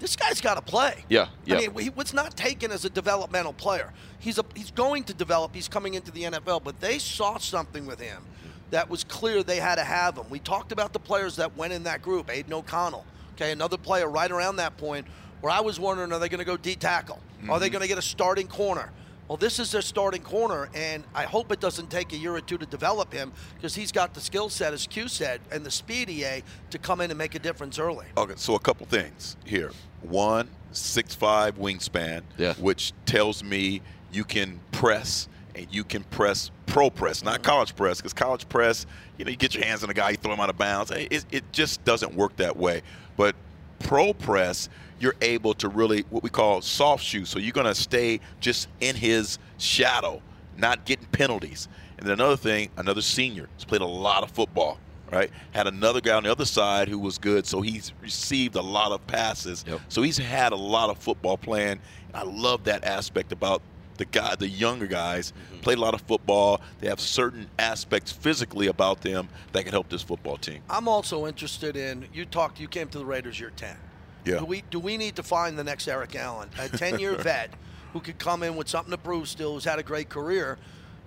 [0.00, 1.04] This guy's got to play.
[1.08, 1.56] Yeah, yeah.
[1.56, 3.92] I mean, he was not taken as a developmental player.
[4.20, 5.54] He's a he's going to develop.
[5.54, 8.22] He's coming into the NFL, but they saw something with him
[8.70, 10.26] that was clear they had to have him.
[10.30, 12.30] We talked about the players that went in that group.
[12.30, 13.04] Aidan O'Connell,
[13.34, 15.06] okay, another player right around that point
[15.40, 17.20] where I was wondering, are they going to go D tackle?
[17.48, 17.72] Are they mm-hmm.
[17.74, 18.90] going to get a starting corner?
[19.28, 22.40] Well, this is their starting corner, and I hope it doesn't take a year or
[22.40, 25.70] two to develop him because he's got the skill set, as Q said, and the
[25.70, 28.06] speed EA to come in and make a difference early.
[28.16, 29.70] Okay, so a couple things here.
[30.02, 32.54] One, six five wingspan, Yeah.
[32.54, 37.98] which tells me you can press and you can press pro press, not college press,
[37.98, 40.40] because college press, you know, you get your hands on a guy, you throw him
[40.40, 40.90] out of bounds.
[40.90, 42.82] It, it just doesn't work that way.
[43.16, 43.34] But
[43.80, 44.68] pro press,
[45.00, 47.24] you're able to really what we call soft shoe.
[47.24, 50.22] So you're going to stay just in his shadow,
[50.56, 51.68] not getting penalties.
[51.98, 54.78] And then another thing, another senior, has played a lot of football
[55.12, 55.30] right?
[55.52, 58.92] Had another guy on the other side who was good, so he's received a lot
[58.92, 59.64] of passes.
[59.66, 59.80] Yep.
[59.88, 61.80] So he's had a lot of football playing.
[62.14, 63.62] I love that aspect about
[63.98, 65.60] the guy, the younger guys Mm-hmm.
[65.60, 66.60] played a lot of football.
[66.80, 70.60] They have certain aspects physically about them that can help this football team.
[70.70, 72.60] I'm also interested in you talked.
[72.60, 73.76] You came to the Raiders year ten.
[74.24, 74.38] Yeah.
[74.38, 77.50] Do we do we need to find the next Eric Allen, a 10 year vet
[77.92, 80.58] who could come in with something to prove still, who's had a great career?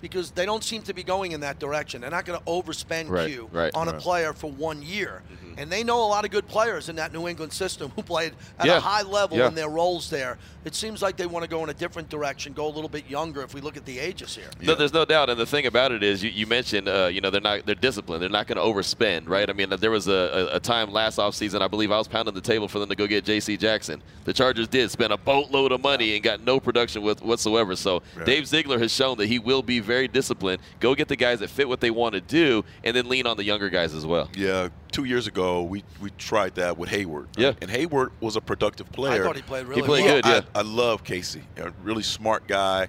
[0.02, 2.02] Because they don't seem to be going in that direction.
[2.02, 5.22] They're not going to overspend Right, Q right, on a player for one year.
[5.32, 5.51] Mm-hmm.
[5.62, 8.34] And they know a lot of good players in that New England system who played
[8.58, 9.48] at Yeah, a high level yeah.
[9.48, 10.40] in their roles there.
[10.66, 13.08] It seems like they want to go in a different direction, go a little bit
[13.08, 14.50] younger if we look at the ages here.
[14.60, 15.30] No, there's no doubt.
[15.30, 17.76] And the thing about it is, you, you mentioned, uh, you know, they're not they're
[17.76, 18.24] disciplined.
[18.24, 19.48] They're not going to overspend, right?
[19.48, 22.34] I mean, there was a, a, a time last offseason, I believe I was pounding
[22.34, 23.56] the table for them to go get J.C.
[23.56, 24.02] Jackson.
[24.26, 27.76] The Chargers did spend a boatload of money and got no production with whatsoever.
[27.76, 30.62] So Dave Ziegler has shown that he will be very disciplined.
[30.80, 33.38] Go get the guys that fit what they want to do, and then lean on
[33.38, 34.28] the younger guys as well.
[34.36, 37.28] Yeah, two years ago we, we tried that with Hayward.
[37.38, 37.54] Yeah.
[37.62, 39.22] and Hayward was a productive player.
[39.22, 40.22] I thought he played really he played well.
[40.22, 40.42] good, yeah.
[40.56, 42.88] I, I love Casey, a really smart guy,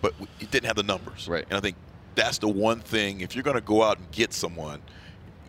[0.00, 1.28] but he didn't have the numbers.
[1.28, 1.44] Right.
[1.48, 1.76] And I think
[2.14, 3.20] that's the one thing.
[3.20, 4.80] If you're going to go out and get someone,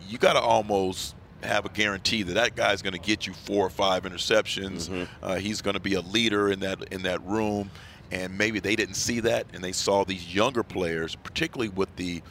[0.08, 3.66] you got to almost have a guarantee that that guy's going to get you four
[3.66, 4.88] or five interceptions.
[4.88, 5.24] Mm-hmm.
[5.24, 7.70] Uh, he's going to be a leader in that in that room,
[8.10, 12.22] and maybe they didn't see that, and they saw these younger players, particularly with the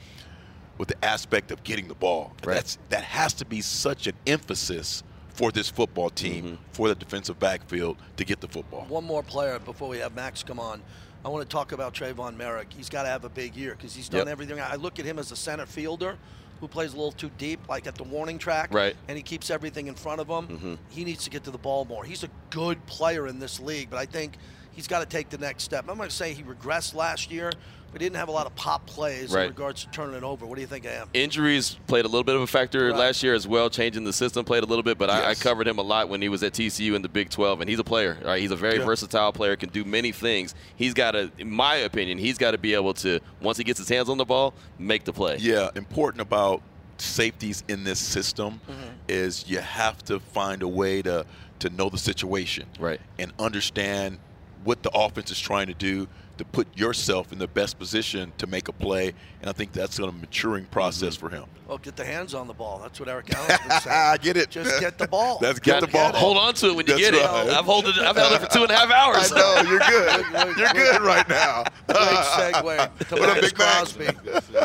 [0.82, 2.34] with the aspect of getting the ball.
[2.44, 2.56] Right.
[2.56, 6.56] That's that has to be such an emphasis for this football team, Mm-hmm.
[6.72, 8.86] for the defensive backfield to get the football.
[8.90, 10.82] One more player before we have Maxx come on.
[11.24, 12.74] I want to talk about Tre'von Moehrig.
[12.76, 14.28] He's got to have a big year because he's done Yep.
[14.30, 14.60] everything.
[14.60, 16.18] I look at him as a center fielder
[16.60, 18.74] who plays a little too deep, like at the warning track.
[18.74, 18.96] Right.
[19.08, 20.48] And he keeps everything in front of him.
[20.48, 20.74] Mm-hmm.
[20.90, 22.04] He needs to get to the ball more.
[22.06, 24.34] He's a good player in this league, but I think
[24.72, 25.86] he's got to take the next step.
[25.88, 27.52] I'm going to say he regressed last year.
[27.94, 29.44] We didn't have a lot of pop plays Right.
[29.44, 30.46] in regards to turning it over.
[30.46, 31.10] What do you think, I Am?
[31.14, 32.96] Injuries played a little bit of a factor Right.
[32.96, 33.70] last year as well.
[33.70, 36.22] Changing the system played a little bit, but I, I covered him a lot when
[36.22, 38.18] he was at TCU in the Big 12, and he's a player.
[38.24, 38.40] Right?
[38.42, 38.86] He's a very Yeah.
[38.86, 40.56] versatile player, can do many things.
[40.76, 43.80] He's got to, in my opinion, he's got to be able to once he gets
[43.80, 45.38] his hands on the ball, make the play.
[45.40, 46.62] Yeah, important about
[46.98, 48.82] safeties in this system Mm-hmm.
[49.10, 51.26] is you have to find a way to
[51.60, 53.00] to know the situation, Right.
[53.20, 54.18] and understand
[54.64, 56.08] what the offense is trying to do
[56.42, 59.14] to put yourself in the best position to make a play.
[59.42, 61.28] And I think that's a maturing process Mm-hmm.
[61.28, 61.46] for him.
[61.68, 62.80] Well, get the hands on the ball.
[62.80, 63.96] That's what Eric Allen's been saying.
[63.96, 64.50] I get it.
[64.50, 65.38] Just get the ball.
[65.40, 66.12] That's get the ball.
[66.14, 67.24] Hold on to it when you That's get it.
[67.24, 67.98] I've, hold it.
[67.98, 69.32] I've held it for two and a half I hours.
[69.32, 70.58] know you're good.
[70.58, 71.64] You're good right now.
[71.88, 74.08] Great segue to What Maxx Big Crosby,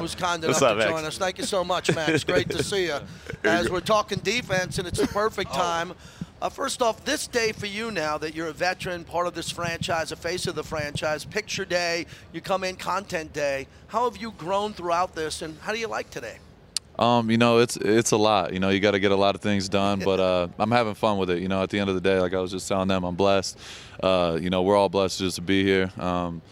[0.01, 1.17] who's kind enough What's up, to join us.
[1.19, 2.25] Thank you so much, Maxx.
[2.25, 2.99] Great to see you.
[3.45, 5.59] As we're talking defense, and it's the perfect Oh.
[6.41, 9.51] Uh, first off, this day for you now that you're a veteran, part of this
[9.51, 13.67] franchise, a face of the franchise, picture day, you come in content day.
[13.87, 16.37] How have you grown throughout this, and how do you like today?
[16.99, 18.53] Um, you know, it's it's a lot.
[18.53, 20.95] You know, you got to get a lot of things done, but uh, I'm having
[20.95, 21.41] fun with it.
[21.41, 23.17] You know, at the end of the day, like I was just telling them, I'm
[23.17, 23.59] blessed.
[24.03, 26.43] Uh, you know, we're all blessed just to be here, um,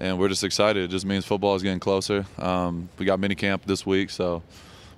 [0.00, 0.82] and we're just excited.
[0.82, 2.26] It just means football is getting closer.
[2.36, 4.42] Um, we got mini camp this week, so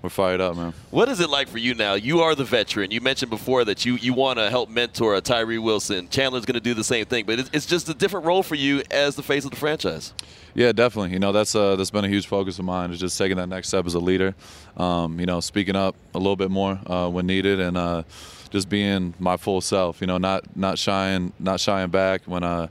[0.03, 0.75] we're fired up, man.
[0.91, 1.95] What is it like for you now?
[1.95, 2.91] You are the veteran.
[2.91, 6.09] You mentioned before that you, you want to help mentor a Tyree Wilson.
[6.09, 8.57] Chandler's going to do the same thing, but it's, it's just a different role for
[8.57, 10.13] you as the face of the franchise.
[10.55, 11.13] Yeah, definitely.
[11.13, 12.91] You know, that's uh, that's been a huge focus of mine.
[12.91, 14.35] Is just taking that next step as a leader.
[14.77, 18.03] Um, you know, speaking up a little bit more uh, when needed, and uh,
[18.51, 20.01] just being my full self.
[20.01, 22.69] You know, not not shying not shying back when uh,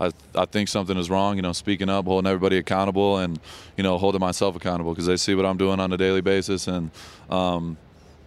[0.00, 1.36] I I think something is wrong.
[1.36, 3.38] You know, speaking up, holding everybody accountable, and
[3.76, 6.68] you know, holding myself accountable because they see what I'm doing on a daily basis,
[6.68, 6.90] and
[7.30, 7.76] um,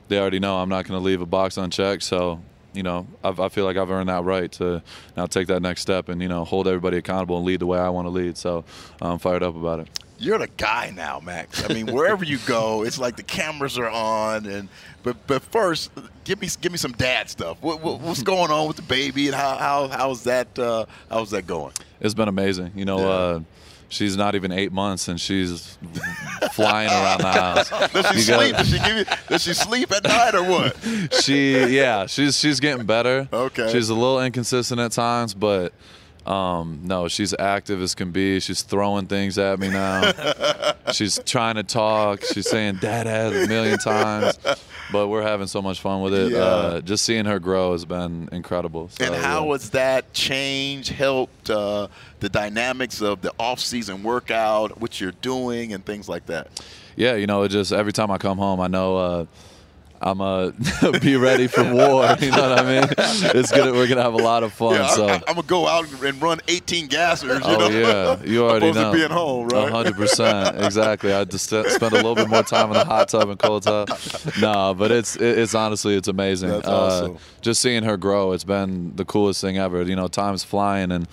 [0.07, 2.03] they already know I'm not going to leave a box unchecked.
[2.03, 2.41] So,
[2.73, 4.81] you know, I've, I feel like I've earned that right to
[5.15, 7.79] now take that next step and you know hold everybody accountable and lead the way
[7.79, 8.37] I want to lead.
[8.37, 8.65] So,
[9.01, 9.87] I'm fired up about it.
[10.21, 11.67] You're the guy now, Maxx.
[11.69, 14.45] I mean, wherever you go, it's like the cameras are on.
[14.45, 14.69] And
[15.03, 15.91] but but first,
[16.23, 17.57] give me give me some dad stuff.
[17.61, 21.31] What, what, what's going on with the baby, and how how how's that uh, how's
[21.31, 21.73] that going?
[21.99, 22.71] It's been amazing.
[22.75, 23.05] You know, Yeah.
[23.07, 23.39] uh,
[23.89, 25.77] she's not even eight months and she's
[26.53, 27.69] flying around the house.
[27.91, 28.55] Does she You sleep?
[28.57, 29.05] Does she give you?
[29.27, 30.77] Does she sleep at night or what?
[31.21, 33.71] she yeah she's she's getting better Okay.
[33.71, 35.73] she's a little inconsistent at times but
[36.25, 40.11] um, no she's active as can be she's throwing things at me now
[40.93, 44.37] she's trying to talk she's saying dad a million times
[44.91, 46.37] but we're having so much fun with it Yeah.
[46.39, 49.51] uh, just seeing her grow has been incredible So, And how yeah.
[49.53, 51.87] has that change helped uh,
[52.19, 56.47] the dynamics of the off-season workout, what you're doing, and things like that?
[56.97, 59.25] yeah you know it just every time i come home i know uh,
[60.03, 60.51] I'm uh
[61.01, 62.15] be ready for war.
[62.19, 62.89] You know what I mean?
[63.35, 64.73] It's gonna we're gonna have a lot of fun.
[64.75, 67.39] Yeah, I, so am gonna go out and run 18 gassers.
[67.39, 67.69] You Oh know?
[67.69, 68.91] yeah, you already Opposed know.
[68.91, 69.71] to being home, right?
[69.71, 71.13] hundred percent, exactly.
[71.13, 71.63] I just spend
[71.93, 73.89] a little bit more time in the hot tub and cold tub.
[74.41, 76.49] No, but it's it- it's honestly it's amazing.
[76.49, 77.17] That's Uh, awesome.
[77.41, 79.83] just seeing her grow, it's been the coolest thing ever.
[79.83, 81.07] You know, time's flying, and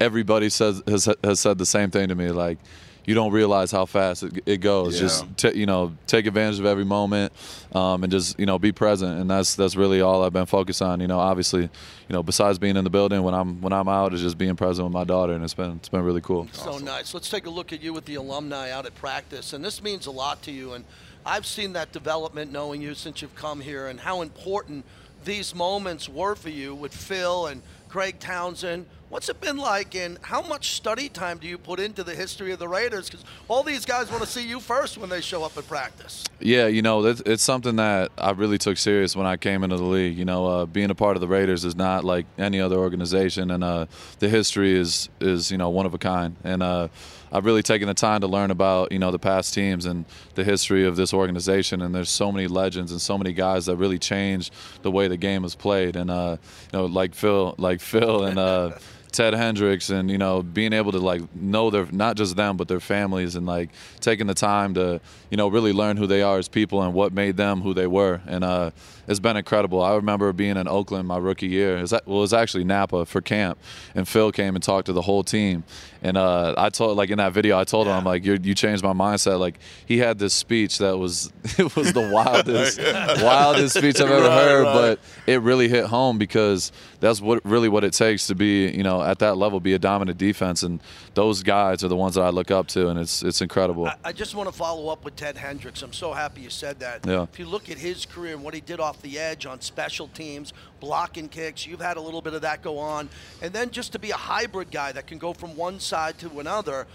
[0.00, 2.30] everybody says has has said the same thing to me.
[2.30, 2.58] Like,
[3.04, 4.94] you don't realize how fast it, it goes.
[4.94, 5.00] Yeah.
[5.00, 7.32] Just t- you know, take advantage of every moment,
[7.74, 9.20] um, and just you know, be present.
[9.20, 11.00] And that's that's really all I've been focused on.
[11.00, 11.70] You know, obviously, you
[12.10, 14.86] know, besides being in the building when I'm when I'm out, is just being present
[14.86, 16.48] with my daughter, and it's been it's been really cool.
[16.52, 17.14] So nice.
[17.14, 19.52] Let's take a look at you with the alumni out at practice.
[19.52, 20.74] And this means a lot to you.
[20.74, 20.84] And
[21.24, 24.84] I've seen that development knowing you since you've come here and how important
[25.24, 28.86] these moments were for you with Phil and Greg Townsend.
[29.12, 32.50] What's it been like, and how much study time do you put into the history
[32.50, 33.10] of the Raiders?
[33.10, 36.24] Because all these guys want to see you first when they show up at practice.
[36.40, 39.76] Yeah, you know, it's, it's something that I really took serious when I came into
[39.76, 40.16] the league.
[40.16, 43.50] You know, uh, being a part of the Raiders is not like any other organization,
[43.50, 43.84] and uh,
[44.18, 46.36] the history is is you know one of a kind.
[46.42, 46.88] And uh,
[47.30, 50.06] I've really taken the time to learn about you know the past teams and
[50.36, 51.82] the history of this organization.
[51.82, 55.18] And there's so many legends and so many guys that really changed the way the
[55.18, 55.96] game is played.
[55.96, 56.38] And uh,
[56.72, 58.72] you know, like Phil, like Phil and.
[59.12, 62.68] Ted Hendricks and you know being able to like know their not just them but
[62.68, 63.70] their families and like
[64.00, 67.12] taking the time to you know really learn who they are as people and what
[67.12, 68.20] made them who they were.
[68.26, 68.70] And uh,
[69.06, 69.82] it's been incredible.
[69.82, 71.78] I remember being in Oakland my rookie year.
[71.78, 73.58] It was, well, it was actually Napa for camp,
[73.94, 75.64] and Phil came and talked to the whole team.
[76.02, 77.92] And uh, I told like in that video, I told yeah.
[77.92, 79.38] him I'm like you changed my mindset.
[79.38, 82.80] Like he had this speech that was it was the wildest
[83.22, 84.74] wildest speech I've ever right, heard, right.
[84.74, 88.82] but it really hit home because that's what really what it takes to be you
[88.82, 90.80] know at that level, be a dominant defense, and
[91.14, 93.86] those guys are the ones that I look up to, and it's it's incredible.
[93.86, 95.82] I, I just want to follow up with Ted Hendricks.
[95.82, 97.06] I'm so happy you said that.
[97.06, 97.24] Yeah.
[97.24, 100.08] If you look at his career and what he did off the edge on special
[100.08, 103.08] teams, blocking kicks, you've had a little bit of that go on,
[103.40, 106.40] and then just to be a hybrid guy that can go from one side to
[106.40, 106.86] another.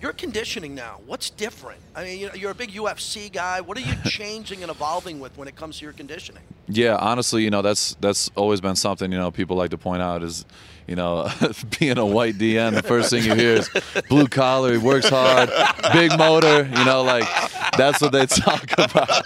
[0.00, 1.80] Your conditioning now, what's different?
[1.94, 3.60] I mean, you're a big UFC guy.
[3.60, 6.42] What are you changing and evolving with when it comes to your conditioning?
[6.68, 10.02] Yeah, honestly, you know, that's that's always been something, you know, people like to point
[10.02, 10.46] out is
[10.86, 11.30] you know,
[11.78, 13.70] being a white DN, the first thing you hear is
[14.08, 15.50] blue collar, he works hard,
[15.92, 17.26] big motor, you know, like
[17.76, 19.22] that's what they talk about.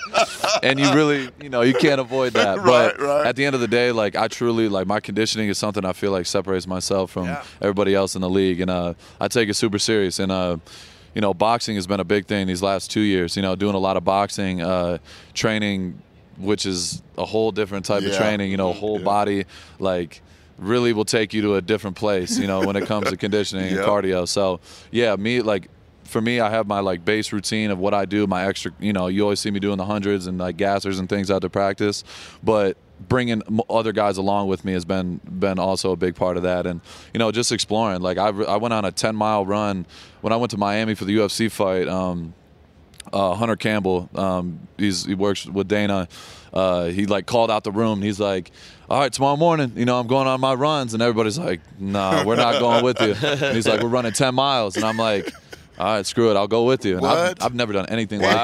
[0.63, 2.55] And you really, you know, you can't avoid that.
[2.65, 3.27] But right, right.
[3.27, 5.93] at the end of the day, like I truly like my conditioning is something I
[5.93, 7.45] feel like separates myself from yeah.
[7.61, 10.19] everybody else in the league, and uh, I take it super serious.
[10.19, 10.57] And uh,
[11.15, 13.37] you know, boxing has been a big thing these last two years.
[13.37, 14.99] You know, doing a lot of boxing, uh,
[15.35, 16.01] training,
[16.39, 18.11] which is a whole different type yeah.
[18.11, 18.51] of training.
[18.51, 19.05] You know, whole yeah.
[19.05, 19.45] body,
[19.79, 20.23] like
[20.59, 23.67] really will take you to a different place, you know, when it comes to conditioning
[23.67, 23.79] yep.
[23.79, 24.27] and cardio.
[24.29, 24.61] So,
[24.91, 25.69] yeah, me like
[26.05, 28.93] for me, I have my like base routine of what I do, my extra, you
[28.93, 31.51] know, you always see me doing the hundreds and like gassers and things out to
[31.51, 32.05] practice,
[32.43, 32.77] but
[33.09, 36.67] bringing other guys along with me has been been also a big part of that
[36.67, 36.81] and
[37.13, 39.85] you know just exploring like I, I went on a 10 mile run
[40.21, 42.35] when I went to Miami for the UFC fight um,
[43.13, 46.09] uh, Hunter Campbell um, he's he works with Dana
[46.55, 48.51] uh, he like called out the room he's like
[48.89, 50.93] all right, tomorrow morning, you know, I'm going on my runs.
[50.93, 53.15] And everybody's like, nah, we're not going with you.
[53.15, 54.77] And he's like, we're running 10 miles.
[54.77, 55.33] And I'm like,
[55.79, 56.99] all right, screw it, I'll go with you.
[56.99, 58.27] And I've, I've, never done anything wow.
[58.29, 58.37] like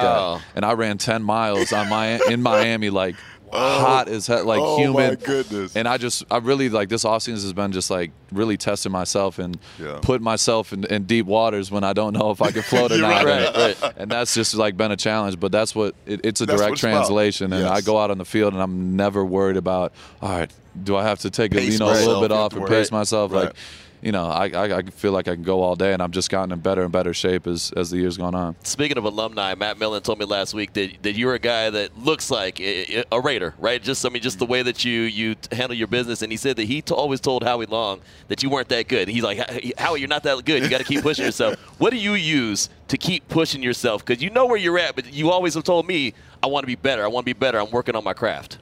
[0.42, 0.56] that.
[0.56, 3.16] And I ran 10 miles on my in Miami, like
[3.52, 4.66] oh, hot as hell, like human.
[4.66, 5.20] oh humid.
[5.20, 5.76] my goodness.
[5.76, 8.92] And I just, I really like this off season has been just like really testing
[8.92, 9.98] myself and yeah.
[10.02, 12.98] putting myself in, in, deep waters when I don't know if I can float or
[13.00, 13.24] not.
[13.24, 13.92] right, right.
[13.96, 15.40] And that's just like been a challenge.
[15.40, 17.52] But that's what it, it's a that's direct translation.
[17.52, 17.70] And.
[17.70, 19.92] I go out on the field and I'm never worried about.
[20.20, 20.52] All right,
[20.82, 23.32] do I have to take a, you know a little bit off and pace myself?
[23.32, 23.54] Like
[24.02, 26.30] you know, I, I, I, feel like I can go all day, and I've just
[26.30, 28.56] gotten in better and better shape as, as the years gone on.
[28.64, 31.98] Speaking of alumni, Matt Millen told me last week that, that you're a guy that
[31.98, 33.82] looks like a, a Raider, right?
[33.82, 36.22] Just I mean, just the way that you you handle your business.
[36.22, 39.08] And he said that he t- always told Howie Long that you weren't that good.
[39.08, 39.38] He's like,
[39.78, 40.62] Howie, you're not that good.
[40.62, 41.58] You got to keep pushing yourself.
[41.80, 44.04] What do you use to keep pushing yourself?
[44.04, 46.12] Because you know where you're at, but you always have told me,
[46.42, 47.02] I want to be better.
[47.02, 47.58] I want to be better.
[47.58, 48.58] I'm working on my craft.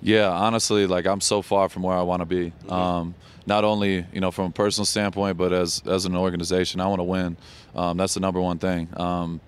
[0.00, 2.46] Yeah, honestly, like I'm so far from where I want to be.
[2.46, 2.72] Mm-hmm.
[2.72, 3.14] Um,
[3.50, 7.00] not only you know from a personal standpoint, but as as an organization, I want
[7.00, 7.36] to win.
[7.74, 8.88] Um, that's the number one thing.
[8.96, 9.40] Um,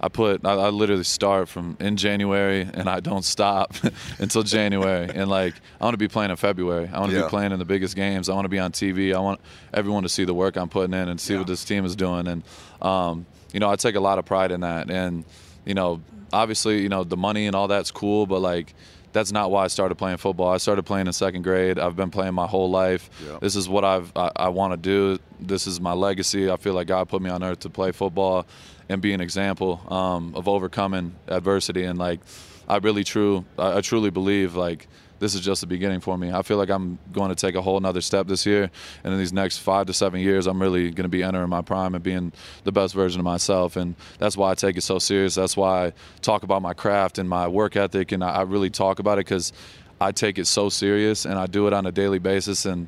[0.00, 3.74] I put I, I, literally start from in January and I don't stop
[4.20, 5.10] until January.
[5.12, 6.88] And like I want to be playing in February.
[6.92, 7.24] I want to yeah.
[7.24, 8.28] be playing in the biggest games.
[8.28, 9.12] I want to be on TV.
[9.12, 9.40] I want
[9.74, 11.40] everyone to see the work I'm putting in and see yeah.
[11.40, 12.28] what this team is doing.
[12.28, 12.44] And
[12.80, 14.88] um, you know I take a lot of pride in that.
[14.88, 15.24] And
[15.64, 16.00] you know
[16.32, 18.74] obviously you know the money and all that's cool, but like
[19.18, 20.48] that's not why I started playing football.
[20.48, 21.76] I started playing in second grade.
[21.76, 23.10] I've been playing my whole life.
[23.26, 23.38] Yeah.
[23.40, 25.18] This is what I've I, I want to do.
[25.40, 26.48] This is my legacy.
[26.48, 28.46] I feel like God put me on earth to play football
[28.88, 31.82] and be an example um, of overcoming adversity.
[31.82, 32.20] And like,
[32.68, 34.86] I really true I, I truly believe like
[35.18, 36.32] this is just the beginning for me.
[36.32, 38.70] I feel like I'm going to take a whole nother step this year,
[39.04, 41.62] and in these next five to seven years, I'm really going to be entering my
[41.62, 42.32] prime and being
[42.64, 43.76] the best version of myself.
[43.76, 45.34] And that's why I take it so serious.
[45.34, 48.98] That's why I talk about my craft and my work ethic, and I really talk
[48.98, 49.52] about it because
[50.00, 52.66] I take it so serious and I do it on a daily basis.
[52.66, 52.86] And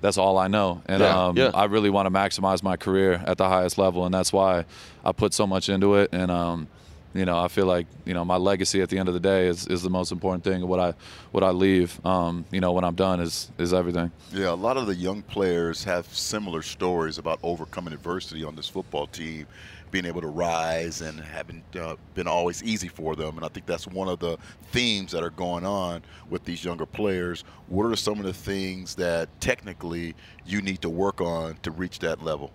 [0.00, 0.82] that's all I know.
[0.86, 1.50] And yeah, um, yeah.
[1.54, 4.64] I really want to maximize my career at the highest level, and that's why
[5.04, 6.10] I put so much into it.
[6.12, 6.68] And um,
[7.14, 9.48] you know, I feel like you know my legacy at the end of the day
[9.48, 10.66] is, is the most important thing.
[10.66, 10.94] What I
[11.32, 14.12] what I leave, um, you know, when I'm done is is everything.
[14.32, 18.68] Yeah, a lot of the young players have similar stories about overcoming adversity on this
[18.68, 19.46] football team,
[19.90, 23.36] being able to rise and having uh, been always easy for them.
[23.36, 24.38] And I think that's one of the
[24.70, 27.42] themes that are going on with these younger players.
[27.66, 30.14] What are some of the things that technically
[30.46, 32.52] you need to work on to reach that level?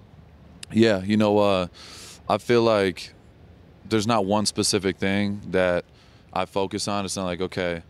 [0.71, 1.67] Yeah, you know, uh,
[2.27, 3.13] I feel like
[3.87, 5.85] there's not one specific thing that
[6.33, 7.05] I focus on.
[7.05, 7.81] It's not like, okay,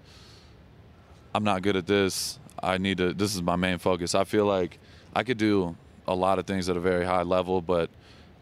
[1.34, 2.40] I'm not good at this.
[2.62, 4.16] I need to, this is my main focus.
[4.16, 4.80] I feel like
[5.16, 5.76] I could do
[6.08, 7.90] a lot of things at a very high level, but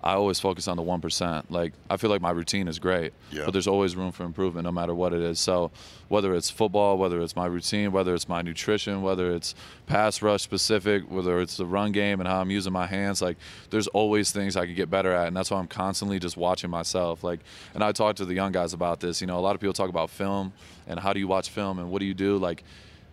[0.04, 1.50] I always focus on the one percent.
[1.50, 3.46] Like I feel like my routine is great, Yeah.
[3.46, 5.40] but there's always room for improvement, no matter what it is.
[5.40, 5.72] So
[6.10, 9.56] whether it's football, whether it's my routine, whether it's my nutrition, whether it's
[9.88, 13.38] pass rush specific, whether it's the run game and how I'm using my hands, like
[13.70, 16.70] there's always things I could get better at, and that's why I'm constantly just watching
[16.70, 17.24] myself.
[17.24, 17.40] Like,
[17.74, 19.22] and I talk to the young guys about this.
[19.22, 20.52] You know, a lot of people talk about film
[20.86, 22.38] and how do you watch film and what do you do.
[22.38, 22.64] Like,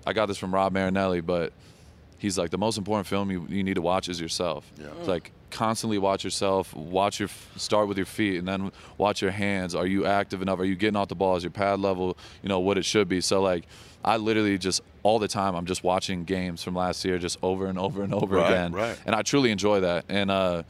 [0.06, 1.52] I got this from Rod Marinelli, but
[2.18, 4.70] he's like the most important film you, you need to watch is yourself.
[4.76, 4.88] Yeah.
[4.98, 6.74] It's like constantly watch yourself.
[6.74, 9.74] Watch your start with your feet, and then watch your hands.
[9.74, 10.58] Are you active enough?
[10.60, 11.36] Are you getting off the ball?
[11.36, 13.20] Is your pad level, you know, what it should be?
[13.20, 13.66] So like,
[14.04, 17.66] I literally just all the time I'm just watching games from last year, just over
[17.66, 18.98] and over and over Right, again, right.
[19.06, 20.04] and I truly enjoy that.
[20.08, 20.62] And uh,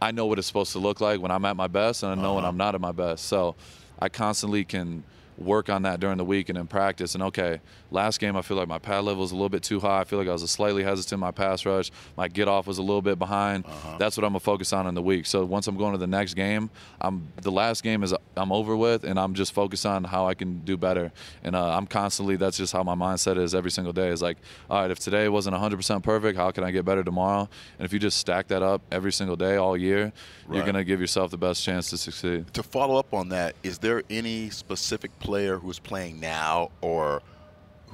[0.00, 2.14] I know what it's supposed to look like when I'm at my best, and I
[2.14, 2.48] know when Uh-huh.
[2.50, 3.24] I'm not at my best.
[3.26, 3.56] So
[3.98, 5.02] I constantly can
[5.36, 7.14] work on that during the week and in practice.
[7.14, 7.60] And okay,
[7.90, 10.00] last game I feel like my pad level was a little bit too high.
[10.00, 11.90] I feel like I was slightly hesitant in my pass rush.
[12.16, 13.64] My get off was a little bit behind.
[13.98, 15.26] That's what I'm gonna focus on in the week.
[15.26, 16.70] So once I'm going to the next game,
[17.00, 20.34] I'm the last game is I'm over with, and I'm just focused on how I
[20.34, 21.12] can do better.
[21.42, 24.08] And uh, I'm constantly that's just how my mindset is every single day.
[24.08, 24.38] Is like,
[24.70, 27.48] all right, if today wasn't 100% perfect, how can I get better tomorrow?
[27.78, 30.12] And if you just stack that up every single day all year,
[30.50, 32.52] you're gonna give yourself the best chance to succeed.
[32.54, 37.22] To follow up on that, is there any specific player who's playing now or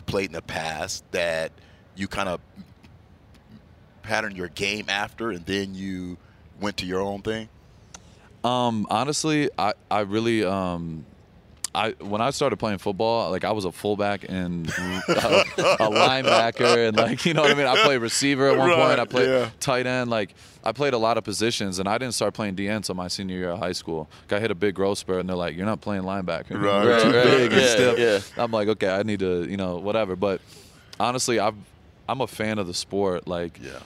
[0.07, 1.53] played in the past that
[1.97, 2.41] you kind of
[4.03, 6.17] pattern your game after and then you
[6.61, 7.49] went to your own thing?
[8.45, 11.07] Um, honestly, I, I really um,
[11.75, 14.69] I when I started playing football, like I was a fullback and
[15.09, 15.45] a,
[15.81, 17.67] a linebacker, and like you know what I mean.
[17.67, 19.01] I played receiver at one Right, point.
[19.01, 19.51] I played yeah.
[19.61, 20.09] tight end.
[20.11, 23.09] Like I played a lot of positions, and I didn't start playing DN until my
[23.09, 24.09] senior year of high school.
[24.31, 26.61] I hit a big growth spurt, and they're like, "You're not playing linebacker.
[26.63, 28.43] Right, You're too right, big and stiff." yeah.
[28.43, 30.15] I'm like, okay, I need to, you know, whatever.
[30.17, 30.41] But
[31.01, 31.57] honestly, I've
[32.09, 33.27] I'm a fan of the sport.
[33.27, 33.81] Like Yeah.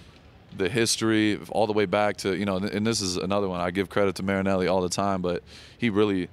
[0.57, 3.71] the history all the way back to you know and this is another one i
[3.71, 5.43] give credit to marinelli all the time but
[5.77, 6.29] he really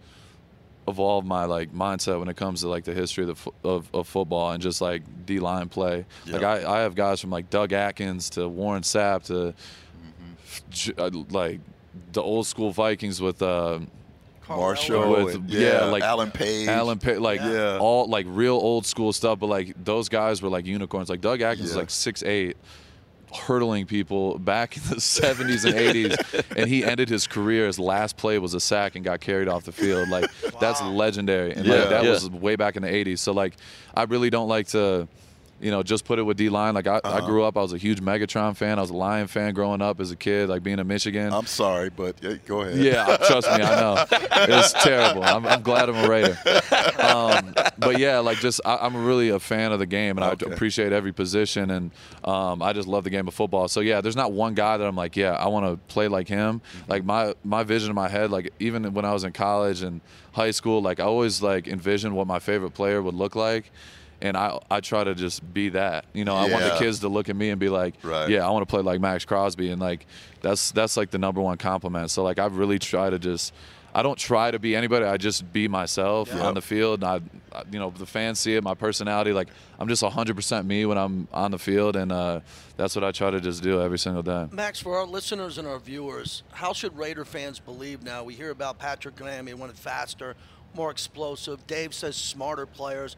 [0.87, 3.89] evolved my like mindset when it comes to like the history of the fo- of,
[3.93, 6.05] of football and just like d line play.
[6.27, 9.53] Like I, I have guys from like doug atkins to warren sapp to
[10.69, 11.59] J- uh, like
[12.13, 13.79] the old school vikings with uh
[14.47, 16.67] Marshall, with and- yeah, like Alan Page.
[16.67, 17.79] Alan Pitt, like Yeah.
[17.79, 21.09] all like real old school stuff, but like those guys were like unicorns.
[21.09, 22.55] Like Doug Atkins is like six eight,
[23.35, 27.67] hurdling people back in the 70s and 80s, and he ended his career.
[27.67, 30.09] His last play was a sack and got carried off the field.
[30.09, 30.29] Like
[30.59, 31.75] that's legendary, and Yeah.
[31.75, 32.11] like, that Yeah.
[32.11, 33.19] was way back in the 80s.
[33.19, 33.55] So like,
[33.95, 35.07] I really don't like to.
[35.61, 36.73] You know, just put it with D line.
[36.73, 37.17] Like I, Uh-huh.
[37.23, 38.77] I grew up, I was a huge Megatron fan.
[38.77, 41.31] I was a Lion fan growing up as a kid, like being in Michigan.
[41.31, 42.77] I'm sorry, but uh, go ahead.
[42.77, 44.05] Yeah, trust me, I know.
[44.47, 45.23] It's terrible.
[45.23, 46.37] I'm, I'm glad I'm a Raider.
[46.99, 50.49] Um, but yeah, like just I, I'm really a fan of the game, and Okay.
[50.49, 51.91] I appreciate every position, and
[52.23, 53.67] um, I just love the game of football.
[53.67, 56.27] So yeah, there's not one guy that I'm like, yeah, I want to play like
[56.27, 56.59] him.
[56.59, 56.91] Mm-hmm.
[56.91, 60.01] Like my my vision in my head, like even when I was in college and
[60.33, 63.71] high school, like I always like envisioned what my favorite player would look like.
[64.21, 66.35] And I, I try to just be that, you know.
[66.35, 68.29] I want the kids to look at me and be like, Right.
[68.29, 70.05] "Yeah, I want to play like Maxx Crosby," and like
[70.41, 72.09] that's that's like the number one compliment.
[72.11, 73.53] So like I've really try to just
[73.93, 75.05] I don't try to be anybody.
[75.05, 76.45] I just be myself Yeah.
[76.47, 77.03] on the field.
[77.03, 77.23] And
[77.53, 79.31] I, I- you know, the fans see it, my personality.
[79.33, 79.47] Like
[79.79, 82.39] I'm just 100% me when I'm on the field, and uh,
[82.77, 84.47] that's what I try to just do every single day.
[84.51, 88.23] Maxx, for our listeners and our viewers, how should Raider fans believe now?
[88.23, 89.47] We hear about Patrick Graham.
[89.47, 90.35] He wanted faster,
[90.73, 91.65] more explosive.
[91.67, 93.15] Dave says smarter players.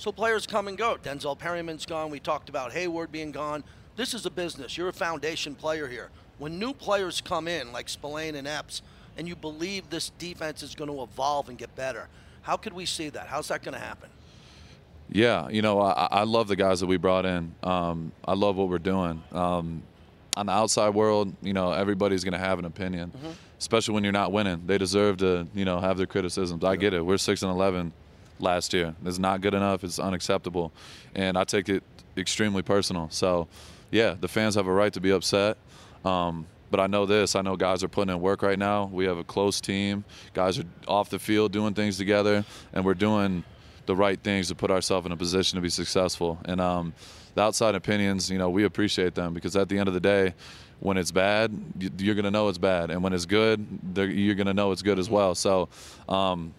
[0.00, 0.96] So players come and go.
[1.02, 2.08] Denzel Perryman's gone.
[2.08, 3.62] We talked about Hayward being gone.
[3.96, 4.78] This is a business.
[4.78, 6.08] You're a foundation player here.
[6.38, 8.80] When new players come in, like Spillane and Epps,
[9.18, 12.08] and you believe this defense is going to evolve and get better,
[12.40, 13.26] how could we see that?
[13.26, 14.08] How's that going to happen?
[15.12, 17.54] Yeah, you know, I, I love the guys that we brought in.
[17.62, 19.22] Um, I love what we're doing.
[19.32, 19.82] Um,
[20.34, 23.12] on the outside world, you know, everybody's going to have an opinion,
[23.58, 24.62] especially when you're not winning.
[24.64, 26.64] They deserve to, you know, have their criticisms.
[26.64, 27.04] I get it.
[27.04, 27.92] We're six and eleven
[28.40, 28.94] last year.
[29.04, 29.84] It's not good enough.
[29.84, 30.72] It's unacceptable,
[31.14, 31.82] and I take it
[32.16, 33.08] extremely personal.
[33.10, 33.48] So,
[33.90, 35.56] yeah, the fans have a right to be upset.
[36.04, 37.34] Um, but I know this.
[37.34, 38.88] I know guys are putting in work right now.
[38.92, 40.04] We have a close team.
[40.34, 43.44] Guys are off the field doing things together, and we're doing
[43.86, 46.38] the right things to put ourselves in a position to be successful.
[46.44, 46.94] And um,
[47.34, 50.34] the outside opinions, you know, we appreciate them because at the end of the day,
[50.78, 51.52] when it's bad,
[51.98, 54.82] you're going to know it's bad, and when it's good, you're going to know it's
[54.82, 55.34] good as well.
[55.34, 55.68] So,
[56.08, 56.54] um,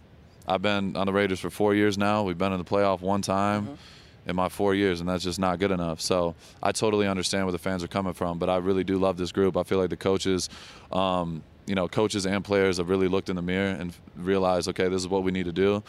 [0.48, 2.24] I've been on the Raiders for four years now.
[2.24, 3.78] We've been in the playoff one time
[4.26, 6.02] in my four years, and that's just not good enough.
[6.02, 9.18] So I totally understand where the fans are coming from, but I really do love
[9.18, 9.58] this group.
[9.58, 10.50] I feel like the coaches,
[10.92, 14.88] um, you know, coaches and players have really looked in the mirror and realized, okay,
[14.90, 15.84] this is what we need to do.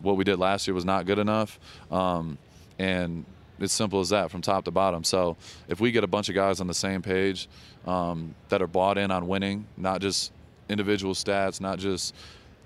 [0.00, 1.58] What we did last year was not good enough,
[1.90, 2.38] um,
[2.78, 3.24] and
[3.58, 5.02] it's simple as that from top to bottom.
[5.02, 5.36] So
[5.68, 7.48] if we get a bunch of guys on the same page
[7.86, 10.32] um, that are bought in on winning, not just
[10.68, 12.14] individual stats, not just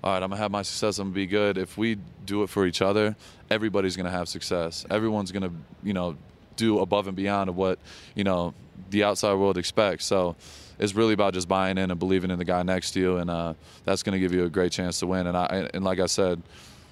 [0.03, 0.99] all right, I'm gonna have my success.
[0.99, 1.57] I'm gonna be good.
[1.57, 3.15] If we do it for each other,
[3.49, 4.85] everybody's gonna have success.
[4.89, 5.51] Everyone's gonna,
[5.81, 6.17] you know,
[6.57, 7.79] do above and beyond of what
[8.13, 8.53] you know
[8.89, 10.05] the outside world expects.
[10.05, 10.35] So
[10.77, 13.29] it's really about just buying in and believing in the guy next to you, and
[13.29, 13.53] uh,
[13.85, 15.25] that's gonna give you a great chance to win.
[15.25, 16.41] And I and like I said,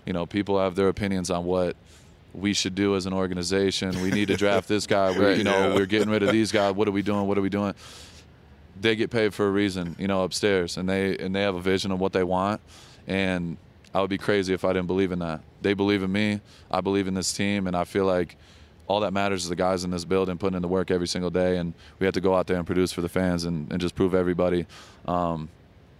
[0.05, 1.75] you know, people have their opinions on what
[2.33, 4.01] we should do as an organization.
[4.01, 5.11] We need to draft this guy.
[5.19, 6.75] We, you know, we're getting rid of these guys.
[6.75, 7.27] What are we doing?
[7.27, 7.73] What are we doing?
[8.79, 11.61] They get paid for a reason, you know, upstairs, and they and they have a
[11.61, 12.61] vision of what they want
[13.07, 13.57] and
[13.93, 15.41] I would be crazy if I didn't believe in that.
[15.61, 16.41] They believe in me.
[16.69, 18.37] I believe in this team, and I feel like
[18.87, 21.29] all that matters is the guys in this building putting in the work every single
[21.29, 23.79] day, and we have to go out there and produce for the fans and, and
[23.79, 24.65] just prove everybody
[25.07, 25.49] um,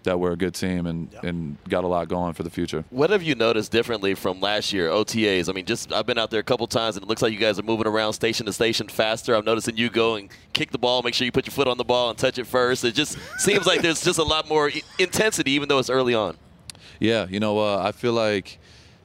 [0.04, 1.24] that we're a good team and, yep.
[1.24, 2.84] and got a lot going for the future.
[2.90, 5.48] What have you noticed differently from last year, OTAs?
[5.48, 7.40] I mean, just I've been out there a couple times, and it looks like you
[7.40, 9.36] guys are moving around station to station faster.
[9.36, 11.78] I'm noticing you go and kick the ball, make sure you put your foot on
[11.78, 12.84] the ball and touch it first.
[12.84, 16.38] It just seems like there's just a lot more intensity, even though it's early on.
[17.02, 18.60] Yeah, you know, uh, I feel like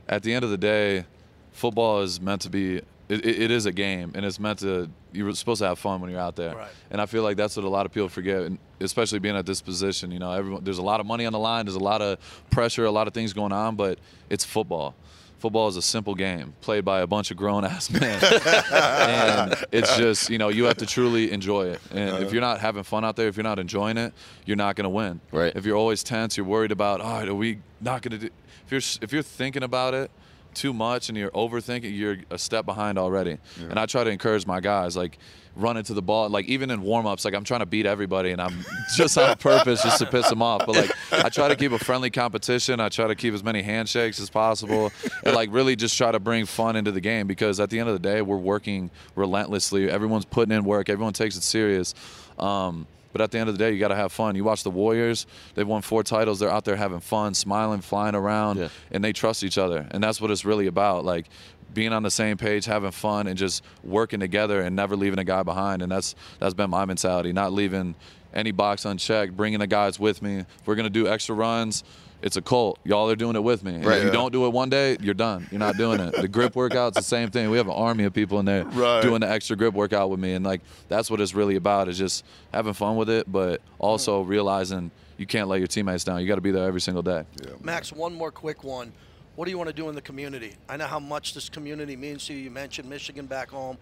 [0.07, 1.07] at the end of the day,
[1.53, 2.83] football is meant to be.
[3.09, 4.91] It, it is a game, and it's meant to.
[5.13, 6.71] You're supposed to have fun when you're out there, right.
[6.91, 9.47] and I feel like that's what a lot of people forget, and especially being at
[9.47, 10.11] this position.
[10.11, 12.19] You know, everyone, there's a lot of money on the line, there's a lot of
[12.51, 13.99] pressure, a lot of things going on, but
[14.29, 14.95] it's football
[15.39, 18.19] football is a simple game played by a bunch of grown ass men.
[18.23, 21.81] and it's just, you know, you have to truly enjoy it.
[21.91, 22.25] And uh-huh.
[22.25, 24.13] if you're not having fun out there, if you're not enjoying it,
[24.45, 25.21] you're not going to win.
[25.33, 25.53] Right.
[25.55, 28.33] If you're always tense, you're worried about, all right, are we not going to do
[28.67, 30.11] if you're if you're thinking about it
[30.57, 33.39] too much and you're overthinking, you're a step behind already.
[33.61, 33.67] Yeah.
[33.71, 35.19] And I try to encourage my guys like
[35.57, 36.29] run into the ball.
[36.29, 38.65] Like even in warm-ups, like I'm trying to beat everybody, and I'm
[38.97, 40.67] just on purpose just to piss them off.
[40.67, 42.81] But like I try to keep a friendly competition.
[42.81, 44.93] I try to keep as many handshakes as possible,
[45.25, 47.89] and like really just try to bring fun into the game because at the end
[47.89, 49.91] of the day, we're working relentlessly.
[49.91, 50.89] Everyone's putting in work.
[50.89, 51.95] Everyone takes it serious.
[52.39, 52.87] Um,
[53.17, 54.37] but at the end of the day, you got to have fun.
[54.37, 56.39] You watch the Warriors; they've won four titles.
[56.39, 58.69] They're out there having fun, smiling, flying around, yeah.
[58.91, 59.87] and they trust each other.
[59.91, 61.07] And that's what it's really about.
[61.07, 61.31] Like
[61.73, 65.25] being on the same page, having fun, and just working together and never leaving a
[65.25, 65.81] guy behind.
[65.81, 67.95] And that's that's been my mentality, not leaving
[68.35, 70.45] any box unchecked, bringing the guys with me.
[70.67, 71.85] We're gonna do extra runs,
[72.23, 72.79] it's a cult.
[72.85, 73.79] Y'all are doing it with me.
[73.79, 74.13] Right, if you yeah.
[74.13, 75.47] don't do it one day, you're done.
[75.51, 76.15] You're not doing it.
[76.17, 77.51] The grip workout's the same thing.
[77.51, 79.03] We have an army of people in there right.
[79.03, 81.99] doing the extra grip workout with me, and like that's what it's really about is
[81.99, 86.21] just having fun with it, but also realizing you can't let your teammates down.
[86.21, 87.25] You got to be there every single day.
[87.43, 87.53] Yeah.
[87.63, 88.93] Maxx, one more quick one.
[89.35, 90.55] What do you want to do in the community?
[90.69, 92.41] I know how much this community means to you.
[92.41, 93.77] You mentioned Michigan back home.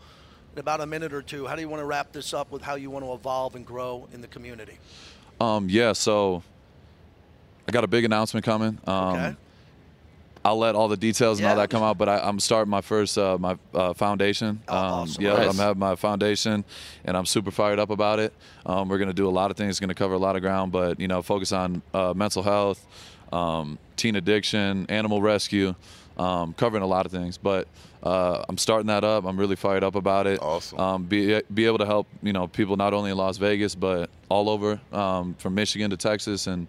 [0.53, 2.63] In about a minute or two, how do you want to wrap this up with
[2.63, 4.79] how you want to evolve and grow in the community?
[5.41, 6.45] Um, yeah, so
[7.67, 8.79] I got a big announcement coming.
[8.87, 9.37] Um, okay.
[10.45, 12.83] I'll let all the details and all that come out, but I, am starting my
[12.83, 14.61] first uh, my uh, foundation.
[14.69, 15.25] Oh, um, awesome.
[15.25, 15.49] Yeah, nice.
[15.49, 16.65] I'm having my foundation,
[17.07, 18.35] and I'm super fired up about it.
[18.67, 20.37] Um, we're going to do a lot of things, it's going to cover a lot
[20.37, 22.87] of ground, but you know, focus on uh, mental health,
[23.33, 25.75] um, teen addiction, animal rescue,
[26.19, 27.39] um, covering a lot of things.
[27.39, 27.67] But
[28.03, 29.25] uh, I'm starting that up.
[29.25, 30.43] I'm really fired up about it.
[30.43, 30.79] Awesome.
[30.79, 34.11] Um, be be able to help you know people not only in Las Vegas but
[34.29, 36.67] all over um, from Michigan to Texas and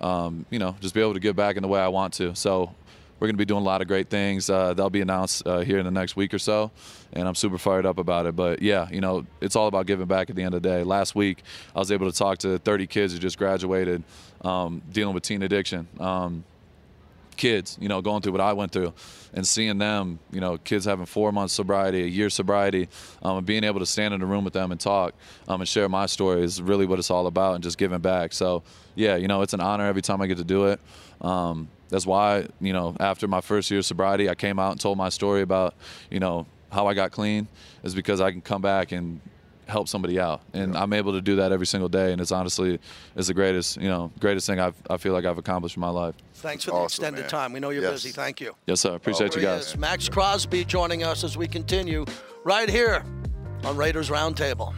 [0.00, 2.34] um, you know just be able to give back in the way I want to.
[2.34, 2.74] So
[3.18, 4.50] we're going to be doing a lot of great things.
[4.50, 6.70] Uh, they'll be announced uh, here in the next week or so,
[7.14, 8.36] and I'm super fired up about it.
[8.36, 10.84] But yeah, you know, it's all about giving back at the end of the day.
[10.84, 11.42] Last week,
[11.74, 14.02] I was able to talk to 30 kids who just graduated
[14.42, 15.88] um, dealing with teen addiction.
[15.98, 16.44] Um,
[17.36, 18.92] kids, you know, going through what I went through
[19.32, 22.88] and seeing them, you know, kids having four months sobriety, a year sobriety,
[23.22, 25.14] um, and being able to stand in a room with them and talk
[25.48, 28.32] um, and share my story is really what it's all about and just giving back.
[28.32, 28.62] So,
[28.94, 30.80] yeah, you know, it's an honor every time I get to do it.
[31.20, 34.80] Um, that's why, you know, after my first year of sobriety, I came out and
[34.80, 35.74] told my story about,
[36.10, 37.46] you know, how I got clean
[37.84, 39.20] is because I can come back and
[39.66, 40.42] help somebody out.
[40.52, 40.82] And yeah.
[40.82, 42.78] i'm able to do that every single day and it's honestly
[43.16, 45.90] is the greatest you know greatest thing I've, i feel like i've accomplished in my
[45.90, 46.14] life.
[46.34, 47.30] Thanks for the extended man.
[47.30, 47.52] time.
[47.52, 48.02] We know you're yes.
[48.02, 48.10] busy.
[48.10, 48.54] Thank you.
[48.66, 48.94] Yes sir.
[48.94, 49.76] Appreciate oh, you guys.
[49.76, 52.04] Maxx Crosby joining us as we continue
[52.44, 53.04] right here
[53.64, 54.74] on raiders roundtable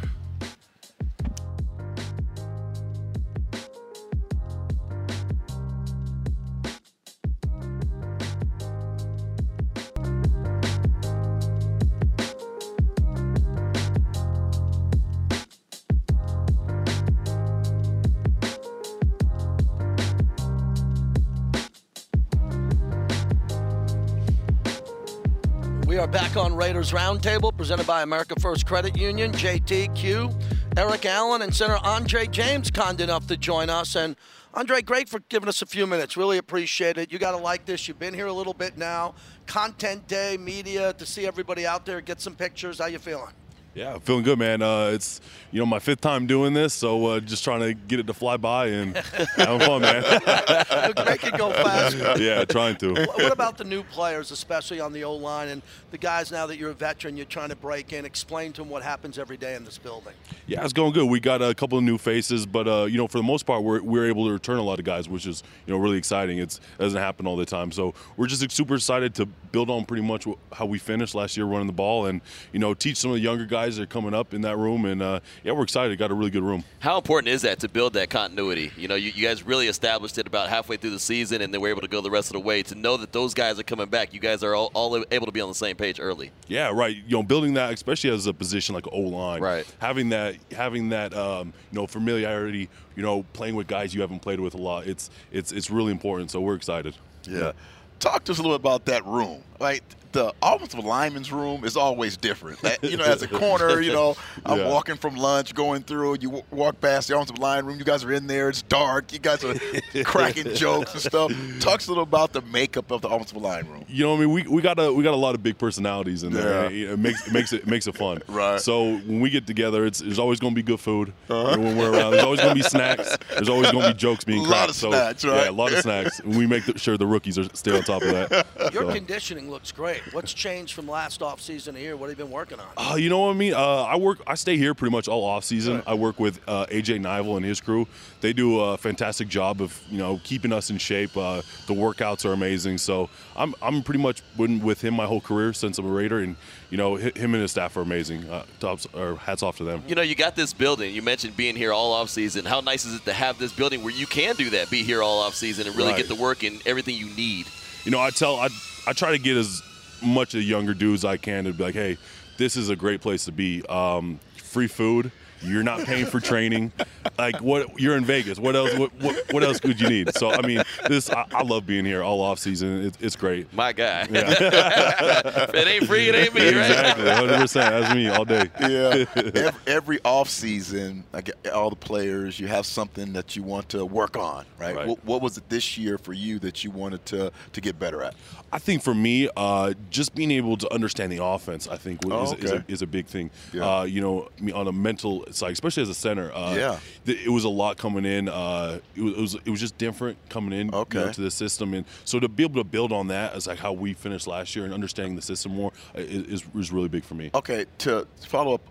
[26.78, 33.00] Roundtable, presented by America First Credit Union, JTQ, Eric Allen, and center Andre James, kind
[33.00, 33.96] enough to join us.
[33.96, 34.14] And
[34.54, 36.16] Andre, great for giving us a few minutes.
[36.16, 37.12] Really appreciate it.
[37.12, 37.88] You got to like this.
[37.88, 39.14] You've been here a little bit now.
[39.46, 42.78] Content day, media, to see everybody out there, get some pictures.
[42.78, 43.34] How you feeling?
[43.74, 44.60] Yeah, feeling good, man.
[44.62, 45.20] Uh, it's
[45.52, 48.14] you know my fifth time doing this, so uh, just trying to get it to
[48.14, 48.96] fly by and
[49.36, 50.02] having fun, man.
[50.02, 52.14] Make it go faster.
[52.18, 52.94] yeah, trying to.
[52.94, 56.58] What about the new players, especially on the O line and the guys now that
[56.58, 58.04] you're a veteran, you're trying to break in?
[58.04, 60.14] Explain to them what happens every day in this building.
[60.46, 61.08] Yeah, it's going good.
[61.08, 63.62] We got a couple of new faces, but uh, you know, for the most part,
[63.62, 66.38] we're, we're able to return a lot of guys, which is you know really exciting.
[66.38, 69.84] It's, it doesn't happen all the time, so we're just super excited to build on
[69.84, 72.22] pretty much how we finished last year running the ball, and
[72.52, 74.84] you know, teach some of the younger guys that are coming up in that room.
[74.84, 75.98] And uh, yeah, we're excited.
[75.98, 76.64] Got a really good room.
[76.78, 78.72] How important is that to build that continuity?
[78.76, 81.60] You know, you, you guys really established it about halfway through the season, and then
[81.60, 82.62] we're able to go the rest of the way.
[82.62, 85.32] To know that those guys are coming back, you guys are all, all able to
[85.32, 86.30] be on the same page early.
[86.46, 86.96] Yeah, right.
[86.96, 89.66] You know, building that, especially as a position like O line, right?
[89.80, 92.68] Having that, having that, um, you know, familiarity.
[92.96, 94.88] You know, playing with guys you haven't played with a lot.
[94.88, 96.32] It's it's it's really important.
[96.32, 96.96] So we're excited.
[97.22, 97.52] Yeah.
[98.00, 99.42] Talk to us a little bit about that room.
[99.60, 102.60] Like the offensive lineman's room is always different.
[102.62, 104.16] That, you know, as a corner, you know,
[104.46, 104.68] I'm Yeah.
[104.68, 106.14] walking from lunch, going through.
[106.20, 107.78] You w- walk past the offensive line room.
[107.78, 108.48] You guys are in there.
[108.48, 109.12] It's dark.
[109.12, 109.54] You guys are
[110.04, 111.32] cracking jokes and stuff.
[111.60, 113.84] Talk a little about the makeup of the offensive line room.
[113.88, 115.58] You know, what I mean, we, we got a we got a lot of big
[115.58, 116.70] personalities in there.
[116.70, 116.86] Yeah.
[116.88, 118.22] It, it makes it makes it makes it fun.
[118.28, 118.60] Right.
[118.60, 121.12] So when we get together, it's there's always going to be good food.
[121.28, 121.52] Uh-huh.
[121.54, 123.16] And when we're around, there's always going to be snacks.
[123.30, 124.70] There's always going to be jokes being A lot cracked.
[124.70, 125.44] of so snacks, right?
[125.44, 126.22] yeah, a lot of snacks.
[126.24, 128.46] We make the, sure the rookies are stay on top of that.
[128.72, 128.92] Your So.
[128.94, 129.97] conditioning looks great.
[130.12, 131.96] What's changed from last offseason to here?
[131.96, 132.66] What have you been working on?
[132.76, 133.54] Uh, you know what I mean?
[133.54, 134.18] Uh, I work.
[134.26, 135.82] I stay here pretty much all off season.
[135.86, 137.86] I work with uh, AJ Neibel and his crew.
[138.20, 141.16] They do a fantastic job of you know keeping us in shape.
[141.16, 142.78] Uh, the workouts are amazing.
[142.78, 146.18] So I'm I'm pretty much been with him my whole career since I'm a Raider,
[146.20, 146.36] and
[146.70, 148.28] you know him and his staff are amazing.
[148.28, 149.82] Uh, tops or hats off to them.
[149.86, 150.94] You know, you got this building.
[150.94, 152.44] You mentioned being here all off season.
[152.44, 155.02] How nice is it to have this building where you can do that, be here
[155.02, 155.98] all off season, and really Right.
[155.98, 157.46] get the work and everything you need?
[157.84, 158.48] You know, I tell I
[158.86, 159.62] I try to get as
[160.02, 161.98] much of the younger dudes I can to be like, hey,
[162.36, 163.64] this is a great place to be.
[163.66, 165.12] Um, free food.
[165.42, 166.72] You're not paying for training.
[167.18, 167.80] Like what?
[167.80, 168.38] You're in Vegas.
[168.38, 168.74] What else?
[168.76, 170.14] What, what, what else could you need?
[170.14, 172.86] So I mean, this I, I love being here all off season.
[172.86, 173.52] It, it's great.
[173.52, 174.02] My guy.
[174.10, 176.70] if it ain't free, it ain't me, right?
[176.70, 177.40] Exactly, 100.
[177.40, 178.50] percent That's me all day.
[178.60, 179.04] Yeah.
[179.16, 183.84] every, every off season, like all the players, you have something that you want to
[183.84, 184.76] work on, right?
[184.76, 184.86] Right.
[184.86, 188.02] What, what was it this year for you that you wanted to to get better
[188.02, 188.14] at?
[188.52, 192.24] I think for me, uh, just being able to understand the offense, I think, Oh,
[192.32, 193.30] is, is, a, is a big thing.
[193.52, 193.80] Yeah.
[193.80, 196.32] Uh, you know, on a mental side, especially as a center.
[196.34, 196.78] Uh, Yeah.
[197.06, 198.28] th- it was a lot coming in.
[198.28, 201.30] Uh, it, was, it was it was just different coming in you know, to the
[201.30, 204.26] system, and so to be able to build on that as like how we finished
[204.26, 207.30] last year and understanding the system more uh, is, is, is really big for me.
[207.34, 208.62] Okay, to follow up,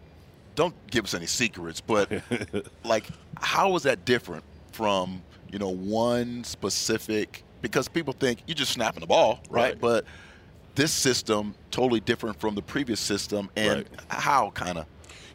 [0.55, 2.11] don't give us any secrets, but
[2.84, 3.05] like,
[3.39, 5.21] how was that different from
[5.51, 7.43] you know one specific?
[7.61, 9.71] Because people think you're just snapping the ball, right?
[9.73, 9.81] Right.
[9.81, 10.05] But
[10.75, 13.88] this system totally different from the previous system, and Right.
[14.09, 14.85] how kind of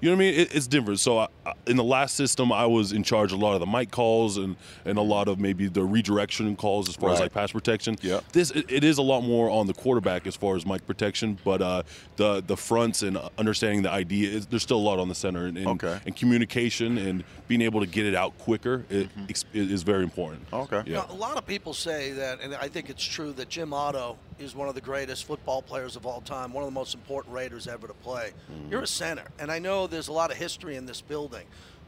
[0.02, 0.34] You know what I mean?
[0.40, 1.28] It, it's Denver, So I,
[1.66, 4.36] in the last system, I was in charge of a lot of the mic calls
[4.36, 7.96] and, and a lot of maybe the redirection calls as far as like pass protection.
[8.00, 8.20] Yeah.
[8.32, 11.38] This it, it is a lot more on the quarterback as far as mic protection,
[11.44, 11.82] but uh,
[12.16, 15.46] the the fronts and understanding the idea is there's still a lot on the center
[15.46, 15.98] and, and, Okay.
[16.06, 20.42] and communication and being able to get it out quicker it, ex- is very important.
[20.52, 20.82] Okay.
[20.86, 23.72] You know, a lot of people say that, and I think it's true, that Jim
[23.72, 26.94] Otto is one of the greatest football players of all time, one of the most
[26.94, 28.32] important Raiders ever to play.
[28.70, 31.31] You're a center, and I know there's a lot of history in this building,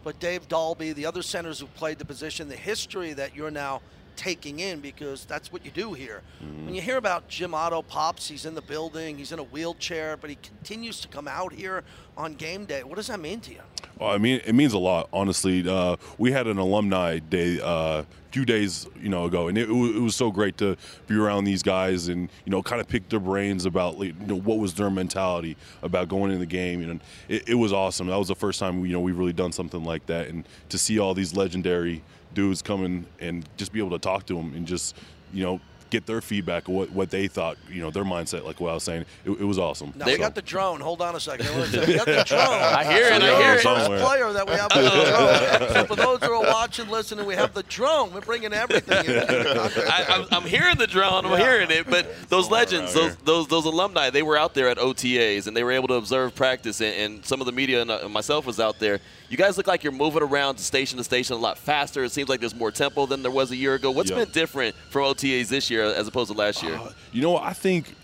[0.03, 3.81] but Dave Dalby, the other centers who played the position, the history that you're now
[4.17, 6.23] taking in because that's what you do here.
[6.65, 10.17] When you hear about Jim Otto Pops, he's in the building, he's in a wheelchair,
[10.17, 11.85] but he continues to come out here
[12.17, 12.85] on game day.
[12.85, 13.61] What does that mean to you?
[13.99, 15.69] Well, I mean, it means a lot, honestly.
[15.69, 19.69] Uh, we had an alumni day uh, a few days, you know, ago, and it,
[19.69, 20.77] it was so great to
[21.07, 24.39] be around these guys and you know, kind of pick their brains about you know
[24.39, 26.83] what was their mentality about going in the game.
[26.83, 28.09] And it, it was awesome.
[28.09, 30.79] That was the first time you know we've really done something like that, and to
[30.79, 32.03] see all these legendary
[32.35, 34.97] dudes come in and just be able to talk to them and just
[35.33, 35.61] you know
[35.95, 38.83] get their feedback what, what they thought, you know, their mindset, like what I was
[38.83, 39.05] saying.
[39.25, 39.93] It, it was awesome.
[39.95, 40.81] Now, we got the drone.
[40.81, 41.47] Hold on a second.
[41.55, 42.41] We got the drone.
[42.41, 43.61] I hear it, So I hear it.
[43.61, 44.01] First Somewhere.
[44.01, 45.69] player that we have the drone.
[45.73, 48.13] So for those who are watching, listening, we have the drone.
[48.13, 49.05] We're bringing everything.
[49.07, 49.19] in.
[49.21, 51.27] I, I'm, I'm hearing the drone.
[51.27, 51.89] I'm hearing it.
[51.89, 55.57] But those legends, around those, those those alumni, they were out there at OTAs and
[55.57, 56.81] they were able to observe practice.
[56.81, 59.01] And, and some of the media and uh, myself was out there.
[59.31, 62.05] You guys look like you're moving around station to station a lot faster.
[62.05, 63.91] It seems like there's more tempo than there was a year ago.
[63.91, 64.19] What's Yep.
[64.19, 66.75] been different from OTAs this year as opposed to last year?
[66.75, 67.37] Uh, you know.
[67.37, 67.95] I think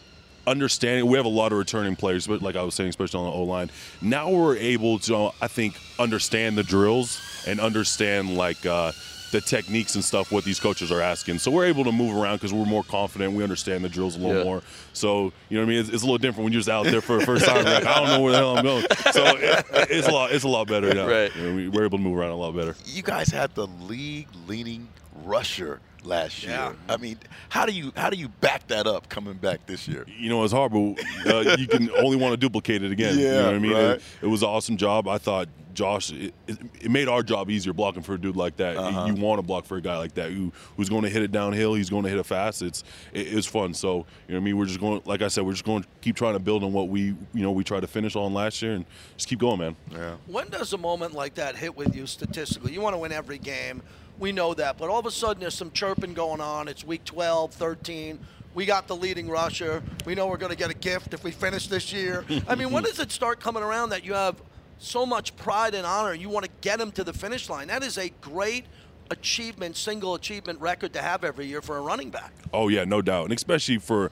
[0.46, 3.26] understanding we have a lot of returning players, but like I was saying, especially on
[3.26, 3.70] the O line,
[4.00, 8.92] now we're able to, I think, understand the drills and understand like uh,
[9.30, 11.38] the techniques and stuff what these coaches are asking.
[11.38, 13.32] So we're able to move around because we're more confident.
[13.34, 14.44] We understand the drills a little Yeah.
[14.44, 14.62] more.
[14.92, 15.80] So you know what I mean.
[15.80, 17.64] It's, it's a little different when you're just out there for the first time.
[17.64, 18.86] Like I don't know where the hell I'm going.
[19.12, 20.32] So it, it's a lot.
[20.32, 21.06] It's a lot better now.
[21.06, 21.34] Right.
[21.36, 22.74] You know, we, we're able to move around a lot better.
[22.86, 24.88] You guys had the league leading
[25.24, 26.52] rusher last year.
[26.52, 26.72] Yeah.
[26.88, 27.18] I mean,
[27.48, 30.06] how do you how do you back that up coming back this year?
[30.18, 33.18] you know, it's hard, but uh, you can only want to duplicate it again.
[33.18, 33.72] you Yeah, know what I mean?
[33.72, 33.82] right.
[33.96, 35.08] It, it was an awesome job.
[35.08, 38.56] I thought Josh, it, it, it made our job easier blocking for a dude like
[38.56, 38.76] that.
[38.76, 39.06] Uh-huh.
[39.06, 41.30] You want to block for a guy like that who who's going to hit it
[41.30, 41.74] downhill.
[41.74, 42.60] He's going to hit it fast.
[42.60, 42.82] It's
[43.12, 43.72] it, it's fun.
[43.72, 45.00] So you know, what I mean, we're just going.
[45.04, 47.16] Like I said, we're just going to keep trying to build on what we you
[47.34, 48.84] know we tried to finish on last year and
[49.16, 49.76] just keep going, man.
[49.92, 50.16] Yeah.
[50.26, 52.72] When does a moment like that hit with you statistically?
[52.72, 53.82] You want to win every game.
[54.20, 54.76] We know that.
[54.76, 56.68] But all of a sudden, there's some chirping going on.
[56.68, 58.20] It's week 12, 13.
[58.54, 59.82] We got the leading rusher.
[60.04, 62.24] We know we're going to get a gift if we finish this year.
[62.46, 64.36] I mean, when does it start coming around that you have
[64.78, 67.68] so much pride and honor and you want to get him to the finish line?
[67.68, 68.66] That is a great
[69.10, 72.32] achievement, single achievement record to have every year for a running back.
[72.52, 74.10] Oh yeah, no doubt, and especially for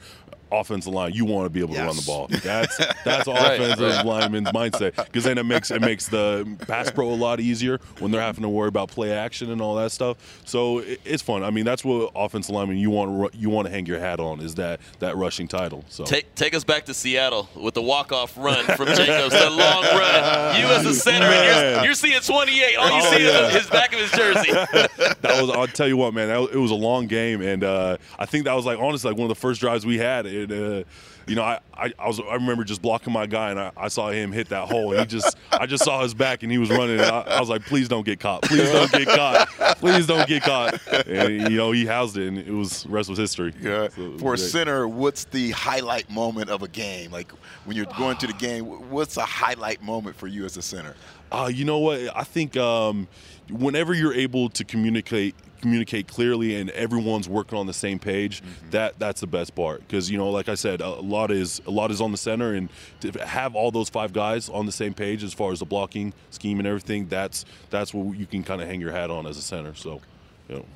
[0.52, 2.28] offensive line, you want to be able to run the ball.
[2.28, 4.04] That's that's Right, offensive right.
[4.06, 8.10] lineman's mindset because then it makes it makes the pass pro a lot easier when
[8.10, 10.40] they're having to worry about play action and all that stuff.
[10.44, 11.42] So it, it's fun.
[11.42, 14.20] I mean, that's what offensive lineman you want to you want to hang your hat
[14.20, 15.84] on is that that rushing title.
[15.88, 19.82] So Take, take us back to Seattle with the walk-off run from Jacobs, the long
[19.84, 20.60] run.
[20.60, 22.76] You as a center, and you're, you're seeing 28.
[22.76, 23.46] All you Oh, see yeah.
[23.48, 24.52] is his back of his jersey.
[24.52, 26.28] that was I'll tell you what, man.
[26.28, 29.18] That it was a long game, and uh, I think that was like honestly like
[29.18, 30.26] one of the first drives we had.
[30.38, 30.84] And uh,
[31.26, 33.88] you know, I, I, I was I remember just blocking my guy, and I, I
[33.88, 36.58] saw him hit that hole, and he just I just saw his back, and he
[36.58, 37.00] was running.
[37.00, 39.48] And I, I was like, please don't get caught, please don't get caught,
[39.78, 40.80] please don't get caught.
[41.06, 43.54] And you know, he housed it, and it was rest was history.
[43.60, 43.88] Yeah.
[43.88, 47.10] So was For a center, what's the highlight moment of a game?
[47.10, 47.30] Like
[47.64, 50.94] when you're going to the game, what's a highlight moment for you as a center?
[51.30, 52.00] Uh, you know what?
[52.16, 53.06] I think um,
[53.50, 58.70] whenever you're able to communicate communicate clearly and everyone's working on the same page, mm-hmm.
[58.70, 59.80] that that's the best part.
[59.80, 62.54] Because you know, like I said, a lot is a lot is on the center,
[62.54, 62.68] and
[63.00, 66.12] to have all those five guys on the same page as far as the blocking
[66.30, 69.36] scheme and everything, that's that's what you can kind of hang your hat on as
[69.36, 69.74] a center.
[69.74, 70.00] So,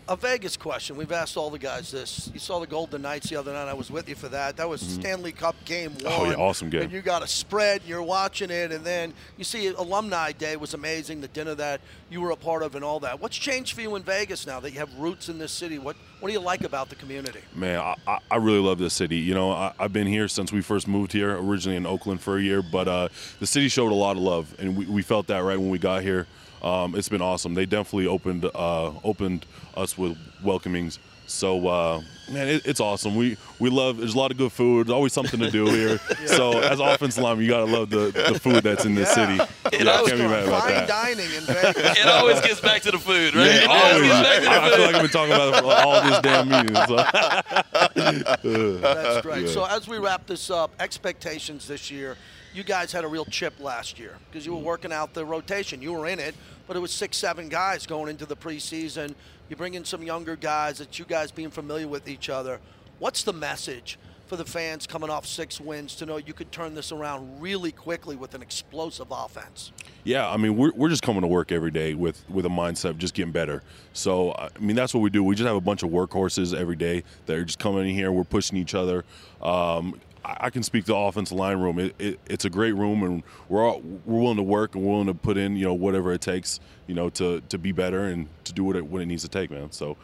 [0.09, 0.97] A Vegas question.
[0.97, 2.31] We've asked all the guys this.
[2.35, 3.69] You saw the Golden Knights the other night.
[3.69, 4.59] I was with you for that.
[4.59, 6.05] That was Stanley Cup game one.
[6.07, 6.82] Oh, yeah, awesome game.
[6.82, 10.57] And you got a spread, and you're watching it, and then you see Alumni Day
[10.57, 11.81] was amazing, the dinner that
[12.11, 13.19] you were a part of and all that.
[13.20, 15.78] What's changed for you in Vegas now that you have roots in this city?
[15.78, 17.40] What What do you like about the community?
[17.55, 19.16] Man, I, I- really love this city.
[19.19, 22.36] You know, I, I've been here since we first moved here, originally in Oakland for
[22.36, 23.09] a year, but uh,
[23.40, 25.78] the city showed a lot of love, and we, we felt that right when we
[25.78, 26.27] got here.
[26.62, 27.55] Um, it's been awesome.
[27.55, 30.98] They definitely opened uh, opened us with welcomings.
[31.26, 33.16] So uh, man, it, it's awesome.
[33.16, 33.97] We we love.
[33.98, 34.86] There's a lot of good food.
[34.86, 35.98] There's always something to do here.
[36.26, 39.34] So as offensive lineman, you gotta love the, the food that's in this city.
[39.72, 40.89] It Yeah, I can't be mad about Fine that.
[40.89, 41.98] dining in Vegas.
[41.98, 43.47] It always gets back to the food, right?
[43.47, 44.09] Yeah, It always always.
[44.10, 46.02] gets back to the I, I feel like I've been talking about it for all
[46.02, 46.76] this damn meeting.
[46.86, 46.97] So.
[47.94, 49.47] That's great.
[49.47, 49.52] Yeah.
[49.52, 52.16] So as we wrap this up, expectations this year.
[52.55, 55.81] You guys had a real chip last year because you were working out the rotation.
[55.81, 56.35] You were in it,
[56.66, 59.15] but it was six, seven guys going into the preseason.
[59.49, 62.61] You bring in some younger guys that you guys being familiar with each other.
[62.99, 66.74] What's the message for the fans coming off six wins to know you could turn
[66.74, 69.73] this around really quickly with an explosive offense?
[70.05, 72.91] Yeah, I mean, we're, we're just coming to work every day with, with a mindset
[72.91, 73.62] of just getting better.
[73.95, 75.24] So, I mean, that's what we do.
[75.24, 78.12] We just have a bunch of workhorses every day that are just coming in here.
[78.12, 79.05] We're pushing each other.
[79.41, 81.78] Um, I, I can speak to the offensive line room.
[81.78, 85.07] It, it, it's a great room, and we're all, we're willing to work and willing
[85.07, 88.28] to put in, you know, whatever it takes, you know, to, to be better and
[88.44, 89.70] to do what it, what it needs to take, man.
[89.73, 89.97] So,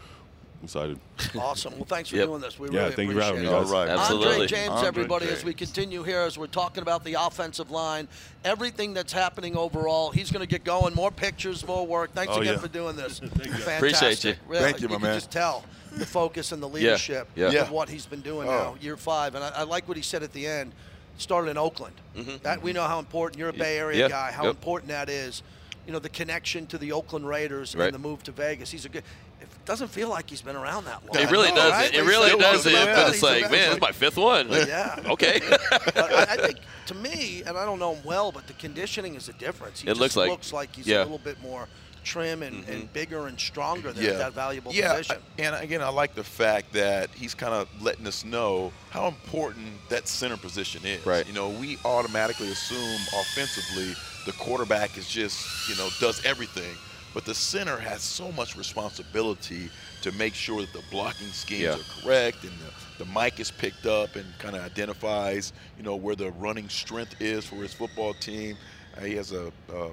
[0.61, 0.99] I'm excited.
[1.39, 1.75] Awesome.
[1.77, 2.27] Well, thanks for Yep.
[2.27, 2.59] doing this.
[2.59, 3.71] We Yeah, really thank you for appreciate having me, guys.
[3.71, 3.89] All right.
[3.91, 4.33] Absolutely.
[4.33, 8.09] Andre James, Andre everybody, as we continue here, as we're talking about the offensive line,
[8.45, 10.95] everything that's happening overall, he's going to get going.
[10.97, 12.13] More pictures, more work.
[12.13, 12.59] Thanks Oh, again yeah.
[12.59, 13.21] for doing this.
[13.69, 14.35] Appreciate you.
[14.49, 15.15] Really, Thank you, my can man.
[15.15, 15.65] just tell
[15.99, 17.49] the focus and the leadership yeah.
[17.63, 18.51] of what he's been doing Oh.
[18.51, 19.35] now, year five.
[19.35, 20.73] And I, I like what he said at the end.
[21.19, 21.95] Started in Oakland.
[22.17, 22.37] Mm-hmm.
[22.45, 24.09] That we know how important you're a Bay Area Yeah.
[24.09, 24.31] guy.
[24.31, 24.51] How Yep.
[24.55, 25.43] important that is.
[25.87, 27.87] You know the connection to the Oakland Raiders Right.
[27.87, 28.71] and the move to Vegas.
[28.71, 29.03] He's a good.
[29.41, 31.21] It doesn't feel like he's been around that long.
[31.23, 31.73] It really No, doesn't.
[31.73, 31.89] right?
[31.95, 32.73] It They really doesn't.
[32.73, 33.51] talk But it's like, vet.
[33.51, 34.49] man, it's my fifth one.
[34.51, 34.97] Yeah.
[35.07, 35.41] Okay.
[35.71, 39.15] But I, I think to me, and I don't know him well, but the conditioning
[39.17, 39.81] is a difference.
[39.81, 40.99] He It just looks like- looks like he's yeah.
[40.99, 41.69] a little bit more
[42.09, 44.13] trim and, and bigger and stronger than yeah.
[44.13, 45.17] that valuable yeah, position.
[45.39, 49.07] I- and again, I like the fact that he's kind of letting us know how
[49.07, 51.05] important that center position is.
[51.05, 51.27] Right.
[51.27, 53.95] You know, we automatically assume offensively
[54.25, 56.75] the quarterback is just, you know, does everything.
[57.15, 59.71] But the center has so much responsibility
[60.03, 61.75] to make sure that the blocking schemes Yeah.
[61.75, 65.97] are correct and the, the mic is picked up and kind of identifies, you know,
[65.97, 68.57] where the running strength is for his football team.
[68.97, 69.91] Uh, he has a, a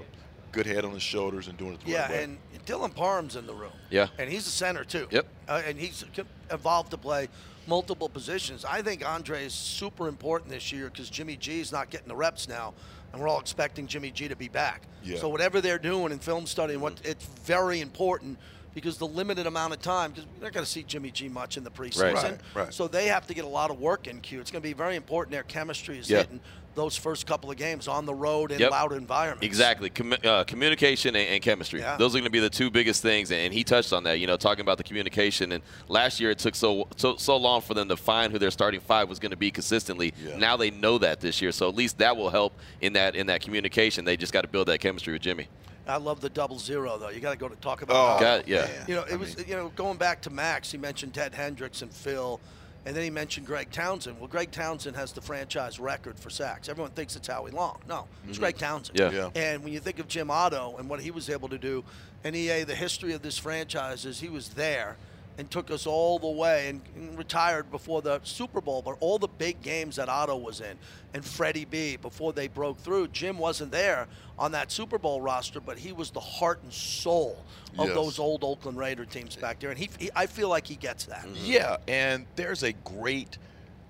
[0.55, 2.15] good head on his shoulders and doing it the Yeah, right way.
[2.17, 3.73] Yeah, and Dylan Parham's in the room.
[3.89, 4.07] Yeah.
[4.17, 5.07] And he's a center, too.
[5.11, 5.27] Yep.
[5.47, 6.03] Uh, and he's
[6.49, 7.27] evolved to play
[7.67, 8.63] multiple positions.
[8.65, 12.15] I think Andre is super important this year because Jimmy G is not getting the
[12.15, 12.73] reps now,
[13.11, 14.83] and we're all expecting Jimmy G to be back.
[15.03, 15.17] Yeah.
[15.17, 17.11] So whatever they're doing in film study, and what Mm-hmm.
[17.11, 18.37] it's very important
[18.73, 21.55] because the limited amount of time, because we're not going to see Jimmy G much
[21.57, 22.13] in the preseason.
[22.13, 22.73] Right, right.
[22.73, 24.39] So they have to get a lot of work in Q.
[24.41, 25.31] It's going to be very important.
[25.31, 26.19] Their chemistry is Yeah.
[26.19, 26.39] hitting
[26.75, 28.71] those first couple of games on the road in Yep.
[28.71, 29.45] loud environments.
[29.45, 29.89] Exactly.
[29.89, 31.79] Commu- uh, communication and, and chemistry.
[31.79, 31.95] Yeah.
[31.97, 33.31] Those are going to be the two biggest things.
[33.31, 35.53] And he touched on that, you know, talking about the communication.
[35.53, 38.51] And last year it took so so, so long for them to find who their
[38.51, 40.13] starting five was going to be consistently.
[40.23, 40.37] Yeah.
[40.37, 41.51] Now they know that this year.
[41.51, 44.03] So at least that will help in that in that communication.
[44.05, 45.47] They just got to build that chemistry with Jimmy.
[45.87, 47.09] I love the double zero though.
[47.09, 47.95] You got to go to talk about.
[47.95, 48.67] Oh, how- Got it, yeah.
[48.87, 50.71] You know, it was you know going back to Maxx.
[50.71, 52.41] He mentioned Ted Hendricks and Phil,
[52.85, 54.19] and then he mentioned Greg Townsend.
[54.19, 56.69] Well, Greg Townsend has the franchise record for sacks.
[56.69, 57.79] Everyone thinks it's Howie Long.
[57.87, 58.65] No, it's Greg mm-hmm.
[58.65, 58.99] Townsend.
[58.99, 59.11] Yeah.
[59.11, 59.29] Yeah.
[59.35, 61.83] And when you think of Jim Otto and what he was able to do,
[62.23, 64.97] and EA, the history of this franchise is he was there
[65.37, 69.19] and took us all the way and, and retired before the Super Bowl, but all
[69.19, 70.77] the big games that Otto was in
[71.13, 73.09] and Freddie B before they broke through.
[73.09, 74.07] Jim wasn't there
[74.39, 77.43] on that Super Bowl roster, but he was the heart and soul
[77.77, 77.95] of Yes.
[77.95, 81.05] those old Oakland Raider teams back there, and he, he I feel like he gets
[81.05, 81.25] that.
[81.25, 81.45] Mm-hmm.
[81.45, 83.37] Yeah, and there's a great,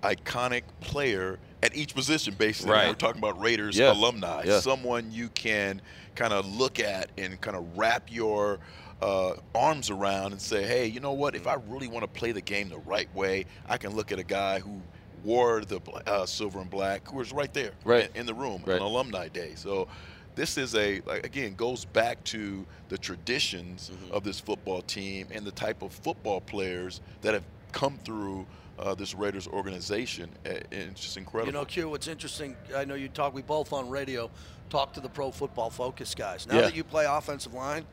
[0.04, 2.72] iconic player at each position, basically.
[2.74, 2.88] Right.
[2.88, 3.92] We're talking about Raiders Yeah.
[3.92, 4.60] alumni, Yeah.
[4.60, 5.82] someone you can
[6.16, 8.60] kind of look at and kind of wrap your
[9.02, 11.36] uh, arms around and say, hey, you know what?
[11.36, 14.20] If I really want to play the game the right way, I can look at
[14.20, 14.82] a guy who
[15.24, 18.10] wore the uh, silver and black, who was right there, Right.
[18.14, 18.76] in, in the room Right.
[18.76, 19.54] on alumni day.
[19.56, 19.88] So.
[20.36, 24.14] This is a like, again goes back to the traditions Mm-hmm.
[24.14, 28.46] of this football team and the type of football players that have come through
[28.78, 30.30] uh, this Raiders organization.
[30.44, 31.48] And it's just incredible.
[31.54, 34.30] You know, Q, what's interesting, I know you talk, we both on radio
[34.70, 36.46] talk to the pro football focus guys.
[36.48, 36.62] Now Yeah.
[36.64, 37.86] that you play offensive line,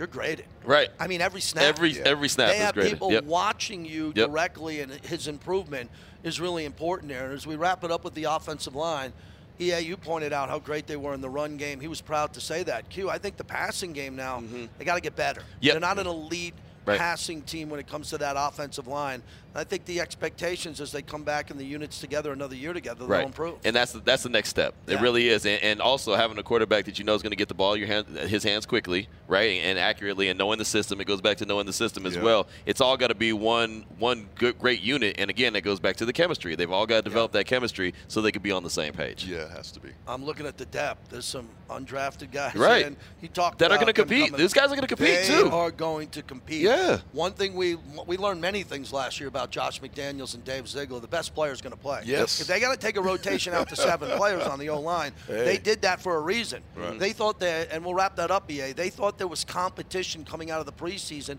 [0.00, 0.46] you're graded.
[0.64, 0.88] Right.
[0.98, 1.62] I mean, every snap.
[1.62, 2.92] Every every snap they have graded.
[2.94, 3.24] people Yep.
[3.24, 4.28] watching you Yep.
[4.30, 5.90] directly, and his improvement
[6.24, 7.26] is really important there.
[7.26, 9.12] And as we wrap it up with the offensive line,
[9.58, 11.80] yeah, you pointed out how great they were in the run game.
[11.80, 12.88] He was proud to say that.
[12.88, 14.42] Q, I think the passing game now,
[14.78, 15.42] they got to get better.
[15.42, 15.56] Mm-hmm.
[15.60, 15.72] Yep.
[15.74, 16.54] They're not an elite
[16.86, 16.98] Right.
[16.98, 19.22] passing team when it comes to that offensive line.
[19.54, 23.06] I think the expectations as they come back in the units together another year together,
[23.06, 23.56] they'll improve.
[23.64, 24.74] And that's the, that's the next step.
[24.86, 25.44] It really is.
[25.44, 27.72] And, and also having a quarterback that you know is going to get the ball
[27.74, 31.00] in your hand, his hands quickly, right, and accurately, and knowing the system.
[31.00, 32.22] It goes back to knowing the system as Yeah.
[32.22, 32.46] well.
[32.66, 35.16] It's all got to be one one good great unit.
[35.18, 36.54] And again, it goes back to the chemistry.
[36.54, 39.24] They've all got to develop that chemistry so they could be on the same page.
[39.24, 39.90] yeah, it has to be.
[40.06, 41.10] I'm looking at the depth.
[41.10, 42.54] There's some undrafted guys.
[42.54, 42.86] Right.
[42.86, 44.32] And he talked That are gonna compete.
[44.36, 45.50] These guys are gonna compete, they too.
[45.50, 46.62] are going to compete.
[46.62, 46.98] Yeah.
[47.12, 51.00] One thing we we learned many things last year about Josh McDaniels and Dave Ziegler.
[51.00, 52.02] The best player is going to play.
[52.04, 52.40] Yes.
[52.40, 55.12] If they got to take a rotation out to seven players on the O line,
[55.28, 56.62] they did that for a reason.
[56.98, 58.72] They thought that, and we'll wrap that up, EA.
[58.72, 61.38] They thought there was competition coming out of the preseason.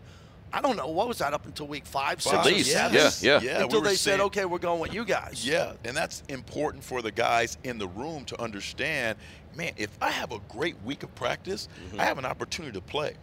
[0.53, 2.45] I don't know what was that up until week five, six, Five.
[2.45, 2.95] or At seven?
[2.97, 3.39] yeah, yeah.
[3.41, 6.83] Yeah, Until were they said, "Okay, we're going with you guys." Yeah, and that's important
[6.83, 9.17] for the guys in the room to understand.
[9.55, 12.01] Man, if I have a great week of practice, mm-hmm.
[12.01, 13.13] I have an opportunity to play.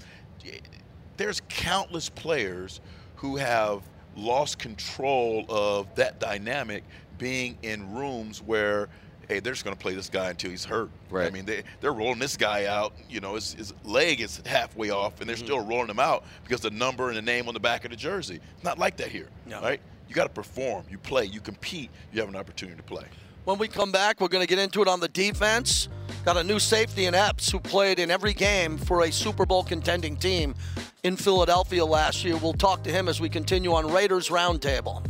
[1.17, 2.81] There's countless players
[3.17, 3.83] who have
[4.19, 6.85] lost control of that dynamic
[7.19, 8.89] being in rooms where
[9.29, 10.91] hey they're just going to play this guy until he's hurt.
[11.27, 14.91] I mean they, they're rolling this guy out you know his, his leg is halfway
[14.91, 15.45] off and they're mm-hmm.
[15.45, 17.97] still rolling him out because the number and the name on the back of the
[17.97, 19.61] jersey not like that here No.
[19.61, 19.81] right?
[20.09, 23.05] You got to perform you play you compete you have an opportunity to play
[23.49, 25.89] When we come back, we're going to get into it on the defense.
[26.23, 29.65] Got a new safety in Epps who played in every game for a Super Bowl
[29.65, 30.55] contending team
[31.03, 32.37] in Philadelphia last year.
[32.37, 35.03] We'll talk to him as we continue on Raiders Roundtable.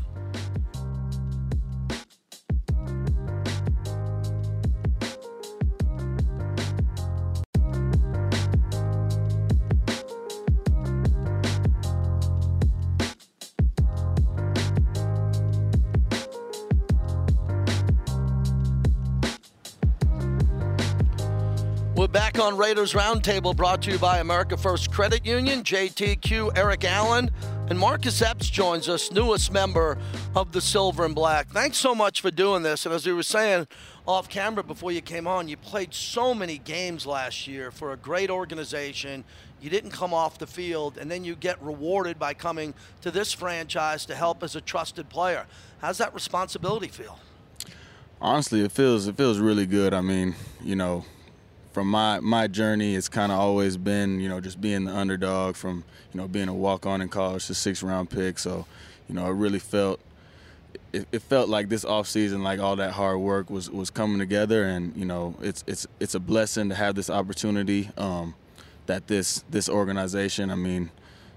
[22.39, 27.31] On Raiders Roundtable, brought to you by America First Credit Union, JTQ, Eric Allen,
[27.69, 29.98] and Marcus Epps joins us, newest member
[30.36, 31.48] of the Silver and Black.
[31.48, 32.86] Thanks so much for doing this.
[32.86, 33.66] And as we were saying
[34.06, 37.97] off camera before you came on, you played so many games last year for a
[37.97, 39.24] great organization.
[39.60, 43.32] You didn't come off the field, and then you get rewarded by coming to this
[43.32, 45.47] franchise to help as a trusted player.
[45.81, 47.19] How's that responsibility feel?
[48.20, 49.94] Honestly, it feels it feels really good.
[49.94, 51.05] I mean, you know,
[51.73, 55.57] from my my journey, it's kind of always been, you know, just being the underdog
[55.57, 58.39] from, you know, being a walk on in college to six round pick.
[58.39, 58.66] So,
[59.09, 60.01] you know, it really felt
[60.93, 64.19] it, it felt like this off season, like all that hard work was was coming
[64.19, 67.90] together, and you know, it's it's it's a blessing to have this opportunity.
[67.97, 68.34] Um,
[68.86, 70.91] that this this organization, I mean,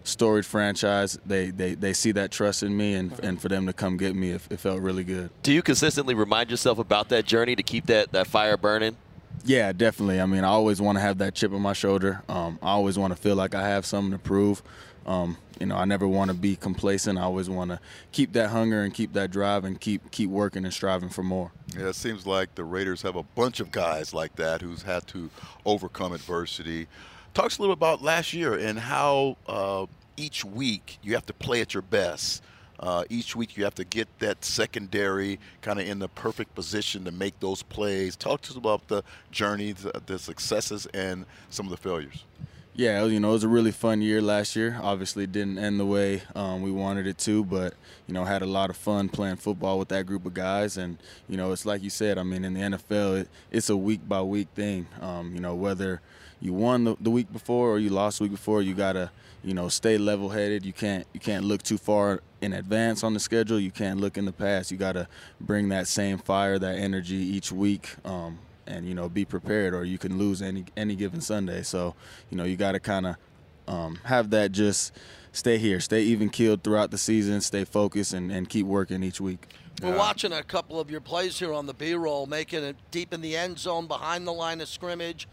[0.03, 3.73] storied franchise, they, they, they see that trust in me, and, and for them to
[3.73, 5.29] come get me, it, it felt really good.
[5.43, 8.97] Do you consistently remind yourself about that journey to keep that, that fire burning?
[9.45, 10.21] Yeah, definitely.
[10.21, 12.21] I mean, I always want to have that chip on my shoulder.
[12.29, 14.61] Um, I always want to feel like I have something to prove.
[15.05, 17.17] Um, you know, I never want to be complacent.
[17.17, 17.79] I always want to
[18.11, 21.51] keep that hunger and keep that drive and keep keep working and striving for more.
[21.75, 25.07] Yeah, it seems like the Raiders have a bunch of guys like that who's had
[25.07, 25.29] to
[25.65, 26.87] overcome adversity.
[27.33, 29.85] Talk a little about last year and how uh,
[30.17, 32.43] each week you have to play at your best.
[32.81, 37.05] Uh, each week you have to get that secondary kind of in the perfect position
[37.05, 38.15] to make those plays.
[38.15, 42.23] Talk to us about the journey, the, the successes, and some of the failures.
[42.73, 44.79] Yeah, you know, it was a really fun year last year.
[44.81, 47.73] Obviously, didn't end the way um, we wanted it to, but
[48.07, 50.77] you know, had a lot of fun playing football with that group of guys.
[50.77, 52.17] And you know, it's like you said.
[52.17, 54.87] I mean, in the NFL, it, it's a week by week thing.
[55.01, 56.01] Um, you know, whether
[56.41, 59.11] you won the, the week before or you lost the week before, you gotta
[59.43, 60.65] you know stay level headed.
[60.65, 63.59] You can't you can't look too far in advance on the schedule.
[63.59, 64.71] You can't look in the past.
[64.71, 65.07] You gotta
[65.39, 67.95] bring that same fire, that energy each week.
[68.05, 71.63] Um, and you know be prepared or you can lose any any given Sunday.
[71.63, 71.95] So
[72.29, 73.15] you know you got to kind of
[73.67, 74.91] um, have that just
[75.31, 79.21] stay here, stay even keeled throughout the season, stay focused, and, and keep working each
[79.21, 79.47] week.
[79.81, 83.21] We're watching a couple of your plays here on the B-roll, making it deep in
[83.21, 85.27] the end zone, behind the line of scrimmage.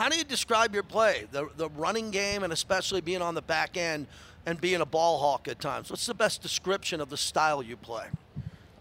[0.00, 3.42] How do you describe your play, the the running game, and especially being on the
[3.42, 4.06] back end
[4.46, 5.90] and being a ball hawk at times?
[5.90, 8.06] What's the best description of the style you play?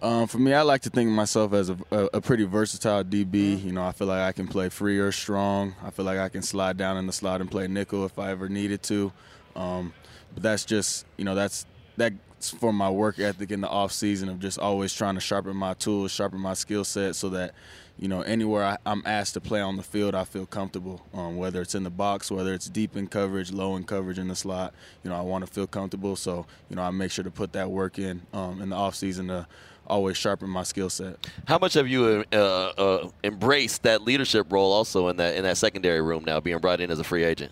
[0.02, 3.04] Um, for me, I like to think of myself as a, a, a, pretty versatile
[3.04, 3.62] DB.
[3.62, 5.76] You know, I feel like I can play free or strong.
[5.84, 8.32] I feel like I can slide down in the slot and play nickel if I
[8.32, 9.12] ever needed to.
[9.58, 9.92] Um,
[10.34, 11.66] but that's just, you know, that's
[11.98, 15.58] that's for my work ethic in the off season of just always trying to sharpen
[15.58, 17.56] my tools, sharpen my skill set, so that
[18.00, 21.06] you know anywhere I, am asked to play on the field, I feel comfortable.
[21.14, 24.28] Um, whether it's in the box, whether it's deep in coverage, low in coverage in
[24.28, 26.16] the slot, you know, I want to feel comfortable.
[26.16, 29.28] So you know, I make sure to put that work in um, in the offseason
[29.28, 29.48] to
[29.90, 31.28] always sharpen my skill set.
[31.46, 35.58] How much have you uh, uh, embraced that leadership role also in that in that
[35.58, 37.52] secondary room now, being brought in as a free agent?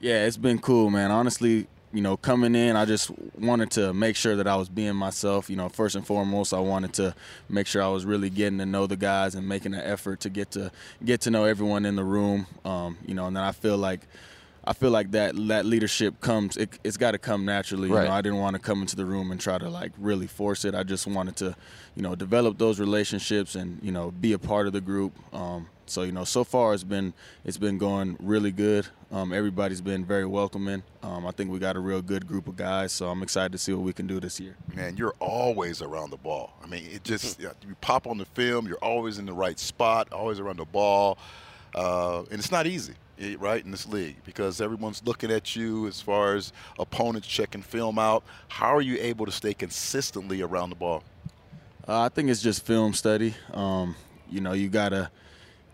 [0.00, 1.10] Yeah, it's been cool, man.
[1.10, 4.96] Honestly, you know, coming in, I just wanted to make sure that I was being
[4.96, 5.48] myself.
[5.48, 7.14] You know, first and foremost, I wanted to
[7.48, 10.28] make sure I was really getting to know the guys and making an effort to
[10.28, 10.72] get to
[11.04, 12.46] get to know everyone in the room.
[12.64, 14.00] Um, you know, and then I feel like
[14.66, 16.56] I feel like that that leadership comes.
[16.56, 17.88] It, has got to come naturally.
[17.88, 20.26] You know, I didn't want to come into the room and try to like really
[20.26, 20.74] force it.
[20.74, 21.56] I just wanted to,
[21.94, 25.12] you know, develop those relationships and you know be a part of the group.
[25.34, 27.12] Um, so you know, so far it's been
[27.44, 28.86] it's been going really good.
[29.12, 30.82] Um, everybody's been very welcoming.
[31.02, 32.90] Um, I think we got a real good group of guys.
[32.92, 34.56] So I'm excited to see what we can do this year.
[34.74, 36.54] Man, you're always around the ball.
[36.62, 37.50] I mean, it just you
[37.82, 38.66] pop on the film.
[38.66, 40.10] You're always in the right spot.
[40.10, 41.18] Always around the ball,
[41.74, 42.94] uh, and it's not easy
[43.38, 47.98] right in this league because everyone's looking at you as far as opponents checking film
[47.98, 48.24] out.
[48.48, 51.02] How are you able to stay consistently around the ball?
[51.86, 53.34] Uh, I think it's just film study.
[53.52, 53.94] Um,
[54.30, 55.10] you know, you gotta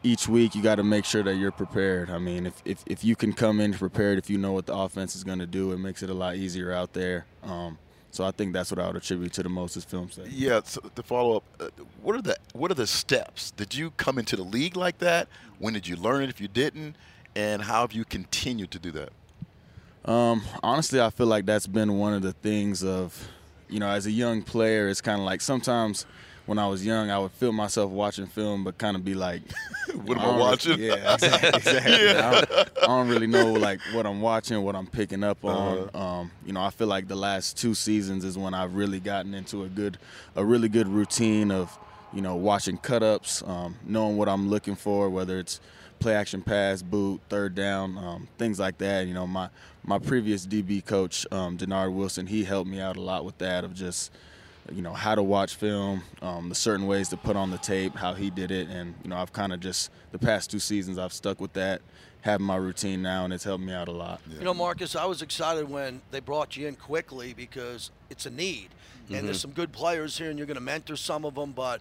[0.02, 2.10] each week you got to make sure that you're prepared.
[2.10, 4.74] I mean, if, if, if you can come in prepared, if you know what the
[4.74, 7.26] offense is going to do, it makes it a lot easier out there.
[7.42, 7.78] Um,
[8.10, 10.30] so I think that's what I would attribute to the most is film study.
[10.32, 10.60] Yeah.
[10.64, 11.68] So to follow up, uh,
[12.02, 13.52] what are the what are the steps?
[13.52, 15.28] Did you come into the league like that?
[15.58, 16.30] When did you learn it?
[16.30, 16.96] If you didn't,
[17.34, 19.10] and how have you continued to do that?
[20.04, 23.28] Um, honestly, I feel like that's been one of the things of,
[23.68, 26.06] you know, as a young player, it's kind of like sometimes
[26.46, 29.42] when I was young, I would feel myself watching film, but kind of be like,
[29.94, 31.48] "What am I, I watching?" Really, yeah, exactly.
[31.48, 32.06] exactly.
[32.06, 32.28] yeah.
[32.28, 35.78] I, don't, I, don't, really know like what I'm watching, what I'm picking up on.
[35.78, 36.20] Uh-huh.
[36.20, 39.32] Um, you know, I feel like the last two seasons is when I've really gotten
[39.32, 39.98] into a good,
[40.34, 41.78] a really good routine of,
[42.12, 45.60] you know, watching cut ups, um, knowing what I'm looking for, whether it's
[46.00, 49.06] play action pass, boot, third down, um, things like that.
[49.06, 49.48] You know, my
[49.84, 53.64] my previous DB coach, um, Dennard Wilson, he helped me out a lot with that
[53.64, 54.12] of just,
[54.72, 57.94] you know, how to watch film, um, the certain ways to put on the tape,
[57.94, 60.98] how he did it, and you know, I've kind of just the past two seasons
[60.98, 61.82] I've stuck with that,
[62.22, 64.20] having my routine now, and it's helped me out a lot.
[64.28, 64.38] Yeah.
[64.38, 68.30] You know, Marcus, I was excited when they brought you in quickly because it's a
[68.30, 68.68] need,
[69.08, 69.26] and mm-hmm.
[69.26, 71.80] there's some good players here, and you're going to mentor some of them, but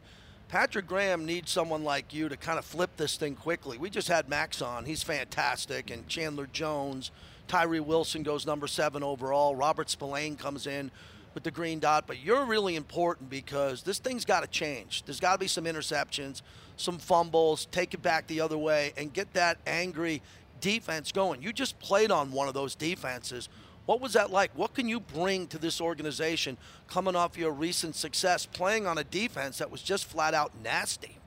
[0.50, 3.78] Patrick Graham needs someone like you to kind of flip this thing quickly.
[3.78, 4.84] We just had Maxx on.
[4.86, 5.92] He's fantastic.
[5.92, 7.11] And Chandler Jones,
[7.48, 9.56] Tyree Wilson goes number seven overall.
[9.56, 10.90] Robert Spillane comes in
[11.36, 12.08] with the green dot.
[12.08, 15.03] But you're really important because this thing's got to change.
[15.03, 16.42] There's got to be some interceptions,
[16.78, 20.19] some fumbles, take it back the other way, and get that angry
[20.61, 21.44] defense going.
[21.44, 23.50] You just played on one of those defenses
[23.90, 24.51] what was that like?
[24.53, 29.03] What can you bring to this organization coming off your recent success playing on a
[29.03, 31.18] defense that was just flat out nasty?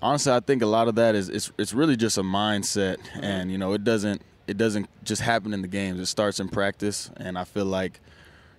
[0.00, 3.50] honestly, I think a lot of that is it's it's really just a mindset, and
[3.50, 5.98] you know, it doesn't it doesn't just happen in the games.
[5.98, 7.98] It starts in practice, and I feel like,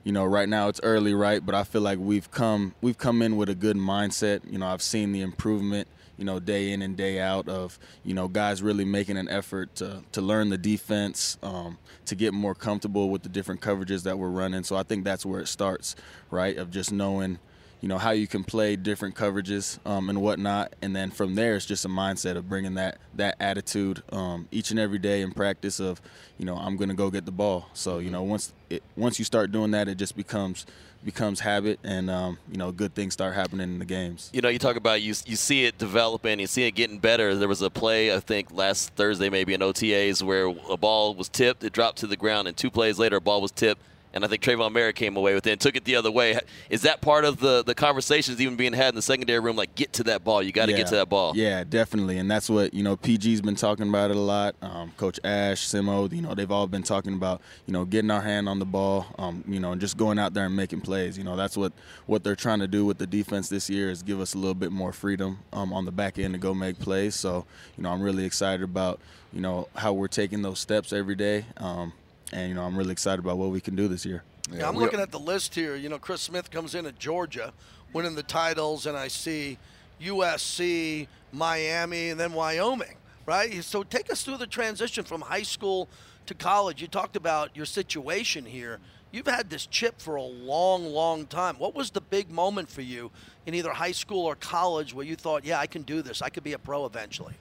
[0.03, 1.45] you know, right now it's early, right?
[1.45, 4.41] But I feel like we've come we've come in with a good mindset.
[4.51, 5.87] You know, I've seen the improvement.
[6.17, 9.75] You know, day in and day out of you know guys really making an effort
[9.75, 14.17] to to learn the defense, um, to get more comfortable with the different coverages that
[14.17, 14.63] we're running.
[14.63, 15.95] So I think that's where it starts,
[16.29, 16.57] right?
[16.57, 17.39] Of just knowing
[17.83, 21.57] you know how you can play different coverages um, and whatnot, and then from there
[21.57, 25.33] it's just a mindset of bringing that that attitude um, each and every day in
[25.33, 26.01] practice of
[26.37, 27.67] you know I'm gonna go get the ball.
[27.73, 30.65] So you know once it once you start doing that, it just becomes
[31.03, 34.29] becomes habit, and um, you know good things start happening in the games.
[34.33, 37.35] You know, you talk about you you see it developing, you see it getting better.
[37.35, 41.29] There was a play I think last Thursday maybe in OTAs where a ball was
[41.29, 43.81] tipped, it dropped to the ground, and two plays later a ball was tipped
[44.13, 46.39] and I think Tre'von Moehrig came away with it and took it the other way.
[46.69, 49.55] Is that part of the the conversations even being had in the secondary room?
[49.55, 50.43] Like, get to that ball.
[50.43, 50.77] You got to yeah.
[50.79, 51.33] get to that ball.
[51.35, 52.97] Yeah, definitely, and that's what you know.
[52.97, 54.55] PG's been talking about it a lot.
[54.61, 58.21] Um, Coach Ash, Simo, you know, they've all been talking about you know getting our
[58.21, 59.07] hand on the ball.
[59.17, 61.17] Um, you know, and just going out there and making plays.
[61.17, 61.73] You know, that's what
[62.05, 64.53] what they're trying to do with the defense this year is give us a little
[64.53, 67.15] bit more freedom um, on the back end to go make plays.
[67.15, 67.45] So,
[67.77, 68.99] you know, I'm really excited about
[69.31, 71.45] you know how we're taking those steps every day.
[71.57, 71.93] Um,
[72.33, 74.23] and you know, I'm really excited about what we can do this year.
[74.51, 75.75] Yeah, I'm looking at the list here.
[75.75, 77.53] You know, Chris Smith comes in at Georgia,
[77.93, 79.57] winning the titles, and I see
[80.01, 82.97] USC, Miami, and then Wyoming.
[83.25, 83.63] Right.
[83.63, 85.87] So take us through the transition from high school
[86.25, 86.81] to college.
[86.81, 88.79] You talked about your situation here.
[89.11, 91.55] You've had this chip for a long, long time.
[91.57, 93.11] What was the big moment for you
[93.45, 96.21] in either high school or college where you thought, yeah, I can do this.
[96.21, 97.35] I could be a pro eventually?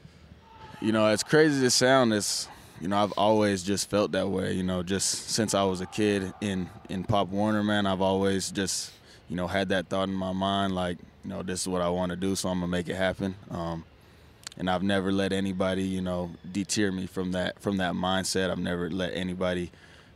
[0.81, 2.49] You know, as crazy as it sounds, it's
[2.83, 4.55] you know, I've always just felt that way.
[4.55, 8.51] You know, just since I was a kid in in Pop Warner, man, I've always
[8.51, 8.91] just
[9.29, 11.89] you know had that thought in my mind, like you know, this is what I
[11.89, 13.37] want to do, so I'm gonna make it happen.
[13.53, 13.85] Um,
[14.59, 18.51] and I've never let anybody, you know, deter me from that from that mindset.
[18.51, 19.71] I've never let anybody,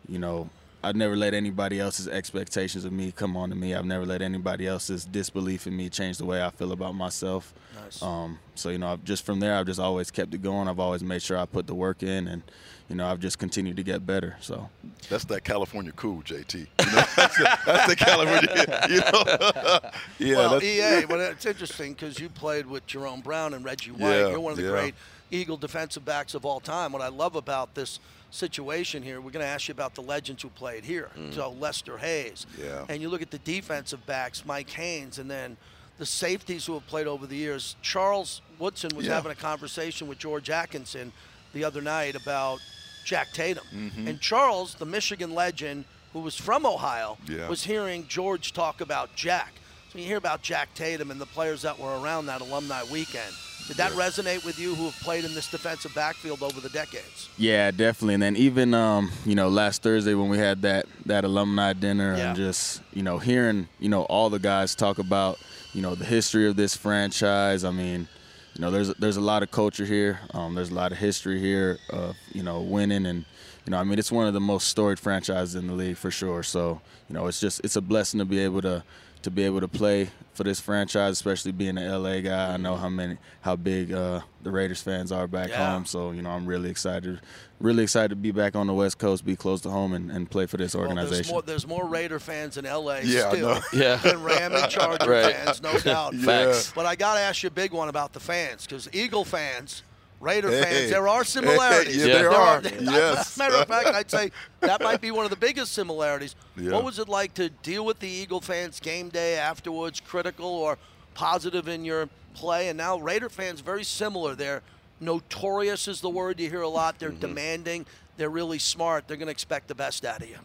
[0.09, 0.51] you know,
[0.87, 3.75] I've never let anybody else's expectations of me come on to me.
[3.75, 7.53] I've never let anybody else's disbelief in me change the way I feel about myself.
[7.83, 8.01] Nice.
[8.01, 10.69] Um, so you know, I've just from there, I've just always kept it going.
[10.69, 12.45] I've always made sure I put the work in, and
[12.89, 14.37] you know, I've just continued to get better.
[14.41, 14.69] So
[15.09, 16.55] that's that California cool, JT.
[16.55, 18.81] You know, that's, the, that's, the, California.
[18.89, 19.91] You know,
[20.21, 20.37] yeah.
[20.37, 24.11] Well, EA, but it's interesting because you played with Jerome Brown and Reggie White.
[24.11, 24.71] Yeah, You're one of the yeah.
[24.71, 24.95] great
[25.33, 26.93] Eagle defensive backs of all time.
[26.93, 27.99] What I love about this
[28.31, 29.21] situation here.
[29.21, 31.11] We're going to ask you about the legends who played here.
[31.17, 31.35] Mm.
[31.35, 32.47] So Lester Hayes.
[32.61, 32.85] Yeah.
[32.89, 35.57] And you look at the defensive backs, Mike Haynes, and then
[35.99, 37.77] the safeties who have played over the years.
[37.83, 39.15] Charles Woodson was yeah.
[39.15, 41.13] having a conversation with George Atkinson
[41.53, 42.61] the other night about
[43.05, 43.65] Jack Tatum.
[43.75, 44.09] Mm-hmm.
[44.09, 47.49] And Charles, the Michigan legend who was from Ohio, yeah.
[47.49, 49.55] was hearing George talk about Jack.
[49.97, 53.33] So you hear about Jack Tatum and the players that were around that alumni weekend.
[53.67, 53.99] Did that yeah.
[53.99, 57.31] resonate with you who have played in this defensive backfield over the decades?
[57.39, 58.13] Yeah, definitely.
[58.13, 62.15] And then even um, you know, last Thursday when we had that that alumni dinner
[62.15, 62.29] yeah.
[62.29, 65.39] and just, you know, hearing, you know, all the guys talk about,
[65.73, 67.65] you know, the history of this franchise.
[67.65, 68.07] I mean,
[68.55, 70.21] you know, there's there's a lot of culture here.
[70.35, 73.25] Um, there's a lot of history here of, you know, winning and
[73.65, 76.11] you know, I mean, it's one of the most storied franchises in the league for
[76.11, 76.43] sure.
[76.43, 78.85] So, you know, it's just it's a blessing to be able to
[79.27, 82.55] to be able to play for this franchise, especially being an LA guy.
[82.55, 85.73] I know how many, how big uh, the Raiders fans are back yeah.
[85.73, 85.85] home.
[85.85, 87.21] So you know, I'm really excited,
[87.59, 90.31] really excited to be back on the West Coast, be close to home, and, and
[90.31, 91.35] play for this organization.
[91.35, 93.97] Well, there's, more, there's more Raider fans in LA yeah, still yeah.
[93.97, 95.35] than Ram and Charger right.
[95.35, 96.15] fans, no doubt.
[96.15, 96.73] Facts.
[96.73, 99.83] But I got to ask you a big one about the fans, because Eagle fans
[100.21, 100.63] Raider hey.
[100.63, 101.97] fans, there are similarities.
[101.97, 102.57] Hey, yeah, yeah, there, there, are.
[102.57, 102.63] are.
[102.81, 103.37] yes.
[103.37, 104.31] matter of fact, I'd say
[104.61, 106.35] that might be one of the biggest similarities.
[106.57, 106.73] Yeah.
[106.73, 110.79] What was it like to deal with the Eagle fans game day afterwards, critical or
[111.15, 112.69] positive in your play?
[112.69, 114.35] And now Raider fans, very similar.
[114.35, 114.63] They're
[115.01, 116.99] notorious, is the word you hear a lot.
[116.99, 117.21] They're mm-hmm.
[117.21, 117.87] demanding.
[118.17, 119.09] They're really smart.
[119.09, 120.39] They're going to expect the best out of you.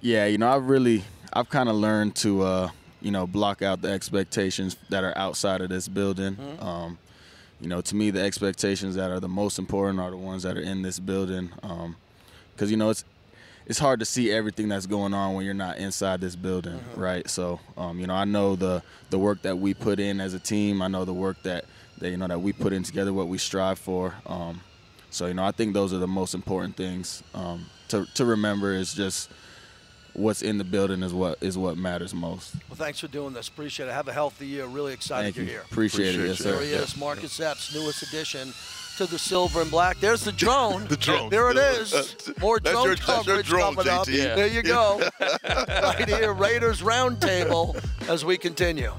[0.00, 3.82] Yeah, you know, I've really, I've kind of learned to, uh, you know, block out
[3.82, 6.36] the expectations that are outside of this building.
[6.36, 6.64] Mm-hmm.
[6.64, 6.98] Um,
[7.60, 10.56] you know, to me, the expectations that are the most important are the ones that
[10.56, 11.50] are in this building.
[11.54, 11.96] Because um,
[12.68, 13.04] you know, it's
[13.66, 17.00] it's hard to see everything that's going on when you're not inside this building, mm-hmm.
[17.00, 17.28] right?
[17.28, 20.38] So, um, you know, I know the the work that we put in as a
[20.38, 20.80] team.
[20.80, 21.66] I know the work that,
[21.98, 24.14] that you know that we put in together, what we strive for.
[24.26, 24.62] Um,
[25.10, 28.72] so, you know, I think those are the most important things um, to to remember.
[28.72, 29.30] Is just
[30.18, 32.54] what's in the building is what is what matters most.
[32.68, 33.48] Well, thanks for doing this.
[33.48, 33.92] Appreciate it.
[33.92, 34.66] Have a healthy year.
[34.66, 35.50] Really excited Thank you're you.
[35.52, 35.62] here.
[35.70, 36.28] Appreciate, Appreciate it.
[36.28, 36.52] Yes, sir.
[36.52, 38.52] There he is, Marcus Epps, newest addition
[38.98, 39.98] to the silver and black.
[40.00, 40.84] There's the drone.
[40.88, 41.30] the drone.
[41.30, 42.16] There it is.
[42.40, 43.98] More drone your, coverage drone, coming JT.
[44.00, 44.08] up.
[44.08, 44.34] Yeah.
[44.34, 45.00] There you go.
[45.20, 48.92] right here, Raiders Roundtable as we continue.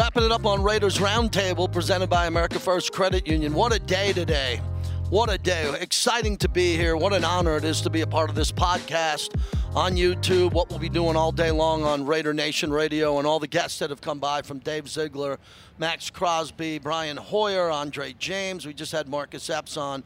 [0.00, 3.52] Wrapping it up on Raiders Roundtable, presented by America First Credit Union.
[3.52, 4.62] What a day today.
[5.10, 5.70] What a day.
[5.78, 6.96] Exciting to be here.
[6.96, 9.38] What an honor it is to be a part of this podcast
[9.76, 10.54] on YouTube.
[10.54, 13.78] What we'll be doing all day long on Raider Nation Radio and all the guests
[13.80, 15.38] that have come by from Dave Ziegler,
[15.76, 18.64] Maxx Crosby, Brian Hoyer, Andre James.
[18.64, 20.02] We just had Marcus Epps on.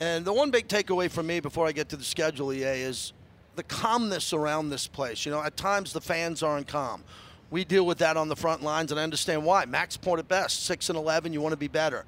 [0.00, 3.14] And the one big takeaway from me before I get to the schedule, EA, is
[3.56, 5.24] the calmness around this place.
[5.24, 7.04] You know, at times the fans aren't calm.
[7.50, 9.64] We deal with that on the front lines, and I understand why.
[9.64, 11.32] Maxx pointed best, six and eleven.
[11.32, 12.04] You want to be better.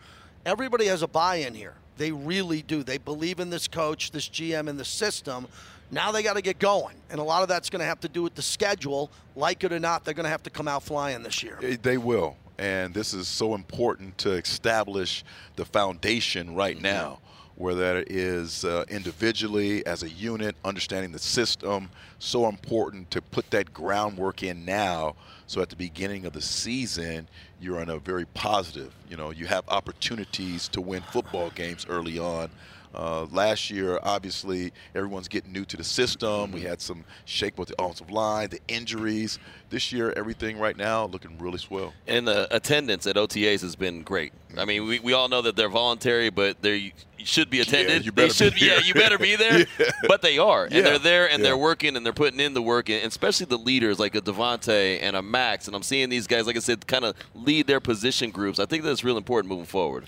[0.47, 1.75] Everybody has a buy-in here.
[1.97, 2.83] They really do.
[2.83, 5.47] They believe in this coach, this GM, and the system.
[5.91, 8.09] Now they got to get going, and a lot of that's going to have to
[8.09, 9.11] do with the schedule.
[9.37, 11.59] Like it or not, they're going to have to come out flying this year.
[11.61, 15.25] They will, and this is so important to establish
[15.57, 16.85] the foundation right mm-hmm.
[16.85, 17.19] now
[17.63, 23.49] where that is uh, individually as a unit, understanding the system, so important to put
[23.53, 25.15] that groundwork in now.
[25.47, 27.29] So at the beginning of the season,
[27.61, 28.93] you're in a very positive.
[29.09, 32.51] You know, you have opportunities to win football games early on.
[32.95, 36.53] Uh, last year, obviously, everyone's getting new to the system.
[36.53, 39.39] We had some shake with the offensive line, the injuries.
[39.71, 41.95] This year, everything right now looking really swell.
[42.07, 44.33] And the attendance at OTAs has been great.
[44.59, 46.93] I mean, we, we all know that they're voluntary, but they
[47.25, 48.03] should be attended.
[48.03, 49.61] Yeah, you better they should be, yeah, you better be there.
[49.79, 49.91] yeah.
[50.07, 50.83] But they are, and yeah.
[50.83, 51.49] they're there, and yeah.
[51.49, 54.99] they're working, and they're putting in the work, and especially the leaders like a Davante
[55.01, 55.67] and a Maxx.
[55.67, 58.59] And I'm seeing these guys, like I said, kind of lead their position groups.
[58.59, 60.05] I think that's real important moving forward.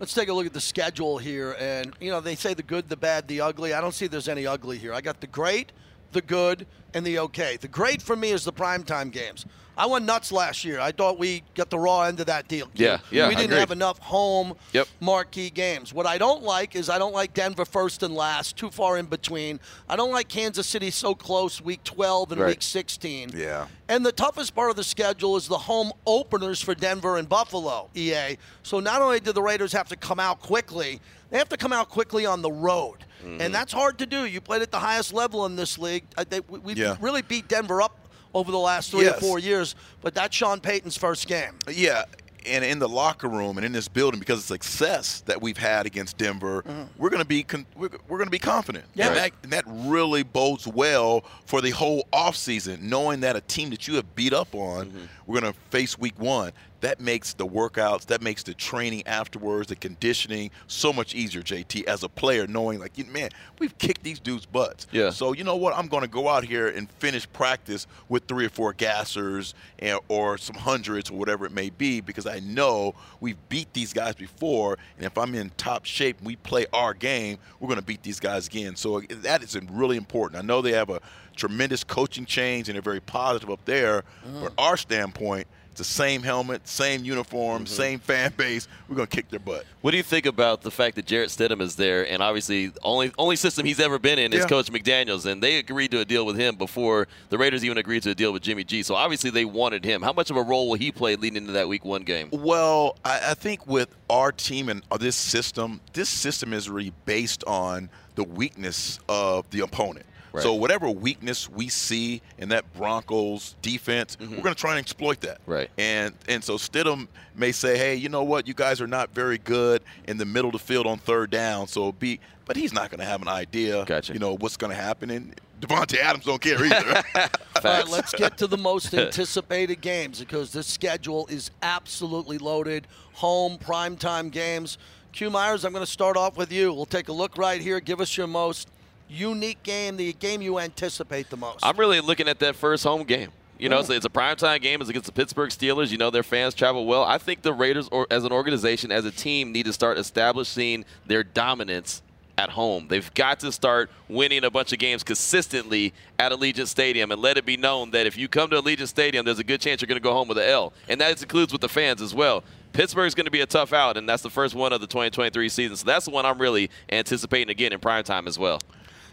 [0.00, 1.56] Let's take a look at the schedule here.
[1.58, 3.74] And, you know, they say the good, the bad, the ugly.
[3.74, 4.94] I don't see there's any ugly here.
[4.94, 5.72] I got the great,
[6.12, 7.56] the good, and the okay.
[7.60, 9.46] The great for me is the primetime games.
[9.78, 10.80] I went nuts last year.
[10.80, 12.68] I thought we got the raw end of that deal.
[12.74, 13.28] Yeah, yeah.
[13.28, 14.88] We didn't have enough home yep.
[14.98, 15.94] marquee games.
[15.94, 19.06] What I don't like is I don't like Denver first and last, too far in
[19.06, 19.60] between.
[19.88, 22.48] I don't like Kansas City so close, week 12 and right.
[22.48, 23.30] week 16.
[23.36, 23.68] Yeah.
[23.88, 27.88] And the toughest part of the schedule is the home openers for Denver and Buffalo,
[27.94, 28.36] EA.
[28.64, 31.00] So not only do the Raiders have to come out quickly,
[31.30, 32.98] they have to come out quickly on the road.
[33.22, 33.40] Mm-hmm.
[33.40, 34.24] And that's hard to do.
[34.24, 36.04] You played at the highest level in this league.
[36.48, 36.96] We yeah.
[37.00, 39.16] really beat Denver up over the last three yes.
[39.16, 41.52] or four years, but that's Sean Payton's first game.
[41.68, 42.04] Yeah,
[42.46, 45.86] and in the locker room and in this building because of success that we've had
[45.86, 46.82] against Denver, mm-hmm.
[46.96, 48.84] we're going to be con- we're, we're going to be confident.
[48.94, 53.40] Yeah, and that, and that, really bodes well for the whole offseason, knowing that a
[53.40, 55.04] team that you have beat up on, mm-hmm.
[55.26, 59.68] we're going to face week one that makes the workouts, that makes the training afterwards,
[59.68, 64.20] the conditioning so much easier, JT, as a player, knowing like, man, we've kicked these
[64.20, 64.86] dudes' butts.
[64.92, 65.10] Yeah.
[65.10, 65.74] So you know what?
[65.76, 69.98] I'm going to go out here and finish practice with three or four gassers and,
[70.08, 74.14] or some hundreds or whatever it may be because I know we've beat these guys
[74.14, 77.84] before, and if I'm in top shape and we play our game, we're going to
[77.84, 78.76] beat these guys again.
[78.76, 80.42] So that is really important.
[80.42, 81.00] I know they have a
[81.34, 84.42] tremendous coaching change and they're very positive up there, mm.
[84.42, 85.48] but our standpoint–
[85.78, 87.74] the same helmet, same uniform, mm-hmm.
[87.74, 88.68] same fan base.
[88.88, 89.64] We're going to kick their butt.
[89.80, 93.12] What do you think about the fact that Jarrett Stidham is there, and obviously only
[93.16, 94.44] only system he's ever been in is.
[94.46, 98.02] Coach McDaniels, and they agreed to a deal with him before the Raiders even agreed
[98.02, 98.82] to a deal with Jimmy G.
[98.82, 100.02] So obviously they wanted him.
[100.02, 102.28] How much of a role will he play leading into that Week One game?
[102.32, 107.44] Well, I, I think with our team and this system, this system is really based
[107.44, 110.04] on the weakness of the opponent.
[110.32, 110.42] Right.
[110.42, 114.36] So whatever weakness we see in that Broncos defense, mm-hmm.
[114.36, 115.38] we're going to try and exploit that.
[115.46, 115.70] Right.
[115.78, 119.38] And and so Stidham may say, hey, you know what, you guys are not very
[119.38, 122.20] good in the middle of the field on third down, so be.
[122.44, 124.14] But he's not going to have an idea, gotcha.
[124.14, 125.10] you know, what's going to happen.
[125.10, 127.02] And Davante Adams don't care either.
[127.14, 132.86] All right, let's get to the most anticipated games because this schedule is absolutely loaded.
[133.14, 134.78] Home primetime games.
[135.12, 136.72] Q Myers, I'm going to start off with you.
[136.72, 137.80] We'll take a look right here.
[137.80, 138.68] Give us your most
[139.08, 141.64] unique game, the game you anticipate the most?
[141.64, 143.30] I'm really looking at that first home game.
[143.58, 144.80] You know, it's a primetime game.
[144.80, 145.90] It's against the Pittsburgh Steelers.
[145.90, 147.02] You know, their fans travel well.
[147.02, 150.84] I think the Raiders, or as an organization, as a team, need to start establishing
[151.06, 152.02] their dominance
[152.38, 152.86] at home.
[152.86, 157.36] They've got to start winning a bunch of games consistently at Allegiant Stadium and let
[157.36, 159.88] it be known that if you come to Allegiant Stadium, there's a good chance you're
[159.88, 160.72] going to go home with an L.
[160.88, 162.44] And that includes with the fans as well.
[162.72, 165.48] Pittsburgh's going to be a tough out, and that's the first one of the 2023
[165.48, 165.76] season.
[165.76, 168.60] So that's the one I'm really anticipating again in prime time as well.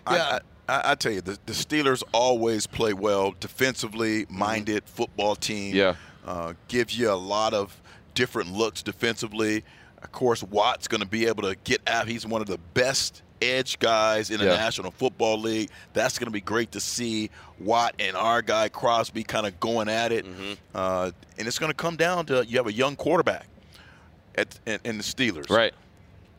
[0.09, 0.39] Yeah.
[0.67, 4.95] I, I, I, tell you, the, the, Steelers always play well, defensively minded mm-hmm.
[4.95, 5.75] football team.
[5.75, 5.95] Yeah.
[6.25, 7.79] Uh, gives you a lot of
[8.15, 9.63] different looks defensively.
[10.01, 12.07] Of course, Watt's going to be able to get out.
[12.07, 14.55] He's one of the best edge guys in the yeah.
[14.55, 15.69] National Football League.
[15.93, 19.89] That's going to be great to see Watt and our guy Crosby kind of going
[19.89, 20.25] at it.
[20.25, 20.53] Mm-hmm.
[20.73, 23.47] Uh, and it's going to come down to you have a young quarterback
[24.35, 25.49] at, in, in the Steelers.
[25.49, 25.73] Right.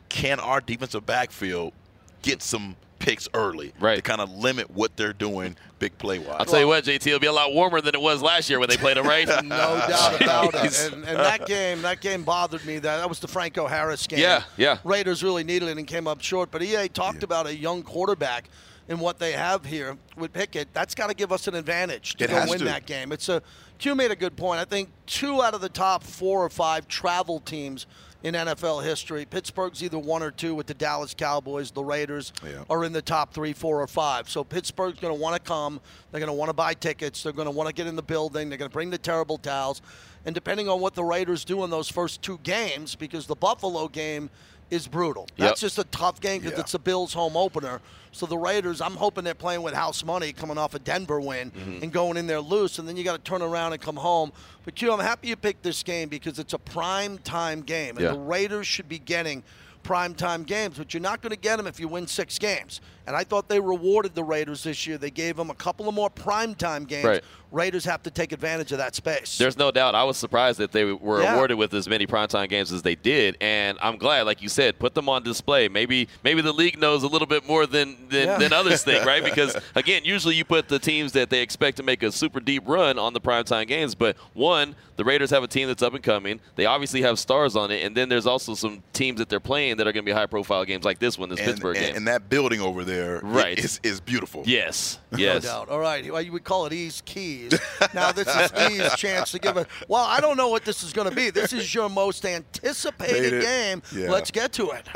[0.09, 1.73] Can our defensive backfield
[2.21, 2.75] get some
[3.07, 3.95] picks early Right.
[3.95, 6.35] to kind of limit what they're doing big play wise.
[6.39, 8.59] I'll tell you what, JT, it'll be a lot warmer than it was last year
[8.59, 9.25] when they played them, right?
[9.45, 10.91] No doubt about it.
[10.91, 12.79] And, and that game, that game bothered me.
[12.79, 14.19] That that was the Franco Harris game.
[14.19, 14.79] Yeah, yeah.
[14.83, 16.51] Raiders really needed it and came up short.
[16.51, 18.49] But EA talked about a young quarterback
[18.89, 20.67] and what they have here with Pickett.
[20.73, 22.65] That's got to give us an advantage to It go win to.
[22.65, 23.13] that game.
[23.13, 23.41] It's a
[23.77, 24.59] Q made a good point.
[24.59, 27.85] I think two out of the top four or five travel teams
[28.23, 29.25] in NFL history.
[29.25, 31.71] Pittsburgh's either one or two with the Dallas Cowboys.
[31.71, 32.63] The Raiders Yeah.
[32.69, 34.29] are in the top three, four, or five.
[34.29, 35.79] So Pittsburgh's going to want to come.
[36.11, 37.23] They're going to want to buy tickets.
[37.23, 38.49] They're going to want to get in the building.
[38.49, 39.81] They're going to bring the terrible towels.
[40.25, 43.87] And depending on what the Raiders do in those first two games, because the Buffalo
[43.87, 44.29] game
[44.69, 45.27] is brutal.
[45.37, 46.61] That's just a tough game because Yeah.
[46.61, 47.81] it's a Bills home opener.
[48.11, 51.51] So the Raiders, I'm hoping they're playing with house money coming off a Denver win
[51.51, 51.83] Mm-hmm.
[51.83, 54.31] and going in there loose, and then you got to turn around and come home.
[54.65, 58.05] But Q, I'm happy you picked this game because it's a prime time game, and
[58.05, 58.11] Yeah.
[58.13, 59.43] the Raiders should be getting
[59.83, 62.81] prime time games, but you're not going to get them if you win six games.
[63.07, 64.97] And I thought they rewarded the Raiders this year.
[64.97, 67.05] They gave them a couple of more primetime games.
[67.05, 67.23] Right.
[67.49, 69.37] Raiders have to take advantage of that space.
[69.37, 69.95] There's no doubt.
[69.95, 71.33] I was surprised that they were Yeah.
[71.35, 74.77] awarded with as many primetime games as they did, and I'm glad, like you said,
[74.79, 75.69] put them on display.
[75.69, 78.37] Maybe maybe the league knows a little bit more than than, Yeah.
[78.37, 79.23] than others think, right?
[79.37, 82.63] Because again, usually you put the teams that they expect to make a super deep
[82.65, 86.03] run on the primetime games, but one, the Raiders have a team that's up and
[86.03, 86.41] coming.
[86.57, 89.77] They obviously have stars on it, and then there's also some teams that they're playing
[89.77, 91.95] that are going to be high-profile games like this one, this and, Pittsburgh and, game.
[91.95, 93.57] and that building over there Right.
[93.57, 94.43] is, is beautiful.
[94.45, 95.43] yes, No yes.
[95.43, 95.69] doubt.
[95.69, 96.11] All right.
[96.11, 97.53] Well, you would call it E's Keys.
[97.93, 99.65] Now, this is E's chance to give a.
[99.87, 101.29] Well, I don't know what this is going to be.
[101.29, 103.81] This is your most anticipated game.
[103.93, 104.11] Yeah.
[104.11, 104.87] Let's get to it.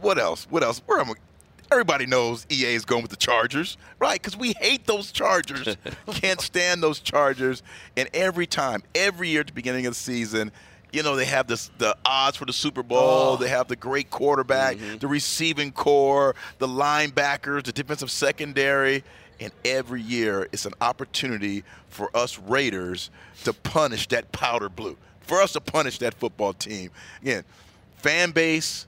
[0.00, 0.46] What else?
[0.50, 0.82] What else?
[0.86, 1.14] Where am I?
[1.72, 4.20] Everybody knows EA is going with the Chargers, right?
[4.20, 5.76] Because we hate those Chargers.
[6.12, 7.62] Can't stand those Chargers.
[7.96, 10.52] And every time, every year at the beginning of the season,
[10.94, 13.34] you know, they have this the odds for the Super Bowl.
[13.34, 13.36] Oh.
[13.36, 14.98] They have the great quarterback, mm-hmm.
[14.98, 19.02] the receiving core, the linebackers, the defensive secondary.
[19.40, 23.10] And every year, it's an opportunity for us Raiders
[23.42, 26.90] to punish that powder blue, for us to punish that football team.
[27.20, 27.42] Again,
[27.96, 28.86] fan base,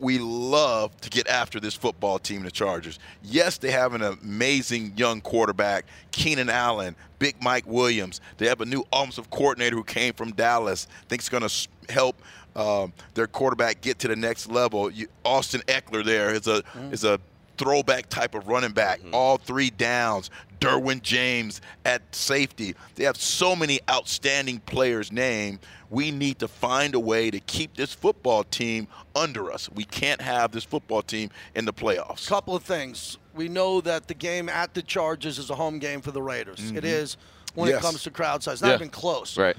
[0.00, 2.98] we love to get after this football team, the Chargers.
[3.22, 8.20] Yes, they have an amazing young quarterback, Keenan Allen, Big Mike Williams.
[8.36, 10.86] They have a new offensive coordinator who came from Dallas.
[11.08, 12.20] Think it's going to help
[12.54, 14.90] um, their quarterback get to the next level.
[14.90, 16.62] You, Austin Ekeler there is a
[16.92, 17.18] is a
[17.56, 19.00] throwback type of running back.
[19.12, 20.30] All three downs.
[20.60, 22.74] Derwin James at safety.
[22.94, 25.60] They have so many outstanding players named.
[25.90, 29.70] We need to find a way to keep this football team under us.
[29.70, 32.28] We can't have this football team in the playoffs.
[32.28, 33.18] Couple of things.
[33.34, 36.58] We know that the game at the Chargers is a home game for the Raiders.
[36.58, 36.86] It mm-hmm.
[36.86, 37.16] is
[37.54, 38.60] when it comes to crowd size.
[38.60, 38.74] Not Yeah.
[38.74, 39.38] even close.
[39.38, 39.56] Right.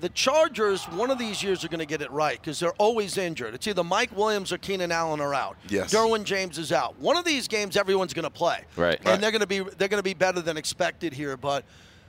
[0.00, 3.16] The Chargers, one of these years, are going to get it right because they're always
[3.16, 3.54] injured.
[3.54, 5.56] It's either Mike Williams or Keenan Allen are out.
[5.68, 5.92] Yes.
[5.94, 6.98] Derwin James is out.
[6.98, 8.60] One of these games, everyone's going to play.
[8.76, 8.98] Right.
[8.98, 9.20] And Right.
[9.20, 11.38] they're going to be they're going to be better than expected here.
[11.38, 11.64] But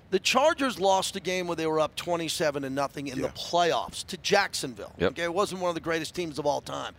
[0.10, 4.06] the Chargers lost a game where they were up 27 to nothing in the playoffs
[4.08, 4.94] to Jacksonville.
[4.98, 5.12] Yep.
[5.12, 6.94] Okay, it wasn't one of the greatest teams of all time.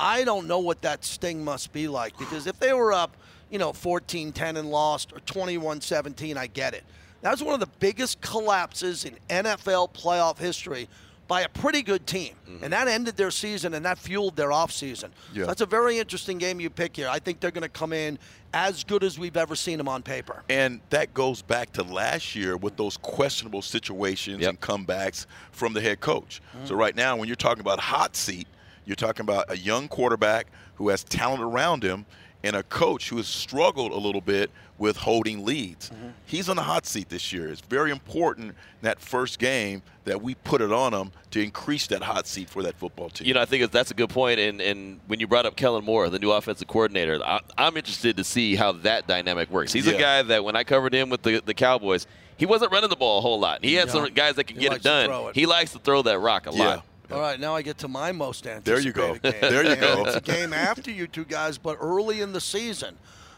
[0.00, 3.16] I don't know what that sting must be like because if they were up,
[3.50, 6.82] you know, 14-10 and lost or 21-17, I get it.
[7.24, 10.90] That was one of the biggest collapses in NFL playoff history
[11.26, 12.34] by a pretty good team.
[12.46, 12.64] Mm-hmm.
[12.64, 15.08] And that ended their season and that fueled their offseason.
[15.32, 15.44] Yeah.
[15.44, 17.08] So that's a very interesting game you pick here.
[17.08, 18.18] I think they're going to come in
[18.52, 20.42] as good as we've ever seen them on paper.
[20.50, 24.50] And that goes back to last year with those questionable situations Yep.
[24.50, 26.42] and comebacks from the head coach.
[26.54, 26.66] Mm-hmm.
[26.66, 28.46] So right now, when you're talking about hot seat,
[28.84, 32.04] you're talking about a young quarterback who has talent around him
[32.44, 35.88] and a coach who has struggled a little bit with holding leads.
[35.90, 36.08] Mm-hmm.
[36.26, 37.48] He's on the hot seat this year.
[37.48, 41.86] It's very important in that first game that we put it on him to increase
[41.86, 43.26] that hot seat for that football team.
[43.26, 44.38] You know, I think that's a good point.
[44.40, 48.16] And, and when you brought up Kellen Moore, the new offensive coordinator, I, I'm interested
[48.18, 49.72] to see how that dynamic works.
[49.72, 52.06] He's a guy that when I covered him with the, the Cowboys,
[52.36, 53.64] he wasn't running the ball a whole lot.
[53.64, 55.28] He had some guys that could He get it done.
[55.28, 55.34] it.
[55.36, 56.66] He likes to throw that rock a Yeah.
[56.66, 56.86] lot.
[57.10, 58.64] All right, now I get to my most anticipated.
[58.64, 59.30] There you go.
[59.30, 59.40] game.
[59.40, 60.04] There you go.
[60.06, 62.96] It's a game after you two guys, but early in the season.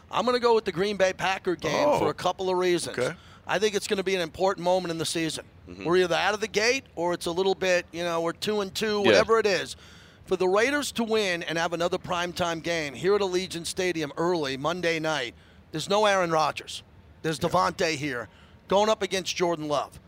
[0.09, 1.99] I'm going to go with the Green Bay Packer game Oh.
[1.99, 2.97] for a couple of reasons.
[2.97, 3.13] Okay.
[3.45, 5.43] I think it's going to be an important moment in the season.
[5.69, 5.83] Mm-hmm.
[5.83, 8.61] We're either out of the gate or it's a little bit, you know, we're two
[8.61, 9.75] and two, whatever it is.
[10.25, 14.55] For the Raiders to win and have another primetime game here at Allegiant Stadium early
[14.57, 15.33] Monday night,
[15.71, 16.83] there's no Aaron Rodgers.
[17.21, 18.29] There's Davante here
[18.69, 19.99] going up against Jordan Love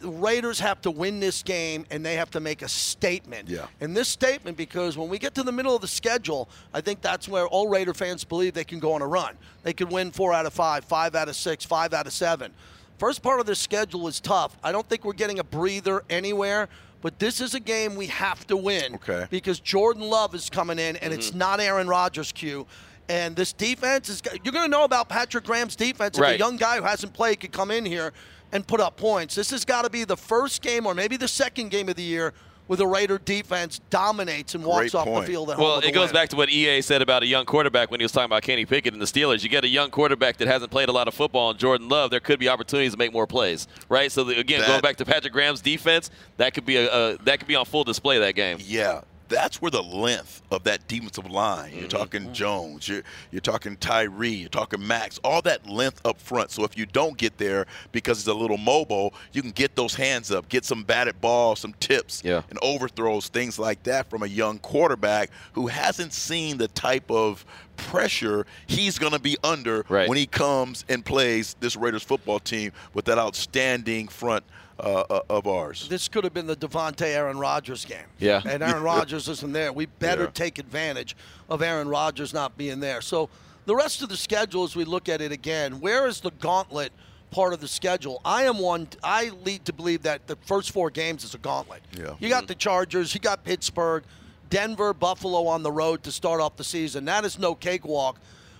[0.00, 3.48] the Raiders have to win this game and they have to make a statement.
[3.48, 3.66] Yeah.
[3.80, 7.00] And this statement, because when we get to the middle of the schedule, I think
[7.02, 9.36] that's where all Raider fans believe they can go on a run.
[9.62, 12.52] They could win four out of five, five out of six, five out of seven.
[12.98, 14.56] First part of the schedule is tough.
[14.62, 16.68] I don't think we're getting a breather anywhere,
[17.02, 18.96] but this is a game we have to win.
[18.96, 19.26] Okay.
[19.30, 21.38] Because Jordan Love is coming in and it's mm-hmm.
[21.38, 22.66] not Aaron Rodgers' cue.
[23.08, 26.16] And this defense is you're going to know about Patrick Graham's defense.
[26.16, 28.12] If a young guy who hasn't played could come in here
[28.52, 29.34] and put up points.
[29.34, 32.02] This has got to be the first game or maybe the second game of the
[32.02, 32.32] year
[32.66, 35.26] where the Raider defense dominates and walks Great off point.
[35.26, 35.58] the field at.
[35.58, 36.14] Well, with it goes win.
[36.14, 38.64] back to what EA said about a young quarterback when he was talking about Kenny
[38.64, 39.42] Pickett and the Steelers.
[39.42, 42.12] You get a young quarterback that hasn't played a lot of football, and Jordan Love,
[42.12, 44.12] there could be opportunities to make more plays, right?
[44.12, 47.16] So the, again, That- going back to Patrick Graham's defense, that could be a, a
[47.24, 48.58] that could be on full display that game.
[48.60, 49.00] Yeah,
[49.30, 51.70] that's where the length of that defensive line.
[51.72, 51.88] You're Mm-hmm.
[51.98, 56.50] talking Jones, you're, you're talking Tyree, you're talking Maxx, all that length up front.
[56.50, 59.94] So if you don't get there because it's a little mobile, you can get those
[59.94, 62.42] hands up, get some batted balls, some tips, Yeah.
[62.50, 67.44] and overthrows, things like that from a young quarterback who hasn't seen the type of
[67.76, 70.08] pressure he's going to be under Right.
[70.08, 74.44] when he comes and plays this Raiders football team with that outstanding front
[74.80, 75.88] uh, uh, of ours.
[75.88, 78.06] This could have been the Davante Aaron Rodgers game.
[78.18, 78.42] Yeah.
[78.44, 79.72] And Aaron Rodgers isn't there.
[79.72, 80.30] We better Yeah.
[80.34, 81.16] take advantage
[81.48, 83.00] of Aaron Rodgers not being there.
[83.00, 83.28] So
[83.66, 86.92] the rest of the schedule, as we look at it again, where is the gauntlet
[87.30, 88.20] part of the schedule?
[88.24, 88.88] I am one.
[89.04, 91.82] I lead to believe that the first four games is a gauntlet.
[91.96, 92.14] Yeah.
[92.18, 93.14] You got the Chargers.
[93.14, 94.02] You got Pittsburgh,
[94.48, 97.04] Denver, Buffalo on the road to start off the season.
[97.04, 98.18] That is no cakewalk.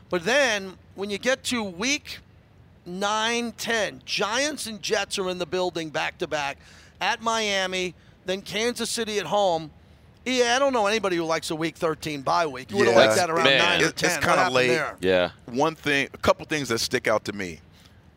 [0.09, 2.19] But then when you get to week
[2.99, 4.03] 9 10.
[4.05, 6.59] Giants and Jets are in the building back to back
[7.01, 7.95] at Miami,
[8.27, 9.71] then Kansas City at home.
[10.27, 12.71] Yeah, I don't know anybody who likes a week 13 bye week.
[12.71, 13.81] You would have liked that around Man.
[13.81, 14.11] 9 or 10.
[14.11, 14.69] it's kinda late.
[14.69, 14.97] there?
[15.01, 15.31] Yeah.
[15.47, 17.61] one thing, a couple things that stick out to me.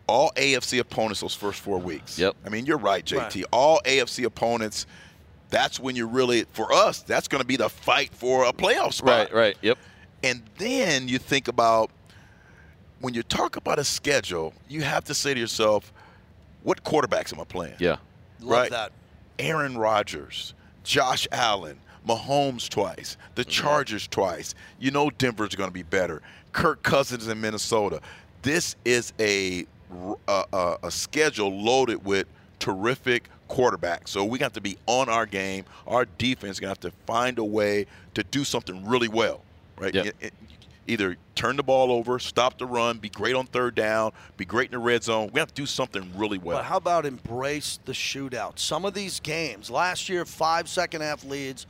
[0.06, 2.20] All AFC opponents those first four weeks.
[2.20, 2.36] Yep.
[2.46, 3.18] I mean, you're right, JT.
[3.20, 3.46] Right.
[3.52, 4.86] All AFC opponents.
[5.50, 7.02] That's when you're really for us.
[7.04, 9.32] That's going to be the fight for a playoff spot.
[9.32, 9.34] Right.
[9.34, 9.58] Right.
[9.62, 9.78] Yep.
[10.24, 11.90] And then you think about
[13.04, 15.92] when you talk about a schedule, you have to say to yourself,
[16.64, 17.76] what quarterbacks am I playing?
[17.78, 17.98] Yeah.
[18.40, 18.72] Love Right.
[18.72, 18.94] that.
[19.38, 20.54] Aaron Rodgers,
[20.86, 23.52] Josh Allen, Mahomes twice, the mm-hmm.
[23.52, 24.56] Chargers twice.
[24.80, 26.22] You know Denver's going to be better.
[26.54, 28.00] Kirk Cousins in Minnesota.
[28.42, 29.66] This is a
[30.30, 32.26] a, a, a schedule loaded with
[32.60, 34.08] terrific quarterbacks.
[34.10, 35.66] So we got to be on our game.
[35.88, 39.42] Our defense is going to have to find a way to do something really well,
[39.78, 39.94] right?
[39.94, 40.16] Yep.
[40.86, 44.12] It- it- either turn the ball over, stop the run, be great on third down,
[44.38, 45.30] be great in the red zone.
[45.34, 46.58] We have to do something really well.
[46.58, 48.60] But how about embrace the shootout?
[48.60, 51.66] Some of these games, last year, five second half leads,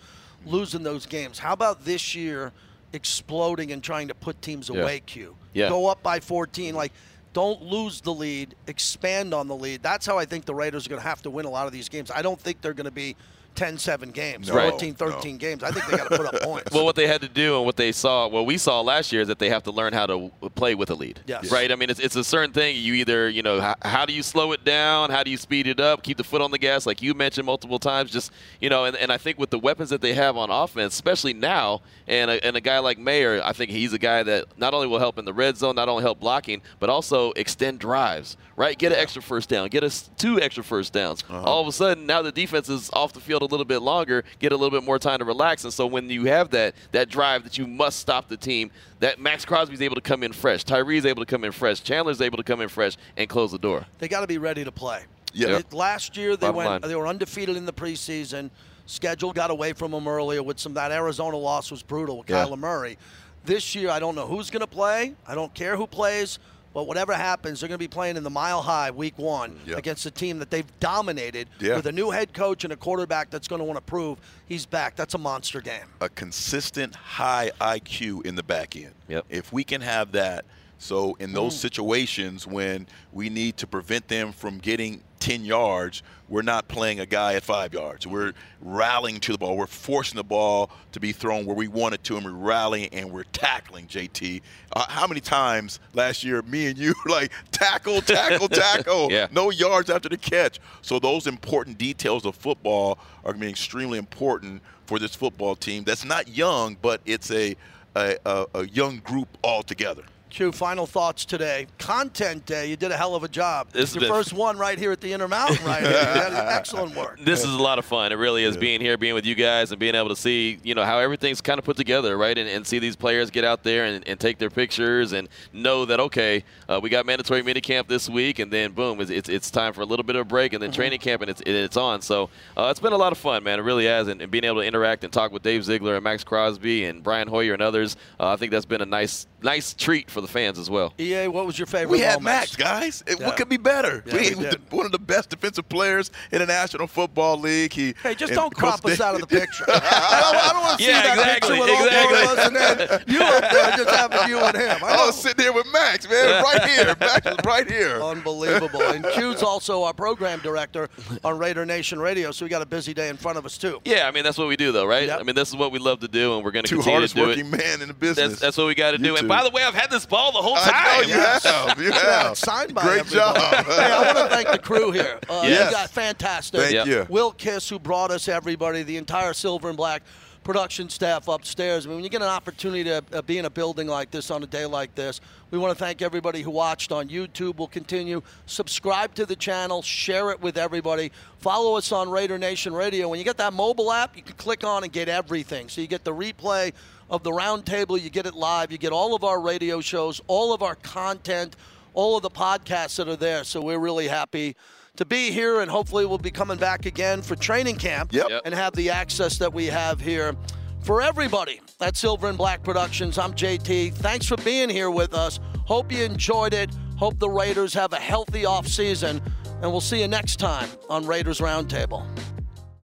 [0.45, 1.39] losing those games.
[1.39, 2.51] How about this year
[2.91, 4.81] exploding and trying to put teams Yeah.
[4.81, 5.35] away, Q?
[5.53, 5.69] Yeah.
[5.69, 6.75] Go up by 14.
[6.75, 6.91] Like,
[7.33, 9.81] don't lose the lead, expand on the lead.
[9.81, 11.73] That's how I think the Raiders are going to have to win a lot of
[11.73, 12.11] these games.
[12.11, 13.15] I don't think they're going to be
[13.55, 15.63] 10 7 games, No, 14 13 games.
[15.63, 16.71] I think they got to put up points.
[16.73, 19.21] Well, what they had to do and what they saw, what we saw last year
[19.21, 21.19] is that they have to learn how to play with a lead.
[21.27, 21.51] Yes.
[21.51, 21.71] Right?
[21.71, 22.75] I mean, it's, it's a certain thing.
[22.77, 25.09] You either, you know, how, how do you slow it down?
[25.11, 26.03] How do you speed it up?
[26.03, 28.11] Keep the foot on the gas, like you mentioned multiple times.
[28.11, 30.93] Just, you know, and, and I think with the weapons that they have on offense,
[30.93, 34.45] especially now, and a, and a guy like Mayer, I think he's a guy that
[34.57, 37.79] not only will help in the red zone, not only help blocking, but also extend
[37.79, 38.77] drives, right?
[38.77, 41.23] Get an extra first down, get us two extra first downs.
[41.29, 41.43] Uh-huh.
[41.43, 44.23] All of a sudden, now the defense is off the field a little bit longer,
[44.39, 45.63] get a little bit more time to relax.
[45.63, 49.19] And so when you have that that drive that you must stop the team, that
[49.19, 52.37] Maxx Crosby's able to come in fresh, Tyree's able to come in fresh, Chandler's able
[52.37, 53.85] to come in fresh and close the door.
[53.99, 55.03] they got to be ready to play.
[55.33, 55.61] Yeah.
[55.71, 56.81] Last year they Bottom went line.
[56.81, 58.49] they were undefeated in the preseason.
[58.85, 62.45] Schedule got away from them earlier with some that Arizona loss was brutal with Yeah.
[62.45, 62.97] Kyler Murray.
[63.45, 65.13] This year I don't know who's going to play.
[65.27, 66.37] I don't care who plays,
[66.73, 69.77] but whatever happens, they're going to be playing in the Mile High week 1 Yeah.
[69.77, 71.75] against a team that they've dominated Yeah.
[71.75, 74.65] with a new head coach and a quarterback that's going to want to prove he's
[74.65, 74.95] back.
[74.95, 75.85] That's a monster game.
[76.01, 78.93] a consistent high IQ in the back end.
[79.07, 79.25] Yep.
[79.29, 80.45] If we can have that,
[80.79, 81.59] so in those mm.
[81.59, 87.05] situations when we need to prevent them from getting 10 yards, we're not playing a
[87.05, 88.05] guy at five yards.
[88.05, 89.55] We're rallying to the ball.
[89.55, 92.89] We're forcing the ball to be thrown where we want it to, and we're rallying
[92.91, 94.41] and we're tackling, JT.
[94.75, 99.27] Uh, how many times last year, me and you, like, tackle, tackle, tackle, Yeah.
[99.31, 100.59] no yards after the catch.
[100.81, 105.55] So those important details of football are going to be extremely important for this football
[105.55, 107.55] team that's not young, but it's a,
[107.95, 110.03] a, a, a young group altogether.
[110.33, 111.67] Q, final thoughts today.
[111.77, 113.69] Content day, you did a hell of a job.
[113.69, 115.91] This It's your first one right here at the Intermountain right here.
[115.91, 117.19] You did excellent work.
[117.19, 118.11] This is a lot of fun.
[118.11, 120.73] It really is being here, being with you guys, and being able to see, you
[120.73, 122.35] know, how everything's kind of put together, right?
[122.35, 125.85] And, and see these players get out there and, and take their pictures and know
[125.85, 129.51] that okay, uh, we got mandatory minicamp this week, and then boom, it's, it's, it's
[129.51, 131.55] time for a little bit of a break, and then training camp, and it's and
[131.55, 132.01] it's on.
[132.01, 133.59] So uh, it's been a lot of fun, man.
[133.59, 136.03] It really has, and, and being able to interact and talk with Dave Ziegler and
[136.03, 139.73] Maxx Crosby and Brian Hoyer and others, uh, I think that's been a nice nice
[139.73, 140.93] treat for the fans as well.
[140.99, 141.91] EA, what was your favorite?
[141.91, 142.23] We had moments?
[142.23, 143.03] Maxx, guys.
[143.07, 143.27] It- Yeah.
[143.27, 144.03] What could be better?
[144.07, 144.61] Yeah, we, we did.
[144.71, 147.73] one of the best defensive players in the National Football League.
[147.73, 149.65] He, Hey, just don't crop Coach us out of the picture.
[149.67, 152.37] I don't, I don't want to see Yeah, that exactly, picture with all four of
[152.39, 154.83] us and then you up there just having you and him.
[154.83, 156.95] I I was sitting here with Maxx, man, right here.
[156.99, 158.01] Maxx is right here.
[158.01, 158.81] Unbelievable.
[158.81, 160.89] And Q's also our program director
[161.23, 163.81] on Raider Nation Radio, so we got a busy day in front of us, too.
[163.85, 165.07] Yeah, I mean that's what we do though, right?
[165.07, 165.19] Yep.
[165.19, 167.13] I mean this is what we love to do, and we're going to continue to
[167.13, 167.23] do it.
[167.23, 167.57] hardest working it.
[167.65, 168.29] man in the business.
[168.29, 169.13] That's, that's what we got to You do.
[169.33, 169.43] And two.
[169.43, 171.01] by the way, I've had this ball the whole I time.
[171.01, 171.79] know you have.
[171.81, 172.37] You have.
[172.37, 173.39] signed by Great everybody.
[173.39, 173.65] job.
[173.65, 175.19] hey, I want to thank the crew here.
[175.29, 175.65] Uh, Yes.
[175.71, 176.59] You got fantastic.
[176.61, 176.87] Thank Yep.
[176.87, 177.05] you.
[177.09, 180.03] Will Kiss, who brought us everybody, the entire Silver and Black
[180.43, 181.85] production staff upstairs.
[181.85, 184.29] I mean, when you get an opportunity to uh, be in a building like this
[184.29, 185.21] on a day like this,
[185.51, 187.55] we want to thank everybody who watched on YouTube.
[187.57, 188.21] We'll continue.
[188.45, 191.11] Subscribe to the channel, share it with everybody.
[191.37, 193.07] Follow us on Raider Nation Radio.
[193.07, 195.69] When you get that mobile app, you can click on and get everything.
[195.69, 196.73] So you get the replay
[197.13, 200.51] of the roundtable, you get it live, you get all of our radio shows, all
[200.51, 201.55] of our content,
[201.93, 203.43] all of the podcasts that are there.
[203.43, 204.55] So we're really happy
[204.95, 208.29] to be here, and hopefully we'll be coming back again for training camp Yep.
[208.29, 208.41] Yep.
[208.45, 210.35] and have the access that we have here
[210.81, 213.19] for everybody at Silver and Black Productions.
[213.19, 213.93] I'm JT.
[213.93, 215.39] Thanks for being here with us.
[215.65, 216.71] Hope you enjoyed it.
[216.97, 219.21] Hope the Raiders have a healthy offseason,
[219.61, 222.03] and we'll see you next time on Raiders Roundtable.